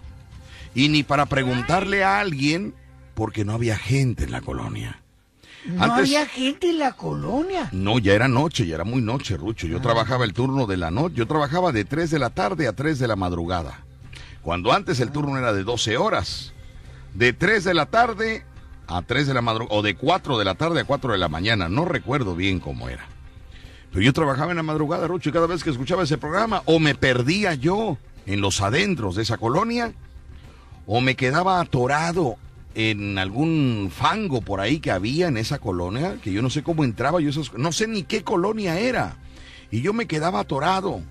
Y 0.73 0.87
ni 0.89 1.03
para 1.03 1.25
preguntarle 1.25 2.03
a 2.05 2.19
alguien, 2.19 2.73
porque 3.13 3.43
no 3.43 3.53
había 3.53 3.77
gente 3.77 4.23
en 4.25 4.31
la 4.31 4.41
colonia. 4.41 5.01
No 5.67 5.83
Antes- 5.83 5.99
había 5.99 6.25
gente 6.27 6.69
en 6.69 6.79
la 6.79 6.93
colonia. 6.93 7.69
No, 7.71 7.97
ya 7.99 8.13
era 8.13 8.27
noche, 8.27 8.65
ya 8.67 8.75
era 8.75 8.83
muy 8.83 9.01
noche, 9.01 9.35
Rucho. 9.37 9.67
Yo 9.67 9.81
trabajaba 9.81 10.23
el 10.25 10.33
turno 10.33 10.67
de 10.67 10.77
la 10.77 10.91
noche. 10.91 11.15
Yo 11.15 11.27
trabajaba 11.27 11.71
de 11.71 11.85
3 11.85 12.11
de 12.11 12.19
la 12.19 12.29
tarde 12.29 12.67
a 12.67 12.73
3 12.73 12.99
de 12.99 13.07
la 13.07 13.15
madrugada. 13.15 13.83
Cuando 14.41 14.71
antes 14.73 14.99
el 14.99 15.11
turno 15.11 15.37
era 15.37 15.53
de 15.53 15.63
12 15.63 15.97
horas. 15.97 16.53
De 17.13 17.33
3 17.33 17.63
de 17.63 17.73
la 17.73 17.87
tarde 17.87 18.45
a 18.87 19.01
3 19.01 19.25
de 19.27 19.33
la 19.33 19.41
madrugada. 19.41 19.75
O 19.79 19.81
de 19.81 19.95
4 19.95 20.37
de 20.37 20.45
la 20.45 20.53
tarde 20.55 20.81
a 20.81 20.85
4 20.85 21.13
de 21.13 21.17
la 21.17 21.29
mañana. 21.29 21.67
No 21.67 21.85
recuerdo 21.85 22.35
bien 22.35 22.59
cómo 22.59 22.87
era. 22.89 23.05
Pero 23.91 24.03
yo 24.03 24.13
trabajaba 24.13 24.51
en 24.51 24.57
la 24.57 24.63
madrugada, 24.63 25.07
Rucho, 25.07 25.29
y 25.29 25.31
cada 25.31 25.47
vez 25.47 25.63
que 25.63 25.69
escuchaba 25.69 26.03
ese 26.03 26.17
programa, 26.17 26.61
o 26.65 26.79
me 26.79 26.93
perdía 26.95 27.53
yo 27.55 27.97
en 28.25 28.41
los 28.41 28.61
adentros 28.61 29.15
de 29.15 29.23
esa 29.23 29.37
colonia, 29.37 29.93
o 30.85 30.99
me 31.01 31.15
quedaba 31.15 31.59
atorado 31.61 32.35
en 32.75 33.17
algún 33.17 33.89
fango 33.93 34.41
por 34.41 34.59
ahí 34.59 34.79
que 34.79 34.91
había 34.91 35.27
en 35.27 35.37
esa 35.37 35.59
colonia, 35.59 36.17
que 36.21 36.31
yo 36.33 36.41
no 36.41 36.49
sé 36.49 36.61
cómo 36.61 36.83
entraba, 36.83 37.19
yo 37.21 37.31
no 37.57 37.71
sé 37.71 37.87
ni 37.87 38.03
qué 38.03 38.23
colonia 38.23 38.79
era, 38.79 39.17
y 39.71 39.81
yo 39.81 39.93
me 39.93 40.05
quedaba 40.07 40.41
atorado. 40.41 41.01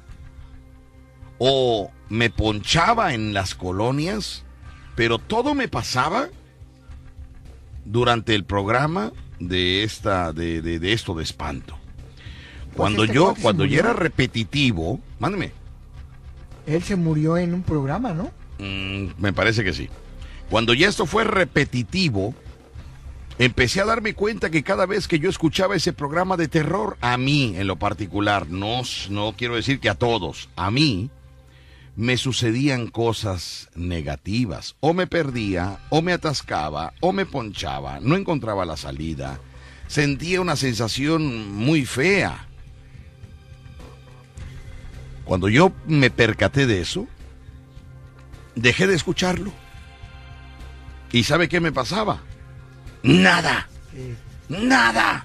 O 1.38 1.90
me 2.08 2.30
ponchaba 2.30 3.12
en 3.12 3.34
las 3.34 3.54
colonias 3.56 4.44
Pero 4.94 5.18
todo 5.18 5.54
me 5.56 5.66
pasaba 5.66 6.28
durante 7.84 8.34
el 8.36 8.44
programa 8.44 9.12
de 9.40 9.82
esta, 9.82 10.32
de, 10.32 10.62
de- 10.62 10.78
de 10.78 10.92
esto 10.92 11.14
de 11.14 11.24
espanto. 11.24 11.76
Cuando 12.76 13.02
este 13.04 13.14
yo, 13.16 13.34
cuando 13.42 13.64
ya 13.64 13.78
murió. 13.78 13.80
era 13.80 13.92
repetitivo, 13.92 15.00
mándeme. 15.18 15.52
Él 16.66 16.82
se 16.82 16.96
murió 16.96 17.36
en 17.36 17.52
un 17.54 17.62
programa, 17.62 18.12
¿no? 18.14 18.30
Mm, 18.58 19.08
me 19.18 19.32
parece 19.32 19.64
que 19.64 19.72
sí. 19.72 19.88
Cuando 20.50 20.74
ya 20.74 20.88
esto 20.88 21.06
fue 21.06 21.24
repetitivo, 21.24 22.34
empecé 23.38 23.80
a 23.80 23.86
darme 23.86 24.14
cuenta 24.14 24.50
que 24.50 24.62
cada 24.62 24.86
vez 24.86 25.08
que 25.08 25.18
yo 25.18 25.28
escuchaba 25.28 25.76
ese 25.76 25.92
programa 25.92 26.36
de 26.36 26.48
terror, 26.48 26.96
a 27.00 27.16
mí 27.16 27.54
en 27.56 27.66
lo 27.66 27.76
particular, 27.76 28.48
no, 28.48 28.82
no 29.10 29.34
quiero 29.36 29.56
decir 29.56 29.80
que 29.80 29.88
a 29.88 29.94
todos, 29.94 30.48
a 30.56 30.70
mí, 30.70 31.10
me 31.96 32.16
sucedían 32.16 32.88
cosas 32.88 33.68
negativas. 33.74 34.76
O 34.80 34.94
me 34.94 35.06
perdía, 35.06 35.78
o 35.90 36.02
me 36.02 36.12
atascaba, 36.12 36.92
o 37.00 37.12
me 37.12 37.26
ponchaba, 37.26 38.00
no 38.00 38.16
encontraba 38.16 38.64
la 38.64 38.76
salida. 38.76 39.40
Sentía 39.86 40.40
una 40.40 40.56
sensación 40.56 41.52
muy 41.52 41.84
fea. 41.84 42.48
Cuando 45.24 45.48
yo 45.48 45.72
me 45.86 46.10
percaté 46.10 46.66
de 46.66 46.80
eso, 46.80 47.06
dejé 48.54 48.86
de 48.86 48.94
escucharlo. 48.94 49.52
¿Y 51.14 51.22
sabe 51.22 51.48
qué 51.48 51.60
me 51.60 51.70
pasaba? 51.70 52.18
Nada. 53.04 53.68
Nada. 54.48 55.24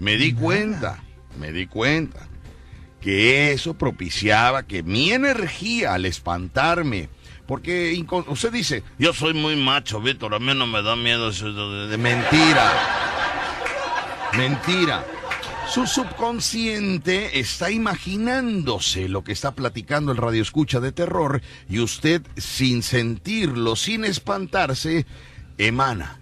Me 0.00 0.16
di 0.16 0.32
cuenta, 0.32 0.98
me 1.38 1.52
di 1.52 1.68
cuenta 1.68 2.26
que 3.00 3.52
eso 3.52 3.74
propiciaba 3.74 4.64
que 4.64 4.82
mi 4.82 5.12
energía 5.12 5.94
al 5.94 6.06
espantarme, 6.06 7.08
porque 7.46 8.04
usted 8.26 8.50
dice, 8.50 8.82
yo 8.98 9.12
soy 9.12 9.32
muy 9.32 9.54
macho, 9.54 10.00
Víctor, 10.00 10.34
a 10.34 10.40
mí 10.40 10.52
no 10.56 10.66
me 10.66 10.82
da 10.82 10.96
miedo 10.96 11.28
eso 11.28 11.52
de, 11.52 11.86
de 11.86 11.98
mentira. 11.98 12.72
Mentira. 14.36 15.06
Su 15.68 15.86
subconsciente 15.86 17.38
está 17.38 17.70
imaginándose 17.70 19.08
lo 19.08 19.24
que 19.24 19.32
está 19.32 19.52
platicando 19.52 20.12
el 20.12 20.18
radio 20.18 20.40
escucha 20.40 20.80
de 20.80 20.92
terror 20.92 21.42
y 21.68 21.80
usted, 21.80 22.22
sin 22.36 22.82
sentirlo, 22.82 23.76
sin 23.76 24.04
espantarse, 24.04 25.06
emana 25.58 26.18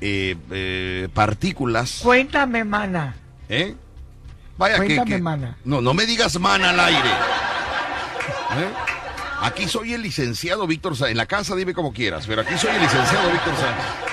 eh, 0.00 0.36
eh, 0.50 1.08
partículas. 1.14 2.00
Cuéntame, 2.02 2.64
mana. 2.64 3.16
¿Eh? 3.48 3.74
Vaya 4.58 4.74
que, 4.80 4.86
Cuéntame, 4.86 5.10
que- 5.16 5.22
mana. 5.22 5.56
No, 5.64 5.80
no 5.80 5.94
me 5.94 6.04
digas 6.04 6.38
mana 6.38 6.70
al 6.70 6.80
aire. 6.80 7.08
¿Eh? 8.58 8.70
Aquí 9.40 9.68
soy 9.68 9.94
el 9.94 10.02
licenciado 10.02 10.66
Víctor 10.66 10.96
Sánchez. 10.96 11.12
En 11.12 11.16
la 11.16 11.26
casa 11.26 11.54
dime 11.54 11.72
como 11.72 11.92
quieras, 11.92 12.26
pero 12.26 12.42
aquí 12.42 12.58
soy 12.58 12.74
el 12.74 12.82
licenciado 12.82 13.30
Víctor 13.30 13.54
Sánchez. 13.56 14.07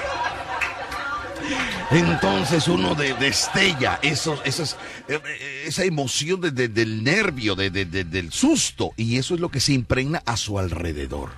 Entonces 1.91 2.67
uno 2.67 2.95
de, 2.95 3.13
destella 3.13 3.99
eh, 4.01 4.15
eh, 5.07 5.63
esa 5.67 5.83
emoción 5.83 6.41
de- 6.41 6.51
de- 6.51 6.67
del 6.67 7.03
nervio, 7.03 7.55
de- 7.55 7.69
de- 7.69 7.85
de- 7.85 8.03
del 8.03 8.31
susto, 8.31 8.91
y 8.97 9.17
eso 9.17 9.35
es 9.35 9.39
lo 9.39 9.49
que 9.49 9.59
se 9.59 9.73
impregna 9.73 10.21
a 10.25 10.35
su 10.35 10.57
alrededor. 10.57 11.29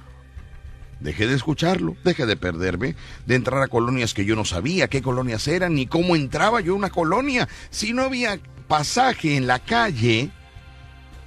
Dejé 1.00 1.28
de 1.28 1.36
escucharlo, 1.36 1.96
dejé 2.04 2.26
de 2.26 2.38
perderme, 2.38 2.96
de 3.26 3.36
entrar 3.36 3.62
a 3.62 3.68
colonias 3.68 4.14
que 4.14 4.26
yo 4.26 4.36
no 4.36 4.46
sabía 4.46 4.88
qué 4.88 5.02
colonias 5.02 5.48
eran, 5.48 5.76
ni 5.76 5.86
cómo 5.86 6.16
entraba 6.16 6.60
yo 6.62 6.74
a 6.74 6.78
una 6.78 6.90
colonia. 6.90 7.48
Si 7.70 7.94
no 7.94 8.04
había 8.04 8.40
pasaje 8.68 9.36
en 9.36 9.46
la 9.48 9.60
calle, 9.60 10.32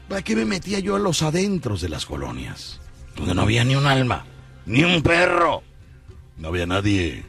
¿para 0.09 0.23
qué 0.23 0.35
me 0.35 0.45
metía 0.45 0.81
yo 0.81 0.97
a 0.97 0.99
los 0.99 1.23
adentros 1.23 1.83
de 1.83 1.89
las 1.89 2.05
colonias? 2.07 2.81
Donde 3.15 3.35
no 3.35 3.43
había 3.43 3.65
ni 3.65 3.77
un 3.77 3.87
alma, 3.87 4.25
ni 4.67 4.83
un 4.83 5.03
perro. 5.03 5.63
No 6.37 6.49
había 6.49 6.67
nadie. 6.67 7.25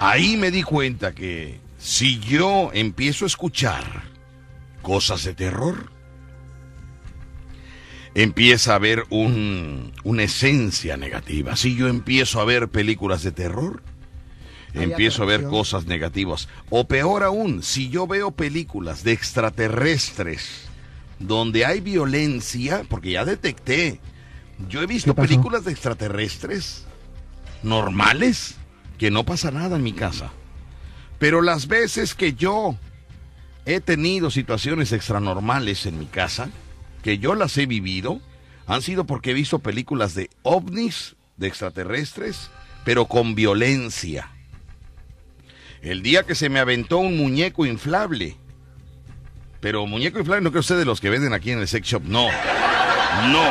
Ahí 0.00 0.38
me 0.38 0.50
di 0.50 0.62
cuenta 0.62 1.14
que 1.14 1.60
si 1.78 2.20
yo 2.20 2.70
empiezo 2.72 3.26
a 3.26 3.28
escuchar 3.28 3.84
cosas 4.80 5.24
de 5.24 5.34
terror, 5.34 5.90
empieza 8.14 8.72
a 8.72 8.76
haber 8.76 9.04
un, 9.10 9.92
una 10.02 10.22
esencia 10.22 10.96
negativa. 10.96 11.54
Si 11.54 11.76
yo 11.76 11.86
empiezo 11.86 12.40
a 12.40 12.46
ver 12.46 12.68
películas 12.68 13.22
de 13.22 13.32
terror, 13.32 13.82
Hay 14.74 14.84
empiezo 14.84 15.22
a 15.22 15.26
ver 15.26 15.44
cosas 15.44 15.84
negativas. 15.84 16.48
O 16.70 16.88
peor 16.88 17.22
aún, 17.22 17.62
si 17.62 17.90
yo 17.90 18.06
veo 18.06 18.30
películas 18.30 19.04
de 19.04 19.12
extraterrestres 19.12 20.62
donde 21.18 21.66
hay 21.66 21.80
violencia, 21.80 22.86
porque 22.88 23.10
ya 23.10 23.26
detecté, 23.26 24.00
yo 24.66 24.80
he 24.80 24.86
visto 24.86 25.14
películas 25.14 25.66
de 25.66 25.72
extraterrestres 25.72 26.86
normales 27.62 28.56
que 29.00 29.10
no 29.10 29.24
pasa 29.24 29.50
nada 29.50 29.76
en 29.76 29.82
mi 29.82 29.94
casa. 29.94 30.30
Pero 31.18 31.40
las 31.40 31.68
veces 31.68 32.14
que 32.14 32.34
yo 32.34 32.76
he 33.64 33.80
tenido 33.80 34.30
situaciones 34.30 34.92
extranormales 34.92 35.86
en 35.86 35.98
mi 35.98 36.04
casa, 36.04 36.50
que 37.02 37.16
yo 37.16 37.34
las 37.34 37.56
he 37.56 37.64
vivido, 37.64 38.20
han 38.66 38.82
sido 38.82 39.04
porque 39.04 39.30
he 39.30 39.34
visto 39.34 39.60
películas 39.60 40.14
de 40.14 40.28
ovnis, 40.42 41.16
de 41.38 41.48
extraterrestres, 41.48 42.50
pero 42.84 43.06
con 43.06 43.34
violencia. 43.34 44.32
El 45.80 46.02
día 46.02 46.24
que 46.24 46.34
se 46.34 46.50
me 46.50 46.60
aventó 46.60 46.98
un 46.98 47.16
muñeco 47.16 47.64
inflable, 47.64 48.36
pero 49.60 49.86
muñeco 49.86 50.18
inflable 50.18 50.44
no 50.44 50.50
creo 50.50 50.60
usted 50.60 50.76
de 50.76 50.84
los 50.84 51.00
que 51.00 51.08
venden 51.08 51.32
aquí 51.32 51.52
en 51.52 51.60
el 51.60 51.68
sex 51.68 51.88
shop, 51.88 52.02
no, 52.04 52.26
no. 53.32 53.50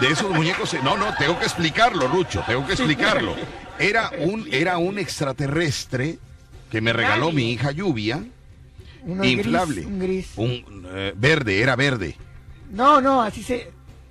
De 0.00 0.08
esos 0.08 0.30
muñecos, 0.30 0.74
no, 0.82 0.96
no, 0.96 1.14
tengo 1.18 1.38
que 1.38 1.44
explicarlo, 1.44 2.08
Rucho, 2.08 2.42
tengo 2.46 2.66
que 2.66 2.72
explicarlo. 2.72 3.36
Era 3.80 4.10
un, 4.20 4.46
era 4.52 4.78
un 4.78 4.98
extraterrestre 4.98 6.18
que 6.70 6.80
me 6.80 6.92
regaló 6.92 7.32
mi 7.32 7.50
hija 7.50 7.72
Lluvia, 7.72 8.22
Uno 9.04 9.24
inflable. 9.24 9.82
Gris, 9.82 9.86
un 9.86 9.98
gris. 9.98 10.28
Un 10.36 10.86
eh, 10.92 11.12
verde, 11.16 11.60
era 11.60 11.74
verde. 11.76 12.16
No, 12.70 13.00
no, 13.00 13.22
así 13.22 13.42
se, 13.42 13.70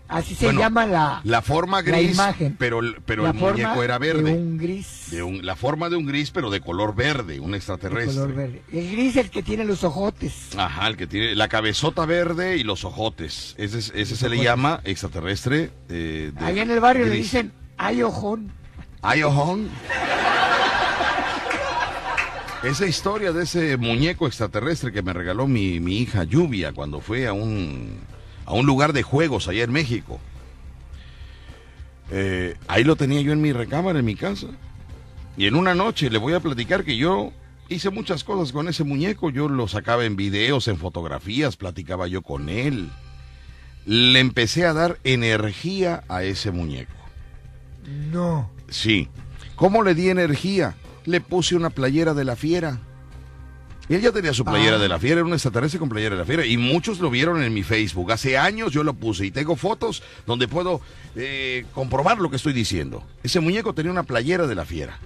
así 0.10 0.36
se 0.36 0.46
Bueno, 0.46 0.60
llama 0.60 0.86
la, 0.86 1.22
La 1.24 1.42
forma 1.42 1.78
la 1.82 1.98
gris, 2.00 2.14
imagen. 2.16 2.56
pero, 2.60 2.80
el- 2.80 2.98
pero 3.06 3.24
la 3.24 3.30
el 3.30 3.38
forma 3.40 3.52
muñeco 3.70 3.84
era 3.84 3.98
verde. 3.98 4.24
De 4.24 4.38
un 4.38 4.58
gris 4.58 5.08
De 5.12 5.24
un- 5.24 5.46
la 5.46 5.56
forma 5.56 5.90
de 5.90 5.96
un 5.96 6.06
gris, 6.06 6.32
pero 6.32 6.50
de 6.50 6.60
color 6.60 6.94
verde, 6.96 7.40
un 7.40 7.52
de 7.52 7.58
extraterrestre. 7.58 8.14
color 8.16 8.34
verde. 8.36 8.62
El 8.74 8.92
gris 8.92 9.16
el 9.16 9.30
que 9.30 9.42
tiene 9.44 9.64
los 9.64 9.84
ojotes. 9.86 10.50
Ajá, 10.58 10.88
el 10.88 10.98
que 10.98 11.08
tiene 11.08 11.36
la 11.36 11.48
cabezota 11.48 12.06
verde 12.06 12.58
y 12.58 12.64
los 12.64 12.84
ojotes. 12.84 13.56
Ese, 13.58 13.78
es- 13.80 13.94
ese 13.96 14.16
se 14.18 14.28
le 14.28 14.44
llama 14.44 14.82
extraterrestre. 14.84 15.72
eh, 15.88 16.32
de 16.38 16.46
Allá 16.46 16.64
en 16.64 16.72
el 16.72 16.80
barrio 16.82 17.06
le 17.06 17.12
dicen 17.16 17.54
ay 17.78 18.02
ojón. 18.04 18.52
Ay, 19.02 19.24
ojón. 19.24 19.70
Esa 22.64 22.86
historia 22.86 23.32
de 23.32 23.44
ese 23.44 23.78
muñeco 23.78 24.28
extraterrestre 24.28 24.92
que 24.92 25.02
me 25.02 25.14
regaló 25.14 25.48
mi, 25.48 25.80
mi 25.80 26.00
hija 26.00 26.26
Lluvia 26.26 26.74
cuando 26.74 27.00
fue 27.00 27.26
a 27.26 27.32
un, 27.32 28.00
a 28.46 28.54
un 28.54 28.66
lugar 28.66 28.92
de 28.92 29.02
juegos 29.04 29.48
allá 29.48 29.64
en 29.64 29.72
México. 29.72 30.20
Eh, 32.12 32.58
ahí 32.68 32.84
lo 32.84 32.98
tenía 32.98 33.22
yo 33.22 33.32
en 33.32 33.42
mi 33.42 33.54
recámara, 33.54 34.00
en 34.00 34.06
mi 34.06 34.16
casa. 34.16 34.48
Y 35.38 35.48
en 35.48 35.56
una 35.56 35.74
noche 35.74 36.10
le 36.10 36.18
voy 36.18 36.34
a 36.34 36.42
platicar 36.42 36.84
que 36.84 36.98
yo 36.98 37.32
hice 37.70 37.92
muchas 37.92 38.26
cosas 38.26 38.52
con 38.52 38.68
ese 38.68 38.84
muñeco. 38.84 39.30
Yo 39.30 39.48
lo 39.48 39.70
sacaba 39.70 40.04
en 40.04 40.18
videos, 40.18 40.68
en 40.68 40.78
fotografías, 40.78 41.56
platicaba 41.56 42.08
yo 42.08 42.22
con 42.22 42.50
él. 42.50 42.90
Le 43.86 44.20
empecé 44.20 44.66
a 44.66 44.74
dar 44.74 44.98
energía 45.06 46.04
a 46.10 46.24
ese 46.24 46.52
muñeco. 46.52 46.92
No. 48.12 48.59
Sí. 48.72 49.08
¿Cómo 49.56 49.84
le 49.84 49.96
di 49.96 50.10
energía? 50.10 50.76
Le 51.06 51.22
puse 51.22 51.56
una 51.56 51.70
playera 51.70 52.14
de 52.14 52.24
la 52.24 52.36
fiera. 52.36 52.80
Él 53.90 54.02
ya 54.02 54.12
tenía 54.12 54.34
su 54.34 54.46
playera 54.46 54.76
Ah. 54.76 54.80
de 54.80 54.88
la 54.88 55.00
fiera, 55.00 55.16
era 55.16 55.26
un 55.26 55.34
extraterrestre 55.34 55.80
con 55.80 55.90
playera 55.90 56.16
de 56.16 56.20
la 56.22 56.26
fiera. 56.26 56.46
Y 56.46 56.58
muchos 56.58 57.00
lo 57.00 57.10
vieron 57.10 57.42
en 57.42 57.52
mi 57.54 57.64
Facebook. 57.64 58.12
Hace 58.12 58.38
años 58.38 58.72
yo 58.72 58.84
lo 58.84 58.94
puse 58.94 59.26
y 59.26 59.32
tengo 59.32 59.56
fotos 59.56 60.04
donde 60.28 60.48
puedo 60.48 60.80
eh, 61.16 61.66
comprobar 61.74 62.20
lo 62.20 62.30
que 62.30 62.36
estoy 62.36 62.54
diciendo. 62.54 63.04
Ese 63.24 63.40
muñeco 63.40 63.74
tenía 63.74 63.92
una 63.92 64.04
playera 64.04 64.46
de 64.46 64.54
la 64.54 64.64
fiera. 64.66 65.00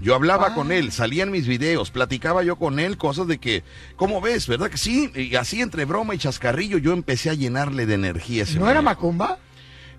Yo 0.00 0.14
hablaba 0.14 0.48
Ah. 0.48 0.54
con 0.54 0.72
él, 0.72 0.90
salía 0.90 1.24
en 1.24 1.30
mis 1.30 1.46
videos, 1.46 1.90
platicaba 1.90 2.42
yo 2.42 2.56
con 2.56 2.78
él 2.80 2.96
cosas 2.96 3.26
de 3.26 3.36
que, 3.36 3.62
¿cómo 3.96 4.22
ves? 4.22 4.46
¿Verdad 4.46 4.70
que 4.70 4.78
sí? 4.78 5.12
Y 5.14 5.34
así 5.36 5.60
entre 5.60 5.84
broma 5.84 6.14
y 6.14 6.18
chascarrillo 6.18 6.78
yo 6.78 6.94
empecé 6.94 7.28
a 7.28 7.34
llenarle 7.34 7.84
de 7.84 7.92
energía. 7.94 8.44
ese 8.44 8.58
¿No 8.58 8.70
era. 8.70 8.80
Macumba? 8.80 9.38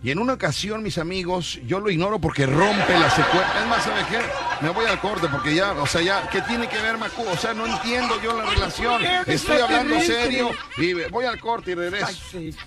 Y 0.03 0.09
en 0.09 0.17
una 0.17 0.33
ocasión, 0.33 0.81
mis 0.81 0.97
amigos, 0.97 1.59
yo 1.67 1.79
lo 1.79 1.91
ignoro 1.91 2.19
porque 2.19 2.47
rompe 2.47 2.97
la 2.99 3.09
secuencia. 3.11 3.61
Es 3.61 3.67
más, 3.67 3.83
¿sabe 3.83 4.01
qué? 4.09 4.19
Me 4.61 4.69
voy 4.71 4.85
al 4.87 4.99
corte 4.99 5.27
porque 5.27 5.53
ya, 5.53 5.73
o 5.73 5.85
sea, 5.85 6.01
ya, 6.01 6.27
¿qué 6.27 6.41
tiene 6.41 6.67
que 6.67 6.81
ver 6.81 6.97
Macu? 6.97 7.23
O 7.27 7.37
sea, 7.37 7.53
no 7.53 7.67
entiendo 7.67 8.19
yo 8.19 8.35
la 8.35 8.49
relación. 8.49 8.99
Estoy 9.27 9.59
hablando 9.59 9.99
serio 10.01 10.49
y 10.77 10.93
voy 11.09 11.25
al 11.25 11.39
corte 11.39 11.71
y 11.71 11.75
regreso. 11.75 12.17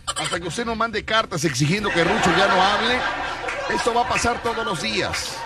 Hasta 0.06 0.39
que 0.39 0.47
usted 0.47 0.65
no 0.65 0.77
mande 0.77 1.05
cartas 1.05 1.44
exigiendo 1.44 1.90
que 1.90 2.05
Rucho 2.05 2.31
ya 2.39 2.47
no 2.47 2.62
hable, 2.62 2.98
esto 3.74 3.93
va 3.93 4.02
a 4.02 4.09
pasar 4.09 4.40
todos 4.40 4.65
los 4.65 4.81
días. 4.81 5.36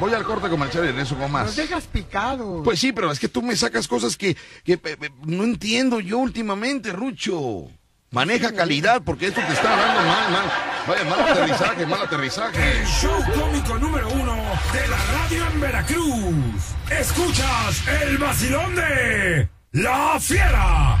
Voy 0.00 0.14
al 0.14 0.24
corte 0.24 0.48
comercial 0.48 0.84
y 0.84 0.88
regreso 0.88 1.14
con 1.14 1.22
Nos 1.22 1.30
más. 1.30 1.56
dejas 1.56 1.84
picados. 1.86 2.62
Pues 2.64 2.78
sí, 2.80 2.92
pero 2.92 3.10
es 3.10 3.18
que 3.20 3.28
tú 3.28 3.42
me 3.42 3.54
sacas 3.56 3.86
cosas 3.86 4.16
que, 4.16 4.36
que, 4.64 4.74
eh, 4.74 5.10
no 5.26 5.44
entiendo 5.44 6.00
yo 6.00 6.18
últimamente, 6.18 6.92
Rucho. 6.92 7.68
Maneja 8.10 8.52
calidad 8.54 9.02
porque 9.04 9.26
esto 9.28 9.40
te 9.46 9.52
está 9.52 9.76
dando 9.76 10.00
mal, 10.08 10.30
mal. 10.32 10.52
Vaya, 10.86 11.04
mal 11.04 11.20
aterrizaje, 11.20 11.86
mal 11.86 12.02
aterrizaje. 12.02 12.80
El 12.80 12.86
show 12.86 13.22
cómico 13.38 13.78
número 13.78 14.08
uno 14.08 14.34
de 14.72 14.88
la 14.88 14.96
radio 15.12 15.46
en 15.52 15.60
Veracruz. 15.60 16.74
Escuchas 16.90 17.86
el 18.02 18.16
vacilón 18.16 18.74
de 18.74 19.48
La 19.72 20.16
Fiera. 20.18 20.96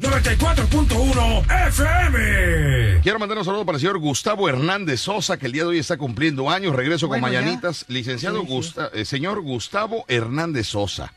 94.1 0.00 1.68
FM. 1.68 3.00
Quiero 3.02 3.18
mandar 3.18 3.38
un 3.38 3.44
saludo 3.44 3.64
para 3.64 3.76
el 3.76 3.80
señor 3.80 3.98
Gustavo 3.98 4.48
Hernández 4.48 5.00
Sosa, 5.02 5.38
que 5.38 5.46
el 5.46 5.52
día 5.52 5.62
de 5.62 5.68
hoy 5.68 5.78
está 5.78 5.96
cumpliendo 5.98 6.50
años. 6.50 6.74
Regreso 6.74 7.06
con 7.06 7.20
Bueno, 7.20 7.32
ya. 7.32 7.40
mañanitas. 7.42 7.84
Licenciado 7.88 8.40
Sí, 8.40 8.46
sí. 8.46 8.52
Gusta- 8.52 8.90
eh, 8.92 9.04
señor 9.04 9.40
Gustavo 9.42 10.04
Hernández 10.08 10.66
Sosa. 10.68 11.12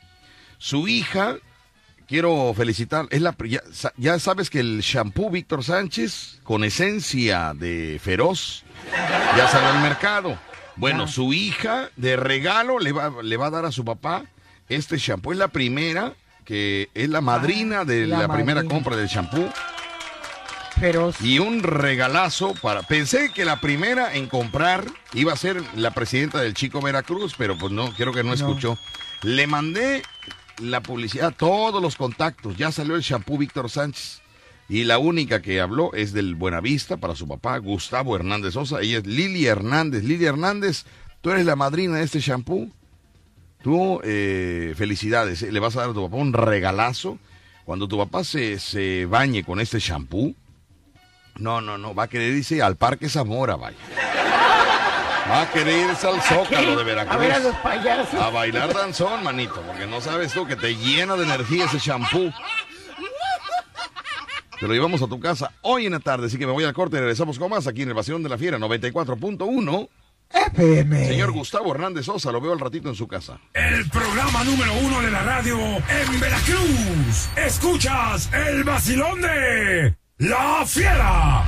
Su 0.60 0.88
hija, 0.88 1.38
quiero 2.14 2.54
felicitar, 2.56 3.08
es 3.10 3.22
la, 3.22 3.36
ya, 3.44 3.62
sa- 3.72 3.92
ya 3.98 4.20
sabes 4.20 4.52
que 4.52 4.60
el 4.60 4.82
shampoo 4.82 5.32
Víctor 5.32 5.64
Sánchez, 5.64 6.42
con 6.44 6.64
esencia 6.64 7.54
de 7.56 8.00
feroz, 8.04 8.62
ya 9.36 9.48
salió 9.48 9.70
al 9.70 9.82
mercado. 9.82 10.38
Bueno, 10.76 11.08
su 11.08 11.34
hija 11.34 11.90
de 11.96 12.16
regalo 12.16 12.78
le 12.78 12.92
va, 12.92 13.12
le 13.24 13.36
va 13.36 13.48
a 13.48 13.50
dar 13.50 13.66
a 13.66 13.72
su 13.72 13.84
papá 13.84 14.26
este 14.70 14.98
shampoo. 15.00 15.32
Es 15.32 15.40
la 15.40 15.48
primera, 15.48 16.14
que 16.46 16.88
es 16.94 17.10
la 17.10 17.22
madrina 17.22 17.84
de 17.84 18.06
la 18.06 18.20
la, 18.20 18.28
primera 18.32 18.64
compra 18.64 18.96
del 18.96 19.08
shampoo. 19.08 19.50
Pero 20.80 21.12
Y 21.20 21.40
un 21.40 21.64
regalazo 21.64 22.54
para... 22.62 22.84
Pensé 22.84 23.32
que 23.34 23.44
la 23.44 23.60
primera 23.60 24.14
en 24.14 24.28
comprar 24.28 24.86
iba 25.14 25.34
a 25.34 25.36
ser 25.36 25.64
la 25.76 25.92
presidenta 25.96 26.42
del 26.42 26.54
Chico 26.54 26.80
Veracruz, 26.80 27.34
pero 27.36 27.58
pues 27.58 27.72
no, 27.72 27.92
creo 27.96 28.14
que 28.14 28.24
no 28.24 28.34
escuchó. 28.34 28.78
Le 29.24 29.48
mandé 29.48 30.04
la 30.62 30.82
publicidad, 30.82 31.34
todos 31.36 31.82
los 31.82 31.96
contactos. 31.96 32.58
Ya 32.58 32.72
salió 32.72 32.96
el 32.96 33.02
shampoo 33.02 33.38
Víctor 33.38 33.70
Sánchez. 33.70 34.22
Y 34.70 34.86
la 34.86 34.98
única 34.98 35.42
que 35.42 35.60
habló 35.60 35.94
es 35.94 36.14
del 36.14 36.36
Buenavista 36.36 36.98
para 36.98 37.16
su 37.16 37.28
papá, 37.28 37.58
Gustavo 37.58 38.16
Hernández 38.16 38.54
Sosa. 38.54 38.82
Ella 38.82 39.00
es 39.00 39.06
Lili 39.06 39.46
Hernández. 39.46 40.04
Lili 40.04 40.26
Hernández, 40.26 40.86
tú 41.22 41.32
eres 41.32 41.46
la 41.46 41.56
madrina 41.56 41.98
de 41.98 42.04
este 42.04 42.20
shampoo. 42.20 42.72
Tú, 43.62 44.02
eh, 44.04 44.74
felicidades. 44.78 45.42
Le 45.42 45.60
vas 45.60 45.76
a 45.76 45.82
dar 45.82 45.90
a 45.90 45.94
tu 45.94 46.04
papá 46.04 46.18
un 46.18 46.34
regalazo. 46.34 47.18
Cuando 47.66 47.88
tu 47.88 47.98
papá 47.98 48.24
se, 48.24 48.60
se 48.60 49.06
bañe 49.06 49.44
con 49.44 49.60
este 49.60 49.80
shampoo, 49.80 50.36
no, 51.38 51.62
no, 51.62 51.78
no, 51.78 51.96
va 51.96 52.04
a 52.04 52.08
querer 52.08 52.36
irse 52.36 52.62
al 52.62 52.76
Parque 52.76 53.10
Zamora, 53.10 53.56
vaya. 53.56 53.78
Va 55.30 55.42
a 55.44 55.52
querer 55.52 55.90
irse 55.90 56.08
al 56.08 56.22
Zócalo 56.22 56.76
de 56.76 56.82
a 56.82 56.84
ver 56.86 57.00
a 57.00 57.04
los 57.06 57.20
Veracruz. 57.20 57.56
payasos. 57.64 58.14
A 58.22 58.30
bailar 58.30 58.74
danzón, 58.74 59.24
manito, 59.24 59.62
porque 59.66 59.88
no 59.88 60.02
sabes 60.02 60.34
tú 60.34 60.46
que 60.46 60.56
te 60.56 60.76
llena 60.76 61.16
de 61.16 61.24
energía 61.24 61.66
ese 61.66 61.80
shampoo. 61.80 62.32
Te 64.60 64.68
lo 64.68 64.74
llevamos 64.74 65.02
a 65.02 65.08
tu 65.08 65.20
casa 65.20 65.52
hoy 65.62 65.86
en 65.88 65.94
la 65.94 66.00
tarde, 66.00 66.28
así 66.28 66.38
que 66.38 66.46
me 66.46 66.52
voy 66.54 66.64
al 66.64 66.74
corte 66.74 66.98
y 66.98 67.00
regresamos 67.00 67.38
con 67.40 67.50
más 67.50 67.68
aquí 67.68 67.82
en 67.82 67.90
el 67.90 67.94
Vacilón 67.96 68.24
de 68.24 68.30
la 68.30 68.38
Fiera 68.38 68.58
94.1. 68.58 69.90
FM. 70.30 71.08
Señor 71.08 71.32
Gustavo 71.32 71.74
Hernández 71.74 72.06
Sosa, 72.06 72.32
lo 72.32 72.42
veo 72.42 72.54
al 72.54 72.60
ratito 72.60 72.90
en 72.90 72.96
su 72.96 73.08
casa. 73.08 73.40
El 73.54 73.88
programa 73.90 74.44
número 74.44 74.74
uno 74.74 75.02
de 75.02 75.12
la 75.12 75.22
radio 75.24 75.58
en 75.60 76.20
Veracruz. 76.20 77.30
Escuchas 77.36 78.30
el 78.34 78.64
vacilón 78.64 79.22
de 79.22 79.96
La 80.18 80.64
Fiera. 80.66 81.44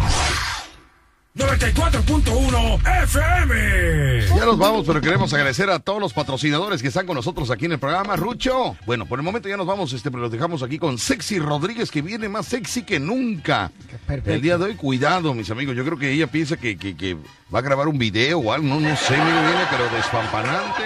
94.1 1.35 3.03
FM. 3.03 4.21
Ya 4.37 4.45
nos 4.45 4.57
vamos, 4.57 4.85
pero 4.87 5.01
queremos 5.01 5.33
agradecer 5.33 5.69
a 5.69 5.79
todos 5.79 5.99
los 5.99 6.13
patrocinadores 6.13 6.81
que 6.81 6.87
están 6.87 7.05
con 7.05 7.15
nosotros 7.15 7.51
aquí 7.51 7.65
en 7.65 7.73
el 7.73 7.79
programa. 7.79 8.15
Rucho, 8.15 8.77
bueno, 8.85 9.05
por 9.05 9.19
el 9.19 9.23
momento 9.23 9.49
ya 9.49 9.57
nos 9.57 9.67
vamos, 9.67 9.91
este, 9.91 10.09
pero 10.11 10.23
los 10.23 10.31
dejamos 10.31 10.63
aquí 10.63 10.79
con 10.79 10.97
Sexy 10.97 11.39
Rodríguez, 11.39 11.91
que 11.91 12.01
viene 12.01 12.29
más 12.29 12.45
sexy 12.45 12.83
que 12.83 12.99
nunca. 13.01 13.69
Perfecto. 14.07 14.31
El 14.31 14.41
día 14.41 14.57
de 14.57 14.63
hoy, 14.65 14.75
cuidado, 14.75 15.33
mis 15.33 15.51
amigos. 15.51 15.75
Yo 15.75 15.83
creo 15.83 15.97
que 15.97 16.09
ella 16.11 16.27
piensa 16.27 16.55
que, 16.55 16.77
que- 16.77 16.95
que 16.95 17.15
va 17.53 17.59
a 17.59 17.61
grabar 17.61 17.89
un 17.89 17.97
video 17.97 18.39
o 18.39 18.53
algo, 18.53 18.65
no, 18.67 18.79
no 18.79 18.95
sé, 18.95 19.11
mire, 19.17 19.41
viene, 19.41 19.65
pero 19.69 19.89
despampanante. 19.89 20.83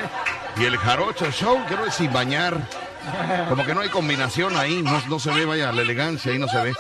Y 0.60 0.64
el 0.66 0.78
Jarocho 0.78 1.30
Show, 1.32 1.60
quiero 1.68 1.86
decir, 1.86 2.06
sin 2.08 2.14
bañar. 2.14 2.68
Como 3.50 3.66
que 3.66 3.74
no 3.74 3.82
hay 3.82 3.90
combinación 3.90 4.56
ahí, 4.58 4.82
no, 4.82 5.02
no 5.08 5.20
se 5.20 5.32
ve, 5.32 5.46
vaya, 5.46 5.72
la 5.72 5.82
elegancia 5.82 6.32
ahí 6.32 6.40
no 6.40 6.48
se 6.48 6.62
ve. 6.62 6.76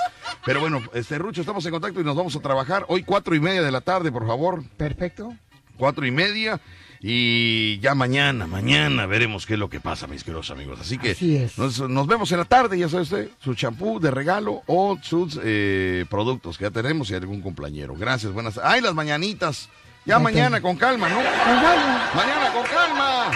Pero 0.45 0.59
bueno, 0.59 0.81
este 0.93 1.17
Rucho, 1.17 1.41
estamos 1.41 1.65
en 1.65 1.71
contacto 1.71 1.99
y 1.99 2.03
nos 2.03 2.15
vamos 2.15 2.35
a 2.35 2.39
trabajar 2.39 2.85
hoy 2.87 3.03
cuatro 3.03 3.35
y 3.35 3.39
media 3.39 3.61
de 3.61 3.71
la 3.71 3.81
tarde, 3.81 4.11
por 4.11 4.25
favor 4.27 4.63
Perfecto. 4.77 5.33
cuatro 5.77 6.05
y 6.05 6.11
media. 6.11 6.59
Y 7.01 7.79
ya 7.79 7.95
mañana, 7.95 8.45
mañana 8.45 9.05
veremos 9.05 9.45
qué 9.45 9.53
es 9.53 9.59
lo 9.59 9.69
que 9.69 9.79
pasa, 9.79 10.05
mis 10.05 10.25
queridos 10.25 10.51
amigos. 10.51 10.81
Así 10.81 10.97
que 10.97 11.11
Así. 11.11 11.47
Nos, 11.55 11.79
nos 11.89 12.07
vemos 12.07 12.29
en 12.33 12.39
la 12.39 12.45
tarde, 12.45 12.77
ya 12.77 12.89
sabe 12.89 13.03
usted, 13.03 13.29
su 13.41 13.55
champú 13.55 14.01
de 14.01 14.11
regalo 14.11 14.63
o 14.67 14.97
sus 15.01 15.39
eh, 15.41 16.05
productos 16.09 16.57
que 16.57 16.65
ya 16.65 16.71
tenemos 16.71 17.09
y 17.09 17.15
algún 17.15 17.41
compañero. 17.41 17.95
Gracias, 17.97 18.33
buenas. 18.33 18.59
¡Ay, 18.61 18.81
las 18.81 18.93
mañanitas! 18.93 19.69
Ya 20.05 20.19
mañana 20.19 20.59
con 20.59 20.75
calma, 20.75 21.07
¿no? 21.07 21.17
Mañana 21.17 22.51
con 22.53 22.63
calma. 22.63 23.31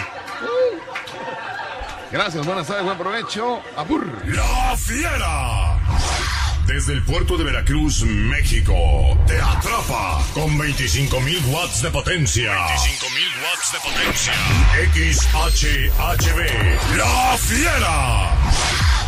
Gracias, 2.14 2.46
buenas 2.46 2.68
tardes, 2.68 2.84
buen 2.84 2.96
provecho. 2.96 3.60
Abur. 3.76 4.06
La 4.26 4.76
Fiera. 4.76 5.80
Desde 6.64 6.92
el 6.92 7.02
puerto 7.02 7.36
de 7.36 7.42
Veracruz, 7.42 8.04
México, 8.04 9.18
te 9.26 9.36
atrapa 9.40 10.22
con 10.32 10.56
25.000 10.56 11.44
watts 11.52 11.82
de 11.82 11.90
potencia. 11.90 12.52
25.000 12.52 13.42
watts 13.42 13.72
de 13.72 13.80
potencia. 13.80 14.32
XHHB. 15.72 16.38
La 16.96 17.36
Fiera. 17.36 18.83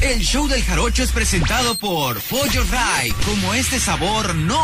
El 0.00 0.20
show 0.20 0.48
del 0.48 0.62
jarocho 0.64 1.02
es 1.02 1.12
presentado 1.12 1.76
por 1.76 2.20
Pollo 2.22 2.64
Ray. 2.70 3.12
Como 3.24 3.54
este 3.54 3.78
sabor 3.78 4.34
no 4.34 4.60